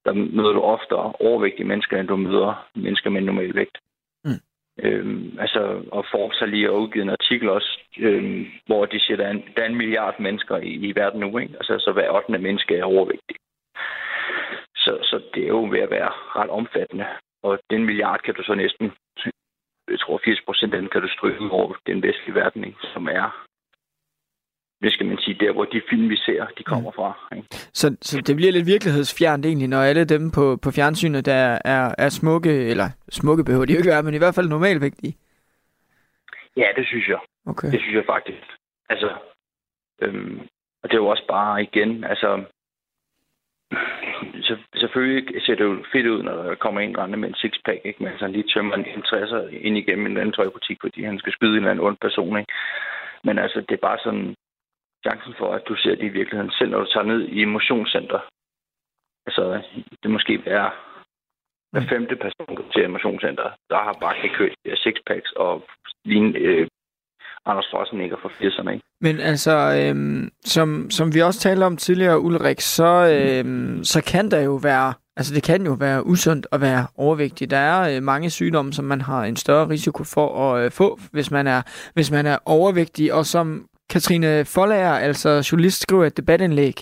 der 0.04 0.12
møder 0.12 0.52
du 0.52 0.60
oftere 0.60 1.12
overvægtige 1.12 1.66
mennesker, 1.66 2.00
end 2.00 2.08
du 2.08 2.16
møder 2.16 2.68
mennesker 2.74 3.10
med 3.10 3.20
normal 3.20 3.54
vægt. 3.54 3.78
Mm. 4.24 4.40
Øhm, 4.82 5.36
altså, 5.40 5.82
og 5.92 6.04
Forbes 6.10 6.38
har 6.38 6.46
lige 6.46 6.72
udgivet 6.72 7.04
en 7.04 7.16
artikel 7.20 7.48
også, 7.48 7.80
øhm, 7.98 8.46
hvor 8.66 8.86
de 8.86 9.00
siger, 9.00 9.16
at 9.16 9.18
der 9.18 9.26
er 9.26 9.30
en, 9.30 9.42
der 9.56 9.62
er 9.62 9.66
en 9.66 9.76
milliard 9.82 10.20
mennesker 10.20 10.56
i, 10.56 10.72
i 10.88 10.92
verden 10.96 11.20
nu. 11.20 11.38
Ikke? 11.38 11.54
Altså, 11.54 11.78
så 11.78 11.92
hver 11.92 12.10
8. 12.10 12.38
menneske 12.38 12.76
er 12.76 12.84
overvægtig. 12.84 13.36
Så, 14.76 14.98
så 15.02 15.20
det 15.34 15.42
er 15.42 15.48
jo 15.48 15.68
ved 15.70 15.80
at 15.80 15.90
være 15.90 16.12
ret 16.36 16.50
omfattende. 16.50 17.06
Og 17.42 17.58
den 17.70 17.84
milliard 17.84 18.20
kan 18.20 18.34
du 18.34 18.42
så 18.42 18.54
næsten, 18.54 18.92
jeg 19.90 20.00
tror 20.00 20.20
80 20.24 20.40
procent 20.46 20.74
af 20.74 20.80
den 20.80 20.90
kan 20.92 21.02
du 21.02 21.08
stryge 21.08 21.50
over 21.50 21.74
den 21.86 22.02
vestlige 22.02 22.34
verden, 22.34 22.64
ikke? 22.64 22.78
som 22.94 23.08
er 23.08 23.48
det 24.82 24.92
skal 24.92 25.06
man 25.06 25.18
sige, 25.18 25.36
der 25.40 25.52
hvor 25.52 25.64
de 25.64 25.82
film, 25.90 26.10
vi 26.10 26.16
ser, 26.16 26.46
de 26.58 26.62
kommer 26.62 26.90
fra. 26.90 27.36
Ikke? 27.36 27.48
Så, 27.50 27.96
så 28.02 28.20
det 28.26 28.36
bliver 28.36 28.52
lidt 28.52 28.66
virkelighedsfjernt 28.66 29.46
egentlig, 29.46 29.68
når 29.68 29.82
alle 29.82 30.04
dem 30.04 30.30
på, 30.30 30.56
på 30.56 30.70
fjernsynet, 30.70 31.26
der 31.26 31.58
er, 31.64 31.94
er 31.98 32.08
smukke, 32.08 32.50
eller 32.70 32.88
smukke 33.10 33.44
behøver 33.44 33.64
de 33.64 33.72
jo 33.72 33.78
ikke 33.78 33.90
være, 33.90 34.02
men 34.02 34.14
i 34.14 34.18
hvert 34.18 34.34
fald 34.34 34.48
normalvægtige? 34.48 35.16
Ja, 36.56 36.68
det 36.76 36.86
synes 36.86 37.08
jeg. 37.08 37.18
Okay. 37.46 37.70
Det 37.72 37.80
synes 37.80 37.94
jeg 37.94 38.04
faktisk. 38.06 38.42
Altså, 38.88 39.10
øhm, 40.02 40.40
og 40.82 40.90
det 40.90 40.94
er 40.94 41.02
jo 41.02 41.06
også 41.06 41.26
bare 41.28 41.62
igen, 41.62 42.04
altså, 42.04 42.44
så, 44.48 44.56
selvfølgelig 44.76 45.42
ser 45.42 45.54
det 45.54 45.64
jo 45.64 45.84
fedt 45.92 46.06
ud, 46.06 46.22
når 46.22 46.42
der 46.42 46.54
kommer 46.54 46.80
en 46.80 46.98
rende 46.98 47.16
med 47.18 47.28
en 47.28 47.34
sixpack, 47.34 47.80
ikke? 47.84 48.02
men 48.02 48.12
så 48.18 48.26
lige 48.26 48.50
tømmer 48.54 48.74
en 48.74 48.84
60'er 48.84 49.48
ind 49.66 49.78
igennem 49.78 50.06
en 50.06 50.16
anden 50.16 50.32
tøjbutik, 50.32 50.78
fordi 50.80 51.04
han 51.04 51.18
skal 51.18 51.32
skyde 51.32 51.50
en 51.52 51.56
eller 51.56 51.70
anden 51.70 51.86
ond 51.86 51.96
person. 52.00 52.38
Ikke? 52.38 52.52
Men 53.24 53.38
altså, 53.38 53.60
det 53.60 53.74
er 53.74 53.86
bare 53.88 53.98
sådan 54.04 54.34
chancen 55.06 55.34
for, 55.38 55.54
at 55.54 55.62
du 55.68 55.74
ser 55.76 55.94
det 55.94 56.04
i 56.04 56.16
virkeligheden, 56.18 56.52
selv 56.58 56.70
når 56.70 56.80
du 56.80 56.90
tager 56.92 57.06
ned 57.06 57.28
i 57.28 57.42
emotionscenter. 57.42 58.20
Altså, 59.26 59.62
det 60.02 60.10
måske 60.10 60.44
være 60.46 60.70
hver 61.72 61.86
femte 61.88 62.16
person 62.16 62.70
til 62.72 62.84
emotionscenter, 62.84 63.50
der 63.70 63.76
har 63.76 63.96
bare 64.00 64.28
kørt 64.28 64.54
sixpacks 64.74 65.32
og 65.32 65.64
lignende 66.04 66.38
øh, 66.38 66.67
Anders 67.46 67.64
Schwarzenegger 67.64 68.16
fra 68.22 68.28
80'erne. 68.28 68.70
Ikke? 68.70 68.84
Men 69.00 69.20
altså, 69.20 69.52
øhm, 69.80 70.30
som, 70.44 70.90
som 70.90 71.14
vi 71.14 71.20
også 71.20 71.40
talte 71.40 71.64
om 71.64 71.76
tidligere, 71.76 72.20
Ulrik, 72.20 72.60
så, 72.60 72.92
øhm, 73.14 73.84
så 73.84 74.02
kan 74.12 74.30
der 74.30 74.40
jo 74.40 74.54
være, 74.62 74.92
altså 75.16 75.34
det 75.34 75.42
kan 75.42 75.66
jo 75.66 75.72
være 75.72 76.06
usundt 76.06 76.46
at 76.52 76.60
være 76.60 76.86
overvægtig. 76.96 77.50
Der 77.50 77.56
er 77.56 77.96
øh, 77.96 78.02
mange 78.02 78.30
sygdomme, 78.30 78.72
som 78.72 78.84
man 78.84 79.00
har 79.00 79.24
en 79.24 79.36
større 79.36 79.68
risiko 79.68 80.04
for 80.04 80.52
at 80.52 80.64
øh, 80.64 80.70
få, 80.70 80.98
hvis 81.12 81.30
man, 81.30 81.46
er, 81.46 81.62
hvis 81.94 82.10
man 82.10 82.26
er 82.26 82.38
overvægtig, 82.46 83.14
og 83.14 83.26
som 83.26 83.66
Katrine 83.90 84.44
Folager, 84.44 84.92
altså 84.92 85.48
journalist, 85.52 85.82
skriver 85.82 86.04
et 86.04 86.16
debatindlæg, 86.16 86.74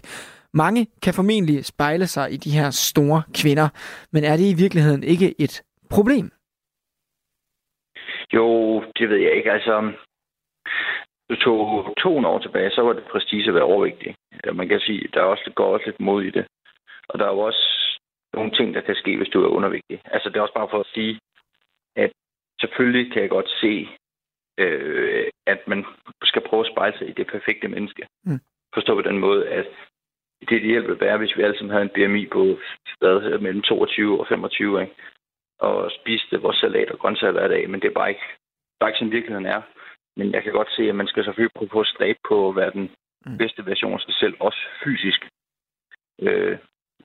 Mange 0.65 0.87
kan 1.03 1.15
formentlig 1.15 1.65
spejle 1.65 2.07
sig 2.07 2.33
i 2.33 2.37
de 2.37 2.51
her 2.59 2.71
store 2.71 3.23
kvinder, 3.41 3.69
men 4.13 4.25
er 4.25 4.37
det 4.37 4.47
i 4.51 4.61
virkeligheden 4.63 5.03
ikke 5.03 5.35
et 5.45 5.63
problem? 5.91 6.27
Jo, 8.35 8.49
det 8.99 9.09
ved 9.11 9.17
jeg 9.17 9.33
ikke. 9.37 9.53
Altså, 9.53 9.93
du 11.31 11.37
tog 11.37 11.95
to 11.99 12.19
år 12.19 12.39
tilbage, 12.39 12.71
så 12.71 12.83
var 12.83 12.93
det 12.93 13.05
prestige 13.05 13.49
at 13.49 13.55
være 13.55 13.71
overvægtig. 13.73 14.17
Man 14.53 14.69
kan 14.69 14.81
sige, 14.81 15.09
der 15.15 15.21
er 15.21 15.25
også, 15.25 15.53
går 15.55 15.75
også 15.75 15.87
lidt 15.87 16.01
mod 16.01 16.23
i 16.23 16.31
det. 16.31 16.47
Og 17.09 17.19
der 17.19 17.25
er 17.25 17.33
jo 17.33 17.39
også 17.39 17.65
nogle 18.35 18.51
ting, 18.51 18.75
der 18.75 18.81
kan 18.81 18.95
ske, 18.95 19.17
hvis 19.17 19.29
du 19.29 19.45
er 19.45 19.49
undervægtig. 19.49 20.01
Altså, 20.05 20.29
det 20.29 20.37
er 20.37 20.41
også 20.41 20.55
bare 20.55 20.69
for 20.71 20.81
at 20.81 20.93
sige, 20.95 21.21
at 21.97 22.13
selvfølgelig 22.61 23.13
kan 23.13 23.23
jeg 23.23 23.31
godt 23.31 23.51
se, 23.61 23.89
øh, 24.59 25.27
at 25.47 25.69
man 25.69 25.85
skal 26.23 26.43
prøve 26.49 26.67
at 26.67 26.73
spejle 26.73 26.99
sig 26.99 27.09
i 27.09 27.13
det 27.13 27.27
perfekte 27.27 27.69
menneske. 27.69 28.07
Mm. 28.25 28.41
Forstå 28.75 28.95
på 28.95 29.03
den 29.03 29.19
måde, 29.19 29.49
at 29.49 29.67
det 30.41 30.63
ideelt 30.63 30.89
vil 30.89 31.01
være, 31.01 31.19
hvis 31.19 31.37
vi 31.37 31.43
alle 31.43 31.59
sammen 31.59 31.73
havde 31.73 31.85
en 31.85 31.95
BMI 31.95 32.27
på 32.27 32.59
hvad, 32.99 33.39
mellem 33.39 33.63
22 33.63 34.21
og 34.21 34.27
25, 34.29 34.81
ikke? 34.81 34.95
og 35.59 35.91
spiste 35.91 36.41
vores 36.41 36.57
salat 36.57 36.91
og 36.91 36.99
grøntsager 36.99 37.33
hver 37.33 37.49
dag, 37.49 37.71
men 37.71 37.81
det 37.81 37.89
er 37.89 37.95
bare 37.95 38.09
ikke, 38.09 38.27
bare 38.81 38.91
ikke 38.91 38.99
sådan 38.99 39.13
virkeligheden 39.13 39.47
er. 39.47 39.63
Men 40.17 40.33
jeg 40.33 40.43
kan 40.43 40.53
godt 40.53 40.71
se, 40.77 40.83
at 40.89 40.95
man 40.95 41.07
skal 41.07 41.25
selvfølgelig 41.25 41.57
prøve 41.57 41.69
på 41.69 41.81
at 41.81 41.93
stræbe 41.95 42.19
på 42.29 42.49
at 42.49 42.57
være 42.57 42.71
den 42.71 42.91
mm. 43.27 43.39
bedste 43.39 43.67
version 43.67 43.93
af 43.93 44.01
sig 44.01 44.15
selv, 44.15 44.35
også 44.41 44.61
fysisk. 44.85 45.21
Øh, 46.23 46.59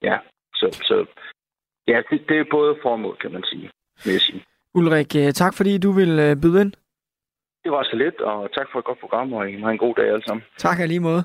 ja, 0.03 0.17
så, 0.55 0.67
så 0.89 1.05
ja, 1.87 2.01
det, 2.09 2.29
det 2.29 2.37
er 2.39 2.45
både 2.51 2.77
formål, 2.81 3.17
kan 3.17 3.31
man 3.31 3.43
sige, 3.43 3.69
vil 4.05 4.11
jeg 4.11 4.21
sige. 4.21 4.43
Ulrik, 4.73 5.15
øh, 5.15 5.31
tak 5.33 5.53
fordi 5.57 5.77
du 5.77 5.91
vil 5.91 6.19
øh, 6.19 6.35
byde 6.41 6.61
ind. 6.61 6.73
Det 7.63 7.71
var 7.71 7.83
så 7.83 7.95
lidt, 7.95 8.21
og 8.21 8.53
tak 8.53 8.67
for 8.71 8.79
et 8.79 8.85
godt 8.85 8.99
program, 8.99 9.33
og 9.33 9.49
I 9.49 9.61
har 9.61 9.69
en 9.69 9.77
god 9.77 9.95
dag 9.95 10.07
alle 10.07 10.23
sammen. 10.27 10.43
Tak 10.57 10.79
lige 10.87 10.99
måde. 10.99 11.23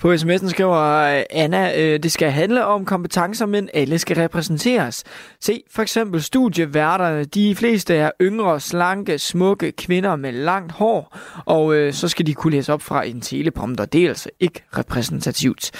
På 0.00 0.12
sms'en 0.12 0.48
skriver 0.48 0.78
øh, 1.16 1.22
Anna, 1.30 1.82
øh, 1.82 2.02
det 2.02 2.12
skal 2.12 2.30
handle 2.30 2.64
om 2.64 2.84
kompetencer, 2.84 3.46
men 3.46 3.68
alle 3.74 3.98
skal 3.98 4.16
repræsenteres. 4.16 5.04
Se 5.40 5.62
for 5.70 5.82
eksempel 5.82 6.22
studieværterne. 6.22 7.24
De 7.24 7.54
fleste 7.56 7.94
er 7.94 8.10
yngre, 8.20 8.60
slanke, 8.60 9.18
smukke 9.18 9.72
kvinder 9.72 10.16
med 10.16 10.32
langt 10.32 10.72
hår, 10.72 11.16
og 11.46 11.74
øh, 11.74 11.92
så 11.92 12.08
skal 12.08 12.26
de 12.26 12.34
kunne 12.34 12.52
læse 12.52 12.72
op 12.72 12.82
fra 12.82 13.04
en 13.04 13.20
teleprompter. 13.20 13.84
Det 13.84 14.04
er 14.04 14.08
altså 14.08 14.30
ikke 14.40 14.62
repræsentativt. 14.78 15.70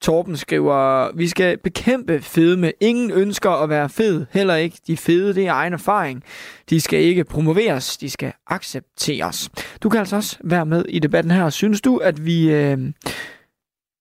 Torben 0.00 0.36
skriver, 0.36 1.10
vi 1.16 1.28
skal 1.28 1.58
bekæmpe 1.58 2.20
fedme. 2.20 2.72
Ingen 2.80 3.10
ønsker 3.10 3.50
at 3.50 3.68
være 3.68 3.88
fed, 3.88 4.26
heller 4.30 4.54
ikke 4.54 4.78
de 4.86 4.96
fede, 4.96 5.34
det 5.34 5.46
er 5.46 5.52
egen 5.52 5.72
erfaring. 5.72 6.22
De 6.70 6.80
skal 6.80 7.00
ikke 7.00 7.24
promoveres, 7.24 7.96
de 7.96 8.10
skal 8.10 8.32
accepteres. 8.46 9.50
Du 9.82 9.88
kan 9.88 10.00
altså 10.00 10.16
også 10.16 10.38
være 10.44 10.66
med 10.66 10.84
i 10.88 10.98
debatten 10.98 11.30
her. 11.30 11.50
Synes 11.50 11.80
du, 11.80 11.96
at 11.96 12.26
vi 12.26 12.50
øh, 12.50 12.78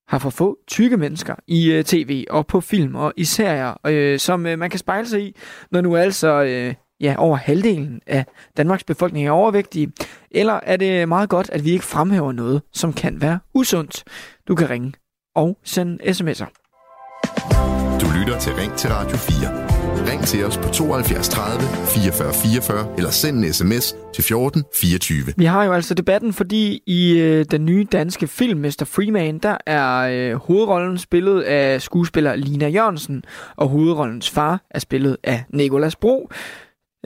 har 0.08 0.20
for 0.20 0.30
få 0.30 0.58
tykke 0.68 0.98
mennesker 0.98 1.36
i 1.48 1.72
øh, 1.72 1.84
tv 1.84 2.26
og 2.30 2.48
på 2.48 2.62
film 2.62 2.96
og 2.96 3.14
i 3.18 3.24
serier, 3.24 3.88
øh, 3.88 4.20
som 4.20 4.46
øh, 4.46 4.60
man 4.60 4.70
kan 4.70 4.80
spejle 4.80 5.08
sig 5.08 5.22
i, 5.22 5.36
når 5.72 5.82
nu 5.82 5.96
altså... 5.96 6.44
Øh, 6.44 6.74
ja, 7.02 7.16
over 7.18 7.38
halvdelen 7.38 8.02
af 8.08 8.26
Danmarks 8.58 8.84
befolkning 8.84 9.28
er 9.28 9.32
overvægtige? 9.32 9.92
Eller 10.32 10.60
er 10.64 10.78
det 10.78 11.08
meget 11.08 11.30
godt, 11.30 11.50
at 11.50 11.66
vi 11.66 11.72
ikke 11.72 11.86
fremhæver 11.86 12.32
noget, 12.32 12.62
som 12.74 12.94
kan 12.94 13.22
være 13.22 13.40
usundt? 13.54 14.04
Du 14.48 14.56
kan 14.56 14.70
ringe 14.70 14.94
og 15.38 15.58
sende 15.64 16.04
sms'er. 16.04 16.50
Du 18.02 18.08
lytter 18.20 18.40
til 18.40 18.54
Ring 18.54 18.74
til 18.74 18.90
Radio 18.90 19.18
4. 19.18 19.68
Ring 20.12 20.24
til 20.24 20.46
os 20.46 20.58
på 20.58 20.70
72 20.70 21.30
30 21.30 21.62
44 21.88 22.34
44 22.34 22.94
eller 22.98 23.12
send 23.12 23.38
en 23.38 23.54
sms 23.54 23.96
til 24.14 24.24
14 24.24 24.64
24. 24.76 25.34
Vi 25.38 25.46
har 25.46 25.64
jo 25.64 25.74
altså 25.74 25.94
debatten, 25.94 26.34
fordi 26.34 26.84
i 26.86 27.20
øh, 27.20 27.46
den 27.52 27.66
nye 27.66 27.88
danske 27.92 28.28
film 28.28 28.60
Mr. 28.60 28.84
Freeman, 28.86 29.38
der 29.38 29.58
er 29.66 29.98
øh, 30.00 30.36
hovedrollen 30.36 30.98
spillet 30.98 31.42
af 31.42 31.82
skuespiller 31.82 32.36
Lina 32.36 32.68
Jørgensen, 32.68 33.24
og 33.56 33.68
hovedrollens 33.70 34.30
far 34.30 34.62
er 34.72 34.80
spillet 34.80 35.18
af 35.24 35.44
Nikolas 35.50 35.96
Bro. 35.96 36.30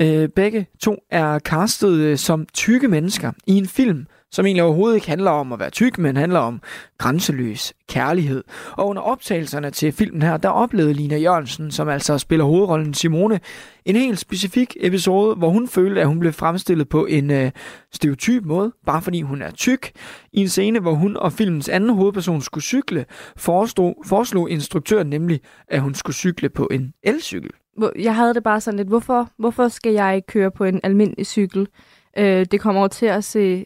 Øh, 0.01 0.29
begge 0.29 0.67
to 0.79 0.95
er 1.11 1.39
castet 1.39 1.93
øh, 1.93 2.17
som 2.17 2.45
tykke 2.53 2.87
mennesker 2.87 3.31
i 3.47 3.53
en 3.53 3.67
film, 3.67 4.05
som 4.31 4.45
egentlig 4.45 4.63
overhovedet 4.63 4.95
ikke 4.95 5.09
handler 5.09 5.31
om 5.31 5.53
at 5.53 5.59
være 5.59 5.69
tyk, 5.69 5.97
men 5.97 6.17
handler 6.17 6.39
om 6.39 6.61
grænseløs 6.97 7.73
kærlighed. 7.89 8.43
Og 8.71 8.87
under 8.87 9.01
optagelserne 9.01 9.71
til 9.71 9.91
filmen 9.91 10.21
her, 10.21 10.37
der 10.37 10.49
oplevede 10.49 10.93
Lina 10.93 11.17
Jørgensen, 11.17 11.71
som 11.71 11.89
altså 11.89 12.17
spiller 12.17 12.45
hovedrollen 12.45 12.93
Simone, 12.93 13.39
en 13.85 13.95
helt 13.95 14.19
specifik 14.19 14.77
episode, 14.79 15.35
hvor 15.35 15.49
hun 15.49 15.67
følte, 15.67 16.01
at 16.01 16.07
hun 16.07 16.19
blev 16.19 16.33
fremstillet 16.33 16.89
på 16.89 17.05
en 17.05 17.31
øh, 17.31 17.51
stereotyp 17.93 18.45
måde, 18.45 18.73
bare 18.85 19.01
fordi 19.01 19.21
hun 19.21 19.41
er 19.41 19.51
tyk. 19.51 19.91
I 20.33 20.41
en 20.41 20.49
scene, 20.49 20.79
hvor 20.79 20.93
hun 20.93 21.17
og 21.17 21.33
filmens 21.33 21.69
anden 21.69 21.89
hovedperson 21.89 22.41
skulle 22.41 22.63
cykle, 22.63 23.05
foreslog, 23.37 24.03
foreslog 24.05 24.49
instruktøren 24.49 25.09
nemlig, 25.09 25.41
at 25.67 25.81
hun 25.81 25.93
skulle 25.93 26.15
cykle 26.15 26.49
på 26.49 26.67
en 26.71 26.93
elcykel. 27.03 27.51
Jeg 27.99 28.15
havde 28.15 28.33
det 28.33 28.43
bare 28.43 28.61
sådan 28.61 28.77
lidt, 28.77 28.87
hvorfor, 28.87 29.29
hvorfor 29.37 29.67
skal 29.67 29.93
jeg 29.93 30.15
ikke 30.15 30.27
køre 30.27 30.51
på 30.51 30.63
en 30.63 30.79
almindelig 30.83 31.25
cykel? 31.25 31.67
Øh, 32.17 32.45
det 32.51 32.59
kommer 32.59 32.81
over 32.81 32.87
til 32.87 33.05
at 33.05 33.23
se 33.23 33.65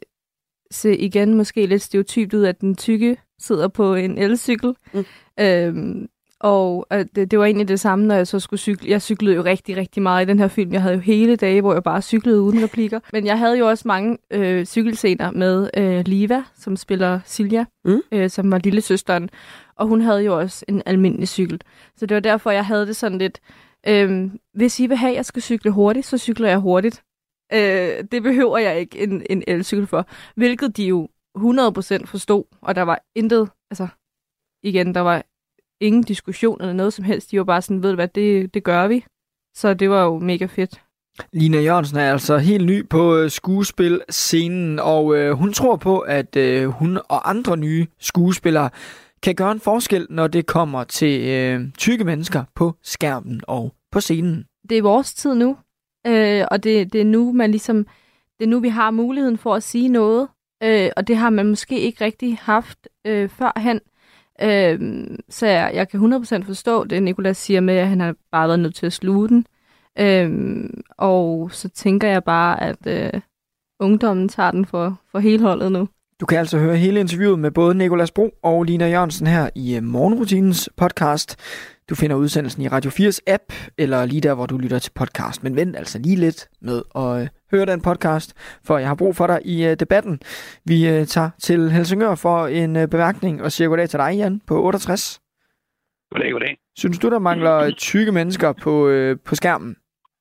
se 0.72 0.98
igen 0.98 1.34
måske 1.34 1.66
lidt 1.66 1.82
stereotypt 1.82 2.34
ud, 2.34 2.44
at 2.44 2.62
den 2.62 2.76
tykke 2.76 3.18
sidder 3.40 3.68
på 3.68 3.96
en 3.96 4.18
elcykel. 4.18 4.76
Mm. 4.94 5.06
Øhm, 5.40 6.08
og 6.40 6.88
øh, 6.94 7.06
det, 7.16 7.32
det 7.32 7.40
var 7.40 7.46
egentlig 7.46 7.68
det 7.68 7.80
samme, 7.80 8.06
når 8.06 8.16
jeg 8.16 8.28
så 8.28 8.40
skulle 8.40 8.60
cykle. 8.60 8.90
Jeg 8.90 9.02
cyklede 9.02 9.36
jo 9.36 9.44
rigtig, 9.44 9.78
rigtig 9.78 10.04
meget 10.04 10.26
i 10.26 10.30
den 10.30 10.40
her 10.40 10.48
film. 10.48 10.74
Jeg 10.74 10.82
havde 10.82 10.96
jo 10.96 11.02
hele 11.02 11.36
dage, 11.36 11.62
hvor 11.62 11.74
jeg 11.74 11.84
bare 11.84 12.02
cyklede 12.02 12.42
uden 12.42 12.64
replikker. 12.64 13.00
Men 13.14 13.26
jeg 13.26 13.40
havde 13.40 13.58
jo 13.58 13.68
også 13.70 13.88
mange 13.88 14.18
øh, 14.32 14.66
cykelscener 14.66 15.32
med 15.32 15.70
øh, 15.78 16.04
Liva, 16.06 16.44
som 16.58 16.76
spiller 16.78 17.20
Silja, 17.26 17.66
mm. 17.86 18.02
øh, 18.12 18.30
som 18.30 18.52
var 18.52 18.58
lille 18.58 18.82
søsteren. 18.82 19.30
Og 19.76 19.88
hun 19.88 20.02
havde 20.02 20.24
jo 20.24 20.40
også 20.40 20.66
en 20.68 20.82
almindelig 20.86 21.28
cykel. 21.28 21.62
Så 21.98 22.06
det 22.06 22.16
var 22.16 22.22
derfor, 22.22 22.52
jeg 22.52 22.66
havde 22.66 22.88
det 22.88 22.96
sådan 22.96 23.18
lidt... 23.18 23.40
Øh, 23.88 24.30
hvis 24.54 24.80
I 24.80 24.88
vil 24.88 24.98
have, 24.98 25.12
at 25.12 25.16
jeg 25.16 25.26
skal 25.26 25.42
cykle 25.42 25.72
hurtigt, 25.72 26.06
så 26.06 26.18
cykler 26.18 26.50
jeg 26.50 26.58
hurtigt. 26.58 27.02
Øh, 27.54 28.04
det 28.12 28.24
behøver 28.24 28.58
jeg 28.58 28.80
ikke 28.80 29.00
en, 29.00 29.24
en 29.30 29.44
elcykel 29.48 29.88
for. 29.88 30.08
Hvilket 30.36 30.78
de 30.78 30.84
jo 30.84 31.10
100% 31.38 32.06
forstod, 32.06 32.44
og 32.62 32.76
der 32.76 32.82
var 32.82 33.00
intet, 33.16 33.50
altså 33.72 33.88
igen, 34.64 34.96
der 34.96 35.02
var 35.02 35.24
ingen 35.82 36.04
diskussion 36.04 36.62
eller 36.62 36.74
noget 36.74 36.94
som 36.94 37.06
helst. 37.06 37.32
De 37.32 37.38
var 37.38 37.44
bare 37.44 37.62
sådan, 37.62 37.84
ved 37.84 37.90
du 37.90 37.96
hvad, 37.96 38.08
det, 38.08 38.54
det 38.54 38.64
gør 38.64 38.88
vi. 38.88 39.06
Så 39.56 39.74
det 39.74 39.90
var 39.90 40.04
jo 40.04 40.20
mega 40.20 40.46
fedt. 40.46 40.82
Lina 41.34 41.62
Jørgensen 41.62 41.98
er 41.98 42.12
altså 42.12 42.38
helt 42.38 42.66
ny 42.66 42.90
på 42.90 43.16
øh, 43.16 43.32
skuespilscenen, 43.32 44.80
og 44.80 45.16
øh, 45.18 45.32
hun 45.32 45.54
tror 45.54 45.76
på, 45.76 46.00
at 46.00 46.36
øh, 46.36 46.66
hun 46.66 46.98
og 46.98 47.30
andre 47.30 47.58
nye 47.58 47.88
skuespillere 48.00 48.70
kan 49.24 49.36
gøre 49.36 49.52
en 49.52 49.60
forskel, 49.60 50.08
når 50.10 50.28
det 50.28 50.46
kommer 50.46 50.84
til 50.84 51.30
øh, 51.30 51.62
tykke 51.78 52.04
mennesker 52.04 52.44
på 52.56 52.74
skærmen 52.84 53.42
og 53.48 53.74
på 53.92 54.00
scenen. 54.00 54.46
Det 54.70 54.78
er 54.78 54.82
vores 54.82 55.14
tid 55.14 55.36
nu. 55.36 55.58
Øh, 56.08 56.46
og 56.52 56.64
det, 56.64 56.94
det 56.94 57.02
er 57.02 57.06
nu, 57.06 57.32
man 57.32 57.52
ligesom, 57.52 57.78
det 58.40 58.46
er 58.46 58.50
nu, 58.50 58.60
vi 58.60 58.70
har 58.70 58.92
muligheden 58.92 59.38
for 59.38 59.56
at 59.56 59.64
sige 59.64 59.90
noget, 59.90 60.28
øh, 60.64 60.90
og 60.98 61.08
det 61.08 61.18
har 61.18 61.30
man 61.30 61.46
måske 61.46 61.80
ikke 61.80 62.06
rigtig 62.06 62.38
haft 62.42 62.88
øh, 63.06 63.30
førhen. 63.30 63.80
Øh, 64.42 65.08
så 65.30 65.48
jeg, 65.48 65.72
jeg 65.74 65.90
kan 65.90 66.14
100% 66.14 66.44
forstå 66.44 66.84
det, 66.84 67.04
Nikolas 67.04 67.38
siger 67.38 67.62
med, 67.62 67.74
at 67.76 67.88
han 67.88 68.00
har 68.00 68.16
bare 68.32 68.48
været 68.48 68.60
nødt 68.60 68.76
til 68.76 68.86
at 68.86 68.94
sluge 68.94 69.30
den. 69.30 69.46
Øh, 70.00 70.70
og 70.98 71.52
så 71.52 71.70
tænker 71.70 72.08
jeg 72.08 72.24
bare, 72.24 72.64
at 72.64 72.88
øh, 72.88 73.22
ungdommen 73.80 74.30
tager 74.30 74.52
den 74.52 74.66
for, 74.66 75.02
for 75.12 75.20
hele 75.20 75.44
holdet 75.44 75.72
nu. 75.72 75.88
Du 76.20 76.26
kan 76.26 76.38
altså 76.38 76.60
høre 76.60 76.78
hele 76.78 77.00
interviewet 77.00 77.40
med 77.40 77.52
både 77.52 77.76
Nikolas 77.76 78.12
Bro 78.12 78.30
og 78.44 78.64
Lina 78.64 78.90
Jørgensen 78.90 79.28
her 79.28 79.50
i 79.56 79.76
øh, 79.78 79.84
Morgenrutinens 79.84 80.70
podcast. 80.78 81.30
Du 81.90 81.96
finder 81.96 82.16
udsendelsen 82.16 82.62
i 82.62 82.68
Radio 82.68 82.92
4's 82.92 83.20
app, 83.28 83.44
eller 83.78 84.06
lige 84.06 84.22
der, 84.22 84.34
hvor 84.34 84.46
du 84.46 84.58
lytter 84.58 84.80
til 84.80 84.92
podcast. 84.96 85.44
Men 85.44 85.56
vent 85.56 85.76
altså 85.76 86.00
lige 86.00 86.16
lidt 86.16 86.50
med 86.62 86.82
at 86.96 87.22
øh, 87.22 87.28
høre 87.52 87.66
den 87.66 87.82
podcast, 87.82 88.60
for 88.66 88.78
jeg 88.78 88.88
har 88.88 88.96
brug 88.96 89.16
for 89.16 89.28
dig 89.28 89.40
i 89.46 89.66
øh, 89.66 89.76
debatten. 89.80 90.20
Vi 90.66 91.06
tager 91.06 91.30
til 91.40 91.72
Helsingør 91.72 92.16
for 92.16 92.48
en 92.48 92.90
bemærkning 92.90 93.44
og 93.44 93.52
siger 93.52 93.68
goddag 93.68 93.90
til 93.90 94.00
dig, 94.00 94.16
Jan, 94.16 94.42
på 94.48 94.64
68. 94.64 95.22
Goddag, 96.12 96.32
goddag. 96.32 96.58
Synes 96.78 97.00
du, 97.00 97.10
der 97.10 97.20
mangler 97.20 97.72
tykke 97.72 98.12
mennesker 98.12 98.52
på, 98.52 98.74
på 99.26 99.36
skærmen 99.36 99.76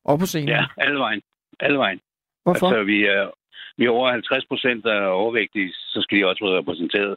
og 0.05 0.19
på 0.19 0.27
scenen? 0.27 0.49
Ja, 0.49 0.65
alle 0.79 0.99
vejen. 0.99 1.21
Alle 1.61 1.79
vejen. 1.79 2.01
Hvorfor? 2.45 2.67
Altså, 2.67 2.85
vi 2.85 3.05
er, 3.05 3.31
vi 3.79 3.85
er 3.85 3.91
over 3.91 4.11
50 4.11 4.45
procent 4.47 4.87
af 4.87 5.01
overvægtige, 5.21 5.73
så 5.73 5.99
skal 6.03 6.19
de 6.19 6.27
også 6.27 6.45
være 6.45 6.59
repræsenteret. 6.59 7.17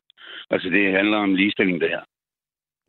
Altså, 0.50 0.70
det 0.70 0.94
handler 0.98 1.18
om 1.18 1.36
ligestilling, 1.36 1.82
det 1.82 1.90
her. 1.90 2.04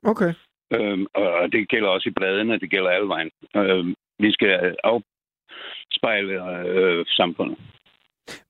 Okay. 0.03 0.33
Øhm, 0.73 1.07
og 1.15 1.53
det 1.53 1.69
gælder 1.69 1.89
også 1.89 2.09
i 2.09 2.13
bladene, 2.13 2.61
det 2.61 2.71
gælder 2.71 2.91
alle 2.91 3.09
vejen. 3.09 3.31
Øhm, 3.57 3.95
vi 4.19 4.33
skal 4.33 4.77
afspejle 4.85 6.35
øh, 6.69 7.05
samfundet. 7.09 7.59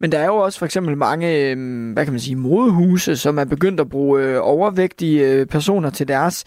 Men 0.00 0.12
der 0.12 0.18
er 0.18 0.26
jo 0.26 0.36
også 0.36 0.58
for 0.58 0.66
eksempel 0.66 0.96
mange, 0.96 1.50
øhm, 1.50 1.92
hvad 1.92 2.04
kan 2.04 2.12
man 2.12 2.20
sige, 2.20 2.36
modehuse, 2.36 3.16
som 3.16 3.38
er 3.38 3.44
begyndt 3.44 3.80
at 3.80 3.88
bruge 3.88 4.22
øh, 4.22 4.38
overvægtige 4.42 5.32
øh, 5.32 5.46
personer 5.46 5.90
til 5.90 6.08
deres 6.08 6.44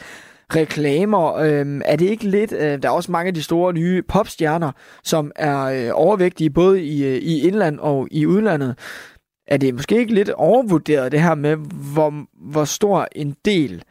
reklamer. 0.55 1.35
Øhm, 1.35 1.81
er 1.85 1.95
det 1.95 2.09
ikke 2.09 2.27
lidt, 2.29 2.53
øh, 2.53 2.81
der 2.81 2.87
er 2.89 2.93
også 2.93 3.11
mange 3.11 3.27
af 3.27 3.33
de 3.33 3.43
store 3.43 3.73
nye 3.73 4.01
popstjerner, 4.01 4.71
som 5.03 5.31
er 5.35 5.91
overvægtige 5.93 6.49
både 6.49 6.83
i, 6.83 7.17
i 7.17 7.47
indland 7.47 7.79
og 7.79 8.07
i 8.11 8.25
udlandet. 8.25 8.71
Er 9.47 9.57
det 9.57 9.73
måske 9.73 9.95
ikke 9.97 10.13
lidt 10.13 10.29
overvurderet 10.29 11.11
det 11.11 11.21
her 11.21 11.35
med, 11.35 11.55
hvor, 11.95 12.09
hvor 12.51 12.65
stor 12.65 13.07
en 13.15 13.35
del 13.45 13.83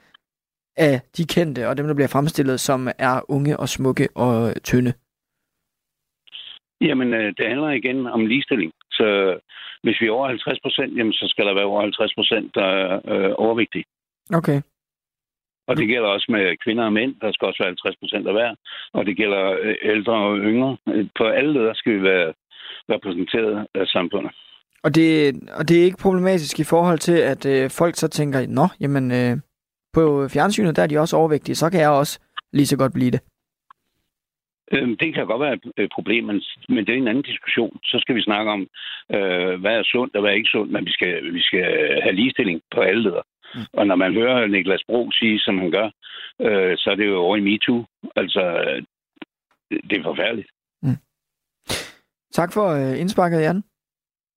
af 0.76 1.00
de 1.16 1.24
kendte 1.24 1.68
og 1.68 1.76
dem, 1.76 1.86
der 1.86 1.94
bliver 1.94 2.08
fremstillet, 2.08 2.60
som 2.60 2.88
er 2.98 3.30
unge 3.30 3.56
og 3.56 3.68
smukke 3.68 4.08
og 4.14 4.54
tynde? 4.64 4.92
Jamen, 6.80 7.14
øh, 7.14 7.34
det 7.38 7.46
handler 7.48 7.70
igen 7.70 8.06
om 8.06 8.26
ligestilling. 8.26 8.72
Så 8.90 9.38
hvis 9.82 10.00
vi 10.00 10.06
er 10.06 10.10
over 10.10 10.28
50 10.28 10.60
procent, 10.60 10.96
jamen, 10.98 11.12
så 11.12 11.26
skal 11.28 11.46
der 11.46 11.54
være 11.54 11.64
over 11.64 11.80
50 11.80 12.14
procent, 12.14 12.54
der 12.54 12.64
er 12.64 13.00
øh, 13.12 13.32
overvægtige. 13.38 13.84
Okay. 14.34 14.60
Og 15.70 15.76
det 15.76 15.88
gælder 15.88 16.08
også 16.08 16.26
med 16.28 16.56
kvinder 16.64 16.84
og 16.84 16.92
mænd. 16.92 17.14
Der 17.20 17.32
skal 17.32 17.46
også 17.46 17.62
være 17.62 17.74
50 17.74 17.96
procent 17.96 18.26
af 18.26 18.34
hver. 18.34 18.54
Og 18.92 19.06
det 19.06 19.16
gælder 19.16 19.42
øh, 19.62 19.76
ældre 19.82 20.12
og 20.12 20.38
yngre. 20.38 20.76
På 21.18 21.24
alle 21.24 21.52
leder 21.52 21.74
skal 21.74 21.92
vi 21.92 22.02
være 22.02 22.32
repræsenteret 22.94 23.66
af 23.74 23.86
samfundet. 23.86 24.32
Og 24.84 24.94
det, 24.94 25.08
og 25.58 25.68
det 25.68 25.80
er 25.80 25.84
ikke 25.84 26.02
problematisk 26.02 26.60
i 26.60 26.70
forhold 26.72 26.98
til, 26.98 27.18
at 27.32 27.46
øh, 27.46 27.70
folk 27.70 27.94
så 27.96 28.08
tænker, 28.08 28.46
nå, 28.48 28.66
jamen 28.80 29.10
øh, 29.10 29.36
på 29.92 30.28
fjernsynet, 30.28 30.76
der 30.76 30.82
er 30.82 30.86
de 30.86 30.98
også 30.98 31.16
overvægtige, 31.16 31.54
så 31.54 31.70
kan 31.70 31.80
jeg 31.80 31.90
også 31.90 32.20
lige 32.52 32.66
så 32.66 32.76
godt 32.76 32.92
blive 32.92 33.10
det. 33.10 33.20
Øhm, 34.72 34.96
det 34.96 35.14
kan 35.14 35.26
godt 35.26 35.40
være 35.40 35.58
et 35.84 35.90
problem, 35.94 36.24
men, 36.24 36.42
men 36.68 36.86
det 36.86 36.92
er 36.92 36.98
en 36.98 37.08
anden 37.08 37.30
diskussion. 37.32 37.78
Så 37.84 37.96
skal 38.00 38.14
vi 38.14 38.22
snakke 38.22 38.50
om, 38.50 38.60
øh, 39.14 39.60
hvad 39.60 39.74
er 39.78 39.82
sundt 39.82 40.14
og 40.14 40.20
hvad 40.20 40.30
er 40.30 40.34
ikke 40.34 40.54
sundt, 40.56 40.72
men 40.72 40.86
vi 40.86 40.92
skal, 40.92 41.32
vi 41.32 41.42
skal 41.42 41.64
have 42.02 42.14
ligestilling 42.14 42.60
på 42.74 42.80
alle 42.80 43.02
leder. 43.02 43.22
Mm. 43.54 43.60
Og 43.72 43.86
når 43.86 43.96
man 43.96 44.14
hører 44.14 44.46
Niklas 44.46 44.84
Bro 44.88 45.10
sige, 45.12 45.40
som 45.40 45.58
han 45.58 45.70
gør, 45.70 45.86
øh, 46.40 46.72
så 46.78 46.90
er 46.90 46.94
det 46.94 47.06
jo 47.06 47.16
over 47.16 47.36
i 47.36 47.40
MeToo. 47.40 47.84
Altså, 48.16 48.42
det 49.70 49.98
er 49.98 50.02
forfærdeligt. 50.02 50.50
Mm. 50.82 50.98
Tak 52.32 52.52
for 52.52 52.66
øh, 52.68 53.00
indsparket, 53.00 53.40
Jan. 53.40 53.62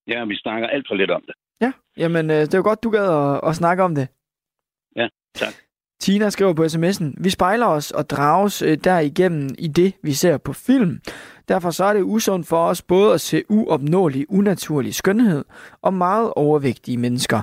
Ja, 0.08 0.26
vi 0.26 0.36
snakker 0.36 0.68
alt 0.68 0.88
for 0.90 0.96
lidt 0.96 1.12
om 1.12 1.24
det. 1.28 1.36
Ja, 1.62 1.72
jamen 1.98 2.30
øh, 2.30 2.38
det 2.38 2.54
er 2.54 2.58
jo 2.58 2.64
godt, 2.64 2.84
du 2.84 2.90
gad 2.90 3.08
at, 3.22 3.50
at 3.50 3.56
snakke 3.56 3.84
om 3.84 3.96
det. 3.96 4.08
Ja, 4.96 5.08
tak. 5.36 5.54
Tina 6.00 6.30
skriver 6.30 6.54
på 6.54 6.64
sms'en, 6.64 7.24
vi 7.24 7.30
spejler 7.30 7.66
os 7.66 7.92
og 7.92 8.10
drages 8.10 8.62
øh, 8.62 8.78
derigennem 8.84 9.50
i 9.60 9.68
det, 9.68 9.94
vi 10.04 10.12
ser 10.12 10.38
på 10.38 10.54
film. 10.54 11.02
Derfor 11.48 11.72
så 11.72 11.86
er 11.86 11.94
det 11.94 12.02
usundt 12.02 12.48
for 12.48 12.66
os 12.66 12.82
både 12.82 13.14
at 13.14 13.22
se 13.22 13.44
uopnåelig, 13.50 14.26
unaturlig 14.30 14.96
skønhed 14.96 15.46
og 15.82 15.94
meget 15.94 16.34
overvægtige 16.36 16.98
mennesker. 16.98 17.42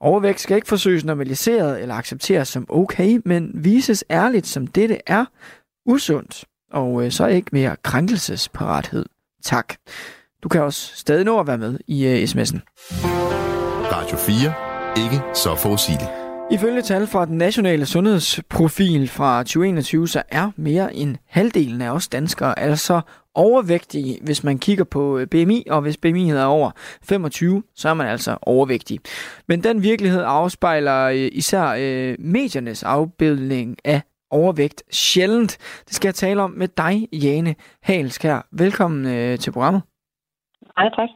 Overvægt 0.00 0.40
skal 0.40 0.56
ikke 0.56 0.68
forsøges 0.68 1.04
normaliseret 1.04 1.82
eller 1.82 1.94
accepteres 1.94 2.48
som 2.48 2.66
okay, 2.68 3.20
men 3.24 3.50
vises 3.54 4.04
ærligt 4.10 4.46
som 4.46 4.66
dette 4.66 4.98
er 5.06 5.24
usundt. 5.86 6.44
Og 6.72 7.04
øh, 7.04 7.10
så 7.12 7.26
ikke 7.26 7.48
mere 7.52 7.76
krænkelsesparathed. 7.82 9.06
Tak. 9.44 9.74
Du 10.42 10.48
kan 10.48 10.62
også 10.62 10.96
stadig 10.96 11.24
nå 11.24 11.40
at 11.40 11.46
være 11.46 11.58
med 11.58 11.78
i 11.86 12.06
uh, 12.06 12.22
sms'en. 12.22 12.58
Radio 13.92 14.16
4. 14.16 15.04
Ikke 15.04 15.22
så 15.34 15.54
forudsigeligt. 15.54 16.25
Ifølge 16.50 16.82
tal 16.82 17.06
fra 17.06 17.26
den 17.26 17.38
nationale 17.38 17.86
sundhedsprofil 17.86 19.08
fra 19.08 19.42
2021, 19.42 20.08
så 20.08 20.22
er 20.28 20.50
mere 20.56 20.94
end 20.94 21.16
halvdelen 21.26 21.82
af 21.82 21.90
os 21.90 22.08
danskere 22.08 22.58
altså 22.58 23.00
overvægtige, 23.34 24.18
hvis 24.22 24.44
man 24.44 24.58
kigger 24.58 24.84
på 24.84 25.18
øh, 25.18 25.26
BMI, 25.26 25.64
og 25.70 25.80
hvis 25.80 25.96
BMI 25.96 26.30
er 26.30 26.44
over 26.44 26.70
25, 27.02 27.62
så 27.74 27.88
er 27.88 27.94
man 27.94 28.06
altså 28.06 28.38
overvægtig. 28.42 29.00
Men 29.48 29.64
den 29.64 29.82
virkelighed 29.82 30.22
afspejler 30.26 31.04
øh, 31.04 31.28
især 31.32 31.76
øh, 31.78 32.16
mediernes 32.18 32.82
afbildning 32.82 33.76
af 33.84 34.02
overvægt 34.30 34.82
sjældent. 34.90 35.58
Det 35.86 35.94
skal 35.94 36.08
jeg 36.08 36.14
tale 36.14 36.42
om 36.42 36.50
med 36.50 36.68
dig, 36.68 37.08
Jane 37.12 37.54
Halskær. 37.82 38.46
Velkommen 38.52 39.06
øh, 39.06 39.38
til 39.38 39.52
programmet. 39.52 39.82
Hej, 40.78 40.88
tak. 40.96 41.08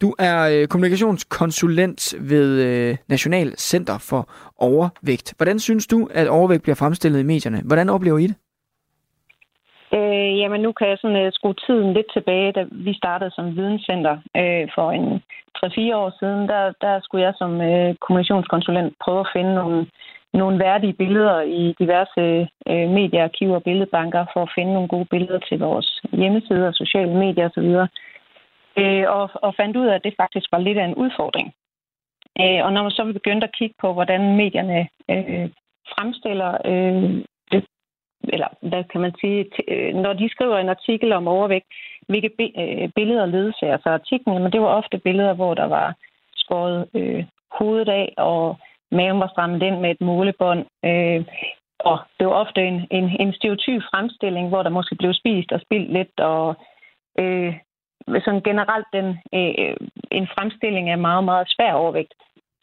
Du 0.00 0.14
er 0.18 0.48
øh, 0.48 0.66
kommunikationskonsulent 0.66 2.14
ved 2.20 2.62
øh, 2.62 2.96
National 3.08 3.54
Center 3.58 3.98
for 3.98 4.30
Overvægt. 4.58 5.34
Hvordan 5.36 5.58
synes 5.58 5.86
du, 5.86 6.08
at 6.14 6.28
overvægt 6.28 6.62
bliver 6.62 6.76
fremstillet 6.82 7.20
i 7.20 7.30
medierne? 7.32 7.62
Hvordan 7.64 7.88
oplever 7.88 8.18
I 8.18 8.26
det? 8.26 8.36
Øh, 9.94 10.38
jamen, 10.40 10.60
nu 10.60 10.72
kan 10.72 10.88
jeg 10.88 10.98
sådan 11.00 11.26
uh, 11.26 11.32
skrue 11.32 11.54
tiden 11.66 11.92
lidt 11.92 12.06
tilbage, 12.12 12.52
da 12.52 12.64
vi 12.70 12.92
startede 12.94 13.30
som 13.30 13.56
videnscenter 13.56 14.16
øh, 14.36 14.68
for 14.74 14.88
en 14.98 15.22
3-4 15.56 15.96
år 16.02 16.10
siden. 16.20 16.48
Der, 16.48 16.72
der 16.80 17.00
skulle 17.02 17.24
jeg 17.24 17.34
som 17.38 17.60
øh, 17.60 17.94
kommunikationskonsulent 18.04 18.94
prøve 19.04 19.20
at 19.20 19.32
finde 19.36 19.54
nogle, 19.54 19.86
nogle 20.32 20.58
værdige 20.58 20.92
billeder 20.92 21.40
i 21.40 21.74
diverse 21.78 22.24
øh, 22.70 22.88
mediearkiver 22.98 23.54
og 23.56 23.62
billedbanker 23.62 24.24
for 24.32 24.42
at 24.42 24.52
finde 24.54 24.72
nogle 24.72 24.88
gode 24.88 25.08
billeder 25.10 25.38
til 25.48 25.58
vores 25.58 26.00
hjemmesider, 26.12 26.72
sociale 26.72 27.14
medier 27.14 27.48
osv 27.48 27.68
øh, 28.82 29.04
og, 29.18 29.30
og 29.34 29.54
fandt 29.60 29.76
ud 29.76 29.86
af, 29.86 29.94
at 29.94 30.04
det 30.04 30.14
faktisk 30.22 30.46
var 30.52 30.58
lidt 30.58 30.78
af 30.78 30.84
en 30.84 30.94
udfordring. 30.94 31.48
Øh, 32.40 32.64
og 32.64 32.72
når 32.72 32.82
man 32.82 32.90
så 32.90 33.12
begyndte 33.12 33.46
at 33.46 33.56
kigge 33.58 33.74
på, 33.80 33.92
hvordan 33.92 34.36
medierne 34.36 34.88
øh, 35.10 35.50
fremstiller 35.92 36.50
øh, 36.64 37.24
det, 37.52 37.64
eller 38.22 38.48
hvad 38.60 38.84
kan 38.84 39.00
man 39.00 39.14
sige, 39.20 39.46
t- 39.54 39.72
øh, 39.74 39.94
når 39.94 40.12
de 40.12 40.28
skriver 40.28 40.58
en 40.58 40.68
artikel 40.68 41.12
om 41.12 41.28
overvægt, 41.28 41.66
hvilke 42.08 42.30
bi- 42.38 42.56
øh, 42.58 42.88
billeder 42.94 43.26
ledsager 43.26 43.78
så 43.82 43.88
artiklen, 43.88 44.42
men 44.42 44.52
det 44.52 44.60
var 44.60 44.66
ofte 44.80 44.98
billeder, 44.98 45.34
hvor 45.34 45.54
der 45.54 45.64
var 45.64 45.94
skåret 46.34 46.88
øh, 46.94 47.24
hovedet 47.52 47.88
af, 47.88 48.14
og 48.16 48.58
maven 48.92 49.20
var 49.20 49.28
strammet 49.28 49.62
ind 49.62 49.80
med 49.80 49.90
et 49.90 50.00
målebånd. 50.00 50.64
Øh, 50.84 51.24
og 51.78 51.98
det 52.18 52.26
var 52.26 52.32
ofte 52.32 52.60
en, 52.66 52.86
en, 52.90 53.04
en 53.20 53.32
stereotyp 53.32 53.82
fremstilling, 53.90 54.48
hvor 54.48 54.62
der 54.62 54.70
måske 54.70 54.94
blev 54.94 55.14
spist 55.14 55.52
og 55.52 55.60
spildt 55.60 55.92
lidt, 55.92 56.20
og 56.20 56.56
øh, 57.18 57.54
sådan 58.24 58.42
generelt 58.42 58.86
den, 58.92 59.06
øh, 59.34 59.54
øh 59.58 59.76
en 60.10 60.26
fremstilling 60.34 60.90
af 60.90 60.98
meget, 60.98 61.24
meget 61.24 61.46
svær 61.48 61.72
overvægt. 61.72 62.14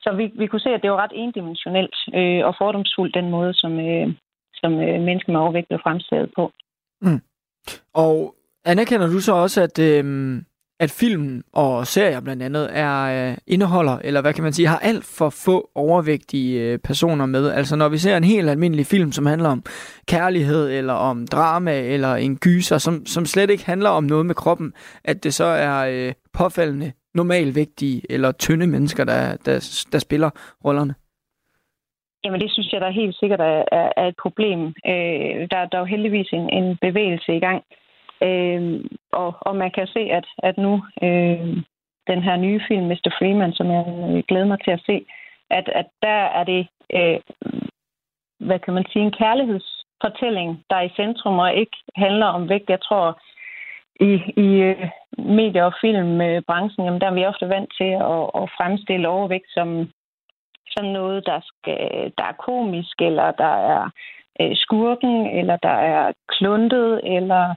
Så 0.06 0.14
vi, 0.20 0.26
vi 0.42 0.48
kunne 0.48 0.66
se, 0.66 0.70
at 0.70 0.82
det 0.84 0.92
var 0.92 1.04
ret 1.04 1.16
endimensionelt 1.24 1.96
øh, 2.18 2.42
og 2.48 2.56
fordomsfuldt 2.62 3.16
den 3.16 3.30
måde, 3.30 3.54
som, 3.54 3.72
øh, 3.80 4.08
som 4.54 4.72
øh, 4.74 5.02
mennesker 5.08 5.32
med 5.32 5.40
overvægt 5.40 5.68
blev 5.68 5.80
fremstillet 5.84 6.32
på. 6.36 6.52
Mm. 7.02 7.22
Og 7.94 8.36
anerkender 8.66 9.08
du 9.08 9.20
så 9.20 9.34
også, 9.34 9.62
at, 9.62 9.80
øh, 9.80 10.06
at 10.80 10.92
film 10.92 11.44
og 11.54 11.88
serier 11.88 12.20
blandt 12.20 12.44
andet 12.44 12.70
er 12.72 13.30
øh, 13.30 13.38
indeholder, 13.48 13.98
eller 14.04 14.22
hvad 14.22 14.34
kan 14.34 14.44
man 14.44 14.54
sige, 14.54 14.68
har 14.68 14.80
alt 14.80 15.06
for 15.18 15.30
få 15.30 15.70
overvægtige 15.76 16.62
øh, 16.62 16.80
personer 16.80 17.26
med. 17.26 17.52
Altså 17.52 17.76
når 17.76 17.90
vi 17.90 17.98
ser 17.98 18.18
en 18.18 18.24
helt 18.24 18.50
almindelig 18.50 18.86
film, 18.86 19.12
som 19.12 19.26
handler 19.26 19.50
om 19.50 19.64
kærlighed, 20.08 20.70
eller 20.70 20.94
om 20.94 21.28
drama, 21.28 21.82
eller 21.82 22.16
en 22.16 22.38
gyser, 22.38 22.78
som, 22.78 23.06
som 23.06 23.26
slet 23.26 23.50
ikke 23.50 23.66
handler 23.66 23.90
om 23.90 24.04
noget 24.04 24.26
med 24.26 24.36
kroppen, 24.36 24.74
at 25.04 25.24
det 25.24 25.34
så 25.34 25.46
er 25.46 25.88
øh, 25.92 26.14
påfaldende 26.38 26.92
normalvægtige 27.14 28.02
eller 28.10 28.32
tynde 28.32 28.68
mennesker, 28.68 29.04
der, 29.04 29.38
der, 29.46 29.86
der 29.92 30.00
spiller 30.00 30.30
rollerne. 30.66 30.96
Jamen 32.24 32.42
det 32.42 32.52
synes 32.52 32.74
jeg, 32.74 32.82
der 32.82 32.90
helt 32.90 33.16
sikkert 33.16 33.40
er, 33.40 33.64
er, 33.72 33.90
er 33.98 34.08
et 34.08 34.16
problem. 34.22 34.60
Øh, 34.68 35.42
der, 35.52 35.60
der 35.70 35.76
er 35.78 35.80
jo 35.80 35.86
heldigvis 35.86 36.30
en, 36.34 36.50
en 36.50 36.78
bevægelse 36.82 37.36
i 37.36 37.40
gang, 37.40 37.64
Øh, 38.22 38.84
og, 39.12 39.38
og 39.42 39.56
man 39.56 39.72
kan 39.72 39.88
se, 39.88 40.00
at, 40.00 40.26
at 40.38 40.58
nu 40.58 40.74
øh, 41.04 41.58
den 42.08 42.22
her 42.24 42.36
nye 42.36 42.62
film, 42.68 42.86
Mr. 42.86 43.12
Freeman, 43.18 43.54
som 43.54 43.72
jeg 43.72 43.86
øh, 43.88 44.24
glæder 44.28 44.46
mig 44.46 44.60
til 44.64 44.72
at 44.72 44.84
se, 44.86 45.06
at, 45.50 45.70
at 45.70 45.88
der 46.02 46.22
er 46.40 46.44
det, 46.44 46.68
øh, 46.94 47.20
hvad 48.40 48.60
kan 48.60 48.74
man 48.74 48.86
sige, 48.92 49.06
en 49.06 49.18
kærlighedsfortælling, 49.22 50.64
der 50.70 50.76
er 50.76 50.82
i 50.82 50.96
centrum 50.96 51.40
og 51.40 51.56
ikke 51.56 51.78
handler 51.96 52.26
om 52.26 52.50
vægt. 52.50 52.70
Jeg 52.70 52.82
tror, 52.82 53.20
i, 54.00 54.14
i 54.46 54.50
øh, 54.62 54.90
medie- 55.18 55.66
og 55.66 55.74
filmbranchen, 55.82 56.82
øh, 56.84 56.86
jamen, 56.86 57.02
der 57.02 57.08
er 57.08 57.14
vi 57.14 57.26
ofte 57.26 57.50
vant 57.50 57.70
til 57.80 57.92
at, 58.14 58.24
at 58.42 58.52
fremstille 58.58 59.08
overvægt 59.08 59.50
som, 59.54 59.90
som 60.68 60.86
noget, 60.86 61.26
der, 61.26 61.40
skal, 61.44 62.14
der 62.18 62.24
er 62.24 62.42
komisk, 62.48 63.02
eller 63.02 63.32
der 63.32 63.56
er 63.74 63.90
øh, 64.42 64.56
skurken, 64.56 65.28
eller 65.40 65.56
der 65.58 65.78
er 65.94 66.12
kluntet, 66.28 67.02
eller 67.04 67.56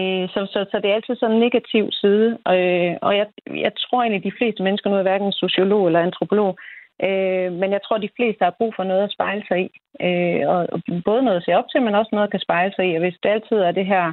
Øh, 0.00 0.28
så, 0.34 0.40
så, 0.52 0.60
så 0.70 0.76
det 0.82 0.90
er 0.90 0.94
altid 0.94 1.16
sådan 1.16 1.36
en 1.36 1.44
negativ 1.46 1.84
side. 1.92 2.28
Øh, 2.54 2.94
og 3.06 3.16
jeg, 3.20 3.26
jeg 3.64 3.72
tror 3.78 4.00
egentlig, 4.02 4.20
at 4.20 4.28
de 4.30 4.38
fleste 4.38 4.62
mennesker 4.62 4.90
nu 4.90 4.96
er 4.96 5.02
hverken 5.02 5.32
sociolog 5.32 5.86
eller 5.86 6.00
antropolog, 6.00 6.58
øh, 7.06 7.52
men 7.60 7.68
jeg 7.72 7.80
tror, 7.82 7.96
at 7.96 8.06
de 8.06 8.16
fleste 8.16 8.44
har 8.44 8.58
brug 8.58 8.72
for 8.76 8.84
noget 8.84 9.02
at 9.04 9.12
spejle 9.16 9.44
sig 9.48 9.58
i. 9.66 9.68
Øh, 10.06 10.42
og, 10.52 10.60
og 10.74 10.78
både 11.04 11.22
noget 11.22 11.36
at 11.40 11.44
se 11.44 11.52
op 11.58 11.68
til, 11.72 11.82
men 11.82 11.94
også 11.94 12.10
noget 12.12 12.26
at 12.26 12.30
kan 12.34 12.46
spejle 12.46 12.72
sig 12.76 12.84
i. 12.90 12.94
Og 12.94 13.00
hvis 13.00 13.18
det 13.22 13.28
altid 13.28 13.56
er 13.56 13.70
det 13.70 13.86
her 13.86 14.12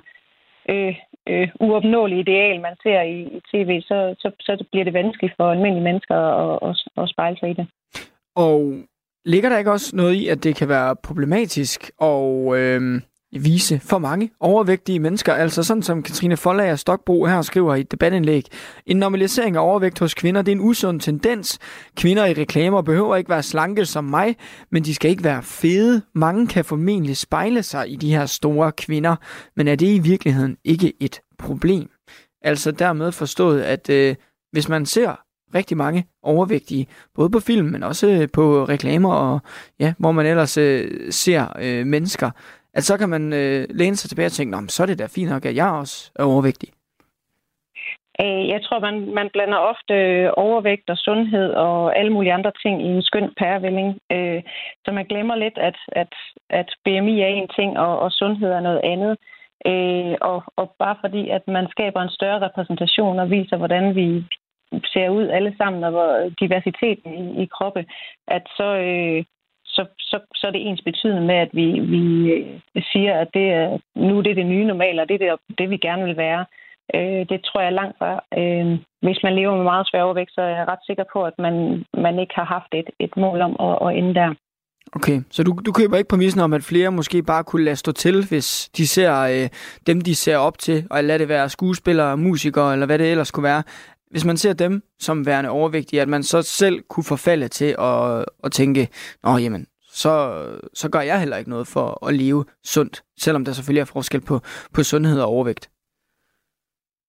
øh, 0.70 0.96
øh, 1.30 1.48
uopnåelige 1.60 2.20
ideal, 2.20 2.62
man 2.62 2.76
ser 2.84 3.02
i, 3.02 3.22
i 3.22 3.40
tv, 3.52 3.82
så, 3.82 4.16
så, 4.20 4.32
så 4.40 4.66
bliver 4.72 4.84
det 4.84 4.94
vanskeligt 4.94 5.34
for 5.38 5.52
almindelige 5.52 5.84
mennesker 5.84 6.16
at, 6.16 6.70
at, 6.70 7.04
at 7.04 7.10
spejle 7.10 7.38
sig 7.40 7.50
i 7.50 7.54
det. 7.54 7.68
Og 8.36 8.74
ligger 9.26 9.50
der 9.50 9.58
ikke 9.58 9.72
også 9.72 9.96
noget 9.96 10.14
i, 10.14 10.28
at 10.28 10.44
det 10.44 10.56
kan 10.56 10.70
være 10.70 10.96
problematisk 11.04 11.92
og... 11.98 12.58
Øh 12.60 13.02
vise 13.40 13.80
for 13.80 13.98
mange 13.98 14.32
overvægtige 14.40 15.00
mennesker. 15.00 15.34
Altså 15.34 15.64
sådan 15.64 15.84
som 15.84 16.04
Katrine 16.04 16.38
Follager 16.38 16.76
Stokbro 16.76 17.26
her 17.26 17.42
skriver 17.42 17.76
i 17.76 17.80
et 17.80 17.92
debatindlæg. 17.92 18.46
En 18.86 18.98
normalisering 18.98 19.56
af 19.56 19.62
overvægt 19.62 20.00
hos 20.00 20.14
kvinder, 20.14 20.42
det 20.42 20.52
er 20.52 20.56
en 20.56 20.62
usund 20.62 21.00
tendens. 21.00 21.60
Kvinder 21.98 22.26
i 22.26 22.34
reklamer 22.34 22.82
behøver 22.82 23.16
ikke 23.16 23.30
være 23.30 23.44
slanke 23.44 23.86
som 23.86 24.04
mig, 24.04 24.36
men 24.72 24.84
de 24.84 24.96
skal 24.96 25.12
ikke 25.12 25.24
være 25.24 25.44
fede. 25.44 26.02
Mange 26.16 26.48
kan 26.48 26.66
formentlig 26.66 27.18
spejle 27.18 27.64
sig 27.64 27.92
i 27.92 27.96
de 27.96 28.16
her 28.16 28.26
store 28.26 28.72
kvinder, 28.72 29.16
men 29.56 29.68
er 29.68 29.76
det 29.76 29.96
i 29.96 30.00
virkeligheden 30.00 30.58
ikke 30.64 30.94
et 31.00 31.22
problem? 31.40 31.90
Altså 32.42 32.72
dermed 32.72 33.12
forstået, 33.12 33.62
at 33.62 33.90
øh, 33.90 34.16
hvis 34.52 34.70
man 34.70 34.86
ser 34.86 35.24
rigtig 35.56 35.78
mange 35.78 36.06
overvægtige, 36.24 36.88
både 37.16 37.30
på 37.30 37.40
film, 37.40 37.68
men 37.68 37.84
også 37.84 38.08
øh, 38.08 38.28
på 38.34 38.66
reklamer 38.66 39.14
og 39.14 39.40
ja, 39.80 39.94
hvor 40.00 40.12
man 40.12 40.26
ellers 40.26 40.58
øh, 40.58 41.12
ser 41.12 41.48
øh, 41.60 41.88
mennesker, 41.88 42.32
at 42.74 42.84
så 42.84 42.98
kan 42.98 43.10
man 43.10 43.34
øh, 43.34 43.66
læne 43.70 43.96
sig 43.96 44.10
tilbage 44.10 44.26
og 44.26 44.32
tænke, 44.32 44.52
Nå, 44.52 44.68
så 44.68 44.84
er 44.84 44.88
det 44.88 45.00
da 45.00 45.06
fint 45.06 45.30
nok, 45.30 45.46
at 45.46 45.56
jeg 45.56 45.70
også 45.70 46.12
er 46.16 46.24
overvægtig. 46.24 46.70
Øh, 48.22 48.48
jeg 48.54 48.62
tror, 48.64 48.80
man, 48.80 49.14
man 49.14 49.30
blander 49.34 49.58
ofte 49.58 49.94
øh, 49.94 50.30
overvægt 50.38 50.90
og 50.90 50.98
sundhed 50.98 51.50
og 51.54 51.98
alle 51.98 52.14
mulige 52.14 52.34
andre 52.34 52.52
ting 52.64 52.82
i 52.82 52.86
en 52.86 53.02
skøn 53.02 53.34
pærevælling. 53.38 54.00
Øh, 54.12 54.42
så 54.86 54.92
man 54.92 55.06
glemmer 55.06 55.36
lidt, 55.36 55.58
at, 55.58 55.78
at, 55.88 56.14
at 56.50 56.70
BMI 56.86 57.22
er 57.22 57.28
en 57.28 57.50
ting, 57.58 57.80
og, 57.80 58.00
og 58.00 58.12
sundhed 58.12 58.50
er 58.52 58.60
noget 58.60 58.82
andet. 58.84 59.18
Øh, 59.72 60.16
og, 60.22 60.44
og 60.56 60.76
bare 60.80 60.96
fordi, 61.02 61.30
at 61.30 61.48
man 61.48 61.68
skaber 61.72 62.02
en 62.02 62.16
større 62.18 62.42
repræsentation 62.46 63.20
og 63.20 63.30
viser, 63.30 63.58
hvordan 63.58 63.96
vi 63.96 64.24
ser 64.94 65.10
ud 65.10 65.28
alle 65.28 65.54
sammen, 65.58 65.84
og 65.84 65.92
hvor 65.92 66.32
diversiteten 66.42 67.14
i, 67.14 67.44
i 67.44 67.46
kroppe, 67.46 67.86
at 68.28 68.44
så, 68.58 68.68
øh, 68.76 69.24
så, 69.76 69.84
så, 70.00 70.18
så 70.36 70.48
er 70.48 70.52
det 70.52 70.68
ens 70.68 70.82
betydende 70.82 71.22
med, 71.22 71.36
at 71.36 71.50
vi, 71.54 71.68
vi 71.80 72.04
øh, 72.36 72.84
siger, 72.92 73.14
at 73.24 73.30
det 73.34 73.48
er, 73.60 73.78
nu 73.96 74.18
er 74.18 74.22
det 74.22 74.36
det 74.36 74.46
nye 74.46 74.66
normale, 74.66 75.02
og 75.02 75.10
det 75.10 75.16
er 75.16 75.24
det, 75.26 75.58
det 75.58 75.70
vi 75.70 75.78
gerne 75.78 76.04
vil 76.06 76.18
være. 76.18 76.46
Øh, 76.96 77.22
det 77.32 77.40
tror 77.46 77.62
jeg 77.62 77.74
langt 77.74 77.98
fra. 77.98 78.12
Øh, 78.40 78.80
hvis 79.06 79.20
man 79.24 79.36
lever 79.36 79.56
med 79.56 79.64
meget 79.64 79.88
svær 79.88 80.04
overvægt, 80.04 80.32
så 80.34 80.42
er 80.42 80.56
jeg 80.58 80.68
ret 80.68 80.86
sikker 80.86 81.04
på, 81.14 81.24
at 81.24 81.34
man, 81.40 81.86
man 82.06 82.20
ikke 82.20 82.36
har 82.36 82.48
haft 82.56 82.72
et, 82.74 82.90
et 83.00 83.18
mål 83.18 83.42
om 83.42 83.54
at, 83.68 83.88
at 83.88 83.98
ende 83.98 84.14
der. 84.14 84.34
Okay, 84.96 85.22
så 85.32 85.44
du, 85.44 85.60
du 85.66 85.72
køber 85.72 85.98
ikke 85.98 86.10
præmissen 86.10 86.42
om, 86.42 86.54
at 86.54 86.64
flere 86.64 86.92
måske 86.92 87.24
bare 87.24 87.44
kunne 87.44 87.64
lade 87.64 87.76
stå 87.76 87.92
til, 87.92 88.28
hvis 88.30 88.70
de 88.78 88.88
ser 88.88 89.20
øh, 89.20 89.50
dem, 89.88 90.02
de 90.02 90.16
ser 90.16 90.38
op 90.38 90.58
til, 90.58 90.88
og 90.92 91.04
lade 91.04 91.20
det 91.20 91.30
være 91.30 91.50
skuespillere, 91.50 92.18
musikere, 92.18 92.74
eller 92.74 92.86
hvad 92.86 93.00
det 93.00 93.12
ellers 93.12 93.32
kunne 93.32 93.44
være. 93.44 93.64
Hvis 94.14 94.26
man 94.26 94.38
ser 94.38 94.54
dem 94.54 94.82
som 95.00 95.26
værende 95.26 95.50
overvægtige, 95.50 96.02
at 96.02 96.08
man 96.08 96.24
så 96.24 96.42
selv 96.42 96.82
kunne 96.90 97.04
forfalde 97.14 97.48
til 97.48 97.76
at, 97.80 98.26
at 98.44 98.52
tænke, 98.52 98.88
nå 99.24 99.38
jamen, 99.38 99.68
så, 100.02 100.14
så 100.74 100.92
gør 100.92 101.02
jeg 101.02 101.20
heller 101.20 101.38
ikke 101.38 101.50
noget 101.50 101.68
for 101.74 102.08
at 102.08 102.14
leve 102.14 102.46
sundt, 102.64 103.04
selvom 103.18 103.46
der 103.46 103.52
selvfølgelig 103.52 103.82
er 103.82 103.94
forskel 103.94 104.22
på, 104.30 104.36
på 104.76 104.84
sundhed 104.84 105.22
og 105.22 105.30
overvægt. 105.30 105.70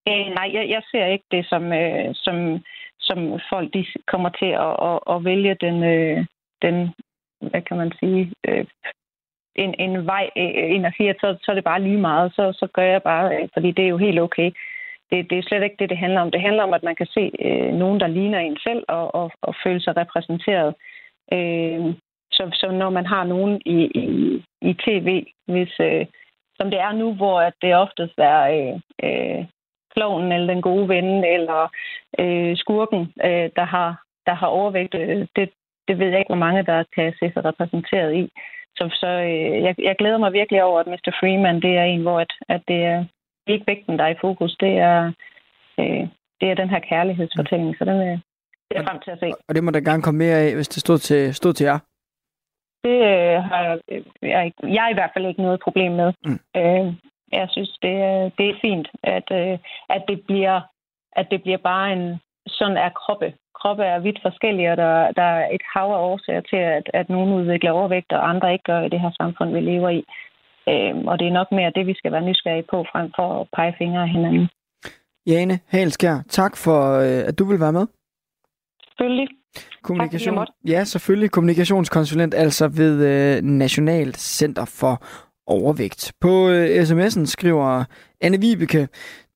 Øh, 0.09 0.27
nej, 0.39 0.49
jeg, 0.57 0.65
jeg 0.75 0.83
ser 0.91 1.07
ikke 1.07 1.25
det 1.31 1.47
som, 1.47 1.73
øh, 1.73 2.09
som, 2.15 2.37
som 3.01 3.19
folk 3.53 3.75
de 3.75 3.87
kommer 4.13 4.31
til 4.41 4.51
at, 4.67 4.75
at, 4.89 4.99
at 5.15 5.25
vælge 5.25 5.55
den, 5.65 5.77
øh, 5.95 6.27
den, 6.63 6.77
hvad 7.51 7.63
kan 7.63 7.77
man 7.77 7.93
sige, 8.01 8.33
øh, 8.49 8.67
en, 9.57 9.75
en 9.79 10.07
vej 10.07 10.31
øh, 10.37 10.75
ind 10.75 10.87
og 10.87 10.93
sige, 10.97 11.11
at 11.11 11.17
så, 11.21 11.37
så 11.43 11.51
er 11.51 11.55
det 11.55 11.65
bare 11.65 11.83
lige 11.83 12.01
meget, 12.11 12.33
så, 12.37 12.53
så 12.61 12.67
gør 12.75 12.83
jeg 12.83 13.03
bare, 13.03 13.27
øh, 13.37 13.49
fordi 13.55 13.71
det 13.71 13.85
er 13.85 13.89
jo 13.89 13.99
helt 14.07 14.21
okay. 14.21 14.51
Det, 15.11 15.31
det 15.31 15.39
er 15.39 15.43
slet 15.43 15.63
ikke 15.63 15.77
det, 15.79 15.91
det 15.91 15.99
handler 15.99 16.21
om. 16.21 16.31
Det 16.31 16.41
handler 16.41 16.63
om, 16.63 16.75
at 16.75 16.83
man 16.83 16.97
kan 16.97 17.07
se 17.07 17.31
øh, 17.41 17.73
nogen, 17.73 18.01
der 18.01 18.07
ligner 18.07 18.39
en 18.39 18.59
selv, 18.67 18.85
og, 18.89 19.15
og, 19.15 19.31
og 19.43 19.55
føle 19.65 19.81
sig 19.81 19.97
repræsenteret. 19.97 20.75
Øh, 21.33 21.95
så, 22.33 22.51
så 22.53 22.71
når 22.71 22.91
man 22.91 23.07
har 23.07 23.25
nogen 23.25 23.63
i, 23.67 23.79
i, 23.95 24.07
i 24.63 24.75
tv, 24.75 25.27
hvis, 25.47 25.81
øh, 25.81 26.07
som 26.57 26.71
det 26.71 26.81
er 26.81 26.93
nu, 26.93 27.15
hvor 27.15 27.41
at 27.41 27.55
det 27.63 27.75
oftest 27.75 28.19
er 28.19 28.41
øh, 28.57 28.81
øh, 29.05 29.45
kloven 29.95 30.33
eller 30.33 30.55
den 30.55 30.63
gode 30.63 30.89
ven 30.89 31.25
eller 31.25 31.69
øh, 32.19 32.57
skurken, 32.57 33.13
øh, 33.25 33.51
der, 33.57 33.65
har, 33.65 34.03
der 34.27 34.35
har 34.35 34.47
overvægt. 34.47 34.95
Øh, 34.95 35.27
det, 35.37 35.51
det 35.89 35.99
ved 35.99 36.09
jeg 36.09 36.19
ikke, 36.19 36.35
hvor 36.35 36.47
mange 36.47 36.63
der 36.63 36.85
kan 36.95 37.13
se 37.13 37.33
sig 37.33 37.45
repræsenteret 37.45 38.15
i. 38.15 38.31
Så, 38.77 38.85
så 39.01 39.07
øh, 39.07 39.63
jeg, 39.63 39.75
jeg 39.79 39.97
glæder 39.97 40.19
mig 40.19 40.33
virkelig 40.33 40.63
over, 40.65 40.81
at 40.81 40.87
Mr. 40.87 41.17
Freeman, 41.21 41.63
det 41.63 41.77
er 41.77 41.85
en, 41.85 42.03
hvor 42.03 42.21
at, 42.21 42.33
at 42.49 42.63
det 42.69 42.85
er 42.85 43.05
ikke 43.47 43.67
vægten, 43.67 43.99
der 43.99 44.05
er 44.05 44.15
i 44.15 44.21
fokus. 44.21 44.57
Det 44.61 44.79
er, 44.79 45.13
øh, 45.79 46.09
det 46.41 46.51
er 46.51 46.55
den 46.55 46.71
her 46.71 46.79
kærlighedsfortælling, 46.79 47.77
så 47.79 47.85
den 47.85 48.01
er 48.01 48.19
jeg 48.71 48.85
frem 48.89 49.01
til 49.01 49.11
at 49.11 49.19
se. 49.21 49.33
Og 49.49 49.55
det 49.55 49.65
må 49.65 49.71
der 49.71 49.81
gerne 49.81 50.03
komme 50.03 50.19
mere 50.19 50.37
af, 50.37 50.55
hvis 50.55 50.69
det 50.69 50.81
stod 50.81 50.99
til, 50.99 51.35
stod 51.35 51.53
til 51.53 51.65
jer. 51.65 51.79
Det 52.85 52.99
øh, 53.13 53.43
har 53.51 53.61
jeg, 53.63 53.79
jeg, 54.23 54.53
jeg 54.63 54.89
i 54.91 54.95
hvert 54.95 55.11
fald 55.15 55.27
ikke 55.27 55.43
noget 55.43 55.61
problem 55.61 55.93
med. 55.93 56.13
Mm. 56.25 56.41
Øh, 56.57 56.95
jeg 57.33 57.49
synes, 57.51 57.79
det, 57.83 57.95
det 58.39 58.47
er 58.51 58.61
fint, 58.61 58.89
at, 59.03 59.29
øh, 59.33 59.59
at, 59.89 60.03
det 60.09 60.19
bliver, 60.27 60.61
at 61.13 61.27
det 61.31 61.43
bliver 61.43 61.59
bare 61.59 61.93
en... 61.93 62.21
Sådan 62.47 62.77
er 62.77 62.89
kroppe. 62.89 63.35
Kroppe 63.55 63.85
er 63.85 63.99
vidt 63.99 64.19
forskellige, 64.23 64.71
og 64.73 64.77
der, 64.77 65.13
der 65.13 65.23
er 65.23 65.49
et 65.53 65.63
hav 65.75 65.89
af 65.93 65.99
årsager 66.11 66.41
til, 66.41 66.57
at, 66.57 66.91
at 66.95 67.09
nogen 67.09 67.33
udvikler 67.33 67.71
overvægt, 67.71 68.13
og 68.13 68.29
andre 68.29 68.53
ikke 68.53 68.63
gør 68.63 68.81
i 68.83 68.89
det 68.89 69.01
her 69.01 69.11
samfund, 69.21 69.53
vi 69.53 69.61
lever 69.61 69.89
i. 69.89 70.05
Øhm, 70.69 71.07
og 71.09 71.19
det 71.19 71.27
er 71.27 71.33
nok 71.33 71.53
mere 71.53 71.73
det, 71.75 71.87
vi 71.87 71.95
skal 71.95 72.13
være 72.13 72.25
nysgerrige 72.29 72.67
på, 72.71 72.85
frem 72.93 73.11
for 73.17 73.41
at 73.41 73.47
pege 73.57 73.75
fingre 73.79 74.03
af 74.03 74.09
hinanden. 74.09 74.49
Jane 75.27 75.59
Halskær, 75.67 76.17
tak 76.29 76.57
for, 76.57 76.99
øh, 76.99 77.29
at 77.29 77.39
du 77.39 77.45
vil 77.45 77.61
være 77.61 77.73
med. 77.73 77.87
Selvfølgelig. 78.89 79.29
Kommunikation, 79.83 80.37
tak, 80.37 80.49
ja, 80.69 80.85
selvfølgelig. 80.85 81.31
Kommunikationskonsulent, 81.31 82.35
altså 82.35 82.69
ved 82.69 82.95
øh, 83.07 83.43
National 83.43 84.15
Center 84.15 84.65
for 84.65 85.03
overvægt. 85.47 86.13
På 86.21 86.49
øh, 86.49 86.83
sms'en 86.83 87.27
skriver 87.27 87.85
Anne 88.21 88.41
Vibeke, 88.41 88.89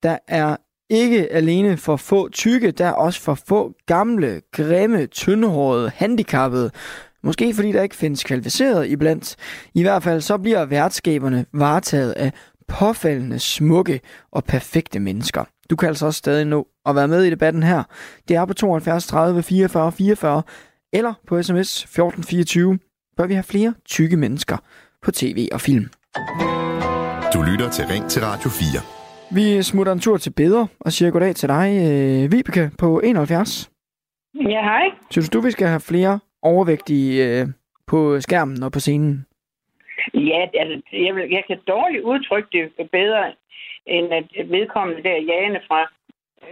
der 0.03 0.17
er 0.27 0.55
ikke 0.89 1.31
alene 1.31 1.77
for 1.77 1.95
få 1.95 2.29
tykke, 2.29 2.71
der 2.71 2.85
er 2.85 2.91
også 2.91 3.21
for 3.21 3.37
få 3.47 3.73
gamle, 3.85 4.41
grimme, 4.51 5.05
tyndhårede, 5.05 5.91
handicappede. 5.95 6.71
Måske 7.23 7.53
fordi 7.53 7.71
der 7.71 7.81
ikke 7.83 7.95
findes 7.95 8.23
kvalificeret 8.23 8.87
iblandt. 8.89 9.35
I 9.73 9.81
hvert 9.81 10.03
fald 10.03 10.21
så 10.21 10.37
bliver 10.37 10.65
værtskaberne 10.65 11.45
varetaget 11.53 12.11
af 12.11 12.31
påfaldende 12.67 13.39
smukke 13.39 13.99
og 14.31 14.43
perfekte 14.43 14.99
mennesker. 14.99 15.43
Du 15.69 15.75
kan 15.75 15.87
altså 15.87 16.05
også 16.05 16.17
stadig 16.17 16.45
nå 16.45 16.67
at 16.85 16.95
være 16.95 17.07
med 17.07 17.23
i 17.23 17.29
debatten 17.29 17.63
her. 17.63 17.83
Det 18.27 18.35
er 18.35 18.45
på 18.45 18.53
72 18.53 19.07
30 19.07 19.43
44 19.43 19.91
44 19.91 20.43
eller 20.93 21.13
på 21.27 21.43
sms 21.43 21.83
1424. 21.83 22.79
Bør 23.17 23.25
vi 23.25 23.33
have 23.33 23.43
flere 23.43 23.73
tykke 23.85 24.17
mennesker 24.17 24.57
på 25.01 25.11
tv 25.11 25.47
og 25.51 25.61
film? 25.61 25.89
Du 27.33 27.41
lytter 27.41 27.69
til 27.69 27.85
Ring 27.85 28.09
til 28.09 28.21
Radio 28.21 28.49
4. 28.49 28.81
Vi 29.31 29.63
smutter 29.63 29.93
en 29.93 29.99
tur 29.99 30.17
til 30.17 30.29
Beder 30.29 30.65
og 30.79 30.91
siger 30.91 31.11
goddag 31.11 31.35
til 31.35 31.49
dig, 31.49 31.67
øh, 31.91 32.31
Vibeke, 32.31 32.71
på 32.77 32.99
71. 32.99 33.69
Ja, 34.35 34.61
hej. 34.61 34.83
Synes 35.11 35.29
du, 35.29 35.41
vi 35.41 35.51
skal 35.51 35.67
have 35.67 35.79
flere 35.79 36.19
overvægtige 36.41 37.13
øh, 37.25 37.47
på 37.87 38.21
skærmen 38.21 38.63
og 38.63 38.71
på 38.71 38.79
scenen? 38.79 39.25
Ja, 40.13 40.47
altså, 40.53 40.81
jeg, 40.93 41.15
vil, 41.15 41.29
jeg 41.29 41.43
kan 41.47 41.59
dårligt 41.67 42.03
udtrykke 42.03 42.71
det 42.77 42.89
bedre, 42.91 43.33
end 43.85 44.13
at 44.13 44.49
vedkommende 44.49 45.03
der, 45.03 45.17
Jane 45.29 45.61
fra 45.67 45.81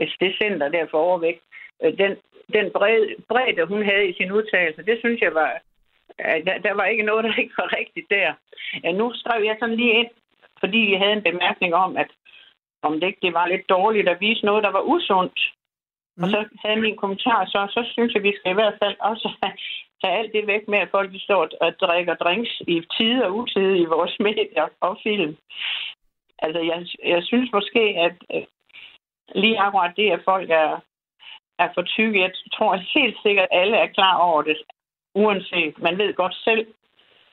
øh, 0.02 0.08
det 0.20 0.36
center 0.42 0.70
der 0.70 0.86
for 0.92 0.98
overvægt, 0.98 1.42
øh, 1.84 1.98
den, 1.98 2.12
den 2.54 2.72
bred, 2.74 3.16
bredde, 3.30 3.66
hun 3.66 3.84
havde 3.84 4.10
i 4.10 4.14
sin 4.14 4.32
udtalelse, 4.32 4.86
det 4.86 4.98
synes 5.00 5.22
jeg 5.22 5.34
var 5.34 5.52
øh, 6.26 6.46
der, 6.46 6.58
der 6.58 6.74
var 6.74 6.86
ikke 6.86 7.04
noget, 7.04 7.24
der 7.24 7.36
ikke 7.42 7.58
var 7.58 7.78
rigtigt 7.80 8.10
der. 8.10 8.34
Ja, 8.84 8.92
nu 8.92 9.12
skrev 9.14 9.44
jeg 9.44 9.56
sådan 9.60 9.76
lige 9.76 10.00
ind, 10.00 10.12
fordi 10.60 10.92
jeg 10.92 11.00
havde 11.00 11.14
en 11.14 11.28
bemærkning 11.30 11.74
om, 11.76 11.98
at 11.98 12.10
om 12.82 13.00
det 13.00 13.08
ikke 13.08 13.26
det 13.26 13.34
var 13.34 13.48
lidt 13.48 13.70
dårligt 13.70 14.10
at 14.10 14.22
vise 14.22 14.46
noget, 14.46 14.64
der 14.64 14.72
var 14.72 14.82
usundt. 14.82 15.40
Mm. 16.18 16.24
Og 16.24 16.30
så 16.30 16.40
havde 16.66 16.82
min 16.82 16.98
kommentar, 16.98 17.46
så, 17.46 17.60
så 17.76 17.82
synes 17.94 18.14
jeg, 18.14 18.24
vi 18.24 18.34
skal 18.38 18.52
i 18.52 18.60
hvert 18.60 18.78
fald 18.82 18.96
også 19.00 19.28
tage 20.02 20.18
alt 20.20 20.34
det 20.34 20.48
væk 20.48 20.68
med, 20.68 20.80
at 20.80 20.92
folk 20.92 21.12
de 21.14 21.20
står 21.20 21.50
og 21.62 21.80
drikker 21.82 22.16
drinks 22.16 22.62
i 22.68 22.82
tide 22.98 23.26
og 23.26 23.36
utide 23.36 23.78
i 23.80 23.86
vores 23.86 24.16
medier 24.28 24.68
og 24.82 24.98
film. 25.04 25.38
Altså, 26.40 26.60
jeg, 26.72 26.80
jeg 27.14 27.24
synes 27.24 27.50
måske, 27.54 27.84
at 28.06 28.16
øh, 28.36 28.46
lige 29.36 29.60
akkurat 29.60 29.94
det, 29.98 30.12
at 30.12 30.22
folk 30.26 30.50
er, 30.50 30.80
er 31.60 31.70
for 31.76 31.82
tykke, 31.82 32.22
jeg 32.22 32.32
tror 32.54 33.00
helt 33.00 33.18
sikkert, 33.24 33.48
at 33.52 33.60
alle 33.62 33.78
er 33.78 33.88
klar 33.88 34.18
over 34.18 34.42
det 34.42 34.58
uanset, 35.16 35.74
man 35.80 35.98
ved 35.98 36.14
godt 36.14 36.36
selv, 36.48 36.68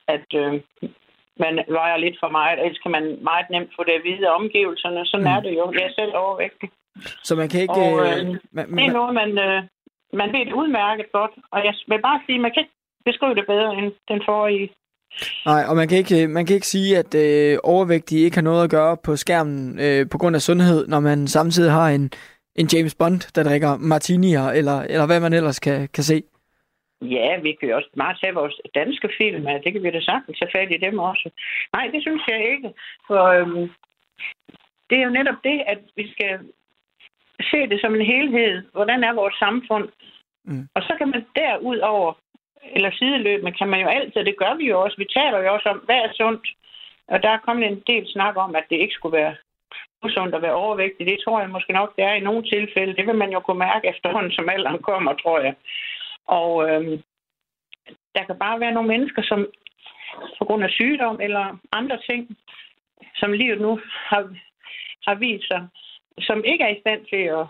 at 0.08 0.26
øh, 0.34 0.52
man 1.36 1.54
vejer 1.68 1.96
lidt 1.96 2.16
for 2.20 2.28
meget, 2.28 2.58
ellers 2.58 2.78
kan 2.78 2.90
man 2.90 3.18
meget 3.22 3.50
nemt 3.50 3.72
få 3.76 3.84
det 3.84 3.92
at 3.92 4.04
vide 4.04 4.28
af 4.28 4.34
omgivelserne. 4.40 5.06
Sådan 5.06 5.26
mm. 5.26 5.34
er 5.34 5.40
det 5.40 5.52
jo. 5.58 5.72
Jeg 5.72 5.84
er 5.88 5.94
selv 6.00 6.12
overvægtig. 6.16 6.70
Så 7.22 7.34
man 7.34 7.48
kan 7.48 7.60
ikke... 7.60 7.74
Og, 7.74 8.06
øh, 8.06 8.18
øh, 8.18 8.36
man, 8.52 8.66
det 8.78 8.84
er 8.84 8.92
noget, 8.92 9.14
man, 9.14 9.30
øh, 9.46 9.62
man 10.12 10.28
ved 10.34 10.46
det 10.46 10.52
udmærket 10.52 11.06
godt. 11.12 11.32
Og 11.52 11.64
jeg 11.64 11.74
vil 11.88 12.02
bare 12.02 12.20
sige, 12.26 12.38
man 12.38 12.52
kan 12.52 12.62
ikke 12.62 12.76
beskrive 13.04 13.34
det 13.34 13.46
bedre 13.46 13.74
end 13.78 13.92
den 14.08 14.20
forrige. 14.24 14.68
Nej, 15.46 15.62
og 15.68 15.76
man 15.76 15.88
kan 15.88 15.98
ikke, 15.98 16.28
man 16.28 16.46
kan 16.46 16.54
ikke 16.54 16.66
sige, 16.66 16.98
at 16.98 17.14
øh, 17.14 17.58
overvægtige 17.64 18.24
ikke 18.24 18.36
har 18.36 18.42
noget 18.50 18.64
at 18.64 18.70
gøre 18.70 18.96
på 19.04 19.16
skærmen 19.16 19.78
øh, 19.80 20.06
på 20.12 20.18
grund 20.18 20.36
af 20.36 20.42
sundhed, 20.42 20.86
når 20.86 21.00
man 21.00 21.26
samtidig 21.26 21.72
har 21.72 21.88
en, 21.88 22.10
en 22.56 22.66
James 22.72 22.94
Bond, 22.94 23.20
der 23.34 23.42
drikker 23.42 23.76
martinier, 23.76 24.46
eller, 24.58 24.78
eller 24.80 25.06
hvad 25.06 25.20
man 25.20 25.32
ellers 25.32 25.60
kan, 25.60 25.88
kan 25.88 26.04
se. 26.04 26.22
Ja, 27.02 27.40
vi 27.42 27.52
kan 27.52 27.68
jo 27.68 27.76
også 27.76 27.90
meget 27.96 28.16
tage 28.22 28.34
vores 28.34 28.60
danske 28.74 29.08
film. 29.20 29.42
Det 29.64 29.72
kan 29.72 29.82
vi 29.82 29.90
da 29.90 30.00
sagtens 30.00 30.38
tage 30.38 30.54
fat 30.56 30.70
i 30.72 30.84
dem 30.86 30.98
også. 30.98 31.30
Nej, 31.72 31.86
det 31.92 32.02
synes 32.02 32.22
jeg 32.28 32.40
ikke. 32.52 32.68
For 33.06 33.22
øhm, 33.36 33.70
det 34.90 34.96
er 34.98 35.04
jo 35.04 35.16
netop 35.18 35.40
det, 35.44 35.58
at 35.66 35.78
vi 35.96 36.04
skal 36.12 36.32
se 37.50 37.68
det 37.72 37.80
som 37.80 37.94
en 37.94 38.06
helhed. 38.06 38.62
Hvordan 38.72 39.04
er 39.04 39.12
vores 39.12 39.34
samfund? 39.34 39.88
Mm. 40.44 40.68
Og 40.74 40.82
så 40.82 40.92
kan 40.98 41.08
man 41.08 41.26
derudover, 41.36 42.12
eller 42.76 42.90
sideløbende, 42.90 43.52
kan 43.52 43.68
man 43.68 43.80
jo 43.80 43.88
altid, 43.88 44.24
det 44.24 44.36
gør 44.38 44.54
vi 44.54 44.66
jo 44.68 44.80
også, 44.80 44.96
vi 44.96 45.08
taler 45.16 45.38
jo 45.38 45.54
også 45.54 45.68
om, 45.68 45.78
hvad 45.78 45.96
er 45.96 46.12
sundt? 46.12 46.46
Og 47.08 47.22
der 47.22 47.30
er 47.30 47.44
kommet 47.46 47.66
en 47.66 47.82
del 47.86 48.04
snak 48.06 48.36
om, 48.36 48.56
at 48.56 48.64
det 48.70 48.76
ikke 48.76 48.94
skulle 48.94 49.16
være 49.16 49.34
usundt 50.04 50.34
at 50.34 50.42
være 50.42 50.60
overvægtig. 50.64 51.06
Det 51.06 51.18
tror 51.24 51.40
jeg 51.40 51.50
måske 51.50 51.72
nok, 51.72 51.96
det 51.96 52.04
er 52.04 52.14
i 52.14 52.26
nogle 52.28 52.42
tilfælde. 52.42 52.96
Det 52.96 53.06
vil 53.06 53.14
man 53.14 53.32
jo 53.32 53.40
kunne 53.40 53.58
mærke 53.58 53.88
efterhånden, 53.88 54.32
som 54.32 54.48
alderen 54.48 54.82
kommer, 54.82 55.12
tror 55.14 55.38
jeg. 55.40 55.54
Og 56.26 56.70
øhm, 56.70 57.02
der 58.14 58.24
kan 58.24 58.38
bare 58.38 58.60
være 58.60 58.72
nogle 58.72 58.88
mennesker, 58.88 59.22
som 59.22 59.46
på 60.38 60.44
grund 60.44 60.64
af 60.64 60.70
sygdom 60.70 61.20
eller 61.20 61.58
andre 61.72 61.98
ting, 62.10 62.36
som 63.14 63.32
livet 63.32 63.60
nu 63.60 63.80
har, 64.08 64.22
har 65.06 65.14
vist 65.14 65.46
sig, 65.46 65.68
som 66.20 66.44
ikke 66.44 66.64
er 66.64 66.68
i 66.76 66.80
stand 66.80 67.00
til 67.12 67.22
at, 67.38 67.46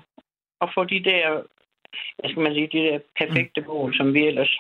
at 0.60 0.68
få 0.74 0.84
de 0.84 1.04
der, 1.10 1.42
hvad 2.18 2.30
skal 2.30 2.42
man 2.42 2.54
sige, 2.54 2.68
de 2.72 2.78
der 2.88 2.98
perfekte 3.20 3.60
mål, 3.60 3.96
som 3.96 4.14
vi 4.14 4.26
ellers 4.26 4.52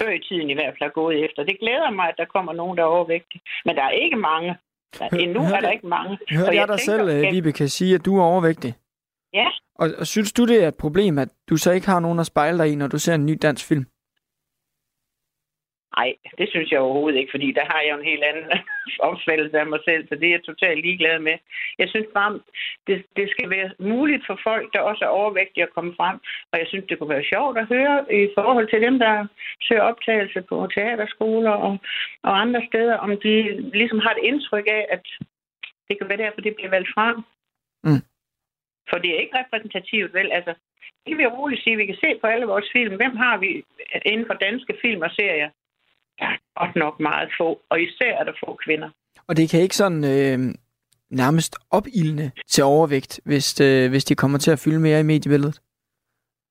før 0.00 0.10
i 0.10 0.20
tiden 0.28 0.50
i 0.50 0.54
hvert 0.54 0.72
fald 0.74 0.82
har 0.88 0.94
gået 1.00 1.24
efter. 1.24 1.44
Det 1.44 1.58
glæder 1.60 1.90
mig, 1.90 2.08
at 2.08 2.14
der 2.18 2.24
kommer 2.24 2.52
nogen, 2.52 2.76
der 2.78 2.82
er 2.82 2.86
overvægtige. 2.96 3.40
Men 3.64 3.76
der 3.76 3.82
er 3.82 3.90
ikke 3.90 4.16
mange. 4.16 4.56
Der, 4.98 5.08
endnu 5.08 5.40
hørte- 5.40 5.56
er 5.56 5.60
der 5.60 5.70
ikke 5.70 5.86
mange. 5.86 6.18
Hørte 6.30 6.48
Og 6.48 6.54
jeg 6.54 6.68
dig 6.68 6.80
selv, 6.80 7.08
at- 7.08 7.32
Vibeke, 7.34 7.68
sige, 7.68 7.94
at 7.94 8.04
du 8.04 8.18
er 8.18 8.24
overvægtig? 8.24 8.74
Ja, 9.34 9.46
Og, 9.74 9.88
og 9.98 10.06
synes 10.06 10.32
du, 10.32 10.46
det 10.46 10.64
er 10.64 10.68
et 10.68 10.76
problem, 10.76 11.18
at 11.18 11.28
du 11.50 11.56
så 11.56 11.72
ikke 11.72 11.86
har 11.86 12.00
nogen 12.00 12.18
at 12.18 12.26
spejle 12.26 12.58
dig 12.58 12.72
i, 12.72 12.74
når 12.74 12.86
du 12.86 12.98
ser 12.98 13.14
en 13.14 13.26
ny 13.26 13.38
dansk 13.42 13.68
film? 13.68 13.84
Nej, 15.96 16.14
det 16.38 16.48
synes 16.48 16.70
jeg 16.70 16.80
overhovedet 16.80 17.18
ikke, 17.18 17.30
fordi 17.30 17.52
der 17.52 17.64
har 17.72 17.80
jeg 17.80 17.94
en 17.98 18.10
helt 18.10 18.24
anden 18.24 18.46
opfattelse 19.08 19.58
af 19.60 19.66
mig 19.66 19.80
selv, 19.88 20.08
så 20.08 20.14
det 20.14 20.26
er 20.26 20.36
jeg 20.36 20.44
totalt 20.44 20.80
ligeglad 20.80 21.18
med. 21.18 21.36
Jeg 21.78 21.88
synes 21.88 22.06
bare, 22.14 22.40
det, 22.86 23.04
det 23.16 23.30
skal 23.30 23.50
være 23.50 23.70
muligt 23.78 24.26
for 24.26 24.38
folk, 24.44 24.72
der 24.72 24.80
også 24.80 25.04
er 25.04 25.18
overvægtige 25.20 25.62
at 25.62 25.74
komme 25.76 25.92
frem, 25.96 26.16
og 26.52 26.58
jeg 26.58 26.66
synes, 26.68 26.84
det 26.88 26.98
kunne 26.98 27.14
være 27.16 27.30
sjovt 27.32 27.58
at 27.58 27.66
høre 27.66 27.96
i 28.14 28.28
forhold 28.38 28.68
til 28.70 28.80
dem, 28.86 28.98
der 28.98 29.26
søger 29.66 29.82
optagelse 29.82 30.42
på 30.42 30.68
teaterskoler 30.74 31.50
og, 31.66 31.78
og 32.22 32.40
andre 32.40 32.62
steder, 32.70 32.96
om 32.96 33.10
de 33.24 33.34
ligesom 33.80 33.98
har 33.98 34.10
et 34.14 34.24
indtryk 34.28 34.66
af, 34.66 34.86
at 34.90 35.04
det 35.88 35.98
kan 35.98 36.08
være 36.08 36.22
derfor, 36.24 36.40
det 36.40 36.54
bliver 36.54 36.70
valgt 36.70 36.90
frem. 36.94 37.16
Mm. 37.84 38.02
For 38.90 38.98
det 38.98 39.10
er 39.10 39.20
ikke 39.20 39.38
repræsentativt, 39.38 40.14
vel? 40.14 40.32
Altså, 40.32 40.54
det 41.02 41.08
kan 41.10 41.18
vi 41.18 41.26
roligt 41.26 41.62
sige. 41.62 41.76
Vi 41.76 41.86
kan 41.86 42.02
se 42.04 42.18
på 42.20 42.26
alle 42.26 42.46
vores 42.46 42.68
film. 42.72 42.96
Hvem 42.96 43.16
har 43.16 43.36
vi 43.38 43.64
inden 44.06 44.26
for 44.26 44.34
danske 44.34 44.74
film 44.82 45.02
og 45.02 45.10
serier? 45.10 45.50
Er 46.24 46.32
godt 46.60 46.76
nok 46.76 47.00
meget 47.00 47.28
få, 47.40 47.48
og 47.70 47.76
især 47.82 48.12
er 48.20 48.24
der 48.24 48.32
få 48.44 48.58
kvinder. 48.64 48.90
Og 49.28 49.36
det 49.36 49.50
kan 49.50 49.60
ikke 49.60 49.76
sådan 49.76 50.04
øh, 50.04 50.38
nærmest 51.10 51.52
opildne 51.70 52.32
til 52.48 52.64
overvægt, 52.64 53.20
hvis, 53.24 53.60
øh, 53.60 53.90
hvis 53.90 54.04
de 54.04 54.14
kommer 54.14 54.38
til 54.38 54.50
at 54.50 54.62
fylde 54.64 54.80
mere 54.80 55.00
i 55.00 55.02
mediebilledet. 55.12 55.60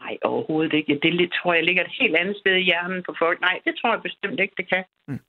Nej, 0.03 0.17
overhovedet 0.23 0.73
ikke. 0.73 0.99
Det 1.03 1.31
tror 1.37 1.53
jeg 1.53 1.63
ligger 1.63 1.83
et 1.83 1.95
helt 1.99 2.15
andet 2.15 2.37
sted 2.37 2.55
i 2.55 2.63
hjernen 2.69 3.03
på 3.07 3.15
folk. 3.19 3.41
Nej, 3.41 3.59
det 3.65 3.73
tror 3.81 3.91
jeg 3.93 4.01
bestemt 4.01 4.39
ikke, 4.39 4.53
det 4.57 4.69
kan. 4.69 4.83
Mm. 5.07 5.19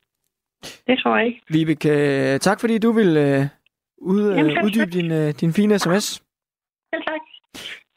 Det 0.86 0.98
tror 0.98 1.16
jeg 1.16 1.26
ikke. 1.26 1.40
Vibeke, 1.48 2.38
tak 2.38 2.60
fordi 2.60 2.78
du 2.78 2.92
vil 2.92 3.16
øh, 3.16 3.42
ud, 3.98 4.34
Jamen, 4.34 4.64
uddybe 4.64 4.90
din, 4.90 5.12
øh, 5.12 5.28
din 5.40 5.52
fine 5.52 5.78
sms. 5.78 6.06
Selv 6.94 7.04
tak. 7.10 7.20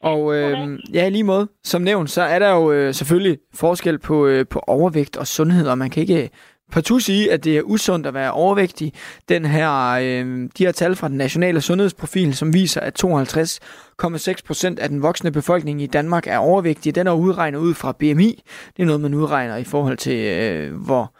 Og 0.03 0.35
øh, 0.35 0.79
ja, 0.93 1.07
i 1.07 1.09
lige 1.09 1.23
måde, 1.23 1.47
som 1.63 1.81
nævnt, 1.81 2.09
så 2.09 2.21
er 2.21 2.39
der 2.39 2.49
jo 2.49 2.71
øh, 2.71 2.93
selvfølgelig 2.93 3.37
forskel 3.53 3.99
på, 3.99 4.25
øh, 4.27 4.45
på 4.47 4.61
overvægt 4.67 5.17
og 5.17 5.27
sundhed, 5.27 5.67
og 5.67 5.77
man 5.77 5.89
kan 5.89 6.01
ikke 6.01 6.29
partout 6.71 7.03
sige, 7.03 7.31
at 7.31 7.43
det 7.43 7.57
er 7.57 7.61
usundt 7.61 8.07
at 8.07 8.13
være 8.13 8.31
overvægtig. 8.31 8.93
Den 9.29 9.45
her, 9.45 9.89
øh, 9.89 10.49
de 10.57 10.65
her 10.65 10.71
tal 10.71 10.95
fra 10.95 11.07
den 11.07 11.17
nationale 11.17 11.61
sundhedsprofil, 11.61 12.35
som 12.35 12.53
viser, 12.53 12.81
at 12.81 13.03
52,6 13.03 14.33
procent 14.47 14.79
af 14.79 14.89
den 14.89 15.01
voksne 15.01 15.31
befolkning 15.31 15.81
i 15.81 15.87
Danmark 15.87 16.27
er 16.27 16.37
overvægtige, 16.37 16.93
den 16.93 17.07
er 17.07 17.13
udregnet 17.13 17.59
ud 17.59 17.73
fra 17.73 17.91
BMI. 17.91 18.43
Det 18.77 18.83
er 18.83 18.85
noget, 18.85 19.01
man 19.01 19.13
udregner 19.13 19.57
i 19.57 19.63
forhold 19.63 19.97
til, 19.97 20.25
øh, 20.25 20.75
hvor 20.75 21.13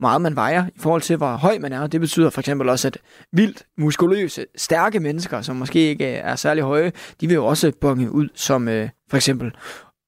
meget 0.00 0.20
man 0.20 0.36
vejer, 0.36 0.66
i 0.66 0.78
forhold 0.78 1.02
til, 1.02 1.16
hvor 1.16 1.36
høj 1.36 1.58
man 1.58 1.72
er. 1.72 1.86
Det 1.86 2.00
betyder 2.00 2.30
for 2.30 2.40
eksempel 2.40 2.68
også, 2.68 2.88
at 2.88 2.98
vildt 3.32 3.62
muskuløse, 3.76 4.46
stærke 4.56 5.00
mennesker, 5.00 5.40
som 5.40 5.56
måske 5.56 5.78
ikke 5.78 6.06
er 6.06 6.36
særlig 6.36 6.62
høje, 6.62 6.92
de 7.20 7.26
vil 7.26 7.34
jo 7.34 7.46
også 7.46 7.72
bonge 7.80 8.10
ud 8.10 8.28
som 8.34 8.68
øh, 8.68 8.88
for 9.10 9.16
eksempel 9.16 9.52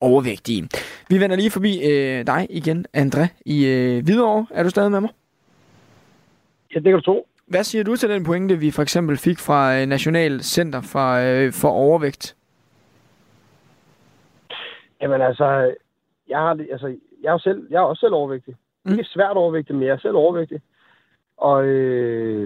overvægtige. 0.00 0.68
Vi 1.08 1.20
vender 1.20 1.36
lige 1.36 1.50
forbi 1.50 1.82
øh, 1.90 2.26
dig 2.26 2.46
igen, 2.50 2.86
André, 2.96 3.26
i 3.46 3.66
øh, 3.66 4.04
Hvidovre. 4.04 4.46
Er 4.50 4.62
du 4.62 4.70
stadig 4.70 4.90
med 4.90 5.00
mig? 5.00 5.10
Ja, 6.74 6.78
det 6.78 6.84
kan 6.84 6.92
du 6.92 7.00
tro. 7.00 7.26
Hvad 7.46 7.64
siger 7.64 7.84
du 7.84 7.96
til 7.96 8.08
den 8.08 8.24
pointe, 8.24 8.58
vi 8.58 8.70
for 8.70 8.82
eksempel 8.82 9.16
fik 9.16 9.38
fra 9.38 9.76
øh, 9.76 9.86
National 9.86 10.42
Center 10.42 10.80
for, 10.80 11.12
øh, 11.12 11.52
for 11.52 11.68
Overvægt? 11.68 12.36
Jamen 15.02 15.20
altså, 15.20 15.74
jeg, 16.28 16.38
har, 16.38 16.58
altså, 16.72 16.96
jeg, 17.22 17.34
er 17.34 17.38
selv, 17.38 17.66
jeg 17.70 17.76
er 17.76 17.82
også 17.82 18.00
selv 18.00 18.14
overvægtig. 18.14 18.54
Mm. 18.84 18.92
Ikke 18.92 19.04
svært 19.04 19.36
overvægtig, 19.36 19.74
men 19.74 19.84
jeg 19.84 19.92
er 19.92 19.98
selv 19.98 20.16
overvægtig. 20.16 20.60
Og 21.36 21.64
øh, 21.64 22.42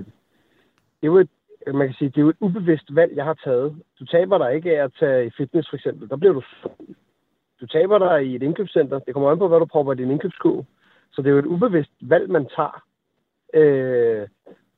det 1.00 1.02
er 1.02 1.06
jo 1.06 1.16
et, 1.16 1.30
man 1.74 1.88
kan 1.88 1.94
sige, 1.94 2.08
det 2.08 2.18
er 2.18 2.22
jo 2.22 2.28
et 2.28 2.36
ubevidst 2.40 2.94
valg, 2.94 3.16
jeg 3.16 3.24
har 3.24 3.38
taget. 3.44 3.76
Du 4.00 4.04
taber 4.04 4.38
dig 4.38 4.54
ikke 4.54 4.78
af 4.78 4.84
at 4.84 4.92
tage 4.98 5.26
i 5.26 5.30
fitness, 5.36 5.68
for 5.68 5.76
eksempel. 5.76 6.08
Der 6.08 6.16
bliver 6.16 6.32
du. 6.32 6.42
Du 7.60 7.66
taber 7.66 7.98
dig 7.98 8.26
i 8.26 8.36
et 8.36 8.42
indkøbscenter. 8.42 8.98
Det 8.98 9.14
kommer 9.14 9.30
an 9.30 9.38
på, 9.38 9.48
hvad 9.48 9.58
du 9.58 9.64
propper 9.64 9.92
i 9.92 9.96
din 9.96 10.10
indkøbskurv. 10.10 10.64
Så 11.12 11.22
det 11.22 11.28
er 11.28 11.32
jo 11.32 11.38
et 11.38 11.46
ubevidst 11.46 11.90
valg, 12.00 12.30
man 12.30 12.48
tager. 12.56 12.82
Øh, 13.54 14.28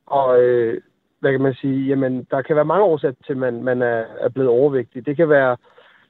og 0.07 0.43
øh, 0.43 0.81
hvad 1.21 1.33
kan 1.33 1.41
man 1.41 1.55
sige? 1.55 1.87
Jamen, 1.87 2.27
der 2.31 2.43
kan 2.43 2.57
være 2.57 2.65
mange 2.65 2.85
årsager 2.85 3.15
til, 3.27 3.33
at 3.33 3.39
man, 3.39 3.63
man 3.63 3.83
er, 3.83 4.05
er 4.21 4.29
blevet 4.29 4.51
overvægtig. 4.51 5.07
Det 5.07 5.17
kan 5.17 5.29
være 5.29 5.57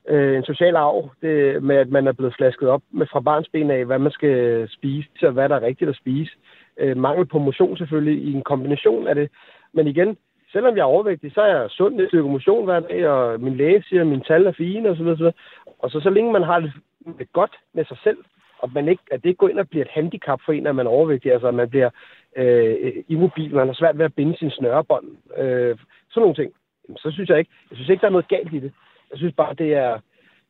øh, 0.09 0.37
en 0.37 0.45
social 0.45 0.77
arv 0.77 1.11
det, 1.23 1.63
med, 1.63 1.77
at 1.77 1.89
man 1.89 2.07
er 2.07 2.13
blevet 2.13 2.35
flasket 2.35 2.69
op 2.69 2.83
med 2.91 3.07
fra 3.07 3.21
barnsben 3.21 3.71
af, 3.71 3.85
hvad 3.85 3.99
man 3.99 4.13
skal 4.13 4.69
spise, 4.71 5.09
og 5.23 5.33
hvad 5.33 5.49
der 5.49 5.57
er 5.57 5.67
rigtigt 5.67 5.91
at 5.91 5.97
spise. 5.97 6.33
Øh, 6.79 6.97
mangel 6.97 7.27
på 7.27 7.39
motion 7.39 7.77
selvfølgelig 7.77 8.23
i 8.23 8.33
en 8.33 8.43
kombination 8.43 9.07
af 9.07 9.15
det. 9.15 9.31
Men 9.73 9.87
igen, 9.87 10.17
selvom 10.53 10.77
jeg 10.77 10.83
er 10.83 10.95
overvægtig, 10.95 11.33
så 11.35 11.41
er 11.41 11.57
jeg 11.57 11.71
sund, 11.71 12.01
jeg 12.01 12.09
stykke 12.09 12.29
motion 12.29 12.65
hver 12.65 12.81
dag, 12.81 13.09
og 13.09 13.41
min 13.41 13.57
læge 13.57 13.83
siger, 13.83 14.01
at 14.01 14.07
mine 14.07 14.23
tal 14.23 14.47
er 14.47 14.53
fine 14.53 14.89
osv. 14.89 15.05
videre. 15.05 15.33
Og 15.79 15.91
så, 15.91 16.01
så 16.01 16.11
længe 16.11 16.33
man 16.33 16.43
har 16.43 16.61
det, 16.61 16.73
det 17.19 17.33
godt 17.33 17.57
med 17.75 17.85
sig 17.85 17.97
selv, 18.03 18.19
og 18.59 18.71
man 18.75 18.89
ikke, 18.89 19.03
at 19.11 19.23
det 19.23 19.29
ikke 19.29 19.39
går 19.39 19.49
ind 19.49 19.59
og 19.59 19.69
bliver 19.69 19.85
et 19.85 19.91
handicap 19.91 20.41
for 20.45 20.53
en, 20.53 20.67
at 20.67 20.75
man 20.75 20.87
er 20.87 20.91
overvægtig, 20.91 21.33
altså 21.33 21.49
at 21.49 21.55
man 21.55 21.71
bliver 21.71 21.91
øh, 22.37 22.93
immobil, 23.09 23.55
man 23.55 23.67
har 23.67 23.75
svært 23.75 23.99
ved 23.99 24.05
at 24.05 24.15
binde 24.15 24.37
sin 24.39 24.51
snørebånd, 24.51 25.07
øh, 25.37 25.77
sådan 26.11 26.21
nogle 26.21 26.35
ting, 26.35 26.53
Jamen, 26.89 26.99
så 26.99 27.11
synes 27.11 27.29
jeg 27.29 27.39
ikke, 27.39 27.51
jeg 27.71 27.77
synes 27.77 27.89
ikke, 27.91 28.01
der 28.01 28.07
er 28.07 28.17
noget 28.17 28.29
galt 28.29 28.53
i 28.55 28.61
det. 28.61 28.73
Jeg 29.11 29.19
synes 29.19 29.35
bare, 29.35 29.55
det 29.55 29.75
er, 29.75 30.01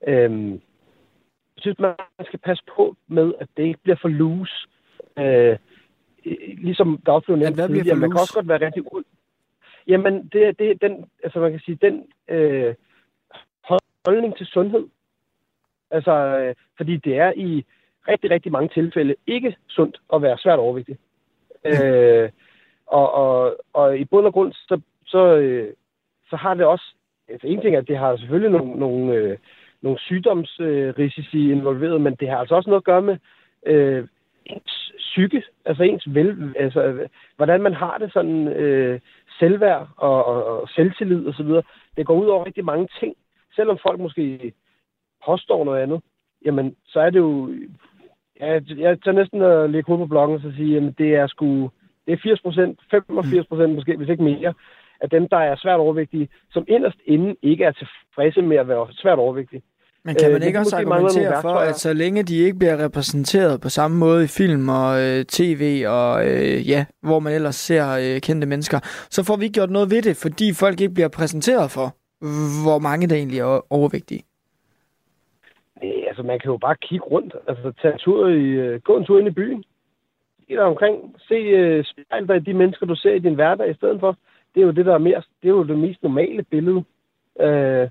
øh, 0.07 0.51
jeg 1.57 1.59
synes, 1.59 1.79
man 1.79 1.95
skal 2.25 2.39
passe 2.39 2.65
på 2.77 2.97
med, 3.09 3.35
at 3.41 3.49
det 3.57 3.63
ikke 3.63 3.81
bliver 3.83 3.97
for 4.01 4.09
loose. 4.09 4.69
Øh, 5.19 5.57
ligesom 6.59 6.99
der 7.07 7.13
også 7.13 7.27
blev 7.27 7.37
nævnt 7.37 7.55
hvad 7.57 7.69
bliver 7.69 7.83
tidligere, 7.83 7.99
man 7.99 8.11
kan 8.11 8.21
også 8.21 8.35
godt 8.35 8.49
være 8.49 8.67
rigtig 8.67 8.93
ud. 8.93 9.05
Jamen, 9.87 10.29
det 10.33 10.59
det, 10.59 10.83
den, 10.83 11.05
altså 11.25 11.41
man 11.41 11.51
kan 11.51 11.61
sige, 11.61 11.79
den 11.83 12.07
øh, 12.29 12.75
holdning 14.07 14.37
til 14.37 14.47
sundhed. 14.47 14.87
Altså, 15.91 16.13
øh, 16.13 16.55
fordi 16.77 16.97
det 16.97 17.19
er 17.19 17.33
i 17.37 17.65
rigtig, 18.09 18.31
rigtig 18.31 18.53
mange 18.53 18.69
tilfælde 18.69 19.15
ikke 19.27 19.57
sundt 19.69 20.01
at 20.15 20.23
være 20.23 20.39
svært 20.39 20.59
overvægtig. 20.59 20.99
Øh, 21.65 22.31
og, 22.87 23.13
og, 23.13 23.57
og 23.73 23.99
i 23.99 24.05
bund 24.05 24.27
og 24.27 24.33
grund, 24.33 24.53
så, 24.53 24.81
så, 25.07 25.37
øh, 25.37 25.75
så 26.31 26.37
har 26.37 26.55
det 26.55 26.65
også, 26.65 26.95
altså 27.29 27.47
en 27.47 27.61
ting 27.61 27.75
er, 27.75 27.79
at 27.79 27.89
det 27.89 27.99
har 27.99 28.17
selvfølgelig 28.17 28.51
nogle, 28.51 28.79
nogle, 28.79 29.15
øh, 29.15 29.39
nogle 29.83 29.99
sygdomsrisici 29.99 31.53
involveret, 31.53 32.01
men 32.01 32.15
det 32.15 32.29
har 32.29 32.37
altså 32.37 32.55
også 32.55 32.71
noget 32.71 32.81
at 32.81 32.85
gøre 32.85 33.03
med 33.03 33.17
øh, 33.67 34.07
ens 34.47 34.93
psyke, 34.99 35.43
altså 35.65 35.83
ens 35.83 36.05
vel, 36.15 36.55
altså 36.59 37.09
hvordan 37.37 37.63
man 37.63 37.75
har 37.75 37.99
det 37.99 38.13
sådan 38.13 38.49
øh, 38.49 39.01
selvværd 39.39 39.89
og, 39.97 40.25
og, 40.25 40.45
og 40.45 40.69
selvtillid 40.69 41.27
og 41.27 41.35
så 41.35 41.43
videre. 41.43 41.63
Det 41.97 42.07
går 42.07 42.15
ud 42.15 42.27
over 42.27 42.47
rigtig 42.47 42.65
mange 42.65 42.89
ting. 43.01 43.15
Selvom 43.57 43.79
folk 43.87 44.01
måske 44.01 44.53
påstår 45.27 45.65
noget 45.65 45.83
andet, 45.83 46.01
jamen 46.45 46.77
så 46.87 47.01
er 47.01 47.11
det 47.11 47.19
jo, 47.19 47.55
jeg, 48.41 48.63
jeg 48.79 49.03
tager 49.03 49.19
næsten 49.21 49.43
at 49.43 49.71
lægge 49.71 49.87
hovedet 49.87 50.09
på 50.09 50.13
blokken 50.13 50.37
og 50.37 50.43
så 50.43 50.53
sige, 50.57 50.75
jamen 50.75 50.95
det 50.99 51.15
er 51.15 51.27
sgu, 51.27 51.71
det 52.07 52.13
er 52.13 52.23
80 52.23 52.41
procent, 52.41 52.81
85 52.91 53.47
procent 53.47 53.75
måske, 53.75 53.97
hvis 53.97 54.09
ikke 54.09 54.23
mere, 54.23 54.55
af 55.01 55.11
dem, 55.11 55.29
der 55.29 55.37
er 55.37 55.57
svært 55.57 55.81
overvægtige, 55.81 56.29
som 56.51 56.65
inderst 56.69 56.99
inde 57.07 57.37
ikke 57.43 57.65
er 57.65 57.73
tilfredse 57.73 58.43
med 58.43 58.57
at 58.57 58.69
være 58.69 58.87
svært 58.91 59.19
overvægtige. 59.19 59.63
Men 60.05 60.15
kan 60.15 60.27
Øh, 60.27 60.33
man 60.33 60.41
det 60.41 60.47
ikke 60.47 60.59
også 60.59 60.77
argumentere 60.77 61.43
for, 61.43 61.55
at 61.69 61.75
så 61.75 61.93
længe 61.93 62.23
de 62.23 62.37
ikke 62.37 62.59
bliver 62.59 62.85
repræsenteret 62.85 63.61
på 63.61 63.69
samme 63.69 63.97
måde 63.99 64.25
i 64.25 64.27
film 64.27 64.69
og 64.69 64.91
øh, 65.05 65.25
tv 65.25 65.85
og 65.89 66.27
øh, 66.29 66.69
ja, 66.69 66.85
hvor 67.03 67.19
man 67.19 67.33
ellers 67.33 67.55
ser 67.55 67.85
øh, 68.05 68.21
kendte 68.21 68.47
mennesker, 68.47 68.79
så 69.11 69.25
får 69.27 69.37
vi 69.37 69.45
ikke 69.45 69.55
gjort 69.55 69.71
noget 69.71 69.91
ved 69.91 70.03
det, 70.03 70.17
fordi 70.17 70.47
folk 70.55 70.81
ikke 70.81 70.95
bliver 70.95 71.09
præsenteret 71.09 71.71
for, 71.71 71.87
hvor 72.65 72.79
mange 72.79 73.09
der 73.09 73.17
egentlig 73.17 73.41
er 73.41 73.73
overvægtige. 73.73 74.23
Øh, 75.83 76.03
altså, 76.09 76.23
man 76.23 76.39
kan 76.39 76.51
jo 76.51 76.57
bare 76.57 76.77
kigge 76.83 77.05
rundt. 77.05 77.35
Altså, 77.49 77.73
tage 77.83 77.93
en 77.93 77.99
tur 77.99 78.29
i, 78.29 78.47
øh, 78.65 78.81
gå 78.81 78.97
en 78.97 79.05
tur 79.05 79.19
ind 79.19 79.29
i 79.29 79.39
byen. 79.41 79.65
Se 80.47 80.55
dig 80.55 80.63
omkring. 80.73 81.15
Se 81.29 81.35
øh, 81.35 81.85
spejl 81.85 82.29
dig 82.29 82.37
i 82.37 82.47
de 82.49 82.55
mennesker, 82.55 82.87
du 82.87 82.95
ser 82.95 83.15
i 83.15 83.19
din 83.19 83.35
hverdag 83.35 83.71
i 83.71 83.75
stedet 83.75 84.01
for. 84.01 84.17
Det 84.59 84.65
er 84.65 84.67
jo 84.67 84.73
det, 84.73 84.87
der 84.87 84.95
er 84.95 84.99
mere, 84.99 85.23
det 85.43 85.49
er 85.49 85.53
jo 85.53 85.65
det 85.65 85.79
mest 85.79 86.03
normale 86.03 86.43
billede. 86.43 86.85
Øh, 87.41 87.89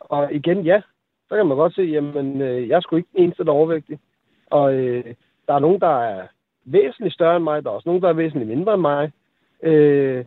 og 0.00 0.34
igen, 0.34 0.60
ja, 0.60 0.80
så 1.28 1.36
kan 1.36 1.46
man 1.46 1.56
godt 1.56 1.74
se, 1.74 1.82
jamen, 1.82 2.40
øh, 2.40 2.68
jeg 2.68 2.76
er 2.76 2.80
sgu 2.80 2.96
ikke 2.96 3.08
den 3.12 3.22
eneste, 3.22 3.44
der 3.44 3.50
er 3.50 3.54
overvægtig. 3.54 3.98
Og 4.46 4.74
øh, 4.74 5.04
der 5.48 5.54
er 5.54 5.58
nogen, 5.58 5.80
der 5.80 6.00
er 6.00 6.26
væsentligt 6.64 7.14
større 7.14 7.36
end 7.36 7.44
mig. 7.44 7.64
Der 7.64 7.70
er 7.70 7.74
også 7.74 7.88
nogen, 7.88 8.02
der 8.02 8.08
er 8.08 8.12
væsentligt 8.12 8.48
mindre 8.48 8.74
end 8.74 8.80
mig. 8.80 9.12
Øh, 9.62 10.24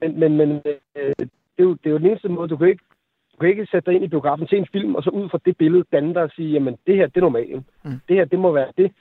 men 0.00 0.20
men, 0.20 0.36
men 0.36 0.50
øh, 0.96 1.14
det, 1.18 1.30
er 1.58 1.62
jo, 1.62 1.72
det 1.72 1.86
er 1.86 1.90
jo 1.90 1.98
den 1.98 2.06
eneste 2.06 2.28
måde, 2.28 2.48
du 2.48 2.56
kan 2.56 2.68
ikke 2.68 2.84
du 3.32 3.36
kan 3.40 3.48
ikke 3.48 3.66
sætte 3.66 3.90
dig 3.90 3.94
ind 3.94 4.04
i 4.04 4.08
biografen 4.08 4.46
til 4.46 4.58
en 4.58 4.66
film, 4.72 4.94
og 4.94 5.02
så 5.02 5.10
ud 5.10 5.28
fra 5.28 5.38
det 5.44 5.56
billede 5.56 5.84
danne 5.92 6.14
dig 6.14 6.22
og 6.22 6.30
sige, 6.30 6.52
jamen 6.52 6.76
det 6.86 6.96
her, 6.96 7.06
det 7.06 7.16
er 7.16 7.20
normalt. 7.20 7.62
Mm. 7.84 8.00
Det 8.08 8.16
her, 8.16 8.24
det 8.24 8.38
må 8.38 8.52
være 8.52 8.72
det. 8.78 8.92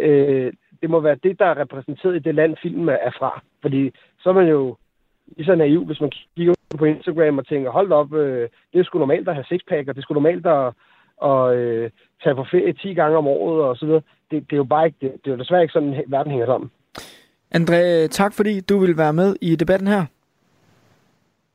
Øh, 0.00 0.52
det 0.82 0.90
må 0.90 1.00
være 1.00 1.18
det, 1.22 1.38
der 1.38 1.46
er 1.46 1.58
repræsenteret 1.58 2.16
i 2.16 2.18
det 2.18 2.34
land, 2.34 2.56
filmen 2.62 2.88
er 2.88 3.10
fra. 3.18 3.42
Fordi 3.62 3.90
så 4.18 4.28
er 4.28 4.34
man 4.34 4.48
jo 4.48 4.76
lige 5.36 5.46
så 5.46 5.54
naiv, 5.54 5.84
hvis 5.84 6.00
man 6.00 6.10
kigger 6.36 6.54
på 6.78 6.84
Instagram 6.84 7.38
og 7.38 7.46
tænker, 7.46 7.70
hold 7.70 7.92
op, 7.92 8.12
øh, 8.14 8.48
det 8.72 8.80
er 8.80 8.84
sgu 8.84 8.98
normalt 8.98 9.28
at 9.28 9.34
have 9.34 9.44
sixpack, 9.44 9.88
og 9.88 9.94
det 9.94 10.00
er 10.00 10.02
sgu 10.02 10.14
normalt 10.14 10.46
at, 10.46 10.72
at 11.24 11.56
øh, 11.56 11.90
tage 12.22 12.34
på 12.34 12.44
ferie 12.50 12.72
10 12.72 12.94
gange 12.94 13.16
om 13.18 13.26
året 13.26 13.64
og 13.64 13.76
så 13.76 13.86
videre. 13.86 14.02
Det, 14.30 14.42
det 14.50 14.52
er 14.52 14.56
jo 14.56 14.64
bare 14.64 14.86
ikke, 14.86 14.98
det, 15.00 15.12
det 15.24 15.30
er 15.30 15.34
jo 15.34 15.42
desværre 15.42 15.62
ikke 15.62 15.72
sådan, 15.72 16.04
verden 16.08 16.30
hænger 16.32 16.46
sammen. 16.46 16.70
André, 17.54 18.06
tak 18.08 18.32
fordi 18.34 18.60
du 18.60 18.78
vil 18.78 18.96
være 18.96 19.12
med 19.12 19.36
i 19.40 19.56
debatten 19.56 19.88
her. 19.88 20.04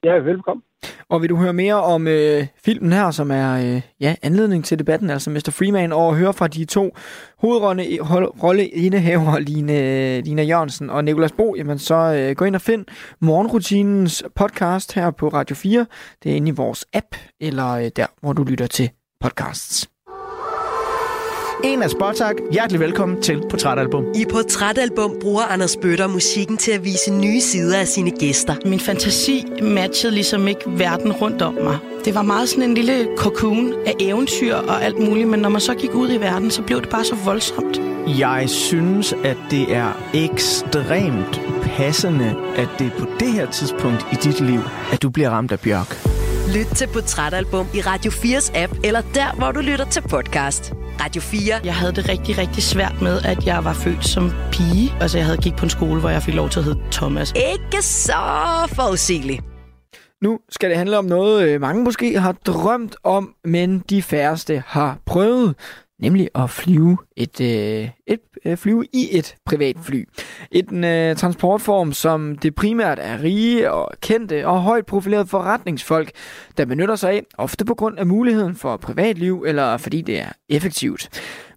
Ja, 0.04 0.14
velkommen. 0.14 0.64
Og 1.10 1.22
vil 1.22 1.30
du 1.30 1.36
høre 1.36 1.54
mere 1.54 1.84
om 1.84 2.08
øh, 2.08 2.48
filmen 2.66 2.94
her, 2.94 3.12
som 3.12 3.32
er 3.32 3.76
øh, 3.76 3.82
ja, 4.00 4.16
anledning 4.22 4.66
til 4.66 4.80
debatten, 4.80 5.10
altså 5.10 5.30
Mr. 5.30 5.52
Freeman, 5.52 5.94
og 5.94 6.16
høre 6.16 6.34
fra 6.34 6.48
de 6.48 6.66
to 6.66 6.96
hovedrolleindehavere, 7.38 9.42
Line, 9.42 10.22
Lina 10.22 10.44
Jørgensen 10.44 10.90
og 10.90 11.04
Nikolas 11.04 11.32
Bo, 11.32 11.56
jamen 11.56 11.80
så 11.80 11.96
øh, 11.96 12.36
gå 12.36 12.46
ind 12.46 12.56
og 12.56 12.62
find 12.62 12.86
Morgenrutinens 13.20 14.24
podcast 14.36 14.94
her 14.94 15.12
på 15.12 15.28
Radio 15.28 15.56
4. 15.56 15.86
Det 16.24 16.32
er 16.32 16.36
inde 16.36 16.48
i 16.48 16.52
vores 16.52 16.86
app, 16.94 17.16
eller 17.40 17.70
øh, 17.70 17.90
der, 17.96 18.08
hvor 18.22 18.34
du 18.34 18.44
lytter 18.44 18.68
til 18.68 18.90
podcasts. 19.20 19.91
En 21.64 21.84
af 21.84 21.90
Spotak. 21.90 22.36
Hjertelig 22.52 22.80
velkommen 22.80 23.22
til 23.22 23.42
Portrætalbum. 23.50 24.06
I 24.16 24.26
Portrætalbum 24.32 25.16
bruger 25.22 25.42
Anders 25.42 25.78
Bøtter 25.82 26.08
musikken 26.08 26.58
til 26.58 26.72
at 26.72 26.84
vise 26.84 27.14
nye 27.14 27.42
sider 27.42 27.78
af 27.78 27.88
sine 27.88 28.12
gæster. 28.12 28.56
Min 28.66 28.80
fantasi 28.80 29.46
matchede 29.62 30.14
ligesom 30.14 30.48
ikke 30.48 30.62
verden 30.68 31.12
rundt 31.12 31.42
om 31.42 31.54
mig. 31.54 31.78
Det 32.06 32.16
var 32.16 32.22
meget 32.22 32.50
sådan 32.50 32.64
en 32.64 32.74
lille 32.74 33.08
cocoon 33.18 33.74
af 33.86 33.94
eventyr 34.00 34.56
og 34.56 34.84
alt 34.84 35.00
muligt, 35.00 35.30
men 35.30 35.40
når 35.40 35.50
man 35.50 35.62
så 35.62 35.74
gik 35.76 35.96
ud 35.96 36.12
i 36.12 36.18
verden, 36.18 36.52
så 36.52 36.62
blev 36.62 36.82
det 36.82 36.90
bare 36.90 37.04
så 37.04 37.16
voldsomt. 37.26 37.82
Jeg 38.20 38.44
synes, 38.48 39.14
at 39.24 39.38
det 39.52 39.76
er 39.76 39.92
ekstremt 40.14 41.42
passende, 41.64 42.36
at 42.56 42.70
det 42.80 42.88
er 42.88 43.00
på 43.00 43.06
det 43.20 43.28
her 43.28 43.52
tidspunkt 43.52 44.06
i 44.12 44.16
dit 44.16 44.40
liv, 44.40 44.60
at 44.92 45.02
du 45.02 45.10
bliver 45.10 45.30
ramt 45.30 45.52
af 45.52 45.60
bjørk. 45.60 46.21
Lyt 46.50 46.68
til 46.76 46.88
Portrætalbum 46.88 47.68
i 47.74 47.82
Radio 47.82 48.12
4's 48.12 48.58
app, 48.58 48.74
eller 48.84 49.02
der, 49.02 49.36
hvor 49.36 49.52
du 49.52 49.60
lytter 49.60 49.86
til 49.86 50.02
podcast. 50.02 50.74
Radio 51.00 51.22
4. 51.22 51.56
Jeg 51.64 51.76
havde 51.76 51.94
det 51.96 52.10
rigtig, 52.10 52.38
rigtig 52.38 52.64
svært 52.64 53.02
med, 53.02 53.22
at 53.26 53.46
jeg 53.46 53.64
var 53.64 53.74
født 53.74 54.06
som 54.06 54.32
pige. 54.52 54.94
Altså, 55.02 55.18
jeg 55.18 55.26
havde 55.26 55.38
gik 55.38 55.56
på 55.56 55.66
en 55.66 55.70
skole, 55.70 56.00
hvor 56.00 56.10
jeg 56.10 56.24
fik 56.24 56.34
lov 56.34 56.50
til 56.50 56.60
at 56.60 56.66
hedde 56.66 56.80
Thomas. 56.92 57.34
Ikke 57.36 57.82
så 57.82 58.14
forudsigeligt. 58.76 59.42
Nu 60.22 60.40
skal 60.50 60.70
det 60.70 60.78
handle 60.78 60.98
om 60.98 61.06
noget, 61.06 61.50
øh, 61.50 61.62
mange 61.62 61.84
måske 61.84 62.20
har 62.20 62.32
drømt 62.32 62.96
om, 63.04 63.34
men 63.46 63.80
de 63.90 64.02
færreste 64.02 64.64
har 64.68 65.00
prøvet 65.06 65.56
nemlig 66.02 66.30
at 66.36 66.50
flyve 66.50 66.98
et, 67.18 67.42
øh, 67.42 67.90
et 68.08 68.20
Øh, 68.46 68.58
flyve 68.58 68.86
i 68.94 69.08
et 69.12 69.36
privat 69.46 69.76
fly. 69.84 70.08
En 70.52 70.84
øh, 70.84 71.16
transportform, 71.16 71.94
som 71.94 72.38
det 72.38 72.56
primært 72.56 73.00
er 73.02 73.24
rige 73.24 73.72
og 73.72 73.92
kendte 74.02 74.48
og 74.48 74.62
højt 74.62 74.86
profilerede 74.86 75.28
forretningsfolk, 75.28 76.12
der 76.58 76.66
benytter 76.66 76.96
sig 76.96 77.12
af, 77.12 77.24
ofte 77.38 77.66
på 77.66 77.76
grund 77.76 78.00
af 78.00 78.06
muligheden 78.08 78.56
for 78.56 78.78
privatliv 78.78 79.44
eller 79.48 79.78
fordi 79.78 80.02
det 80.02 80.20
er 80.20 80.30
effektivt. 80.50 81.10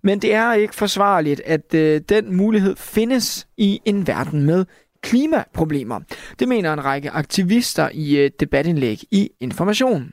Men 0.02 0.19
det 0.19 0.35
er 0.35 0.52
ikke 0.52 0.74
forsvarligt, 0.74 1.43
at 1.44 1.74
øh, 1.74 2.01
den 2.09 2.36
mulighed 2.36 2.77
findes 2.77 3.47
i 3.56 3.81
en 3.85 4.06
verden 4.06 4.43
med 4.43 4.65
klimaproblemer. 5.02 6.01
Det 6.39 6.48
mener 6.48 6.73
en 6.73 6.85
række 6.85 7.11
aktivister 7.11 7.89
i 7.93 8.24
et 8.24 8.40
debatindlæg 8.40 9.01
i 9.11 9.31
Information. 9.40 10.12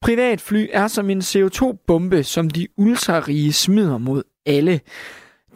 Privatfly 0.00 0.66
er 0.72 0.88
som 0.88 1.10
en 1.10 1.20
CO2-bombe, 1.20 2.22
som 2.22 2.50
de 2.50 2.66
ultrarige 2.76 3.52
smider 3.52 3.98
mod 3.98 4.22
alle. 4.46 4.80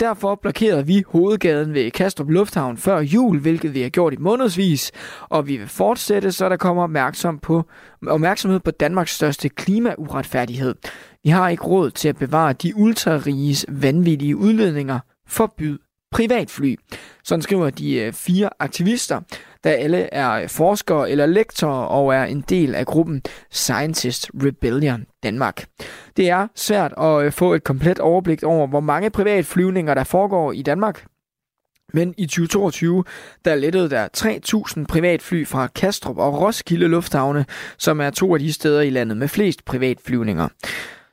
Derfor 0.00 0.34
blokerede 0.34 0.86
vi 0.86 1.04
hovedgaden 1.06 1.74
ved 1.74 1.90
Kastrup 1.90 2.30
Lufthavn 2.30 2.76
før 2.76 2.98
jul, 2.98 3.40
hvilket 3.40 3.74
vi 3.74 3.82
har 3.82 3.88
gjort 3.88 4.12
i 4.12 4.16
månedsvis, 4.16 4.92
og 5.20 5.46
vi 5.48 5.56
vil 5.56 5.68
fortsætte, 5.68 6.32
så 6.32 6.48
der 6.48 6.56
kommer 6.56 6.82
opmærksom 6.82 7.38
på, 7.38 7.64
opmærksomhed 8.06 8.60
på 8.60 8.70
Danmarks 8.70 9.14
største 9.14 9.48
klimauretfærdighed. 9.48 10.74
Vi 11.24 11.30
har 11.30 11.48
ikke 11.48 11.64
råd 11.64 11.90
til 11.90 12.08
at 12.08 12.16
bevare 12.16 12.52
de 12.52 12.76
ultrariges 12.76 13.66
vanvittige 13.68 14.36
udledninger. 14.36 14.98
Forbyd 15.28 15.78
privatfly. 16.14 16.76
Sådan 17.24 17.42
skriver 17.42 17.70
de 17.70 17.94
øh, 17.94 18.12
fire 18.12 18.50
aktivister, 18.58 19.20
der 19.65 19.70
alle 19.70 20.15
er 20.15 20.47
forskere 20.47 21.11
eller 21.11 21.27
lektorer 21.27 21.86
og 21.86 22.15
er 22.15 22.24
en 22.24 22.45
del 22.49 22.74
af 22.74 22.86
gruppen 22.86 23.23
Scientist 23.51 24.31
Rebellion 24.35 25.07
Danmark. 25.23 25.65
Det 26.16 26.28
er 26.28 26.49
svært 26.55 26.95
at 26.99 27.24
øh, 27.24 27.32
få 27.32 27.55
et 27.55 27.65
komplet 27.65 27.99
overblik 27.99 28.43
over, 28.43 28.66
hvor 28.66 28.81
mange 28.81 29.11
privatflyvninger 29.11 29.95
der 29.95 30.05
foregår 30.05 30.53
i 30.53 30.62
Danmark. 30.62 31.05
Men 31.93 32.15
i 32.19 32.27
2022, 32.27 33.05
der 33.45 33.55
lettede 33.55 33.91
der 33.91 34.09
3.000 34.78 34.86
privatfly 34.86 35.47
fra 35.47 35.66
Kastrup 35.66 36.19
og 36.19 36.41
Roskilde 36.41 36.89
Lufthavne, 36.89 37.47
som 37.78 38.01
er 38.01 38.11
to 38.11 38.35
af 38.35 38.41
de 38.41 38.53
steder 38.53 38.81
i 38.81 38.91
landet 38.91 39.16
med 39.16 39.28
flest 39.28 39.65
privatflyvninger. 39.65 40.49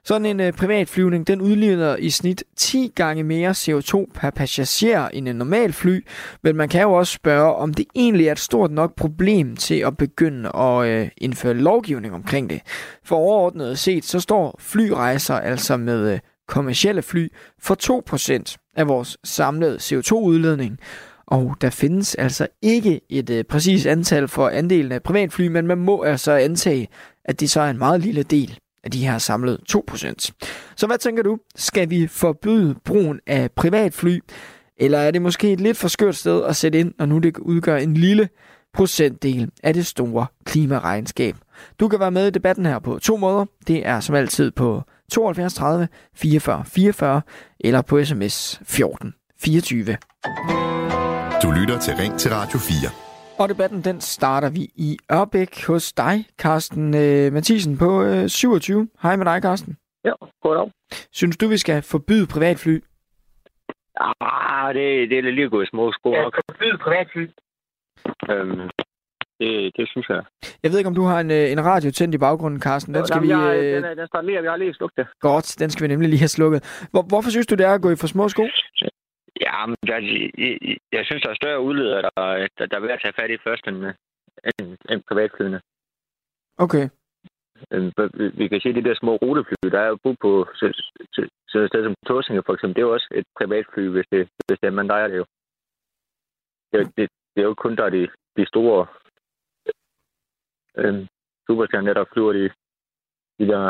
Sådan 0.06 0.26
en 0.26 0.40
øh, 0.40 0.54
privatflyvning, 0.54 1.28
den 1.28 1.42
udleder 1.42 1.96
i 1.96 2.10
snit 2.10 2.44
10 2.58 2.92
gange 2.96 3.24
mere 3.24 3.52
CO2 3.52 4.12
per 4.14 4.30
passager 4.30 5.08
end 5.08 5.28
en 5.28 5.36
normal 5.36 5.74
fly, 5.74 6.06
men 6.44 6.56
man 6.56 6.70
kan 6.70 6.82
jo 6.82 6.94
også 6.94 7.14
spørge, 7.14 7.56
om 7.56 7.74
det 7.74 7.86
egentlig 7.96 8.28
er 8.28 8.32
et 8.32 8.40
stort 8.40 8.72
nok 8.72 8.96
problem 8.96 9.56
til 9.56 9.76
at 9.76 9.98
begynde 9.98 10.56
at 10.56 10.88
øh, 10.88 11.10
indføre 11.18 11.54
lovgivning 11.54 12.14
omkring 12.14 12.50
det. 12.50 12.62
For 13.04 13.16
overordnet 13.16 13.80
set, 13.80 14.06
så 14.06 14.20
står 14.20 14.56
flyrejser 14.60 15.36
altså 15.36 15.78
med 15.78 16.14
øh, 16.14 16.20
kommercielle 16.48 17.02
fly 17.02 17.28
for 17.60 17.76
2% 18.50 18.74
af 18.76 18.88
vores 18.88 19.18
samlede 19.24 19.78
CO2-udledning. 19.78 20.78
Og 21.28 21.56
der 21.62 21.70
findes 21.70 22.16
altså 22.16 22.48
ikke 22.62 23.02
et 23.10 23.30
øh, 23.30 23.44
præcist 23.44 23.86
antal 23.86 24.28
for 24.28 24.50
andelen 24.50 24.92
af 24.92 25.04
privatfly, 25.04 25.48
men 25.48 25.68
man 25.68 25.78
må 25.78 26.02
altså 26.02 26.32
antage, 26.32 26.88
at 27.26 27.40
det 27.40 27.50
så 27.50 27.62
er 27.62 27.70
en 27.70 27.78
meget 27.78 28.02
lille 28.02 28.24
del 28.24 28.60
at 28.84 28.94
de 28.94 29.06
her 29.08 29.18
samlede 29.18 29.60
2%. 29.72 30.32
Så 30.76 30.88
hvad 30.88 30.98
tænker 30.98 31.24
du? 31.24 31.38
Skal 31.56 31.90
vi 31.90 32.08
forbyde 32.08 32.76
brugen 32.86 33.20
af 33.28 33.52
privatfly? 33.52 34.20
Eller 34.78 34.98
er 34.98 35.12
det 35.12 35.22
måske 35.22 35.52
et 35.54 35.62
lidt 35.62 35.78
for 35.78 35.88
skørt 35.88 36.16
sted 36.16 36.44
at 36.44 36.56
sætte 36.56 36.80
ind, 36.80 36.94
når 36.98 37.06
nu 37.06 37.18
det 37.18 37.38
udgør 37.38 37.78
en 37.78 37.94
lille 37.94 38.30
procentdel 38.74 39.50
af 39.64 39.74
det 39.74 39.86
store 39.86 40.26
klimaregnskab? 40.46 41.36
Du 41.80 41.88
kan 41.88 42.00
være 42.00 42.12
med 42.12 42.28
i 42.28 42.30
debatten 42.30 42.66
her 42.66 42.80
på 42.80 43.00
to 43.00 43.18
måder. 43.18 43.46
Det 43.68 43.88
er 43.88 44.00
som 44.00 44.16
altid 44.16 44.52
på 44.52 44.84
72 45.12 45.54
30 45.54 45.88
44 46.16 46.66
44 46.66 47.22
eller 47.60 47.82
på 47.82 48.04
sms 48.06 48.62
14 48.64 49.14
24. 49.40 49.98
Du 51.44 51.52
lytter 51.52 51.80
til 51.80 51.94
Ring 51.96 52.20
til 52.20 52.32
Radio 52.34 52.60
4. 52.60 53.11
Og 53.42 53.50
debatten, 53.50 53.82
den 53.82 54.02
starter 54.02 54.50
vi 54.50 54.64
i 54.76 54.98
Ørbæk 55.12 55.68
hos 55.68 55.94
dig, 55.94 56.26
Carsten 56.42 56.96
øh, 57.04 57.34
Mathisen, 57.34 57.78
på 57.78 58.04
øh, 58.04 58.28
27. 58.28 58.88
Hej 59.04 59.16
med 59.16 59.26
dig, 59.26 59.42
Carsten. 59.42 59.78
Ja, 60.06 60.14
goddag. 60.44 60.72
Synes 61.12 61.38
du, 61.38 61.48
vi 61.48 61.58
skal 61.58 61.82
forbyde 61.82 62.28
privatfly? 62.34 62.76
Ah, 64.22 64.74
det, 64.76 65.10
det 65.10 65.18
er 65.18 65.32
lige 65.32 65.50
gået 65.50 65.70
små 65.70 65.92
sko. 65.92 66.10
Ja, 66.14 66.26
forbyde 66.26 66.78
privatfly. 66.78 67.26
Øhm, 68.30 68.70
det, 69.40 69.72
det 69.78 69.90
synes 69.90 70.10
jeg. 70.10 70.24
Jeg 70.64 70.72
ved 70.72 70.78
ikke, 70.78 70.88
om 70.88 70.96
du 70.96 71.04
har 71.04 71.20
en, 71.20 71.32
øh, 71.32 71.52
en 71.52 71.66
radio 71.66 71.92
tændt 71.92 72.16
i 72.16 72.18
baggrunden, 72.18 72.62
Carsten. 72.62 72.94
Den 72.94 73.08
skal 73.08 73.16
Jamen, 73.26 73.30
vi... 73.30 73.34
jeg, 73.34 73.64
Øh... 73.64 73.76
den, 73.76 73.84
er, 73.84 73.94
den 73.94 74.08
står 74.08 74.22
lige, 74.22 74.44
jeg 74.44 74.52
har 74.52 74.58
lige 74.58 74.74
slukket 74.74 74.98
det. 74.98 75.08
Godt, 75.20 75.56
den 75.60 75.70
skal 75.70 75.84
vi 75.84 75.88
nemlig 75.88 76.10
lige 76.10 76.20
have 76.20 76.36
slukket. 76.38 76.88
Hvor, 76.92 77.02
hvorfor 77.02 77.30
synes 77.30 77.48
du, 77.48 77.56
det 77.56 77.66
er 77.66 77.74
at 77.74 77.82
gå 77.82 77.90
i 77.92 77.96
for 77.96 78.08
små 78.08 78.30
sko? 78.30 78.44
Ja, 79.46 79.66
men 79.66 79.78
jeg, 79.88 80.00
jeg, 80.38 80.78
jeg 80.92 81.06
synes, 81.06 81.22
der 81.24 81.30
er 81.30 81.42
større 81.42 81.62
udledere, 81.62 82.02
der, 82.02 82.48
der, 82.58 82.66
der 82.66 82.76
er 82.78 82.80
ved 82.86 82.90
at 82.90 83.00
tage 83.02 83.18
fat 83.20 83.32
i 83.32 83.38
først 83.48 83.68
end, 83.68 83.78
end, 84.60 84.70
end 84.92 85.02
privatflyene. 85.10 85.62
Okay. 86.66 86.86
Øhm, 87.74 87.92
vi, 88.38 88.48
kan 88.48 88.62
se, 88.62 88.70
at 88.70 88.76
de 88.76 88.84
der 88.84 88.96
små 89.02 89.16
rutefly, 89.16 89.68
der 89.76 89.80
er 89.80 89.88
jo 89.88 89.98
brug 90.04 90.16
på 90.22 90.32
sådan 90.56 90.70
et 90.70 91.30
sted 91.70 91.84
som 91.86 91.96
Torsinge 92.08 92.44
for 92.46 92.54
eksempel, 92.54 92.76
det 92.76 92.82
er 92.82 92.88
jo 92.90 92.94
også 92.94 93.08
et 93.20 93.26
privatfly, 93.40 93.84
hvis 93.96 94.08
det, 94.12 94.22
hvis 94.48 94.60
det 94.60 94.68
er, 94.68 94.72
man 94.72 94.88
leger 94.88 95.08
det 95.08 95.18
jo. 95.18 95.26
Det, 96.72 96.80
er- 96.82 96.92
det, 96.98 97.10
det 97.36 97.40
er 97.42 97.48
jo 97.50 97.54
kun 97.54 97.76
der 97.76 97.84
er 97.86 97.90
de, 97.90 98.08
de 98.38 98.46
store 98.48 98.88
øhm, 100.78 101.08
superstjerner, 101.48 101.94
der 101.94 102.06
flyver 102.14 102.34
de, 102.34 102.46
de 103.40 103.46
der 103.52 103.64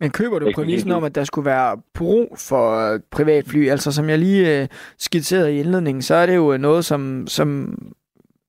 Men 0.00 0.10
køber 0.10 0.38
du 0.38 0.52
præmissen 0.54 0.90
om, 0.90 1.04
at 1.04 1.14
der 1.14 1.24
skulle 1.24 1.46
være 1.46 1.82
brug 1.94 2.38
for 2.38 2.92
øh, 2.92 3.00
privatfly? 3.10 3.68
Altså, 3.68 3.92
som 3.92 4.08
jeg 4.08 4.18
lige 4.18 4.62
øh, 4.62 4.68
skitserede 4.98 5.54
i 5.54 5.58
indledningen, 5.58 6.02
så 6.02 6.14
er 6.14 6.26
det 6.26 6.36
jo 6.36 6.56
noget, 6.56 6.84
som, 6.84 7.26
som 7.26 7.78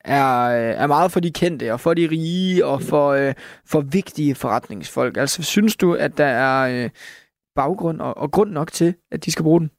er, 0.05 0.41
øh, 0.43 0.75
er 0.83 0.87
meget 0.87 1.11
for 1.11 1.19
de 1.19 1.31
kendte, 1.31 1.73
og 1.73 1.79
for 1.79 1.93
de 1.93 2.07
rige, 2.11 2.65
og 2.65 2.81
for, 2.81 3.09
øh, 3.09 3.33
for 3.65 3.81
vigtige 3.81 4.35
forretningsfolk. 4.35 5.17
Altså, 5.17 5.43
synes 5.43 5.75
du, 5.75 5.93
at 5.93 6.17
der 6.17 6.25
er 6.25 6.83
øh, 6.83 6.89
baggrund 7.55 8.01
og, 8.01 8.17
og 8.17 8.31
grund 8.31 8.51
nok 8.51 8.71
til, 8.71 8.95
at 9.11 9.25
de 9.25 9.31
skal 9.31 9.43
bruge 9.43 9.59
den? 9.59 9.71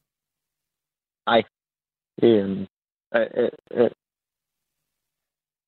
Nej. 1.27 1.43
Øhm, 2.23 2.65
øh, 3.15 3.27
øh, 3.37 3.51
øh. 3.71 3.91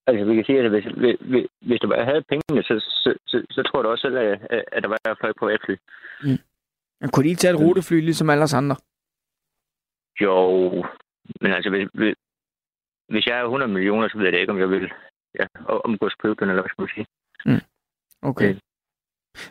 Altså, 0.08 0.26
vi 0.26 0.36
kan 0.36 0.46
sige, 0.46 0.60
at 0.60 0.70
hvis, 0.70 0.86
hvis, 1.32 1.46
hvis 1.62 1.80
du 1.80 1.88
bare 1.88 2.06
havde 2.06 2.24
pengene, 2.32 2.64
så, 2.64 2.76
så, 3.04 3.10
så, 3.28 3.46
så 3.50 3.64
tror 3.64 3.82
da 3.82 3.90
også 3.90 4.02
selv, 4.02 4.18
at, 4.18 4.64
at 4.72 4.84
der 4.84 4.90
var 4.90 5.18
flere 5.20 5.34
privatfly. 5.40 5.76
Mm. 6.24 6.40
Men 7.02 7.10
kunne 7.10 7.24
de 7.24 7.30
ikke 7.30 7.40
tage 7.40 7.54
et 7.54 7.60
rutefly, 7.60 8.00
ligesom 8.02 8.30
alle 8.30 8.44
os 8.44 8.54
andre? 8.54 8.76
Jo, 10.22 10.70
men 11.42 11.52
altså, 11.52 11.70
hvis, 11.70 12.16
hvis, 13.10 13.28
jeg 13.28 13.40
er 13.40 13.44
100 13.44 13.72
millioner, 13.72 14.08
så 14.10 14.18
ved 14.18 14.26
jeg 14.26 14.40
ikke, 14.40 14.52
om 14.52 14.60
jeg 14.60 14.70
vil 14.70 14.92
ja, 15.40 15.46
omgås 15.86 16.14
køben, 16.14 16.50
eller 16.50 16.62
hvad 16.62 16.70
skal 16.70 16.82
man 16.82 16.96
sige. 16.96 17.08
Mm. 17.46 17.62
Okay. 18.30 18.50
Øh. 18.50 18.60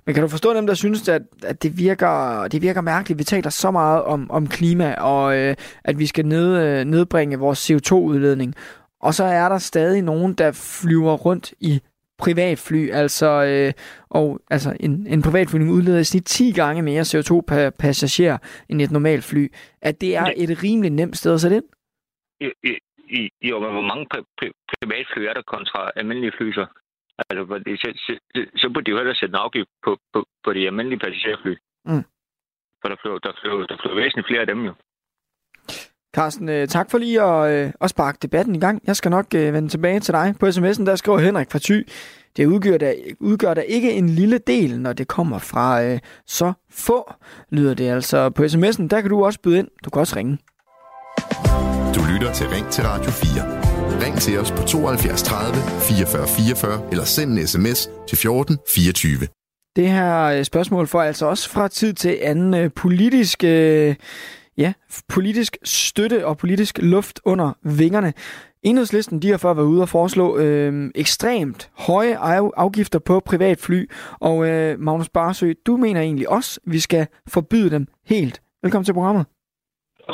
Men 0.06 0.14
kan 0.14 0.22
du 0.22 0.28
forstå 0.28 0.54
dem, 0.54 0.66
der 0.66 0.74
synes, 0.74 1.08
at, 1.08 1.22
at 1.42 1.62
det, 1.62 1.78
virker, 1.78 2.48
det 2.48 2.62
virker 2.62 2.80
mærkeligt? 2.80 3.18
Vi 3.18 3.24
taler 3.24 3.50
så 3.50 3.70
meget 3.70 4.02
om, 4.02 4.30
om 4.30 4.46
klima, 4.46 4.94
og 4.94 5.38
øh, 5.38 5.54
at 5.84 5.98
vi 5.98 6.06
skal 6.06 6.26
ned, 6.26 6.48
øh, 6.64 6.84
nedbringe 6.84 7.38
vores 7.38 7.70
CO2-udledning. 7.70 8.54
Og 9.06 9.14
så 9.14 9.24
er 9.24 9.48
der 9.48 9.58
stadig 9.58 10.02
nogen, 10.02 10.34
der 10.34 10.50
flyver 10.82 11.14
rundt 11.26 11.54
i 11.60 11.80
privatfly, 12.18 12.90
altså, 12.90 13.30
øh, 13.50 13.72
og, 14.18 14.40
altså 14.50 14.76
en, 14.80 15.06
en 15.06 15.22
privatflyvning 15.22 15.72
udleder 15.72 15.98
i 15.98 16.04
snit 16.04 16.24
10 16.24 16.52
gange 16.52 16.82
mere 16.82 17.02
CO2 17.10 17.32
per 17.50 17.70
passager 17.78 18.38
end 18.68 18.82
et 18.82 18.90
normalt 18.90 19.24
fly. 19.24 19.52
At 19.82 20.00
det 20.00 20.16
er 20.16 20.26
et 20.36 20.62
rimelig 20.62 20.90
nemt 20.90 21.16
sted 21.16 21.34
at 21.34 21.40
sætte 21.40 21.56
ind? 21.56 21.68
I, 23.18 23.30
jo, 23.42 23.58
men 23.58 23.72
hvor 23.72 23.86
mange 23.90 24.06
pri- 24.14 24.28
pri- 24.38 24.56
privatfly 24.80 25.20
er 25.30 25.34
der 25.34 25.42
kontra 25.42 25.90
almindelige 25.96 26.32
fly 26.38 26.52
så? 26.52 26.66
Altså, 27.18 27.58
det, 27.66 27.80
så, 27.80 27.88
så, 28.06 28.12
så 28.56 28.66
burde 28.72 28.84
de 28.86 28.90
jo 28.90 28.96
hellere 28.96 29.14
sætte 29.14 29.32
en 29.32 29.44
afgift 29.44 29.70
på, 29.84 29.98
på, 30.12 30.26
på 30.44 30.52
de 30.52 30.66
almindelige 30.66 30.98
passagerfly. 30.98 31.54
Mm. 31.84 32.04
For 32.80 32.88
der 32.88 32.96
flyver, 33.02 33.18
der, 33.18 33.32
flyver, 33.40 33.66
der 33.66 33.76
flyver 33.80 33.96
væsentligt 34.02 34.28
flere 34.28 34.40
af 34.40 34.46
dem 34.46 34.60
jo. 34.68 34.72
Carsten, 36.14 36.48
øh, 36.48 36.68
tak 36.68 36.90
for 36.90 36.98
lige 36.98 37.22
at, 37.22 37.52
øh, 37.52 37.72
at 37.80 37.90
sparke 37.90 38.18
debatten 38.22 38.54
i 38.54 38.58
gang. 38.58 38.82
Jeg 38.86 38.96
skal 38.96 39.10
nok 39.10 39.26
øh, 39.34 39.54
vende 39.54 39.68
tilbage 39.68 40.00
til 40.00 40.14
dig. 40.14 40.34
På 40.40 40.46
sms'en 40.46 40.86
der 40.86 40.96
skriver 40.96 41.18
Henrik 41.18 41.50
fra 41.50 41.58
Thy, 41.62 41.88
det 42.36 42.46
udgør 42.46 42.78
da, 42.78 42.94
udgør 43.20 43.54
da 43.54 43.60
ikke 43.60 43.92
en 43.92 44.08
lille 44.08 44.38
del, 44.38 44.80
når 44.80 44.92
det 44.92 45.08
kommer 45.08 45.38
fra 45.38 45.82
øh, 45.82 45.98
så 46.26 46.52
få, 46.70 47.12
lyder 47.50 47.74
det 47.74 47.88
altså. 47.88 48.30
På 48.30 48.44
sms'en, 48.44 48.88
der 48.88 49.00
kan 49.00 49.10
du 49.10 49.24
også 49.24 49.38
byde 49.42 49.58
ind. 49.58 49.68
Du 49.84 49.90
kan 49.90 50.00
også 50.00 50.16
ringe. 50.16 50.38
Du 51.94 52.00
lytter 52.12 52.32
til 52.32 52.48
Ring 52.48 52.66
til 52.66 52.84
Radio 52.84 53.10
4. 53.10 54.04
Ring 54.06 54.16
til 54.16 54.38
os 54.38 54.50
på 54.50 54.62
72 54.62 55.22
30 55.22 55.54
44 55.80 56.26
44 56.26 56.82
eller 56.90 57.04
send 57.04 57.38
en 57.38 57.46
sms 57.46 57.90
til 58.08 58.18
14 58.18 58.58
24. 58.74 59.18
Det 59.76 59.88
her 59.88 60.42
spørgsmål 60.42 60.86
får 60.86 61.02
altså 61.02 61.26
også 61.26 61.50
fra 61.50 61.68
tid 61.68 61.92
til 61.92 62.18
anden 62.22 62.70
politisk... 62.70 63.44
Øh, 63.44 63.94
ja, 64.58 64.72
politisk 65.08 65.56
støtte 65.64 66.26
og 66.26 66.38
politisk 66.38 66.78
luft 66.82 67.20
under 67.24 67.52
vingerne. 67.62 68.12
Enhedslisten 68.62 69.22
de 69.22 69.30
har 69.30 69.36
før 69.36 69.54
været 69.54 69.66
ude 69.66 69.82
og 69.82 69.88
foreslå 69.88 70.38
øh, 70.38 70.90
ekstremt 70.94 71.70
høje 71.78 72.16
afgifter 72.56 72.98
på 72.98 73.20
privatfly, 73.20 73.90
og 74.20 74.48
øh, 74.48 74.80
Magnus 74.80 75.08
Barsø, 75.08 75.52
du 75.66 75.76
mener 75.76 76.00
egentlig 76.00 76.28
også, 76.28 76.60
at 76.66 76.72
vi 76.72 76.78
skal 76.78 77.06
forbyde 77.28 77.70
dem 77.70 77.86
helt. 78.06 78.42
Velkommen 78.62 78.84
til 78.84 78.92
programmet. 78.92 79.26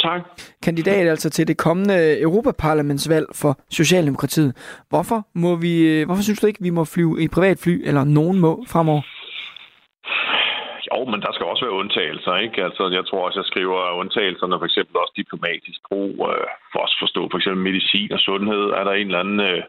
Tak. 0.02 0.20
Kandidat 0.62 1.08
altså 1.08 1.30
til 1.30 1.48
det 1.48 1.56
kommende 1.56 2.20
Europaparlamentsvalg 2.20 3.26
for 3.34 3.60
Socialdemokratiet. 3.70 4.56
Hvorfor, 4.88 5.28
må 5.34 5.56
vi, 5.56 6.02
hvorfor 6.02 6.22
synes 6.22 6.40
du 6.40 6.46
ikke, 6.46 6.62
vi 6.62 6.70
må 6.70 6.84
flyve 6.84 7.22
i 7.22 7.28
privatfly, 7.28 7.82
eller 7.84 8.04
nogen 8.04 8.38
må 8.38 8.64
fremover? 8.68 9.02
Jo, 10.92 11.04
men 11.04 11.20
der 11.24 11.32
skal 11.32 11.46
også 11.46 11.64
være 11.64 11.80
undtagelser, 11.82 12.36
ikke? 12.36 12.64
Altså, 12.64 12.82
jeg 12.98 13.04
tror 13.06 13.26
også, 13.26 13.38
jeg 13.40 13.50
skriver 13.52 13.98
undtagelserne, 14.02 14.58
for 14.58 14.68
eksempel 14.70 14.96
også 14.96 15.14
diplomatisk 15.16 15.80
brug, 15.88 16.14
øh, 16.30 16.46
for 16.72 16.80
at 16.86 16.92
forstå 17.04 17.22
for 17.30 17.38
eksempel 17.38 17.62
medicin 17.68 18.12
og 18.12 18.20
sundhed. 18.20 18.64
Er 18.78 18.84
der 18.84 18.92
en 18.92 19.06
eller 19.06 19.24
anden 19.24 19.40
øh, 19.40 19.62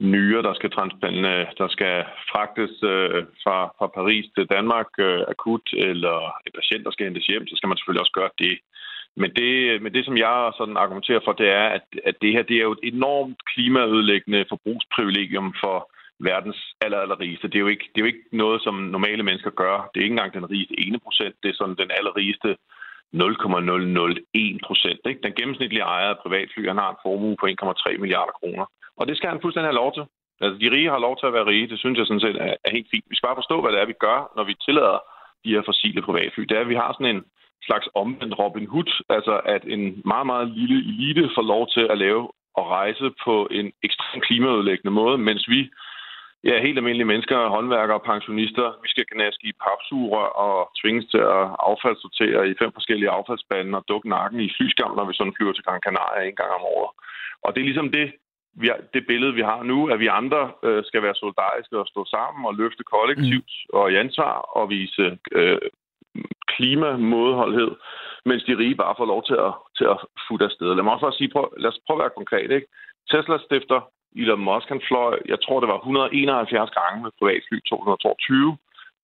nyere, 0.00 0.42
der 0.42 0.54
skal, 0.54 0.70
øh, 1.32 1.46
der 1.60 1.68
skal 1.68 1.94
fragtes 2.30 2.74
øh, 2.92 3.20
fra, 3.44 3.56
fra 3.78 3.86
Paris 3.96 4.26
til 4.34 4.46
Danmark 4.56 4.90
øh, 4.98 5.20
akut, 5.28 5.66
eller 5.88 6.16
en 6.46 6.52
patient, 6.58 6.84
der 6.84 6.90
skal 6.90 7.06
hentes 7.06 7.26
hjem, 7.26 7.46
så 7.46 7.54
skal 7.56 7.68
man 7.68 7.76
selvfølgelig 7.76 8.04
også 8.04 8.18
gøre 8.20 8.36
det. 8.38 8.58
Men 9.20 9.30
det, 9.38 9.82
men 9.82 9.94
det 9.94 10.04
som 10.04 10.16
jeg 10.16 10.52
sådan 10.58 10.76
argumenterer 10.76 11.20
for, 11.24 11.32
det 11.32 11.48
er, 11.48 11.66
at, 11.76 11.84
at 12.04 12.16
det 12.22 12.32
her 12.32 12.42
det 12.42 12.56
er 12.56 12.66
jo 12.68 12.72
et 12.72 12.92
enormt 12.94 13.40
klimaødelæggende 13.52 14.44
forbrugsprivilegium 14.48 15.54
for 15.62 15.76
verdens 16.20 16.74
aller, 16.80 16.98
aller 16.98 17.20
rigeste. 17.20 17.48
Det 17.48 17.54
er, 17.54 17.60
jo 17.66 17.66
ikke, 17.66 17.88
det 17.94 17.98
er 18.00 18.04
jo 18.04 18.12
ikke 18.12 18.26
noget, 18.32 18.62
som 18.62 18.74
normale 18.74 19.22
mennesker 19.22 19.50
gør. 19.50 19.90
Det 19.90 20.00
er 20.00 20.04
ikke 20.04 20.12
engang 20.12 20.34
den 20.34 20.50
rigeste 20.50 20.74
1 20.78 21.02
procent. 21.02 21.34
Det 21.42 21.48
er 21.48 21.54
sådan 21.54 21.76
den 21.82 21.90
allerrigeste 21.98 22.56
0,001 23.12 24.60
procent. 24.66 25.00
Den 25.04 25.32
gennemsnitlige 25.38 25.88
ejer 25.94 26.10
af 26.10 26.18
privatfly, 26.18 26.68
han 26.68 26.78
har 26.78 26.90
en 26.90 27.02
formue 27.04 27.36
på 27.40 27.46
1,3 27.46 27.98
milliarder 27.98 28.32
kroner. 28.40 28.66
Og 28.96 29.06
det 29.08 29.16
skal 29.16 29.30
han 29.30 29.40
fuldstændig 29.42 29.68
have 29.68 29.82
lov 29.84 29.92
til. 29.94 30.04
Altså, 30.40 30.56
de 30.62 30.70
rige 30.74 30.90
har 30.94 31.06
lov 31.06 31.14
til 31.16 31.26
at 31.26 31.32
være 31.32 31.50
rige. 31.52 31.70
Det 31.72 31.78
synes 31.78 31.98
jeg 31.98 32.06
sådan 32.06 32.26
set 32.26 32.36
er, 32.46 32.54
er 32.64 32.70
helt 32.76 32.90
fint. 32.90 33.06
Vi 33.10 33.16
skal 33.16 33.26
bare 33.28 33.40
forstå, 33.42 33.56
hvad 33.60 33.72
det 33.72 33.80
er, 33.80 33.92
vi 33.92 34.02
gør, 34.06 34.18
når 34.36 34.44
vi 34.44 34.54
tillader 34.66 34.98
de 35.44 35.54
her 35.54 35.62
fossile 35.66 36.02
privatfly. 36.02 36.42
Det 36.42 36.56
er, 36.56 36.64
at 36.66 36.72
vi 36.74 36.80
har 36.82 36.92
sådan 36.92 37.16
en 37.16 37.24
slags 37.68 37.88
omvendt 37.94 38.38
Robin 38.38 38.66
Hood. 38.66 38.92
Altså, 39.08 39.34
at 39.54 39.62
en 39.74 40.02
meget, 40.04 40.26
meget 40.26 40.48
lille 40.58 40.78
elite 40.90 41.30
får 41.36 41.42
lov 41.42 41.62
til 41.74 41.84
at 41.92 41.98
lave 41.98 42.22
og 42.54 42.64
rejse 42.78 43.06
på 43.24 43.48
en 43.50 43.72
ekstremt 43.82 44.24
klimaødelæggende 44.26 44.94
måde, 45.00 45.18
mens 45.18 45.48
vi 45.48 45.60
ja, 46.44 46.62
helt 46.64 46.78
almindelige 46.78 47.10
mennesker, 47.12 47.48
håndværkere 47.48 48.00
og 48.00 48.06
pensionister. 48.12 48.66
Vi 48.82 48.88
skal 48.88 49.06
gnaske 49.12 49.44
i 49.48 49.58
papsuger 49.64 50.24
og 50.44 50.70
tvinges 50.80 51.06
til 51.12 51.22
at 51.38 51.44
affaldssortere 51.68 52.48
i 52.50 52.54
fem 52.60 52.72
forskellige 52.72 53.14
affaldsbande 53.18 53.78
og 53.78 53.84
dukke 53.88 54.08
nakken 54.08 54.40
i 54.40 54.52
flyskam, 54.56 54.96
når 54.96 55.04
vi 55.04 55.14
sådan 55.14 55.36
flyver 55.36 55.52
til 55.52 55.64
Gran 55.64 55.84
Canaria 55.86 56.22
en 56.28 56.40
gang 56.40 56.52
om 56.58 56.64
året. 56.76 56.90
Og 57.44 57.48
det 57.54 57.60
er 57.60 57.70
ligesom 57.70 57.90
det, 57.98 58.06
vi 58.60 58.66
har, 58.66 58.78
det 58.94 59.06
billede, 59.06 59.34
vi 59.34 59.44
har 59.50 59.62
nu, 59.62 59.78
at 59.92 59.98
vi 60.00 60.06
andre 60.06 60.42
øh, 60.66 60.84
skal 60.84 61.02
være 61.02 61.14
solidariske 61.14 61.78
og 61.78 61.86
stå 61.86 62.04
sammen 62.04 62.46
og 62.46 62.54
løfte 62.54 62.84
kollektivt 62.94 63.52
mm. 63.56 63.78
og 63.78 63.92
i 63.92 63.96
ansvar 63.96 64.34
og 64.58 64.70
vise 64.70 65.18
øh, 65.32 65.58
klimamådeholdhed, 66.54 67.70
mens 68.24 68.42
de 68.44 68.58
rige 68.58 68.80
bare 68.82 68.94
får 68.98 69.06
lov 69.06 69.22
til 69.24 69.36
at, 69.48 69.52
til 69.78 69.84
at 69.84 69.98
futte 70.28 70.44
afsted. 70.44 70.74
Lad 70.74 70.82
mig 70.82 70.92
også 70.92 71.06
bare 71.06 71.18
sige, 71.20 71.32
prøv, 71.34 71.52
lad 71.56 71.70
os 71.70 71.80
prøve 71.86 71.98
at 71.98 72.04
være 72.04 72.18
konkret. 72.20 72.50
Ikke? 72.50 72.66
Tesla 73.10 73.38
stifter 73.38 73.80
Elon 74.22 74.46
Musk, 74.48 74.68
han 74.68 74.82
fløj, 74.88 75.14
jeg 75.32 75.38
tror, 75.44 75.60
det 75.60 75.68
var 75.68 75.78
171 75.78 76.70
gange 76.78 77.02
med 77.02 77.10
privatfly 77.18 77.56
222. 77.68 78.56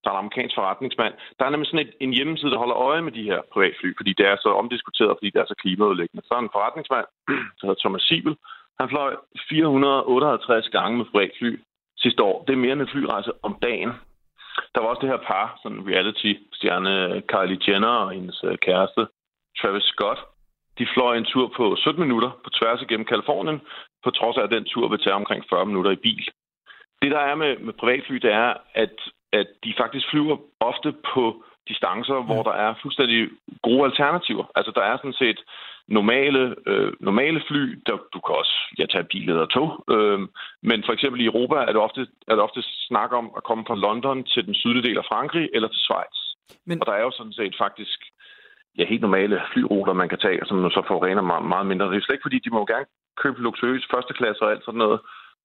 Der 0.02 0.10
er 0.10 0.14
en 0.14 0.22
amerikansk 0.24 0.54
forretningsmand. 0.54 1.14
Der 1.38 1.44
er 1.44 1.50
nemlig 1.50 1.68
sådan 1.68 1.86
et, 1.86 1.94
en 2.00 2.16
hjemmeside, 2.16 2.50
der 2.50 2.62
holder 2.62 2.76
øje 2.88 3.02
med 3.02 3.12
de 3.12 3.28
her 3.30 3.40
privatfly, 3.52 3.88
fordi 3.98 4.12
det 4.18 4.26
er 4.26 4.36
så 4.36 4.50
omdiskuteret, 4.60 5.16
fordi 5.18 5.30
det 5.30 5.40
er 5.40 5.48
så 5.48 5.56
klimaudlæggende. 5.62 6.26
Så 6.26 6.34
er 6.34 6.38
en 6.38 6.56
forretningsmand, 6.56 7.06
der 7.56 7.62
hedder 7.66 7.82
Thomas 7.82 8.02
Siebel. 8.02 8.36
Han 8.80 8.88
fløj 8.88 9.10
458 9.48 10.68
gange 10.68 10.98
med 10.98 11.06
privatfly 11.12 11.50
sidste 12.04 12.22
år. 12.22 12.44
Det 12.44 12.52
er 12.52 12.64
mere 12.64 12.72
end 12.72 12.82
en 12.82 12.94
flyrejse 12.94 13.32
om 13.42 13.54
dagen. 13.62 13.92
Der 14.74 14.80
var 14.80 14.88
også 14.88 15.02
det 15.02 15.12
her 15.14 15.26
par, 15.30 15.58
sådan 15.62 15.86
reality-stjerne 15.90 17.22
Kylie 17.32 17.60
Jenner 17.66 17.94
og 18.04 18.10
hendes 18.10 18.44
øh, 18.44 18.58
kæreste 18.58 19.02
Travis 19.58 19.82
Scott. 19.82 20.20
De 20.78 20.86
fløj 20.94 21.16
en 21.16 21.24
tur 21.24 21.52
på 21.56 21.76
17 21.76 22.02
minutter 22.06 22.30
på 22.44 22.50
tværs 22.50 22.82
igennem 22.82 23.06
Kalifornien, 23.06 23.60
på 24.04 24.10
trods 24.10 24.36
af, 24.36 24.42
at 24.42 24.50
den 24.50 24.64
tur 24.64 24.88
vil 24.88 25.02
tage 25.02 25.20
omkring 25.20 25.44
40 25.50 25.66
minutter 25.66 25.90
i 25.90 26.02
bil. 26.06 26.26
Det, 27.02 27.10
der 27.10 27.18
er 27.18 27.34
med, 27.34 27.56
med 27.56 27.72
privatfly, 27.72 28.16
det 28.16 28.32
er, 28.32 28.54
at, 28.74 28.96
at 29.32 29.46
de 29.64 29.74
faktisk 29.78 30.06
flyver 30.10 30.36
ofte 30.60 30.94
på 31.14 31.44
distancer, 31.68 32.18
mm. 32.20 32.26
hvor 32.26 32.42
der 32.42 32.54
er 32.64 32.74
fuldstændig 32.82 33.28
gode 33.62 33.84
alternativer. 33.84 34.44
Altså, 34.54 34.72
der 34.74 34.82
er 34.82 34.96
sådan 34.96 35.20
set 35.24 35.40
normale, 35.88 36.54
øh, 36.66 36.92
normale 37.00 37.42
fly, 37.48 37.62
der, 37.86 37.96
du 38.14 38.20
kan 38.20 38.34
også 38.34 38.56
ja, 38.78 38.86
tage 38.86 39.04
bil 39.04 39.28
eller 39.28 39.46
tog, 39.46 39.84
øh, 39.94 40.20
men 40.62 40.78
for 40.86 40.92
eksempel 40.92 41.20
i 41.20 41.24
Europa 41.24 41.56
er 41.56 41.72
det, 41.74 41.76
ofte, 41.76 42.00
er 42.28 42.34
det 42.34 42.42
ofte 42.48 42.62
snak 42.62 43.12
om 43.12 43.26
at 43.36 43.44
komme 43.44 43.64
fra 43.66 43.80
London 43.86 44.24
til 44.24 44.46
den 44.46 44.54
sydlige 44.54 44.88
del 44.88 44.98
af 44.98 45.04
Frankrig 45.12 45.48
eller 45.54 45.68
til 45.68 45.80
Schweiz. 45.86 46.16
Men... 46.66 46.80
Og 46.80 46.86
der 46.86 46.92
er 46.92 47.02
jo 47.02 47.10
sådan 47.10 47.32
set 47.32 47.54
faktisk 47.58 47.98
ja, 48.78 48.84
helt 48.84 49.00
normale 49.00 49.42
flyruter, 49.52 49.92
man 49.92 50.08
kan 50.08 50.18
tage, 50.18 50.40
som 50.44 50.70
så 50.70 50.82
forurener 50.88 51.22
meget, 51.22 51.44
meget 51.44 51.66
mindre. 51.66 51.86
Det 51.90 51.96
er 51.96 52.00
slet 52.00 52.14
ikke, 52.14 52.28
fordi 52.28 52.38
de 52.38 52.50
må 52.50 52.66
gerne 52.66 52.86
købe 53.22 53.42
luksuriøs 53.42 53.86
førsteklasse 53.94 54.42
og 54.42 54.50
alt 54.50 54.64
sådan 54.64 54.78
noget. 54.78 55.00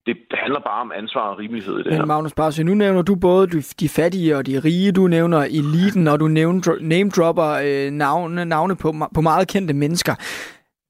Det 0.06 0.18
handler 0.34 0.60
bare 0.60 0.82
om 0.82 0.92
ansvar 0.92 1.22
og 1.22 1.38
rimelighed 1.40 1.74
i 1.74 1.78
det 1.78 1.86
Men 1.86 1.96
her. 1.96 2.06
Magnus 2.06 2.34
Barsø, 2.34 2.64
nu 2.64 2.74
nævner 2.74 3.02
du 3.02 3.16
både 3.16 3.48
de 3.82 3.90
fattige 3.90 4.38
og 4.38 4.46
de 4.46 4.60
rige, 4.66 4.92
du 4.92 5.08
nævner 5.08 5.40
eliten, 5.60 6.08
og 6.08 6.20
du 6.20 6.28
name-dropper 6.82 7.50
øh, 7.68 7.92
navne, 7.92 8.46
navne 8.46 8.76
på, 8.76 8.94
på 9.16 9.22
meget 9.22 9.48
kendte 9.48 9.74
mennesker. 9.74 10.16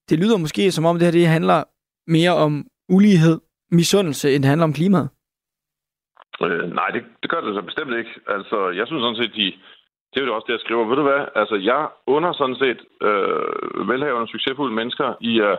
Det 0.10 0.20
lyder 0.20 0.38
måske 0.38 0.72
som 0.72 0.86
om 0.86 0.96
det 0.96 1.06
her 1.06 1.12
det 1.12 1.28
handler 1.28 1.64
mere 2.08 2.34
om 2.46 2.66
ulighed, 2.90 3.38
misundelse, 3.72 4.34
end 4.34 4.44
det 4.44 4.50
handler 4.50 4.68
om 4.70 4.74
klimaet. 4.74 5.10
Øh, 6.42 6.74
nej, 6.80 6.88
det, 6.96 7.04
det 7.22 7.30
gør 7.30 7.42
det 7.42 7.56
så 7.56 7.62
bestemt 7.62 7.94
ikke. 7.98 8.14
Altså, 8.28 8.70
jeg 8.70 8.88
synes 8.88 9.02
sådan 9.04 9.22
set, 9.22 9.34
de, 9.36 9.46
det 10.12 10.22
er 10.22 10.26
jo 10.26 10.36
også 10.36 10.48
det, 10.48 10.54
jeg 10.54 10.66
skriver. 10.66 10.86
Ved 10.90 10.96
du 10.96 11.04
hvad? 11.10 11.22
Altså, 11.36 11.56
jeg 11.56 11.82
under 12.08 12.32
sådan 12.34 12.60
set 12.64 12.80
øh, 13.08 13.88
velhavende, 13.90 14.32
succesfulde 14.32 14.76
mennesker 14.80 15.14
i 15.22 15.34
at 15.40 15.58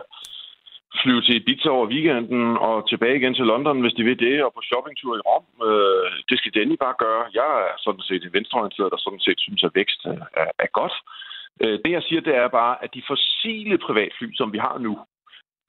flyve 1.01 1.21
til 1.21 1.35
Ibiza 1.35 1.69
over 1.69 1.87
weekenden 1.87 2.57
og 2.57 2.89
tilbage 2.89 3.17
igen 3.17 3.33
til 3.33 3.45
London, 3.45 3.81
hvis 3.81 3.93
de 3.93 4.03
vil 4.03 4.19
det, 4.19 4.43
og 4.43 4.53
på 4.53 4.61
shoppingtur 4.61 5.15
i 5.15 5.25
Rom. 5.27 5.45
Øh, 5.69 6.11
det 6.29 6.37
skal 6.37 6.53
Danny 6.55 6.75
bare 6.85 6.95
gøre. 7.03 7.23
Jeg 7.39 7.51
er 7.69 7.75
sådan 7.77 8.01
set 8.01 8.23
en 8.23 8.33
venstreorienteret, 8.33 8.91
der 8.91 8.97
sådan 8.97 9.19
set 9.27 9.39
synes, 9.39 9.63
at 9.63 9.75
vækst 9.75 10.01
øh, 10.07 10.21
er, 10.41 10.49
er 10.65 10.69
godt. 10.79 10.95
Øh, 11.63 11.79
det, 11.83 11.91
jeg 11.91 12.03
siger, 12.03 12.21
det 12.21 12.35
er 12.35 12.47
bare, 12.47 12.83
at 12.83 12.93
de 12.93 13.03
fossile 13.07 13.77
privatfly, 13.77 14.27
som 14.33 14.53
vi 14.53 14.57
har 14.57 14.77
nu, 14.77 14.93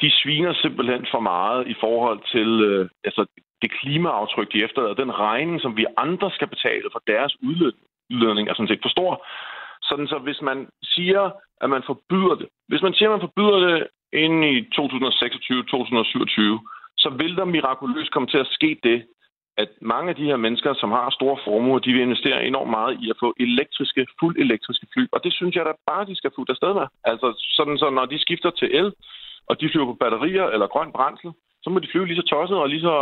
de 0.02 0.10
sviner 0.10 0.52
simpelthen 0.54 1.06
for 1.10 1.20
meget 1.20 1.68
i 1.68 1.74
forhold 1.80 2.20
til 2.34 2.50
øh, 2.68 2.88
altså, 3.04 3.22
det 3.62 3.70
klimaaftryk, 3.80 4.52
de 4.52 4.64
efterlader. 4.64 4.94
Den 4.94 5.18
regning, 5.18 5.60
som 5.60 5.76
vi 5.76 5.86
andre 5.96 6.30
skal 6.30 6.48
betale 6.48 6.88
for 6.92 7.02
deres 7.06 7.36
udledning, 7.42 8.48
er 8.48 8.54
sådan 8.54 8.68
set 8.68 8.82
for 8.82 8.88
stor. 8.88 9.26
Sådan 9.82 10.06
så 10.06 10.18
hvis 10.18 10.40
man 10.42 10.68
siger, 10.82 11.30
at 11.60 11.70
man 11.70 11.82
forbyder 11.86 12.34
det, 12.34 12.48
hvis 12.68 12.82
man 12.82 12.94
siger, 12.94 13.08
at 13.08 13.14
man 13.16 13.28
forbyder 13.28 13.58
det 13.66 13.86
inden 14.12 14.42
i 14.44 14.60
2026-2027, 14.60 14.72
så 17.02 17.08
vil 17.20 17.36
der 17.36 17.44
mirakuløst 17.44 18.10
komme 18.10 18.28
til 18.28 18.38
at 18.38 18.46
ske 18.50 18.80
det, 18.82 19.04
at 19.56 19.68
mange 19.80 20.08
af 20.10 20.16
de 20.16 20.24
her 20.30 20.36
mennesker, 20.36 20.74
som 20.74 20.90
har 20.90 21.10
store 21.10 21.38
formuer, 21.44 21.78
de 21.78 21.92
vil 21.92 22.02
investere 22.02 22.46
enormt 22.46 22.70
meget 22.70 22.92
i 23.02 23.10
at 23.10 23.16
få 23.20 23.34
elektriske, 23.40 24.06
fuld 24.20 24.36
elektriske 24.38 24.86
fly. 24.92 25.02
Og 25.12 25.24
det 25.24 25.32
synes 25.32 25.54
jeg 25.56 25.64
da 25.64 25.72
bare, 25.86 26.06
de 26.06 26.16
skal 26.16 26.30
fuldt 26.36 26.50
afsted 26.50 26.74
med. 26.74 26.86
Altså 27.04 27.28
sådan, 27.56 27.78
så 27.78 27.90
når 27.90 28.06
de 28.06 28.18
skifter 28.18 28.50
til 28.50 28.68
el, 28.80 28.92
og 29.48 29.60
de 29.60 29.68
flyver 29.68 29.86
på 29.86 29.96
batterier 30.02 30.46
eller 30.54 30.66
grøn 30.66 30.92
brændsel, 30.92 31.30
så 31.62 31.70
må 31.70 31.78
de 31.78 31.88
flyve 31.90 32.06
lige 32.06 32.20
så 32.20 32.26
tosset 32.32 32.58
og 32.58 32.68
lige 32.68 32.80
så 32.80 32.96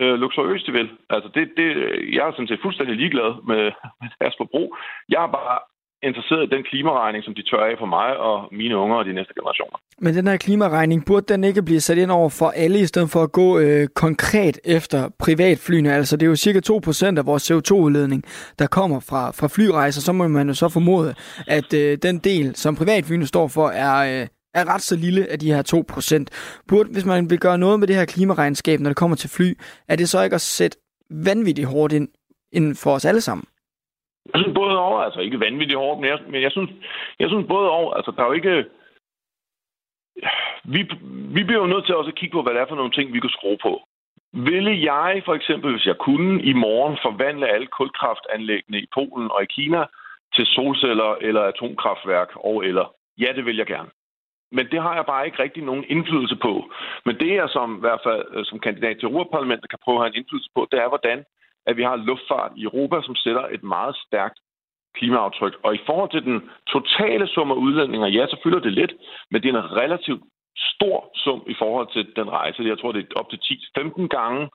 øh, 0.00 0.14
luksuriøst 0.22 0.66
de 0.66 0.72
vil. 0.72 0.90
Altså 1.10 1.28
det, 1.34 1.52
det, 1.56 1.68
jeg 2.14 2.22
er 2.26 2.32
sådan 2.32 2.48
set 2.48 2.62
fuldstændig 2.62 2.96
ligeglad 2.96 3.30
med, 3.50 3.62
med 4.00 4.08
deres 4.20 4.34
forbrug. 4.40 4.76
Jeg 5.08 5.22
er 5.22 5.30
bare 5.38 5.58
interesseret 6.02 6.42
i 6.46 6.54
den 6.54 6.62
klimaregning, 6.70 7.24
som 7.24 7.34
de 7.34 7.42
tør 7.42 7.64
af 7.70 7.74
for 7.78 7.86
mig 7.86 8.16
og 8.16 8.48
mine 8.52 8.76
unger 8.76 8.96
og 8.96 9.04
de 9.04 9.12
næste 9.12 9.34
generationer. 9.38 9.78
Men 9.98 10.14
den 10.14 10.26
her 10.26 10.36
klimaregning, 10.36 11.06
burde 11.06 11.26
den 11.32 11.44
ikke 11.44 11.62
blive 11.62 11.80
sat 11.80 11.98
ind 11.98 12.10
over 12.10 12.28
for 12.28 12.48
alle, 12.50 12.80
i 12.80 12.86
stedet 12.86 13.10
for 13.10 13.22
at 13.22 13.32
gå 13.32 13.58
øh, 13.58 13.88
konkret 13.88 14.58
efter 14.64 15.08
privatflyene? 15.18 15.92
Altså 15.94 16.16
det 16.16 16.26
er 16.26 16.30
jo 16.30 16.36
cirka 16.36 16.60
2% 17.14 17.18
af 17.18 17.26
vores 17.26 17.50
CO2-udledning, 17.50 18.22
der 18.58 18.66
kommer 18.66 19.00
fra, 19.00 19.30
fra 19.30 19.48
flyrejser. 19.48 20.00
Så 20.00 20.12
må 20.12 20.28
man 20.28 20.48
jo 20.48 20.54
så 20.54 20.68
formode, 20.68 21.14
at 21.46 21.74
øh, 21.74 21.98
den 22.02 22.18
del, 22.18 22.56
som 22.56 22.76
privatflyene 22.76 23.26
står 23.26 23.48
for, 23.48 23.68
er, 23.68 24.20
øh, 24.22 24.26
er 24.54 24.74
ret 24.74 24.82
så 24.82 24.96
lille 24.96 25.26
af 25.32 25.38
de 25.38 25.52
her 25.52 25.62
2%. 25.62 26.62
Burde, 26.68 26.88
hvis 26.92 27.04
man 27.04 27.30
vil 27.30 27.38
gøre 27.38 27.58
noget 27.58 27.80
med 27.80 27.88
det 27.88 27.96
her 27.96 28.04
klimaregnskab, 28.04 28.80
når 28.80 28.90
det 28.90 28.96
kommer 28.96 29.16
til 29.16 29.30
fly, 29.30 29.54
er 29.88 29.96
det 29.96 30.08
så 30.08 30.22
ikke 30.22 30.34
at 30.34 30.40
sætte 30.40 30.76
vanvittigt 31.10 31.68
hårdt 31.68 31.92
ind, 31.92 32.08
ind 32.52 32.74
for 32.74 32.90
os 32.94 33.04
alle 33.04 33.20
sammen? 33.20 33.44
Jeg 34.26 34.40
synes 34.40 34.54
både 34.54 34.78
over, 34.78 35.00
altså 35.00 35.20
ikke 35.20 35.40
vanvittigt 35.40 35.78
hårdt, 35.78 36.00
men 36.00 36.10
jeg, 36.10 36.18
men 36.28 36.42
jeg 36.42 36.52
synes, 36.52 36.70
jeg 37.18 37.28
synes 37.28 37.46
både 37.48 37.70
over, 37.70 37.94
altså 37.94 38.10
der 38.10 38.22
er 38.22 38.26
jo 38.26 38.32
ikke... 38.32 38.64
Vi, 40.64 40.80
vi 41.36 41.44
bliver 41.44 41.60
jo 41.60 41.72
nødt 41.72 41.86
til 41.86 41.96
også 41.96 42.10
at 42.10 42.16
kigge 42.16 42.34
på, 42.34 42.42
hvad 42.42 42.54
det 42.54 42.60
er 42.60 42.68
for 42.68 42.76
nogle 42.76 42.92
ting, 42.92 43.12
vi 43.12 43.20
kan 43.20 43.30
skrue 43.30 43.58
på. 43.62 43.82
Ville 44.32 44.92
jeg 44.92 45.22
for 45.24 45.34
eksempel, 45.34 45.72
hvis 45.72 45.86
jeg 45.86 45.98
kunne, 45.98 46.42
i 46.42 46.52
morgen 46.52 46.98
forvandle 47.02 47.48
alle 47.48 47.66
kulkraftanlæggene 47.66 48.78
i 48.80 48.88
Polen 48.94 49.30
og 49.30 49.42
i 49.42 49.46
Kina 49.56 49.86
til 50.34 50.46
solceller 50.46 51.14
eller 51.20 51.42
atomkraftværk 51.42 52.30
og 52.36 52.64
eller? 52.64 52.94
Ja, 53.18 53.32
det 53.36 53.44
vil 53.46 53.56
jeg 53.56 53.66
gerne. 53.66 53.90
Men 54.52 54.66
det 54.72 54.82
har 54.82 54.94
jeg 54.94 55.06
bare 55.06 55.26
ikke 55.26 55.42
rigtig 55.42 55.62
nogen 55.62 55.84
indflydelse 55.88 56.36
på. 56.36 56.52
Men 57.06 57.14
det, 57.20 57.34
jeg 57.34 57.48
som, 57.48 57.76
i 57.76 57.80
hvert 57.80 58.00
fald 58.06 58.24
øh, 58.34 58.44
som 58.44 58.58
kandidat 58.58 58.96
til 58.96 59.08
Europaparlamentet 59.08 59.70
kan 59.70 59.82
prøve 59.84 59.96
at 59.96 60.02
have 60.02 60.12
en 60.12 60.20
indflydelse 60.20 60.50
på, 60.54 60.68
det 60.70 60.78
er, 60.80 60.88
hvordan 60.88 61.24
at 61.66 61.76
vi 61.76 61.82
har 61.82 61.96
luftfart 61.96 62.52
i 62.56 62.62
Europa, 62.62 62.96
som 63.02 63.14
sætter 63.14 63.44
et 63.56 63.62
meget 63.62 63.96
stærkt 64.06 64.38
klimaaftryk. 64.94 65.54
Og 65.62 65.74
i 65.74 65.80
forhold 65.86 66.10
til 66.10 66.24
den 66.24 66.50
totale 66.66 67.26
sum 67.26 67.50
af 67.50 67.54
udledninger, 67.54 68.08
ja, 68.08 68.26
så 68.26 68.36
fylder 68.42 68.60
det 68.60 68.72
lidt, 68.72 68.92
men 69.30 69.42
det 69.42 69.48
er 69.48 69.58
en 69.58 69.76
relativt 69.76 70.22
stor 70.56 71.10
sum 71.14 71.42
i 71.46 71.54
forhold 71.58 71.88
til 71.92 72.16
den 72.16 72.30
rejse. 72.30 72.62
Jeg 72.62 72.78
tror, 72.78 72.92
det 72.92 73.02
er 73.02 73.20
op 73.20 73.30
til 73.30 73.40
10-15 73.78 74.06
gange 74.06 74.48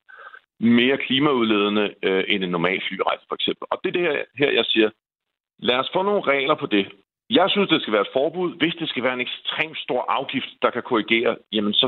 mere 0.60 0.98
klimaudledende 0.98 1.94
øh, 2.04 2.24
end 2.28 2.44
en 2.44 2.50
normal 2.50 2.82
flyrejse, 2.88 3.26
for 3.28 3.36
eksempel. 3.36 3.66
Og 3.72 3.80
det 3.84 3.90
er 3.90 3.94
det 3.94 4.02
her, 4.02 4.24
her, 4.38 4.52
jeg 4.52 4.66
siger. 4.66 4.90
Lad 5.60 5.76
os 5.76 5.90
få 5.94 6.02
nogle 6.02 6.22
regler 6.22 6.56
på 6.56 6.66
det. 6.66 6.88
Jeg 7.30 7.50
synes, 7.50 7.70
det 7.70 7.82
skal 7.82 7.94
være 7.94 8.02
et 8.02 8.14
forbud. 8.14 8.58
Hvis 8.58 8.76
det 8.80 8.90
skal 8.90 9.04
være 9.04 9.14
en 9.14 9.22
ekstremt 9.28 9.78
stor 9.78 10.02
afgift, 10.10 10.50
der 10.62 10.70
kan 10.70 10.84
korrigere, 10.84 11.38
jamen 11.52 11.74
så, 11.74 11.88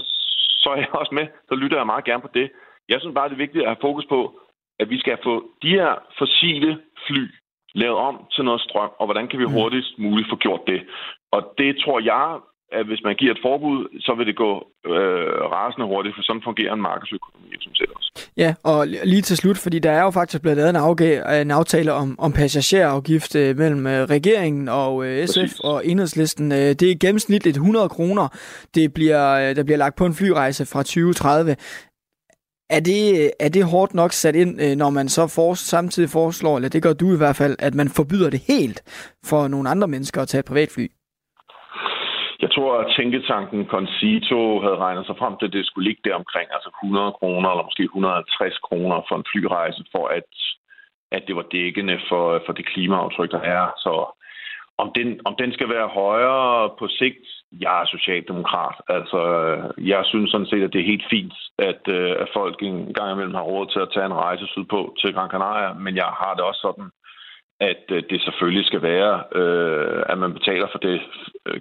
så 0.63 0.69
er 0.69 0.75
jeg 0.75 0.95
også 0.95 1.13
med. 1.15 1.27
Så 1.49 1.55
lytter 1.55 1.77
jeg 1.77 1.85
meget 1.85 2.05
gerne 2.05 2.21
på 2.21 2.29
det. 2.33 2.51
Jeg 2.89 2.99
synes 2.99 3.13
bare, 3.15 3.29
det 3.29 3.33
er 3.33 3.45
vigtigt 3.45 3.63
at 3.63 3.69
have 3.69 3.85
fokus 3.87 4.05
på, 4.05 4.39
at 4.79 4.89
vi 4.89 4.99
skal 4.99 5.17
få 5.23 5.33
de 5.61 5.69
her 5.69 5.91
fossile 6.19 6.79
fly 7.07 7.23
lavet 7.73 7.97
om 7.97 8.15
til 8.31 8.43
noget 8.43 8.61
strøm, 8.61 8.91
og 8.99 9.05
hvordan 9.07 9.27
kan 9.27 9.39
vi 9.39 9.45
mm. 9.45 9.51
hurtigst 9.51 9.99
muligt 9.99 10.29
få 10.29 10.35
gjort 10.35 10.61
det? 10.67 10.81
Og 11.31 11.53
det 11.57 11.77
tror 11.83 11.99
jeg, 11.99 12.39
at 12.71 12.85
hvis 12.85 13.01
man 13.03 13.15
giver 13.15 13.31
et 13.31 13.39
forbud, 13.41 13.99
så 13.99 14.13
vil 14.17 14.27
det 14.27 14.35
gå 14.35 14.51
øh, 14.85 15.41
rasende 15.55 15.87
hurtigt, 15.87 16.15
for 16.15 16.23
sådan 16.23 16.41
fungerer 16.43 16.73
en 16.73 16.81
markedsøkonomi 16.81 17.55
som 17.61 17.75
set 17.75 17.89
også. 17.95 18.29
Ja, 18.37 18.53
og 18.63 18.87
lige 18.87 19.21
til 19.21 19.37
slut, 19.37 19.57
fordi 19.57 19.79
der 19.79 19.91
er 19.91 20.03
jo 20.03 20.11
faktisk 20.11 20.41
blevet 20.41 20.57
lavet 20.57 20.69
en, 20.69 20.75
afgave, 20.75 21.41
en 21.41 21.51
aftale 21.51 21.93
om, 21.93 22.15
om 22.19 22.31
passagerafgift 22.33 23.35
øh, 23.35 23.57
mellem 23.57 23.87
øh, 23.87 24.03
regeringen 24.03 24.69
og 24.69 25.05
øh, 25.05 25.27
SF 25.27 25.39
Præcis. 25.39 25.59
og 25.59 25.87
enhedslisten. 25.87 26.51
Øh, 26.51 26.57
det 26.57 26.83
er 26.83 26.95
gennemsnitligt 27.01 27.57
100 27.57 27.89
kroner, 27.89 28.27
det 28.75 28.93
bliver, 28.93 29.23
øh, 29.33 29.55
der 29.55 29.63
bliver 29.63 29.77
lagt 29.77 29.95
på 29.95 30.05
en 30.05 30.13
flyrejse 30.13 30.65
fra 30.65 30.79
2030. 30.83 31.55
Er 32.77 32.81
det, 32.89 33.31
er 33.39 33.49
det 33.49 33.71
hårdt 33.71 33.93
nok 33.93 34.11
sat 34.11 34.35
ind, 34.35 34.61
øh, 34.61 34.75
når 34.81 34.89
man 34.89 35.07
så 35.09 35.23
for, 35.35 35.53
samtidig 35.53 36.09
foreslår, 36.09 36.55
eller 36.55 36.69
det 36.69 36.83
gør 36.83 36.93
du 36.93 37.07
i 37.13 37.17
hvert 37.17 37.35
fald, 37.41 37.55
at 37.59 37.73
man 37.75 37.89
forbyder 37.97 38.29
det 38.29 38.41
helt 38.53 38.79
for 39.29 39.47
nogle 39.47 39.69
andre 39.69 39.87
mennesker 39.87 40.21
at 40.21 40.27
tage 40.27 40.39
et 40.39 40.51
privatfly? 40.51 40.87
Jeg 42.43 42.51
tror, 42.55 42.71
at 42.81 42.91
tænketanken 42.97 43.65
Concito 43.65 44.41
havde 44.63 44.81
regnet 44.85 45.05
sig 45.05 45.15
frem 45.21 45.33
til, 45.37 45.47
at 45.47 45.53
det 45.53 45.65
skulle 45.65 45.87
ligge 45.89 46.01
der 46.05 46.15
omkring 46.15 46.47
altså 46.55 46.69
100 46.83 47.11
kroner 47.19 47.49
eller 47.49 47.65
måske 47.69 47.83
150 47.83 48.57
kroner 48.67 48.97
for 49.07 49.15
en 49.17 49.29
flyrejse, 49.31 49.83
for 49.93 50.05
at, 50.17 50.29
at 51.11 51.23
det 51.27 51.35
var 51.35 51.45
dækkende 51.51 51.97
for, 52.09 52.23
for 52.45 52.53
det 52.53 52.65
klimaaftryk, 52.73 53.31
der 53.31 53.43
er. 53.57 53.65
Så 53.83 53.93
om 54.83 54.87
den, 54.97 55.09
om 55.25 55.33
den 55.41 55.51
skal 55.53 55.69
være 55.69 55.87
højere 56.01 56.69
på 56.79 56.85
sigt, 56.87 57.25
jeg 57.51 57.81
er 57.81 57.85
socialdemokrat. 57.85 58.75
Altså, 58.87 59.21
jeg 59.77 60.01
synes 60.05 60.31
sådan 60.31 60.47
set, 60.47 60.63
at 60.63 60.73
det 60.73 60.81
er 60.81 60.91
helt 60.93 61.07
fint, 61.09 61.33
at, 61.57 61.81
øh, 61.87 62.15
at 62.19 62.29
folk 62.33 62.57
en 62.61 62.93
gang 62.93 63.11
imellem 63.11 63.33
har 63.33 63.49
råd 63.51 63.67
til 63.67 63.79
at 63.79 63.91
tage 63.93 64.05
en 64.05 64.21
rejse 64.25 64.47
sydpå 64.47 64.95
til 64.99 65.13
Gran 65.13 65.29
Canaria, 65.29 65.73
men 65.73 65.95
jeg 65.95 66.09
har 66.21 66.33
det 66.33 66.43
også 66.43 66.61
sådan, 66.61 66.89
at 67.59 67.83
øh, 67.91 68.03
det 68.09 68.21
selvfølgelig 68.21 68.65
skal 68.65 68.81
være, 68.81 69.23
øh, 69.39 70.03
at 70.09 70.17
man 70.17 70.33
betaler 70.33 70.67
for 70.71 70.79
det 70.79 71.01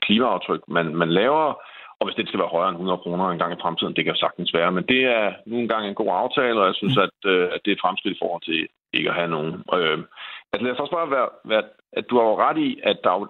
klimaaftryk, 0.02 0.62
man, 0.68 0.94
man 0.94 1.10
laver, 1.10 1.46
og 2.00 2.06
hvis 2.06 2.16
det 2.16 2.28
skal 2.28 2.40
være 2.40 2.54
højere 2.56 2.68
end 2.68 2.76
100 2.76 2.98
kroner 2.98 3.26
en 3.28 3.38
gang 3.38 3.52
i 3.52 3.62
fremtiden, 3.62 3.96
det 3.96 4.04
kan 4.04 4.14
sagtens 4.14 4.54
være. 4.54 4.72
Men 4.72 4.84
det 4.92 5.02
er 5.04 5.32
nu 5.46 5.56
engang 5.56 5.86
en 5.86 5.94
god 5.94 6.10
aftale, 6.24 6.60
og 6.60 6.66
jeg 6.66 6.74
synes, 6.74 6.96
mm. 6.96 7.02
at, 7.06 7.16
at 7.54 7.60
det 7.62 7.70
er 7.70 7.76
et 7.76 7.84
fremskridt 7.84 8.16
i 8.16 8.22
forhold 8.22 8.42
til 8.42 8.68
ikke 8.92 9.10
at 9.10 9.18
have 9.20 9.30
nogen. 9.36 9.52
Øh, 9.76 9.98
altså 10.52 10.62
lad 10.62 10.72
os 10.72 10.82
også 10.84 10.96
bare 10.98 11.10
være, 11.10 11.28
være, 11.44 11.64
at 11.92 12.04
du 12.10 12.14
har 12.18 12.24
jo 12.24 12.40
ret 12.46 12.58
i, 12.58 12.80
at 12.82 12.98
der 13.04 13.10
er 13.10 13.20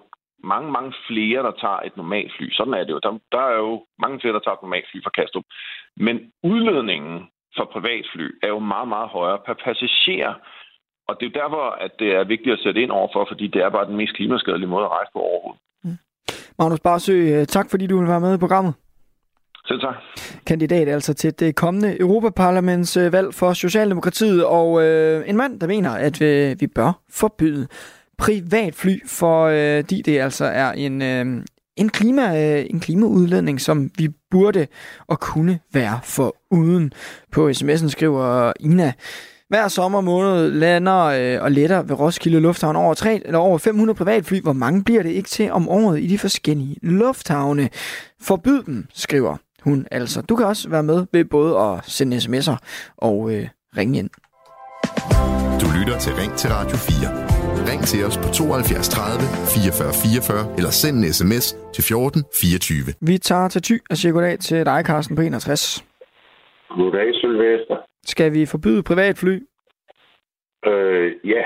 mange, 0.43 0.71
mange 0.71 0.93
flere, 1.07 1.43
der 1.43 1.51
tager 1.51 1.79
et 1.87 1.97
normalt 1.97 2.31
fly. 2.37 2.51
Sådan 2.51 2.73
er 2.73 2.83
det 2.83 2.91
jo. 2.91 2.99
Der, 3.03 3.19
der 3.31 3.41
er 3.51 3.57
jo 3.57 3.85
mange 3.99 4.19
flere, 4.19 4.33
der 4.33 4.39
tager 4.39 4.55
et 4.55 4.61
normalt 4.61 4.85
fly 4.91 5.03
fra 5.03 5.15
Kastrup. 5.17 5.43
Men 5.97 6.15
udledningen 6.43 7.27
for 7.55 7.65
privatfly 7.73 8.27
er 8.43 8.47
jo 8.47 8.59
meget, 8.59 8.87
meget 8.87 9.09
højere 9.09 9.39
per 9.45 9.53
passager. 9.63 10.33
Og 11.07 11.15
det 11.19 11.25
er 11.25 11.31
jo 11.31 11.41
derfor, 11.41 11.65
at 11.85 11.91
det 11.99 12.09
er 12.15 12.23
vigtigt 12.23 12.53
at 12.53 12.63
sætte 12.63 12.81
ind 12.81 12.91
overfor, 12.91 13.25
fordi 13.31 13.47
det 13.47 13.61
er 13.61 13.69
bare 13.69 13.85
den 13.85 13.97
mest 13.97 14.13
klimaskadelige 14.15 14.69
måde 14.69 14.85
at 14.85 14.91
rejse 14.91 15.11
på 15.13 15.19
overhovedet. 15.19 15.61
Mm. 15.83 15.97
Magnus 16.59 16.79
Barsø, 16.79 17.13
øh, 17.13 17.45
tak 17.45 17.67
fordi 17.71 17.87
du 17.87 17.99
vil 17.99 18.07
være 18.07 18.19
med 18.19 18.35
i 18.35 18.43
programmet. 18.45 18.73
Selv 19.69 19.81
tak. 19.81 19.95
Kandidat 20.47 20.87
altså 20.87 21.13
til 21.13 21.39
det 21.39 21.55
kommende 21.55 21.99
Europaparlamentsvalg 21.99 23.33
for 23.33 23.53
Socialdemokratiet, 23.53 24.45
og 24.45 24.83
øh, 24.83 25.29
en 25.29 25.37
mand, 25.37 25.59
der 25.59 25.67
mener, 25.67 25.91
at 25.91 26.21
øh, 26.21 26.55
vi 26.59 26.67
bør 26.67 26.91
forbyde 27.09 27.67
privatfly, 28.19 29.07
for 29.07 29.45
øh, 29.45 29.83
det 29.89 30.07
altså 30.07 30.45
er 30.45 30.71
en, 30.71 31.01
øh, 31.01 31.43
en, 31.77 31.89
klima, 31.89 32.55
øh, 32.59 32.65
en 32.69 32.79
klimaudledning, 32.79 33.61
som 33.61 33.91
vi 33.97 34.09
burde 34.31 34.67
og 35.07 35.19
kunne 35.19 35.59
være 35.73 35.99
for 36.03 36.35
uden. 36.51 36.93
På 37.31 37.49
sms'en 37.49 37.89
skriver 37.89 38.53
Ina, 38.59 38.93
hver 39.49 39.67
sommer 39.67 40.01
måned 40.01 40.51
lander 40.51 41.03
øh, 41.03 41.43
og 41.43 41.51
letter 41.51 41.81
ved 41.81 41.99
Roskilde 41.99 42.39
Lufthavn 42.39 42.75
over, 42.75 42.93
3, 42.93 43.21
eller 43.25 43.39
over 43.39 43.57
500 43.57 43.97
privatfly. 43.97 44.41
Hvor 44.41 44.53
mange 44.53 44.83
bliver 44.83 45.03
det 45.03 45.09
ikke 45.09 45.29
til 45.29 45.51
om 45.51 45.69
året 45.69 45.99
i 45.99 46.07
de 46.07 46.17
forskellige 46.17 46.77
lufthavne? 46.81 47.69
Forbyd 48.21 48.63
dem, 48.63 48.85
skriver 48.93 49.37
hun 49.63 49.85
altså. 49.91 50.21
Du 50.21 50.35
kan 50.35 50.45
også 50.45 50.69
være 50.69 50.83
med 50.83 51.05
ved 51.13 51.25
både 51.25 51.59
at 51.59 51.79
sende 51.83 52.17
sms'er 52.17 52.55
og 52.97 53.31
øh, 53.31 53.47
ringe 53.77 53.99
ind. 53.99 54.09
Du 55.61 55.79
lytter 55.79 55.99
til 55.99 56.13
Ring 56.13 56.33
til 56.33 56.49
Radio 56.49 56.77
4. 56.77 57.28
Ring 57.69 57.81
til 57.91 58.01
os 58.07 58.17
på 58.23 58.27
72 58.39 58.89
30 58.89 59.21
44 59.55 59.93
44 60.03 60.57
eller 60.57 60.71
send 60.81 60.95
en 60.99 61.05
sms 61.17 61.45
til 61.75 61.83
14 61.89 62.21
24. 62.41 62.93
Vi 63.09 63.15
tager 63.29 63.47
til 63.53 63.61
ty 63.67 63.75
og 63.91 63.95
siger 63.99 64.13
goddag 64.15 64.35
til 64.47 64.59
dig, 64.71 64.79
Carsten, 64.89 65.15
på 65.17 65.21
61. 65.21 65.85
Goddag, 66.77 67.07
Sylvester. 67.21 67.77
Skal 68.13 68.29
vi 68.35 68.41
forbyde 68.53 68.81
privatfly? 68.89 69.35
Øh, 70.69 71.07
ja. 71.33 71.43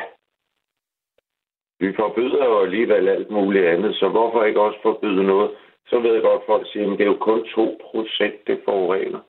Vi 1.83 1.89
forbyder 2.01 2.43
jo 2.51 2.55
alligevel 2.65 3.05
alt 3.15 3.29
muligt 3.37 3.65
andet, 3.73 3.91
så 3.95 4.05
hvorfor 4.15 4.43
ikke 4.43 4.61
også 4.67 4.79
forbyde 4.83 5.23
noget? 5.33 5.51
Så 5.89 5.95
ved 6.03 6.13
jeg 6.13 6.23
godt, 6.29 6.41
at 6.41 6.47
folk 6.51 6.65
siger, 6.71 6.85
at 6.91 6.97
det 6.97 7.05
er 7.05 7.13
jo 7.13 7.19
kun 7.29 7.39
2 7.55 7.77
procent, 7.87 8.37
det 8.47 8.57
forurener. 8.65 9.21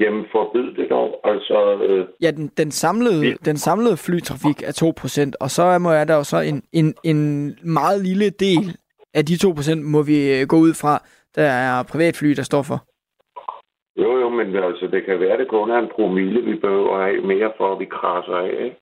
Jamen, 0.00 0.24
forbyd 0.32 0.74
det 0.74 0.90
dog. 0.90 1.20
Altså, 1.24 1.82
øh, 1.88 2.06
ja, 2.22 2.30
den, 2.30 2.46
den, 2.56 2.70
samlede, 2.70 3.26
ja. 3.26 3.34
den 3.44 3.56
samlede 3.56 3.96
flytrafik 3.96 4.62
er 4.62 4.72
2%, 5.32 5.32
og 5.40 5.50
så 5.50 5.78
må 5.78 5.90
jeg 5.92 6.08
der 6.08 6.16
jo 6.16 6.24
så 6.24 6.40
en, 6.40 6.62
en, 6.72 6.94
en 7.04 7.20
meget 7.62 8.00
lille 8.04 8.30
del 8.30 8.76
af 9.14 9.24
de 9.26 9.34
2% 9.34 9.74
må 9.94 10.02
vi 10.02 10.40
øh, 10.40 10.46
gå 10.48 10.56
ud 10.56 10.74
fra, 10.74 11.02
der 11.34 11.42
er 11.42 11.82
privatfly, 11.82 12.30
der 12.30 12.42
står 12.42 12.62
for. 12.62 12.78
men 14.44 14.56
altså, 14.56 14.86
det 14.86 15.04
kan 15.04 15.20
være, 15.20 15.38
det 15.38 15.48
kun 15.48 15.70
er 15.70 15.78
en 15.78 15.90
promille, 15.94 16.40
vi 16.42 16.54
behøver 16.54 17.02
have 17.04 17.20
mere 17.32 17.52
for, 17.56 17.72
at 17.72 17.78
vi 17.80 17.84
krasser 17.84 18.36
af, 18.36 18.64
ikke? 18.64 18.76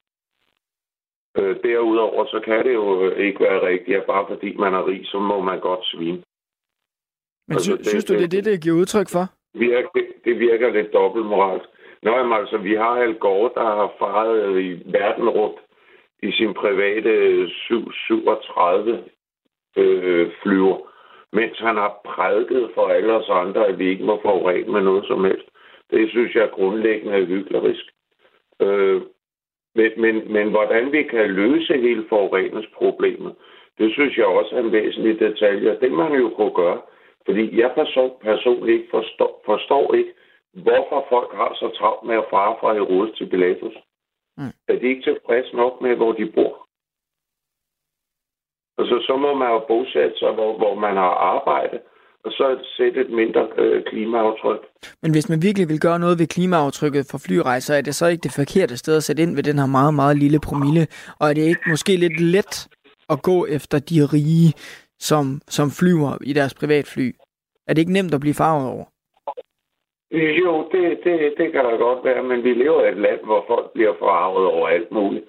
Øh, 1.38 1.56
derudover, 1.62 2.26
så 2.26 2.40
kan 2.44 2.64
det 2.66 2.74
jo 2.74 3.10
ikke 3.10 3.40
være 3.40 3.66
rigtigt, 3.66 3.96
at 3.96 4.04
bare 4.06 4.24
fordi 4.28 4.56
man 4.56 4.74
er 4.74 4.86
rig, 4.86 5.00
så 5.06 5.18
må 5.18 5.42
man 5.42 5.60
godt 5.60 5.84
svine. 5.84 6.22
Men 7.48 7.54
altså, 7.56 7.78
sy- 7.82 7.88
synes 7.88 8.04
du, 8.04 8.14
det 8.14 8.24
er 8.24 8.28
det, 8.28 8.44
det 8.44 8.62
giver 8.62 8.76
udtryk 8.76 9.08
for? 9.08 9.37
Virker, 9.54 9.88
det, 9.94 10.06
det 10.24 10.38
virker 10.38 10.70
lidt 10.70 10.92
dobbeltmoralsk. 10.92 11.68
Nå, 12.02 12.10
jamen, 12.10 12.32
altså, 12.32 12.58
vi 12.58 12.74
har 12.74 12.94
Al 12.96 13.14
Gore, 13.14 13.50
der 13.54 13.64
har 13.64 13.92
faret 13.98 14.60
i 14.60 14.82
verden 14.86 15.28
rundt 15.28 15.58
i 16.22 16.32
sin 16.32 16.54
private 16.54 17.48
737 17.48 19.04
øh, 19.76 20.30
flyver, 20.42 20.78
mens 21.32 21.58
han 21.58 21.76
har 21.76 22.00
prædiket 22.04 22.70
for 22.74 22.86
alle 22.86 23.12
os 23.12 23.28
andre, 23.28 23.66
at 23.66 23.78
vi 23.78 23.88
ikke 23.88 24.04
må 24.04 24.20
forurene 24.22 24.72
med 24.72 24.80
noget 24.80 25.06
som 25.06 25.24
helst. 25.24 25.48
Det 25.90 26.10
synes 26.10 26.34
jeg 26.34 26.42
er 26.42 26.56
grundlæggende 26.58 27.26
hyklerisk. 27.26 27.84
Øh, 28.60 29.02
men, 29.74 29.90
men, 29.96 30.32
men 30.32 30.50
hvordan 30.50 30.92
vi 30.92 31.02
kan 31.02 31.30
løse 31.30 31.72
hele 31.76 32.04
forureningsproblemet, 32.08 33.34
det 33.78 33.92
synes 33.92 34.16
jeg 34.16 34.26
også 34.26 34.56
er 34.56 34.60
en 34.60 34.72
væsentlig 34.72 35.20
detalje. 35.20 35.78
Det 35.80 35.92
man 35.92 36.12
jo 36.12 36.28
kunne 36.28 36.54
gøre, 36.54 36.80
fordi 37.28 37.60
jeg 37.60 37.70
person, 37.80 38.12
personligt 38.28 38.76
ikke 38.76 38.90
forstår, 38.96 39.32
forstår 39.50 39.94
ikke, 39.94 40.12
hvorfor 40.64 41.00
folk 41.14 41.30
har 41.40 41.52
så 41.60 41.68
travlt 41.78 42.02
med 42.08 42.16
at 42.22 42.30
fare 42.32 42.54
fra 42.60 42.72
Herodes 42.76 43.12
til 43.18 43.26
Pilatus. 43.32 43.76
Mm. 44.38 44.52
Er 44.68 44.76
de 44.78 44.86
ikke 44.92 45.06
tilfredse 45.10 45.56
nok 45.56 45.74
med, 45.84 45.92
hvor 45.96 46.12
de 46.12 46.26
bor? 46.36 46.54
Altså, 48.78 48.96
så 49.06 49.16
må 49.24 49.30
man 49.34 49.48
jo 49.54 49.60
bosætte 49.68 50.18
sig, 50.18 50.32
hvor, 50.32 50.50
hvor 50.60 50.74
man 50.74 50.94
har 50.96 51.14
arbejde, 51.34 51.76
og 52.24 52.30
så 52.32 52.46
sætte 52.76 53.00
et 53.00 53.10
mindre 53.10 53.48
øh, 53.58 53.84
klimaaftryk. 53.84 54.62
Men 55.02 55.12
hvis 55.12 55.28
man 55.28 55.42
virkelig 55.42 55.68
vil 55.68 55.80
gøre 55.80 55.98
noget 55.98 56.18
ved 56.18 56.26
klimaaftrykket 56.26 57.08
for 57.10 57.18
flyrejser, 57.26 57.74
er 57.74 57.80
det 57.80 57.94
så 57.94 58.06
ikke 58.06 58.22
det 58.22 58.38
forkerte 58.40 58.76
sted 58.76 58.96
at 58.96 59.02
sætte 59.02 59.22
ind 59.22 59.34
ved 59.34 59.42
den 59.42 59.58
her 59.58 59.66
meget, 59.66 59.94
meget 59.94 60.16
lille 60.18 60.40
promille? 60.48 60.86
Og 61.20 61.30
er 61.30 61.34
det 61.34 61.42
ikke 61.42 61.70
måske 61.70 61.96
lidt 61.96 62.20
let 62.20 62.68
at 63.12 63.22
gå 63.22 63.46
efter 63.46 63.78
de 63.78 63.98
rige, 64.14 64.54
som, 64.98 65.40
som 65.48 65.70
flyver 65.70 66.18
i 66.24 66.32
deres 66.32 66.54
privatfly? 66.54 67.08
Er 67.66 67.74
det 67.74 67.78
ikke 67.78 67.92
nemt 67.92 68.14
at 68.14 68.20
blive 68.20 68.34
farvet 68.34 68.68
over? 68.74 68.84
Jo, 70.12 70.68
det, 70.72 70.98
det, 71.04 71.34
det 71.38 71.52
kan 71.52 71.64
da 71.64 71.70
godt 71.70 72.04
være, 72.04 72.22
men 72.22 72.44
vi 72.44 72.52
lever 72.54 72.84
i 72.84 72.88
et 72.88 72.96
land, 72.96 73.20
hvor 73.24 73.44
folk 73.48 73.72
bliver 73.72 73.94
farvet 73.98 74.46
over 74.46 74.68
alt 74.68 74.92
muligt. 74.92 75.24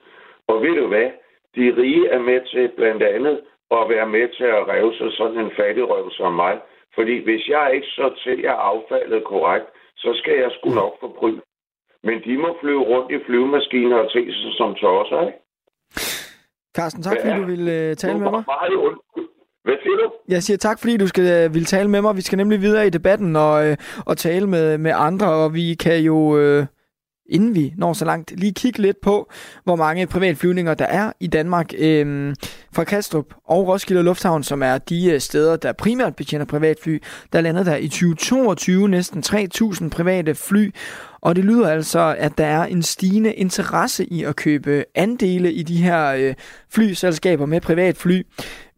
Og 0.47 0.61
ved 0.61 0.75
du 0.81 0.87
hvad? 0.87 1.09
De 1.55 1.65
rige 1.81 2.07
er 2.09 2.19
med 2.19 2.41
til 2.51 2.71
blandt 2.77 3.03
andet 3.03 3.41
at 3.71 3.89
være 3.89 4.07
med 4.15 4.27
til 4.37 4.43
at 4.43 4.67
reve 4.67 4.93
sig 4.97 5.11
sådan 5.11 5.39
en 5.45 5.51
fattigrøv 5.57 6.11
som 6.11 6.33
mig. 6.33 6.59
Fordi 6.95 7.23
hvis 7.23 7.47
jeg 7.47 7.71
ikke 7.75 7.87
sorterer 7.87 8.53
affaldet 8.53 9.23
korrekt, 9.23 9.67
så 9.97 10.09
skal 10.19 10.35
jeg 10.43 10.51
sgu 10.51 10.69
nok 10.69 10.93
få 10.99 11.07
bry. 11.19 11.31
Men 12.03 12.21
de 12.25 12.37
må 12.37 12.57
flyve 12.61 12.83
rundt 12.83 13.11
i 13.11 13.19
flyvemaskiner 13.25 13.97
og 13.97 14.11
te 14.11 14.33
sig 14.33 14.53
som 14.57 14.75
tosser, 14.75 15.21
ikke? 15.27 15.39
Carsten, 16.75 17.03
tak 17.03 17.17
fordi 17.21 17.41
du 17.41 17.45
ville 17.45 17.89
uh, 17.89 17.95
tale 17.95 18.19
med 18.19 18.31
mig. 18.31 18.43
Meget 18.47 18.97
hvad 19.63 19.73
siger 19.83 19.97
du? 19.97 20.11
Jeg 20.27 20.43
siger 20.43 20.57
tak, 20.57 20.79
fordi 20.79 20.97
du 20.97 21.07
skal 21.07 21.23
øh, 21.23 21.53
ville 21.53 21.65
tale 21.65 21.89
med 21.89 22.01
mig. 22.01 22.15
Vi 22.15 22.21
skal 22.21 22.37
nemlig 22.37 22.61
videre 22.61 22.87
i 22.87 22.89
debatten 22.89 23.35
og, 23.35 23.67
øh, 23.67 23.77
og 24.05 24.17
tale 24.17 24.47
med, 24.47 24.77
med 24.77 24.91
andre, 24.95 25.27
og 25.27 25.53
vi 25.53 25.73
kan 25.73 25.99
jo... 25.99 26.37
Øh 26.37 26.65
inden 27.29 27.55
vi 27.55 27.73
når 27.77 27.93
så 27.93 28.05
langt, 28.05 28.39
lige 28.39 28.53
kigge 28.53 28.81
lidt 28.81 29.01
på, 29.01 29.31
hvor 29.63 29.75
mange 29.75 30.07
privatflyvninger 30.07 30.73
der 30.73 30.85
er 30.85 31.11
i 31.19 31.27
Danmark 31.27 31.73
øhm, 31.77 32.35
fra 32.73 32.83
Kastrup 32.83 33.25
og 33.45 33.67
Roskilde 33.67 34.03
Lufthavn, 34.03 34.43
som 34.43 34.63
er 34.63 34.77
de 34.77 35.11
øh, 35.11 35.19
steder, 35.19 35.55
der 35.55 35.73
primært 35.73 36.15
betjener 36.15 36.45
privatfly. 36.45 37.03
Der 37.33 37.41
landede 37.41 37.65
der 37.65 37.75
i 37.75 37.87
2022 37.87 38.89
næsten 38.89 39.23
3.000 39.25 39.89
private 39.89 40.35
fly, 40.35 40.71
og 41.21 41.35
det 41.35 41.45
lyder 41.45 41.69
altså, 41.69 42.15
at 42.17 42.37
der 42.37 42.45
er 42.45 42.63
en 42.63 42.83
stigende 42.83 43.33
interesse 43.33 44.05
i 44.05 44.23
at 44.23 44.35
købe 44.35 44.85
andele 44.95 45.53
i 45.53 45.63
de 45.63 45.77
her 45.77 46.07
øh, 46.07 46.33
flyselskaber 46.73 47.45
med 47.45 47.61
privatfly. 47.61 48.21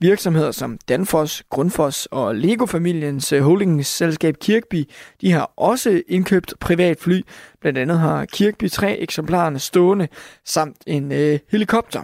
Virksomheder 0.01 0.51
som 0.51 0.77
Danfoss, 0.89 1.43
Grundfos 1.49 2.07
og 2.11 2.35
Lego-familiens 2.35 3.33
øh, 3.33 3.41
holdingselskab 3.41 4.31
holdingsselskab 4.31 4.35
Kirkby, 4.39 4.89
de 5.21 5.31
har 5.31 5.51
også 5.57 6.01
indkøbt 6.07 6.53
privatfly. 6.59 7.21
Blandt 7.61 7.79
andet 7.79 7.99
har 7.99 8.25
Kirkby 8.25 8.69
tre 8.69 8.97
eksemplarerne 8.97 9.59
stående, 9.59 10.07
samt 10.45 10.77
en 10.87 11.11
øh, 11.11 11.39
helikopter. 11.51 12.03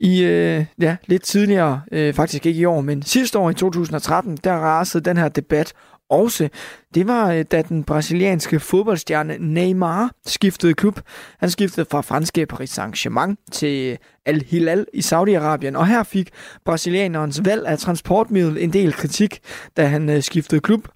I 0.00 0.22
øh, 0.22 0.64
ja, 0.80 0.96
lidt 1.06 1.22
tidligere, 1.22 1.80
øh, 1.92 2.14
faktisk 2.14 2.46
ikke 2.46 2.60
i 2.60 2.64
år, 2.64 2.80
men 2.80 3.02
sidste 3.02 3.38
år 3.38 3.50
i 3.50 3.54
2013, 3.54 4.38
der 4.44 4.52
rasede 4.52 5.04
den 5.04 5.16
her 5.16 5.28
debat 5.28 5.72
også. 6.10 6.48
Det 6.94 7.06
var, 7.06 7.32
øh, 7.32 7.44
da 7.50 7.62
den 7.62 7.84
brasilianske 7.84 8.60
fodboldstjerne 8.60 9.36
Neymar 9.38 10.10
skiftede 10.26 10.74
klub. 10.74 11.00
Han 11.38 11.50
skiftede 11.50 11.86
fra 11.90 12.00
franske 12.00 12.46
Paris 12.46 12.78
Saint-Germain 12.78 13.34
til 13.52 13.90
øh, 13.92 13.96
Al 14.26 14.44
Hilal 14.48 14.86
i 14.94 14.98
Saudi-Arabien, 14.98 15.76
og 15.76 15.86
her 15.86 16.02
fik 16.02 16.30
brasilianerens 16.64 17.40
valg 17.44 17.66
af 17.66 17.78
transportmiddel 17.78 18.58
en 18.58 18.72
del 18.72 18.92
kritik, 18.92 19.40
da 19.76 19.86
han 19.86 20.10
øh, 20.10 20.22
skiftede 20.22 20.60
klub. 20.60 20.88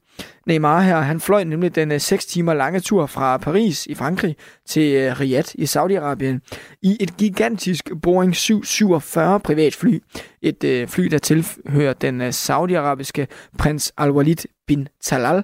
Neymar 0.46 0.80
her, 0.80 1.00
han 1.00 1.20
fløj 1.20 1.44
nemlig 1.44 1.74
den 1.74 1.92
øh, 1.92 2.00
6 2.00 2.26
timer 2.26 2.54
lange 2.54 2.80
tur 2.80 3.06
fra 3.06 3.36
Paris 3.36 3.86
i 3.86 3.94
Frankrig 3.94 4.36
til 4.66 4.94
øh, 4.94 5.20
Riyadh 5.20 5.48
i 5.54 5.64
Saudi-Arabien 5.64 6.38
i 6.82 6.96
et 7.00 7.16
gigantisk 7.16 7.90
Boeing 8.02 8.36
747 8.36 9.40
privatfly. 9.40 9.98
Et 10.42 10.64
øh, 10.64 10.88
fly, 10.88 11.04
der 11.04 11.18
tilhører 11.18 11.92
den 11.92 12.20
øh, 12.20 12.32
saudiarabiske 12.32 13.28
prins 13.58 13.92
Al-Walid 13.98 14.44
bin 14.66 14.88
Talal. 15.02 15.42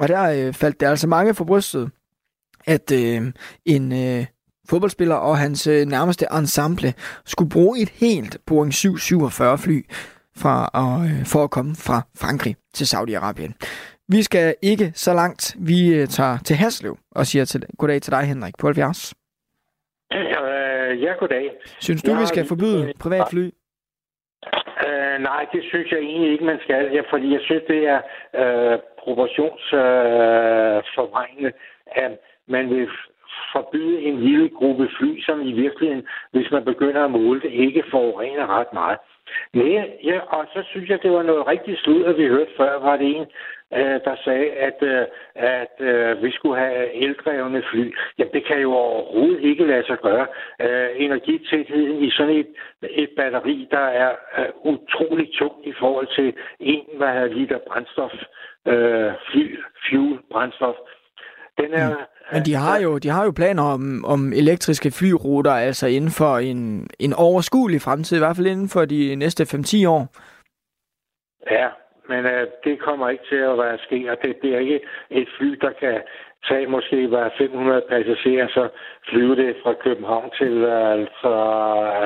Og 0.00 0.08
der 0.08 0.22
øh, 0.22 0.52
faldt 0.52 0.80
det 0.80 0.86
altså 0.86 1.06
mange 1.06 1.34
for 1.34 1.44
brystet, 1.44 1.90
at 2.66 2.92
øh, 2.92 3.32
en 3.64 3.92
øh, 3.92 4.26
fodboldspiller 4.68 5.14
og 5.14 5.38
hans 5.38 5.66
øh, 5.66 5.86
nærmeste 5.86 6.26
ensemble 6.32 6.94
skulle 7.24 7.50
bruge 7.50 7.80
et 7.80 7.88
helt 7.88 8.36
Boeing 8.46 8.74
747 8.74 9.58
fly 9.58 9.86
fra, 10.36 10.70
øh, 11.04 11.26
for 11.26 11.44
at 11.44 11.50
komme 11.50 11.76
fra 11.76 12.02
Frankrig 12.16 12.56
til 12.74 12.84
Saudi-Arabien. 12.84 13.52
Vi 14.16 14.22
skal 14.22 14.54
ikke 14.62 14.92
så 14.94 15.12
langt. 15.14 15.56
Vi 15.70 15.78
øh, 15.98 16.06
tager 16.06 16.38
til 16.46 16.56
Haslev 16.56 16.96
og 17.18 17.26
siger 17.26 17.44
til, 17.44 17.62
goddag 17.78 18.02
til 18.02 18.12
dig, 18.12 18.22
Henrik, 18.32 18.54
på 18.60 18.66
70. 18.66 19.14
Øh, 20.12 21.02
ja, 21.02 21.12
goddag. 21.20 21.50
Synes 21.80 22.02
du, 22.02 22.10
jeg 22.10 22.20
vi 22.20 22.26
skal 22.26 22.46
forbyde 22.48 22.92
privatfly? 23.00 23.44
Øh, 24.86 25.16
nej, 25.30 25.42
det 25.52 25.62
synes 25.70 25.88
jeg 25.92 25.98
egentlig 25.98 26.32
ikke, 26.32 26.44
man 26.44 26.58
skal. 26.64 26.82
Ja, 26.96 27.02
fordi 27.10 27.32
jeg 27.32 27.40
synes, 27.42 27.62
det 27.68 27.80
er 27.94 28.00
øh, 28.40 28.78
proportionsforvrængende, 29.04 31.52
øh, 31.96 32.04
at 32.04 32.12
man 32.48 32.70
vil 32.70 32.88
forbyde 33.52 34.02
en 34.02 34.20
lille 34.20 34.48
gruppe 34.48 34.88
fly, 34.98 35.20
som 35.26 35.40
i 35.40 35.52
virkeligheden, 35.52 36.06
hvis 36.30 36.50
man 36.50 36.64
begynder 36.64 37.04
at 37.04 37.10
måle 37.10 37.40
det, 37.40 37.50
ikke 37.50 37.84
forurener 37.90 38.58
ret 38.58 38.72
meget. 38.72 38.98
Nej, 39.54 39.90
ja, 40.04 40.18
og 40.36 40.46
så 40.54 40.62
synes 40.70 40.88
jeg, 40.90 40.98
det 41.02 41.12
var 41.12 41.22
noget 41.22 41.46
rigtig 41.46 41.78
slud, 41.78 42.04
at 42.04 42.18
vi 42.18 42.26
hørte 42.26 42.50
før, 42.56 42.78
var 42.78 42.96
det 42.96 43.16
en, 43.16 43.26
øh, 43.78 44.00
der 44.06 44.16
sagde, 44.24 44.50
at, 44.68 44.78
øh, 44.82 45.04
at 45.34 45.74
øh, 45.80 46.22
vi 46.22 46.30
skulle 46.32 46.58
have 46.60 46.94
eldrevne 46.94 47.62
fly. 47.70 47.94
Jamen, 48.18 48.32
det 48.32 48.46
kan 48.46 48.58
jo 48.60 48.72
overhovedet 48.72 49.40
ikke 49.40 49.66
lade 49.66 49.86
sig 49.86 49.98
gøre. 49.98 50.26
Øh, 50.60 50.88
energitætheden 50.96 52.04
i 52.04 52.10
sådan 52.10 52.36
et, 52.36 52.50
et 52.82 53.10
batteri, 53.16 53.68
der 53.70 53.86
er 54.04 54.12
øh, 54.38 54.48
utrolig 54.72 55.28
tung 55.38 55.54
i 55.64 55.72
forhold 55.80 56.08
til 56.16 56.34
en 56.60 56.84
hvad 56.96 57.28
liter 57.28 57.58
brændstof, 57.68 58.12
øh, 58.66 59.12
fly, 59.30 59.56
fuel, 59.84 60.18
brændstof, 60.32 60.74
den 61.58 61.72
er, 61.74 61.88
mm. 61.90 61.96
Men 62.32 62.42
de 62.44 62.54
har 62.54 62.78
jo, 62.78 62.98
de 62.98 63.08
har 63.08 63.24
jo 63.24 63.32
planer 63.36 63.62
om, 63.62 64.04
om 64.04 64.32
elektriske 64.32 64.90
flyruter, 64.90 65.50
altså 65.50 65.86
inden 65.86 66.10
for 66.10 66.38
en, 66.38 66.88
en 66.98 67.12
overskuelig 67.12 67.80
fremtid, 67.80 68.16
i 68.16 68.20
hvert 68.20 68.36
fald 68.36 68.46
inden 68.46 68.68
for 68.68 68.84
de 68.84 69.16
næste 69.16 69.42
5-10 69.42 69.88
år. 69.88 70.08
Ja, 71.50 71.68
men 72.08 72.24
uh, 72.24 72.46
det 72.64 72.78
kommer 72.78 73.08
ikke 73.08 73.24
til 73.28 73.42
at 73.50 73.58
være 73.58 73.78
ske, 73.78 74.10
og 74.12 74.16
det, 74.22 74.42
det 74.42 74.54
er 74.54 74.58
ikke 74.58 74.80
et 75.10 75.28
fly, 75.38 75.48
der 75.60 75.70
kan 75.70 76.00
tage 76.48 76.66
måske 76.66 77.08
bare 77.08 77.30
500 77.38 77.82
passagerer, 77.88 78.48
så 78.48 78.68
flyve 79.08 79.36
det 79.36 79.56
fra 79.62 79.72
København 79.72 80.30
til 80.38 80.64
altså, 80.64 81.34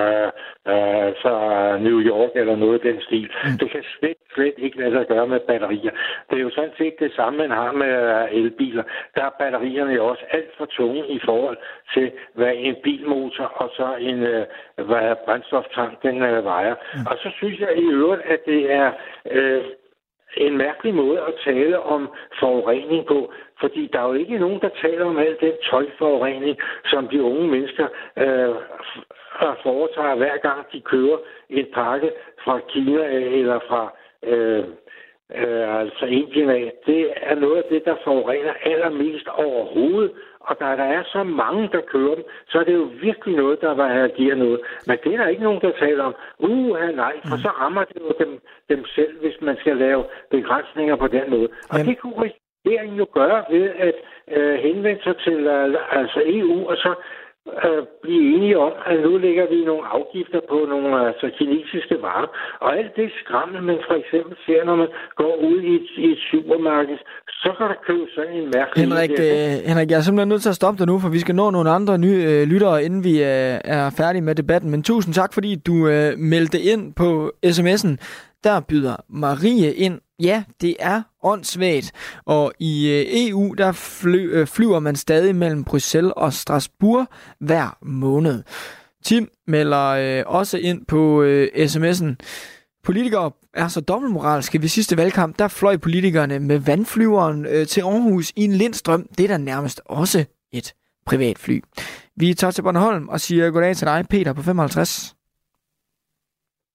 uh, 0.03 0.29
uh, 0.73 1.07
altså 1.07 1.33
New 1.81 2.01
York 2.01 2.31
eller 2.35 2.57
noget 2.57 2.75
af 2.75 2.81
den 2.81 3.01
stil. 3.01 3.31
Mm. 3.45 3.59
Det 3.61 3.71
kan 3.71 3.85
slet, 3.99 4.17
slet 4.35 4.55
ikke 4.59 4.79
lade 4.79 4.93
sig 4.93 5.07
gøre 5.07 5.27
med 5.27 5.41
batterier. 5.41 5.91
Det 6.31 6.39
er 6.39 6.43
jo 6.43 6.51
sådan 6.51 6.77
set 6.79 6.95
det 6.99 7.13
samme, 7.13 7.39
man 7.39 7.51
har 7.51 7.73
med 7.73 7.93
elbiler. 8.33 8.83
Der 9.15 9.25
er 9.25 9.31
batterierne 9.39 9.93
jo 9.93 10.07
også 10.07 10.25
alt 10.31 10.51
for 10.59 10.65
tunge 10.65 11.09
i 11.09 11.21
forhold 11.25 11.57
til, 11.95 12.13
hvad 12.35 12.53
en 12.57 12.77
bilmotor 12.83 13.45
og 13.45 13.71
så 13.77 13.89
en 14.01 14.23
uh, 14.23 14.87
hvad 14.87 15.17
brændstoftank 15.25 16.03
den 16.03 16.17
uh, 16.23 16.45
vejer. 16.45 16.75
Mm. 16.95 17.07
Og 17.11 17.17
så 17.23 17.29
synes 17.37 17.61
jeg 17.61 17.79
i 17.79 17.87
øvrigt, 17.91 18.23
at 18.23 18.41
det 18.47 18.73
er... 18.73 18.93
Uh, 19.25 19.65
en 20.37 20.57
mærkelig 20.59 20.95
måde 20.95 21.21
at 21.21 21.35
tale 21.45 21.81
om 21.81 22.09
forurening 22.41 23.07
på, 23.07 23.33
fordi 23.61 23.91
der 23.93 24.01
er 24.01 24.07
jo 24.07 24.13
ikke 24.13 24.39
nogen, 24.39 24.61
der 24.61 24.69
taler 24.83 25.05
om 25.05 25.19
al 25.19 25.37
den 25.41 25.53
tøjforurening, 25.71 26.59
som 26.85 27.09
de 27.09 27.23
unge 27.23 27.49
mennesker 27.49 27.87
øh, 28.19 28.51
øh 29.43 29.55
foretager 29.63 30.15
hver 30.15 30.37
gang 30.37 30.73
de 30.73 30.81
kører 30.81 31.19
en 31.51 31.67
pakke 31.75 32.11
fra 32.45 32.61
Kina 32.69 33.05
eller 33.39 33.59
fra 33.69 33.93
øh, 34.23 34.65
øh, 35.35 35.81
altså 35.81 36.07
indien 36.07 36.49
det 36.87 37.13
er 37.17 37.35
noget 37.35 37.57
af 37.57 37.65
det, 37.71 37.85
der 37.85 37.97
forurener 38.05 38.53
allermest 38.63 39.29
overhovedet. 39.29 40.13
Og 40.49 40.55
da 40.61 40.65
der 40.65 40.89
er 40.99 41.03
så 41.15 41.23
mange, 41.23 41.69
der 41.73 41.81
kører 41.93 42.15
dem, 42.15 42.25
så 42.49 42.59
er 42.59 42.65
det 42.65 42.75
jo 42.75 42.89
virkelig 43.07 43.37
noget, 43.37 43.61
der 43.61 44.09
giver 44.09 44.35
noget. 44.35 44.61
Men 44.87 44.99
det 45.05 45.15
er 45.15 45.17
der 45.17 45.29
ikke 45.29 45.43
nogen, 45.43 45.61
der 45.61 45.73
taler 45.79 46.05
om. 46.05 46.15
Uh, 46.39 46.79
nej, 47.03 47.15
for 47.29 47.37
så 47.37 47.49
rammer 47.49 47.85
det 47.85 47.97
jo 48.01 48.13
dem, 48.25 48.41
dem 48.69 48.85
selv, 48.95 49.21
hvis 49.21 49.37
man 49.41 49.57
skal 49.61 49.77
lave 49.77 50.05
begrænsninger 50.31 50.97
på 50.97 51.07
den 51.07 51.31
måde. 51.31 51.49
Og 51.71 51.77
Jamen. 51.79 51.87
det 51.87 51.99
kunne 51.99 52.15
regeringen 52.21 52.97
jo 52.99 53.07
gøre 53.13 53.45
ved 53.51 53.71
at 53.87 53.95
øh, 54.37 54.55
henvende 54.59 55.03
sig 55.03 55.17
til 55.17 55.39
øh, 55.47 56.01
altså 56.01 56.23
EU, 56.27 56.69
og 56.71 56.77
så 56.77 56.95
øh, 57.65 57.83
blive 58.03 58.23
enige 58.35 58.59
om, 58.59 58.73
at 58.91 58.97
nu 59.07 59.13
lægger 59.27 59.47
vi 59.53 59.59
nogle 59.71 59.85
afgifter 59.97 60.41
på 60.51 60.59
nogle 60.73 60.89
altså, 61.09 61.27
kinesiske 61.39 61.97
varer. 62.07 62.29
Og 62.61 62.69
alt 62.79 62.93
det 62.97 63.09
skrammel, 63.25 63.63
man 63.63 63.79
for 63.89 63.97
eksempel 64.03 64.37
ser, 64.47 64.65
når 64.65 64.77
man 64.83 64.89
går 65.21 65.35
ud 65.49 65.59
i 65.71 65.73
et, 65.79 65.89
i 66.05 66.07
et 66.15 66.23
supermarked, 66.31 66.99
så 67.43 67.51
kan 67.59 67.67
der 67.73 67.79
købe 67.87 68.07
sådan 68.15 68.35
en 68.41 68.49
mærkelig... 68.55 68.81
Henrik, 68.85 69.11
øh, 69.11 69.53
Henrik, 69.69 69.91
jeg 69.91 69.99
er 69.99 70.07
simpelthen 70.07 70.29
nødt 70.29 70.43
til 70.43 70.55
at 70.55 70.61
stoppe 70.61 70.79
dig 70.79 70.87
nu, 70.87 70.99
for 70.99 71.09
vi 71.09 71.19
skal 71.25 71.35
nå 71.35 71.51
nogle 71.51 71.71
andre 71.71 71.99
nye 71.99 72.21
øh, 72.31 72.43
lyttere, 72.53 72.85
inden 72.85 73.05
vi 73.05 73.15
øh, 73.23 73.57
er 73.77 73.85
færdige 74.01 74.23
med 74.29 74.35
debatten. 74.35 74.71
Men 74.71 74.83
tusind 74.83 75.15
tak, 75.15 75.35
fordi 75.35 75.51
du 75.69 75.89
øh, 75.89 76.19
meldte 76.19 76.59
ind 76.61 76.95
på 76.95 77.33
sms'en. 77.47 77.93
Der 78.45 78.61
byder 78.69 78.97
Marie 79.09 79.75
ind 79.75 80.01
Ja, 80.23 80.45
det 80.61 80.77
er 80.81 81.03
åndssvagt, 81.23 81.93
og 82.27 82.53
i 82.59 82.91
øh, 82.91 83.31
EU 83.31 83.55
der 83.55 83.73
fly, 83.73 84.31
øh, 84.33 84.47
flyver 84.47 84.79
man 84.79 84.97
stadig 84.97 85.37
mellem 85.37 85.65
Bruxelles 85.65 86.13
og 86.17 86.33
Strasbourg 86.33 87.07
hver 87.41 87.79
måned. 87.83 88.43
Tim 89.05 89.29
melder 89.47 89.87
øh, 89.87 90.25
også 90.27 90.59
ind 90.59 90.87
på 90.87 91.23
øh, 91.23 91.49
sms'en. 91.55 92.15
Politikere 92.85 93.31
er 93.55 93.69
så 93.69 93.81
dobbeltmoralske. 93.81 94.61
Ved 94.61 94.69
sidste 94.69 94.97
valgkamp, 94.97 95.39
der 95.39 95.49
fløj 95.49 95.77
politikerne 95.77 96.39
med 96.39 96.59
vandflyveren 96.59 97.47
øh, 97.47 97.67
til 97.67 97.81
Aarhus 97.81 98.33
i 98.37 98.45
en 98.45 98.53
lindstrøm. 98.53 99.07
Det 99.19 99.25
er 99.25 99.29
da 99.29 99.37
nærmest 99.37 99.81
også 99.85 100.25
et 100.53 100.75
privatfly. 101.07 101.61
Vi 102.17 102.35
tager 102.35 102.51
til 102.51 102.63
Bornholm 102.63 103.09
og 103.09 103.21
siger 103.21 103.51
goddag 103.51 103.77
til 103.77 103.87
dig, 103.87 104.05
Peter 104.11 104.33
på 104.33 104.43
55. 104.43 105.17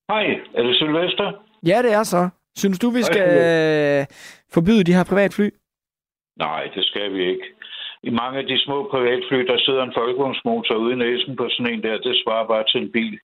Hej, 0.09 0.23
er 0.55 0.63
det 0.63 0.76
Sylvester? 0.76 1.31
Ja, 1.65 1.81
det 1.81 1.93
er 1.93 2.03
så. 2.03 2.30
Synes 2.56 2.80
du, 2.80 2.90
vi 2.90 3.03
skal 3.03 3.28
øh, 3.45 4.06
forbyde 4.53 4.84
de 4.84 4.94
her 4.94 5.03
privatfly? 5.03 5.49
Nej, 6.38 6.64
det 6.76 6.86
skal 6.86 7.14
vi 7.14 7.23
ikke. 7.30 7.45
I 8.03 8.10
mange 8.10 8.40
af 8.40 8.45
de 8.45 8.57
små 8.65 8.78
privatfly, 8.91 9.40
der 9.52 9.57
sidder 9.65 9.84
en 9.84 9.94
folkevognsmotor 9.98 10.76
ude 10.76 10.94
i 10.94 10.95
næsen 10.95 11.36
på 11.36 11.45
sådan 11.49 11.73
en 11.73 11.84
der, 11.84 11.98
det 11.98 12.22
svarer 12.23 12.48
bare 12.48 12.65
til 12.72 12.82
en 12.84 12.91
bil. 12.91 13.19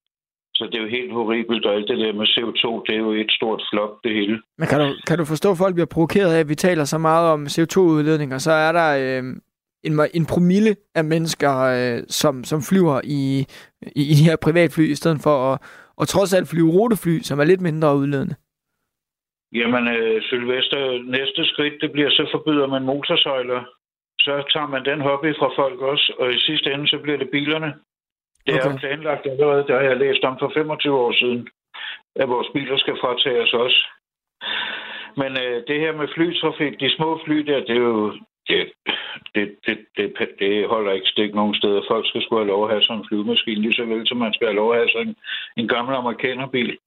Så 0.58 0.64
det 0.66 0.76
er 0.76 0.82
jo 0.82 0.90
helt 0.98 1.14
horribelt, 1.14 1.66
og 1.66 1.74
alt 1.76 1.88
det 1.88 1.98
der 1.98 2.14
med 2.14 2.28
CO2, 2.36 2.84
det 2.88 2.96
er 2.96 3.00
jo 3.00 3.12
et 3.12 3.32
stort 3.32 3.62
flop, 3.72 3.94
det 4.04 4.12
hele. 4.14 4.42
Men 4.58 4.68
kan 4.68 4.80
du, 4.80 4.88
kan 5.08 5.18
du 5.18 5.26
forstå, 5.26 5.52
at 5.52 5.58
folk 5.58 5.74
bliver 5.76 5.94
provokeret 5.96 6.34
af, 6.34 6.40
at 6.40 6.50
vi 6.50 6.56
taler 6.56 6.86
så 6.86 6.98
meget 6.98 7.32
om 7.32 7.44
CO2-udledninger? 7.46 8.38
Så 8.38 8.52
er 8.52 8.72
der 8.72 8.90
øh, 9.04 9.24
en, 9.84 10.00
en 10.14 10.26
promille 10.26 10.76
af 10.96 11.04
mennesker, 11.06 11.54
øh, 11.60 12.04
som, 12.10 12.44
som 12.44 12.62
flyver 12.62 13.02
i, 13.04 13.46
i, 13.82 14.02
i 14.12 14.14
de 14.20 14.30
her 14.30 14.36
privatfly, 14.36 14.92
i 14.92 14.96
stedet 14.96 15.20
for 15.24 15.54
at, 15.54 15.62
at 16.02 16.08
trods 16.08 16.34
alt 16.34 16.48
flyve 16.48 16.72
rutefly, 16.72 17.22
som 17.22 17.40
er 17.40 17.44
lidt 17.44 17.62
mindre 17.62 17.98
udledende. 17.98 18.36
Jamen, 19.60 19.84
øh, 19.96 20.22
Sylvester, 20.22 20.82
næste 21.18 21.46
skridt, 21.46 21.82
det 21.82 21.92
bliver, 21.92 22.10
så 22.10 22.28
forbyder 22.32 22.68
man 22.68 22.84
motorsøjler. 22.84 23.62
Så 24.20 24.34
tager 24.54 24.68
man 24.68 24.86
den 24.86 25.02
hobby 25.02 25.36
fra 25.40 25.50
folk 25.62 25.80
også, 25.82 26.14
og 26.20 26.34
i 26.34 26.40
sidste 26.40 26.74
ende, 26.74 26.88
så 26.88 26.98
bliver 27.04 27.18
det 27.18 27.30
bilerne. 27.30 27.74
Det 28.46 28.54
okay. 28.56 28.74
er 28.74 28.78
planlagt 28.78 29.26
allerede, 29.26 29.68
der 29.68 29.76
har 29.80 29.86
jeg 29.92 29.98
læst 29.98 30.24
om 30.24 30.36
for 30.40 30.52
25 30.54 30.96
år 31.06 31.12
siden, 31.12 31.48
at 32.16 32.30
vores 32.30 32.48
biler 32.54 32.78
skal 32.78 32.98
fratages 33.02 33.54
også. 33.54 33.80
Men 35.22 35.32
øh, 35.44 35.64
det 35.68 35.80
her 35.80 35.94
med 36.00 36.08
flytrafik, 36.16 36.80
de 36.80 36.96
små 36.96 37.20
fly 37.26 37.38
der, 37.50 37.60
det 37.60 37.76
er 37.78 37.88
jo... 37.92 38.14
Det, 38.50 38.72
det, 39.36 39.56
det, 39.66 39.78
det, 39.98 40.30
det 40.40 40.68
holder 40.68 40.92
ikke 40.92 41.08
stik 41.08 41.34
nogen 41.36 41.56
steder. 41.56 41.82
Folk 41.88 42.08
skal 42.08 42.22
sgu 42.22 42.36
have 42.36 42.48
lov 42.48 42.64
at 42.64 42.72
have 42.72 42.84
sådan 42.84 42.98
en 42.98 43.08
flyvemaskine, 43.08 43.62
lige 43.62 43.74
så 43.74 43.86
vel 43.86 44.08
som 44.08 44.18
man 44.18 44.34
skal 44.34 44.48
have 44.48 44.56
lov 44.56 44.72
at 44.72 44.78
have 44.78 44.90
sådan 44.90 45.08
en, 45.08 45.16
en 45.58 45.68
gammel 45.68 45.96
amerikanerbil. 45.96 46.78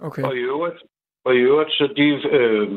Okay. 0.00 0.22
Og 0.22 0.36
i 0.36 0.38
øvrigt, 0.38 0.78
og 1.24 1.34
i 1.34 1.38
øvrigt, 1.38 1.72
så 1.72 1.88
de 1.96 2.08
øh, 2.38 2.68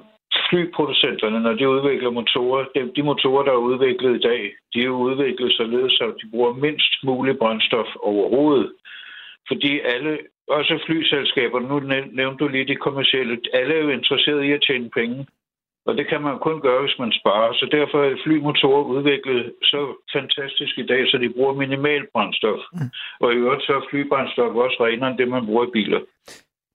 flyproducenterne, 0.50 1.40
når 1.40 1.54
de 1.54 1.70
udvikler 1.70 2.10
motorer, 2.10 2.66
de, 2.76 2.92
de 2.96 3.04
motorer, 3.04 3.44
der 3.44 3.52
er 3.52 3.68
udviklet 3.70 4.16
i 4.16 4.28
dag, 4.30 4.42
de 4.74 4.80
er 4.86 4.90
udviklet 4.90 5.54
således, 5.54 6.02
at 6.02 6.14
de 6.22 6.30
bruger 6.32 6.54
mindst 6.54 6.94
muligt 7.04 7.40
brændstof 7.40 7.88
overhovedet. 7.96 8.72
Fordi 9.48 9.80
alle, 9.80 10.20
også 10.48 10.84
flyselskaber, 10.86 11.60
nu 11.60 11.80
nævnte 12.20 12.44
du 12.44 12.48
lige 12.48 12.68
de 12.68 12.76
kommercielle, 12.76 13.40
alle 13.54 13.74
er 13.74 13.84
jo 13.84 13.90
interesseret 13.90 14.44
i 14.44 14.52
at 14.52 14.64
tjene 14.68 14.90
penge. 14.90 15.28
Og 15.88 15.98
det 15.98 16.08
kan 16.08 16.22
man 16.22 16.40
kun 16.40 16.62
gøre, 16.62 16.82
hvis 16.82 17.00
man 17.00 17.12
sparer. 17.20 17.54
Så 17.54 17.66
derfor 17.72 18.04
er 18.04 18.16
flymotorer 18.24 18.84
udviklet 18.84 19.54
så 19.64 19.82
fantastisk 20.14 20.78
i 20.78 20.86
dag, 20.86 21.08
så 21.08 21.18
de 21.18 21.34
bruger 21.36 21.54
minimal 21.54 22.08
brændstof. 22.14 22.60
Mm. 22.74 22.90
Og 23.20 23.34
i 23.34 23.36
øvrigt 23.36 23.64
så 23.64 23.74
er 23.74 23.88
flybrændstof 23.90 24.56
også 24.56 24.78
renere 24.80 25.10
end 25.10 25.18
det, 25.18 25.28
man 25.28 25.46
bruger 25.46 25.66
i 25.66 25.72
biler. 25.74 26.00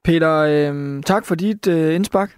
Peter, 0.05 0.35
øh, 0.36 1.02
tak 1.02 1.27
for 1.27 1.35
dit 1.35 1.66
øh, 1.66 1.94
indspark. 1.94 2.31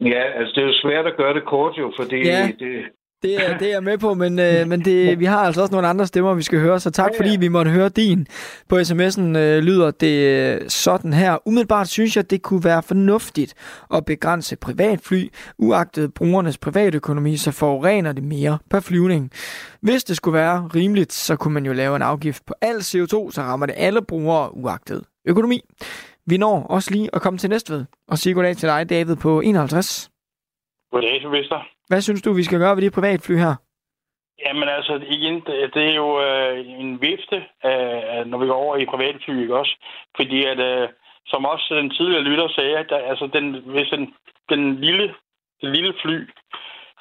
Ja, 0.00 0.22
altså 0.38 0.52
det 0.54 0.62
er 0.62 0.66
jo 0.66 0.72
svært 0.72 1.06
at 1.06 1.16
gøre 1.16 1.34
det 1.34 1.44
kort 1.44 1.78
jo, 1.78 1.92
fordi 1.96 2.16
ja. 2.16 2.48
det... 2.58 2.84
Det 3.22 3.34
er, 3.46 3.58
det 3.58 3.68
er 3.68 3.72
jeg 3.72 3.82
med 3.82 3.98
på, 3.98 4.14
men, 4.14 4.38
øh, 4.38 4.68
men 4.68 4.80
det, 4.80 5.18
vi 5.20 5.24
har 5.24 5.38
altså 5.38 5.60
også 5.60 5.74
nogle 5.74 5.88
andre 5.88 6.06
stemmer, 6.06 6.34
vi 6.34 6.42
skal 6.42 6.60
høre, 6.60 6.80
så 6.80 6.90
tak 6.90 7.10
fordi 7.16 7.36
vi 7.40 7.48
måtte 7.48 7.70
høre 7.70 7.88
din. 7.88 8.26
På 8.68 8.76
sms'en 8.76 9.38
øh, 9.38 9.58
lyder 9.62 9.90
det 9.90 10.26
øh, 10.26 10.68
sådan 10.68 11.12
her. 11.12 11.48
Umiddelbart 11.48 11.88
synes 11.88 12.16
jeg, 12.16 12.30
det 12.30 12.42
kunne 12.42 12.64
være 12.64 12.82
fornuftigt 12.82 13.54
at 13.94 14.04
begrænse 14.04 14.56
privatfly, 14.56 15.28
uagtet 15.58 16.14
brugernes 16.14 16.58
privatøkonomi, 16.58 17.36
så 17.36 17.52
forurener 17.52 18.12
det 18.12 18.24
mere 18.24 18.58
per 18.70 18.80
flyvning. 18.80 19.30
Hvis 19.80 20.04
det 20.04 20.16
skulle 20.16 20.38
være 20.38 20.70
rimeligt, 20.74 21.12
så 21.12 21.36
kunne 21.36 21.54
man 21.54 21.66
jo 21.66 21.72
lave 21.72 21.96
en 21.96 22.02
afgift 22.02 22.46
på 22.46 22.54
al 22.60 22.76
CO2, 22.76 23.30
så 23.30 23.40
rammer 23.40 23.66
det 23.66 23.74
alle 23.78 24.02
brugere 24.02 24.56
uagtet 24.56 25.02
økonomi. 25.26 25.60
Vi 26.30 26.36
når 26.36 26.66
også 26.76 26.90
lige 26.94 27.08
at 27.12 27.22
komme 27.22 27.38
til 27.38 27.50
Næstved 27.50 27.84
og 28.08 28.18
sige 28.18 28.34
goddag 28.34 28.56
til 28.56 28.68
dig, 28.68 28.90
David, 28.90 29.16
på 29.22 29.40
51. 29.40 30.10
Goddag, 30.92 31.20
Sylvester. 31.20 31.60
Hvad 31.88 32.00
synes 32.00 32.22
du, 32.22 32.32
vi 32.32 32.42
skal 32.42 32.58
gøre 32.58 32.76
ved 32.76 32.82
de 32.82 32.90
privatfly 32.90 33.34
her? 33.36 33.54
Jamen 34.44 34.68
altså, 34.68 34.94
igen, 35.16 35.34
det 35.74 35.82
er 35.90 35.94
jo 35.94 36.08
øh, 36.26 36.80
en 36.82 37.00
vifte, 37.00 37.36
øh, 37.68 38.22
når 38.30 38.38
vi 38.38 38.46
går 38.46 38.58
over 38.64 38.76
i 38.76 38.86
privatfly, 38.86 39.40
ikke 39.40 39.56
også? 39.56 39.74
Fordi 40.16 40.44
at, 40.44 40.60
øh, 40.60 40.88
som 41.26 41.44
også 41.44 41.74
den 41.74 41.90
tidligere 41.90 42.22
lytter 42.22 42.48
sagde, 42.48 42.78
at 42.78 42.86
der, 42.88 42.96
altså 42.96 43.26
den, 43.32 43.46
hvis 43.74 43.88
den, 43.88 44.14
den 44.48 44.80
lille, 44.80 45.14
den 45.60 45.72
lille 45.72 45.94
fly, 46.02 46.18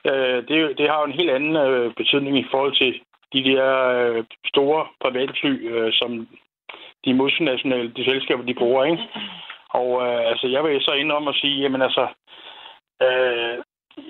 øh, 0.09 0.37
det, 0.47 0.77
det 0.77 0.89
har 0.89 0.99
jo 0.99 1.05
en 1.05 1.19
helt 1.19 1.31
anden 1.31 1.55
øh, 1.55 1.93
betydning 1.95 2.37
i 2.39 2.47
forhold 2.51 2.75
til 2.75 3.01
de 3.33 3.43
der 3.49 3.65
øh, 3.87 4.23
store 4.45 4.87
privatfly, 5.03 5.53
øh, 5.71 5.93
som 5.93 6.27
de 7.05 7.13
multinationale 7.13 7.93
de 7.97 8.05
selskaber, 8.05 8.43
de 8.43 8.53
bruger. 8.53 8.83
Ikke? 8.83 9.03
Og 9.69 9.89
øh, 10.07 10.29
altså, 10.31 10.47
jeg 10.47 10.63
vil 10.63 10.81
så 10.81 10.91
ind 10.91 11.11
om 11.11 11.27
at 11.27 11.35
sige, 11.35 11.61
jamen 11.61 11.81
altså, 11.81 12.07
øh, 13.01 13.57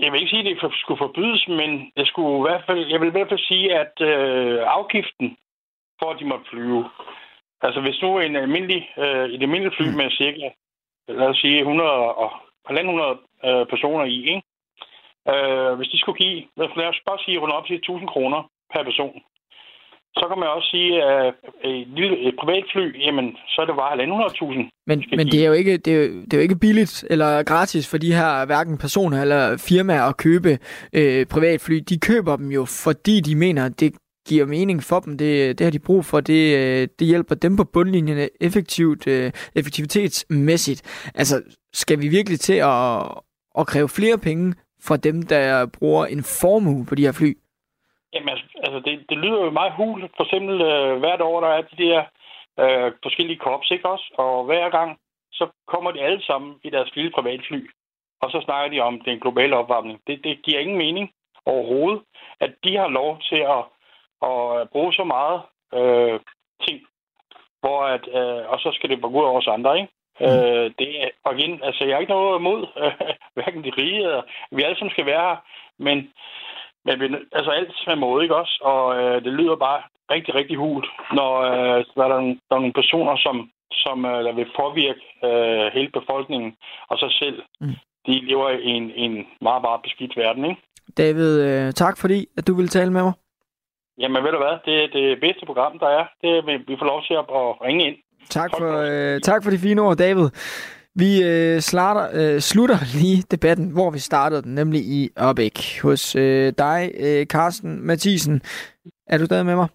jeg 0.02 0.12
vil 0.12 0.20
ikke 0.20 0.30
sige, 0.30 0.40
at 0.40 0.62
det 0.62 0.74
skulle 0.82 1.04
forbydes, 1.06 1.48
men 1.48 1.92
jeg, 1.96 2.08
skulle 2.08 2.38
i 2.40 2.46
hvert 2.48 2.64
fald, 2.68 2.88
jeg 2.92 3.00
vil 3.02 3.08
i 3.08 3.16
hvert 3.16 3.30
fald 3.30 3.48
sige, 3.52 3.76
at 3.82 3.94
øh, 4.02 4.60
afgiften 4.78 5.38
for, 6.00 6.08
at 6.12 6.20
de 6.20 6.26
måtte 6.26 6.50
flyve, 6.50 6.90
altså 7.62 7.82
hvis 7.82 8.02
nu 8.02 8.20
en 8.20 8.36
almindelig, 8.36 8.90
øh, 8.98 9.26
et 9.34 9.42
almindeligt 9.42 9.76
fly 9.76 9.88
med 10.00 10.12
cirka, 10.12 10.50
lad 11.08 11.28
os 11.28 11.38
sige, 11.38 11.60
100 11.60 11.92
og 11.92 12.32
100 12.70 13.18
øh, 13.46 13.66
personer 13.66 14.06
i, 14.06 14.18
ikke? 14.30 14.44
Øh, 15.32 15.74
hvis 15.78 15.90
de 15.90 16.00
skulle 16.00 16.18
give, 16.24 16.44
lad 16.58 16.88
os 16.88 17.02
bare 17.06 17.20
sige, 17.26 17.40
rundt 17.40 17.56
op 17.56 17.66
til 17.66 17.76
1000 17.76 18.08
kroner 18.08 18.50
per 18.74 18.84
person, 18.84 19.22
så 20.20 20.26
kan 20.30 20.40
man 20.40 20.50
også 20.50 20.70
sige, 20.70 21.04
at 21.04 21.34
et, 21.64 21.88
lille, 21.88 22.18
et 22.28 22.36
privatfly, 22.40 22.86
jamen, 23.06 23.38
så 23.48 23.62
er 23.62 23.66
det 23.66 23.76
bare 23.76 23.94
1.500.000. 24.04 24.70
Men, 24.88 25.04
men 25.18 25.28
det, 25.28 25.42
er 25.44 25.48
jo 25.48 25.54
ikke, 25.54 25.78
det, 25.78 25.94
er 25.94 25.98
jo, 25.98 26.22
det 26.22 26.34
er 26.34 26.38
jo 26.38 26.42
ikke 26.42 26.60
billigt 26.60 27.06
eller 27.10 27.44
gratis 27.44 27.90
for 27.92 27.98
de 27.98 28.14
her 28.14 28.46
hverken 28.46 28.78
personer 28.78 29.22
eller 29.22 29.58
firmaer 29.70 30.04
at 30.04 30.18
købe 30.18 30.60
øh, 30.94 31.26
privatfly. 31.26 31.76
De 31.90 32.00
køber 32.00 32.36
dem 32.36 32.52
jo, 32.52 32.66
fordi 32.86 33.20
de 33.20 33.36
mener, 33.36 33.66
at 33.66 33.80
det 33.80 33.94
giver 34.28 34.46
mening 34.46 34.84
for 34.84 35.00
dem. 35.00 35.18
Det, 35.18 35.60
det 35.60 35.66
har 35.66 35.72
de 35.72 35.80
brug 35.80 36.06
for. 36.06 36.20
Det, 36.20 36.58
øh, 36.58 36.88
det 37.00 37.08
hjælper 37.08 37.36
dem 37.36 37.58
på 37.58 37.64
bundlinjen 37.64 38.30
effektivt, 38.42 39.08
øh, 39.08 39.32
effektivitetsmæssigt. 39.56 41.10
Altså, 41.16 41.36
skal 41.74 42.02
vi 42.02 42.08
virkelig 42.08 42.40
til 42.40 42.54
at, 42.54 43.02
at 43.60 43.68
kræve 43.68 43.90
flere 43.90 44.18
penge 44.18 44.54
fra 44.88 44.98
dem, 44.98 45.22
der 45.22 45.66
bruger 45.66 46.06
en 46.06 46.24
formue 46.24 46.86
på 46.86 46.96
de 46.96 47.02
her 47.02 47.12
fly? 47.12 47.34
Jamen, 48.14 48.30
altså, 48.30 48.46
altså 48.66 48.80
det, 48.86 49.06
det 49.10 49.18
lyder 49.18 49.42
jo 49.46 49.50
meget 49.50 49.74
hul. 49.74 50.10
For 50.18 50.24
eksempel 50.24 50.62
øh, 50.62 51.00
hvert 51.00 51.22
år, 51.22 51.42
der 51.42 51.48
er 51.48 51.62
de 51.62 51.84
der 51.84 52.04
øh, 52.60 52.92
forskellige 53.04 53.40
korps, 53.40 53.72
ikke 53.72 53.90
også? 53.90 54.08
Og 54.18 54.46
hver 54.46 54.70
gang, 54.70 55.00
så 55.32 55.48
kommer 55.68 55.92
de 55.92 56.02
alle 56.02 56.22
sammen 56.24 56.56
i 56.64 56.70
deres 56.70 56.96
lille 56.96 57.12
privatfly. 57.12 57.70
Og 58.22 58.32
så 58.32 58.42
snakker 58.46 58.70
de 58.70 58.80
om 58.80 59.02
den 59.02 59.20
globale 59.20 59.58
opvarmning. 59.58 60.00
Det, 60.08 60.24
det 60.24 60.42
giver 60.44 60.60
ingen 60.60 60.78
mening 60.78 61.12
overhovedet, 61.46 62.02
at 62.40 62.52
de 62.64 62.78
har 62.78 62.88
lov 62.88 63.20
til 63.30 63.42
at, 63.56 63.64
at 64.30 64.70
bruge 64.70 64.94
så 64.94 65.04
meget 65.04 65.42
øh, 65.74 66.20
ting, 66.68 66.82
hvor 67.60 67.82
at, 67.96 68.08
øh, 68.08 68.50
og 68.52 68.60
så 68.60 68.72
skal 68.74 68.90
det 68.90 69.02
gå 69.02 69.08
ud 69.08 69.24
over 69.24 69.42
os 69.42 69.48
andre, 69.48 69.76
ikke? 69.80 69.92
Mm. 70.20 70.26
Øh, 70.26 70.72
det 70.80 71.04
er, 71.04 71.10
og 71.24 71.40
igen, 71.40 71.64
altså 71.64 71.86
jeg 71.86 71.96
har 71.96 72.00
ikke 72.00 72.14
noget 72.14 72.40
imod, 72.40 72.68
øh, 72.78 72.94
hverken 73.36 73.64
de 73.64 73.72
rige 73.78 73.98
eller, 73.98 74.22
vi 74.52 74.64
alle 74.64 74.78
sammen 74.78 74.92
skal 74.92 75.06
være 75.06 75.30
her, 75.30 75.38
men, 75.78 75.98
men 76.86 76.96
vi, 77.00 77.06
altså 77.38 77.52
alt 77.52 77.72
med 77.88 77.96
måde, 77.96 78.24
ikke 78.24 78.36
også? 78.36 78.56
Og 78.62 78.84
øh, 79.00 79.24
det 79.26 79.34
lyder 79.34 79.56
bare 79.56 79.82
rigtig, 80.14 80.36
rigtig 80.36 80.58
hult, 80.58 80.88
når 81.14 81.32
øh, 81.52 81.86
der, 81.96 82.04
er 82.04 82.08
der 82.50 82.56
er 82.56 82.64
nogle 82.64 82.80
personer, 82.82 83.16
som, 83.26 83.36
som 83.72 84.06
øh, 84.06 84.24
der 84.26 84.34
vil 84.40 84.48
påvirke 84.62 85.04
øh, 85.28 85.66
hele 85.74 85.92
befolkningen 86.00 86.56
og 86.90 86.98
sig 87.00 87.12
selv. 87.22 87.38
Mm. 87.62 87.76
De 88.08 88.14
lever 88.30 88.50
i 88.50 88.70
en, 88.80 88.92
en 89.04 89.14
meget, 89.42 89.62
meget 89.62 89.82
beskidt 89.84 90.18
verden, 90.18 90.46
ikke? 90.46 90.62
David, 90.98 91.32
øh, 91.48 91.72
tak 91.72 91.98
fordi, 91.98 92.28
at 92.38 92.48
du 92.48 92.56
ville 92.56 92.70
tale 92.70 92.92
med 92.92 93.04
mig. 93.04 93.14
Jamen 94.00 94.24
ved 94.24 94.32
du 94.32 94.38
hvad, 94.38 94.58
det 94.66 94.84
er 94.84 94.88
det 94.88 95.20
bedste 95.20 95.46
program, 95.46 95.80
der 95.80 95.88
er. 95.88 96.06
Det 96.22 96.32
vi 96.68 96.76
får 96.80 96.86
lov 96.86 97.02
til 97.08 97.14
at, 97.14 97.26
at 97.40 97.62
ringe 97.66 97.88
ind. 97.88 97.98
Tak 98.30 98.52
for, 98.60 98.72
øh, 98.90 99.22
tak 99.22 99.44
for 99.44 99.52
de 99.52 99.58
fine 99.58 99.82
ord, 99.82 99.98
David. 99.98 100.28
Vi 101.04 101.24
øh, 101.24 101.60
slatter, 101.60 102.06
øh, 102.20 102.40
slutter 102.40 102.80
lige 103.02 103.24
debatten, 103.32 103.70
hvor 103.70 103.92
vi 103.92 104.00
startede 104.00 104.42
den, 104.42 104.56
nemlig 104.56 104.82
i 104.82 105.10
Opæk 105.18 105.58
hos 105.82 106.16
øh, 106.16 106.54
dig, 106.58 106.92
øh, 107.00 107.26
Carsten 107.26 107.82
Mathisen. 107.88 108.42
Er 109.08 109.18
du 109.18 109.26
stadig 109.26 109.46
med 109.46 109.56
mig? 109.56 109.70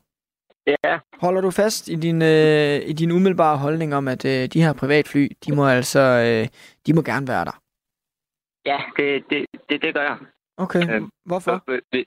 Ja. 0.66 0.98
Holder 1.20 1.40
du 1.40 1.50
fast 1.50 1.88
i 1.88 1.94
din, 1.94 2.22
øh, 2.22 2.88
i 2.90 2.92
din 2.92 3.10
umiddelbare 3.10 3.56
holdning 3.58 3.94
om, 3.94 4.08
at 4.08 4.24
øh, 4.24 4.48
de 4.52 4.62
her 4.62 4.72
privatfly, 4.72 5.28
de 5.46 5.54
må 5.54 5.66
altså 5.66 6.00
øh, 6.00 6.48
de 6.86 6.94
må 6.94 7.02
gerne 7.02 7.28
være 7.28 7.44
der? 7.44 7.56
Ja, 8.66 8.78
det, 8.96 9.24
det, 9.30 9.46
det, 9.68 9.82
det 9.82 9.94
gør 9.94 10.02
jeg. 10.02 10.18
Okay, 10.56 10.94
øh, 10.94 11.02
hvorfor? 11.24 11.64
Øh, 11.68 12.04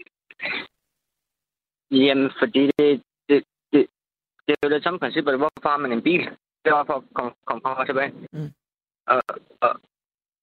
jamen, 1.92 2.32
fordi 2.40 2.72
det, 2.80 3.02
det, 3.30 3.44
det, 3.74 3.88
det 4.48 4.52
er 4.54 4.68
jo 4.68 4.70
det 4.70 4.84
samme 4.84 5.00
princip, 5.00 5.28
at 5.28 5.38
hvorfor 5.38 5.70
har 5.70 5.78
man 5.78 5.92
en 5.92 6.02
bil? 6.02 6.22
Det 6.66 6.72
er 6.72 6.84
for 6.86 6.94
at 6.94 7.04
komme, 7.16 7.32
komme 7.46 7.62
frem 7.62 7.78
og 7.78 7.88
tilbage. 7.88 8.12
Mm. 8.32 8.52
Og, 9.08 9.22
og, 9.62 9.74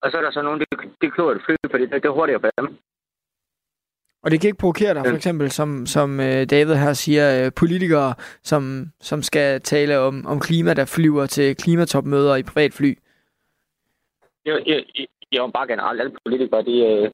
og 0.02 0.10
så 0.10 0.16
er 0.18 0.22
der 0.22 0.30
så 0.30 0.42
nogen, 0.42 0.60
de, 0.60 0.66
de 1.00 1.10
køber 1.10 1.32
et 1.32 1.42
fly, 1.46 1.54
fordi 1.70 1.84
det, 1.86 1.92
det 1.92 2.04
er 2.04 2.18
hurtigere 2.18 2.40
for 2.40 2.50
dem. 2.58 2.76
Og 4.22 4.30
det 4.30 4.40
kan 4.40 4.48
ikke 4.48 4.58
provokere 4.58 4.94
dig, 4.94 5.02
for 5.06 5.16
eksempel, 5.16 5.50
som, 5.50 5.86
som 5.86 6.20
øh, 6.20 6.50
David 6.50 6.74
her 6.74 6.92
siger, 6.92 7.44
øh, 7.44 7.52
politikere, 7.56 8.14
som, 8.42 8.86
som 9.00 9.22
skal 9.22 9.60
tale 9.60 9.98
om, 9.98 10.26
om 10.26 10.40
klima, 10.40 10.74
der 10.74 10.84
flyver 10.84 11.26
til 11.26 11.56
klimatopmøder 11.56 12.36
i 12.36 12.42
privatfly? 12.42 12.98
Jo, 14.46 14.54
jo, 14.66 14.76
jo 15.32 15.50
bare 15.54 15.66
generelt. 15.66 16.00
Alle 16.00 16.16
politikere, 16.24 16.62
de, 16.62 16.76
øh, 16.78 17.10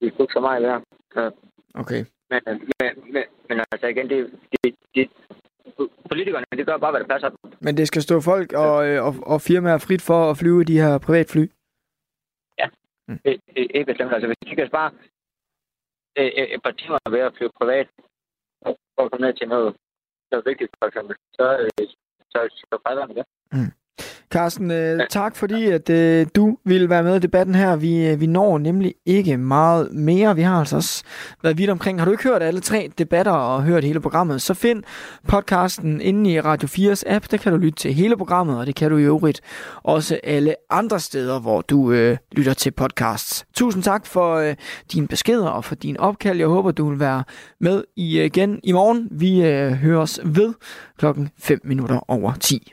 de 0.00 0.06
er 0.06 0.20
ikke 0.20 0.32
så 0.32 0.40
meget 0.40 0.62
værd. 0.62 0.82
Så. 1.12 1.30
Okay. 1.74 2.04
Men, 2.30 2.40
men, 2.46 3.12
men, 3.12 3.24
men 3.48 3.60
altså 3.72 3.86
igen, 3.86 4.10
det, 4.10 4.30
det, 4.52 4.74
det, 4.94 5.10
politikerne, 6.08 6.46
det 6.58 6.66
gør 6.66 6.76
bare, 6.76 6.90
hvad 6.90 7.00
der 7.00 7.06
passer. 7.06 7.30
Men 7.60 7.76
det 7.76 7.86
skal 7.88 8.02
stå 8.02 8.20
folk 8.20 8.52
og, 8.52 8.76
og, 9.06 9.14
og 9.32 9.40
firmaer 9.40 9.78
frit 9.78 10.02
for 10.02 10.30
at 10.30 10.36
flyve 10.36 10.64
de 10.64 10.80
her 10.80 10.98
privatfly? 10.98 11.44
Ja, 12.58 12.66
mm. 13.08 13.18
det, 13.24 13.40
det 13.56 13.80
er 13.80 13.84
bestemt. 13.84 14.12
Altså, 14.12 14.26
hvis 14.26 14.50
de 14.50 14.56
kan 14.56 14.68
spare 14.68 14.90
et 16.16 16.62
par 16.64 16.70
timer 16.70 16.98
ved 17.10 17.20
at 17.20 17.34
flyve 17.36 17.50
privat, 17.60 17.88
og 18.96 19.10
komme 19.10 19.26
ned 19.26 19.34
til 19.34 19.48
noget, 19.48 19.76
der 20.30 20.36
er 20.36 20.48
vigtigt, 20.50 20.70
for 20.78 20.86
eksempel, 20.86 21.16
så, 21.36 21.44
så, 22.32 22.38
så 22.70 22.78
fred 22.82 23.06
med 23.06 23.14
det. 23.14 23.26
Mm. 23.52 23.72
Carsten, 24.32 24.70
øh, 24.70 25.00
tak 25.10 25.36
fordi 25.36 25.64
at 25.66 25.90
øh, 25.90 26.26
du 26.36 26.56
ville 26.64 26.90
være 26.90 27.02
med 27.02 27.16
i 27.16 27.18
debatten 27.18 27.54
her. 27.54 27.76
Vi, 27.76 28.06
øh, 28.06 28.20
vi 28.20 28.26
når 28.26 28.58
nemlig 28.58 28.94
ikke 29.06 29.36
meget 29.36 29.88
mere. 29.92 30.36
Vi 30.36 30.42
har 30.42 30.58
altså 30.58 30.76
også 30.76 31.02
været 31.42 31.58
vidt 31.58 31.70
omkring. 31.70 32.00
Har 32.00 32.04
du 32.04 32.10
ikke 32.10 32.22
hørt 32.22 32.42
alle 32.42 32.60
tre 32.60 32.90
debatter 32.98 33.32
og 33.32 33.62
hørt 33.62 33.84
hele 33.84 34.00
programmet, 34.00 34.42
så 34.42 34.54
find 34.54 34.82
podcasten 35.28 36.00
inde 36.00 36.30
i 36.30 36.40
Radio 36.40 36.68
4's 36.68 37.02
app. 37.06 37.30
Der 37.30 37.36
kan 37.36 37.52
du 37.52 37.58
lytte 37.58 37.78
til 37.78 37.94
hele 37.94 38.16
programmet, 38.16 38.58
og 38.58 38.66
det 38.66 38.74
kan 38.74 38.90
du 38.90 38.96
i 38.96 39.02
øvrigt 39.02 39.40
også 39.82 40.20
alle 40.24 40.54
andre 40.70 41.00
steder, 41.00 41.40
hvor 41.40 41.60
du 41.60 41.92
øh, 41.92 42.16
lytter 42.32 42.54
til 42.54 42.70
podcasts. 42.70 43.44
Tusind 43.54 43.82
tak 43.82 44.06
for 44.06 44.34
øh, 44.36 44.54
dine 44.92 45.08
beskeder 45.08 45.48
og 45.48 45.64
for 45.64 45.74
din 45.74 45.96
opkald. 45.96 46.38
Jeg 46.38 46.48
håber, 46.48 46.70
du 46.70 46.88
vil 46.88 47.00
være 47.00 47.24
med 47.60 47.76
øh, 47.76 47.84
igen 48.04 48.60
i 48.64 48.72
morgen. 48.72 49.08
Vi 49.10 49.46
øh, 49.46 49.72
høres 49.72 50.20
ved 50.24 50.54
klokken 50.98 51.30
5 51.38 51.60
minutter 51.64 52.10
over 52.10 52.32
10. 52.40 52.72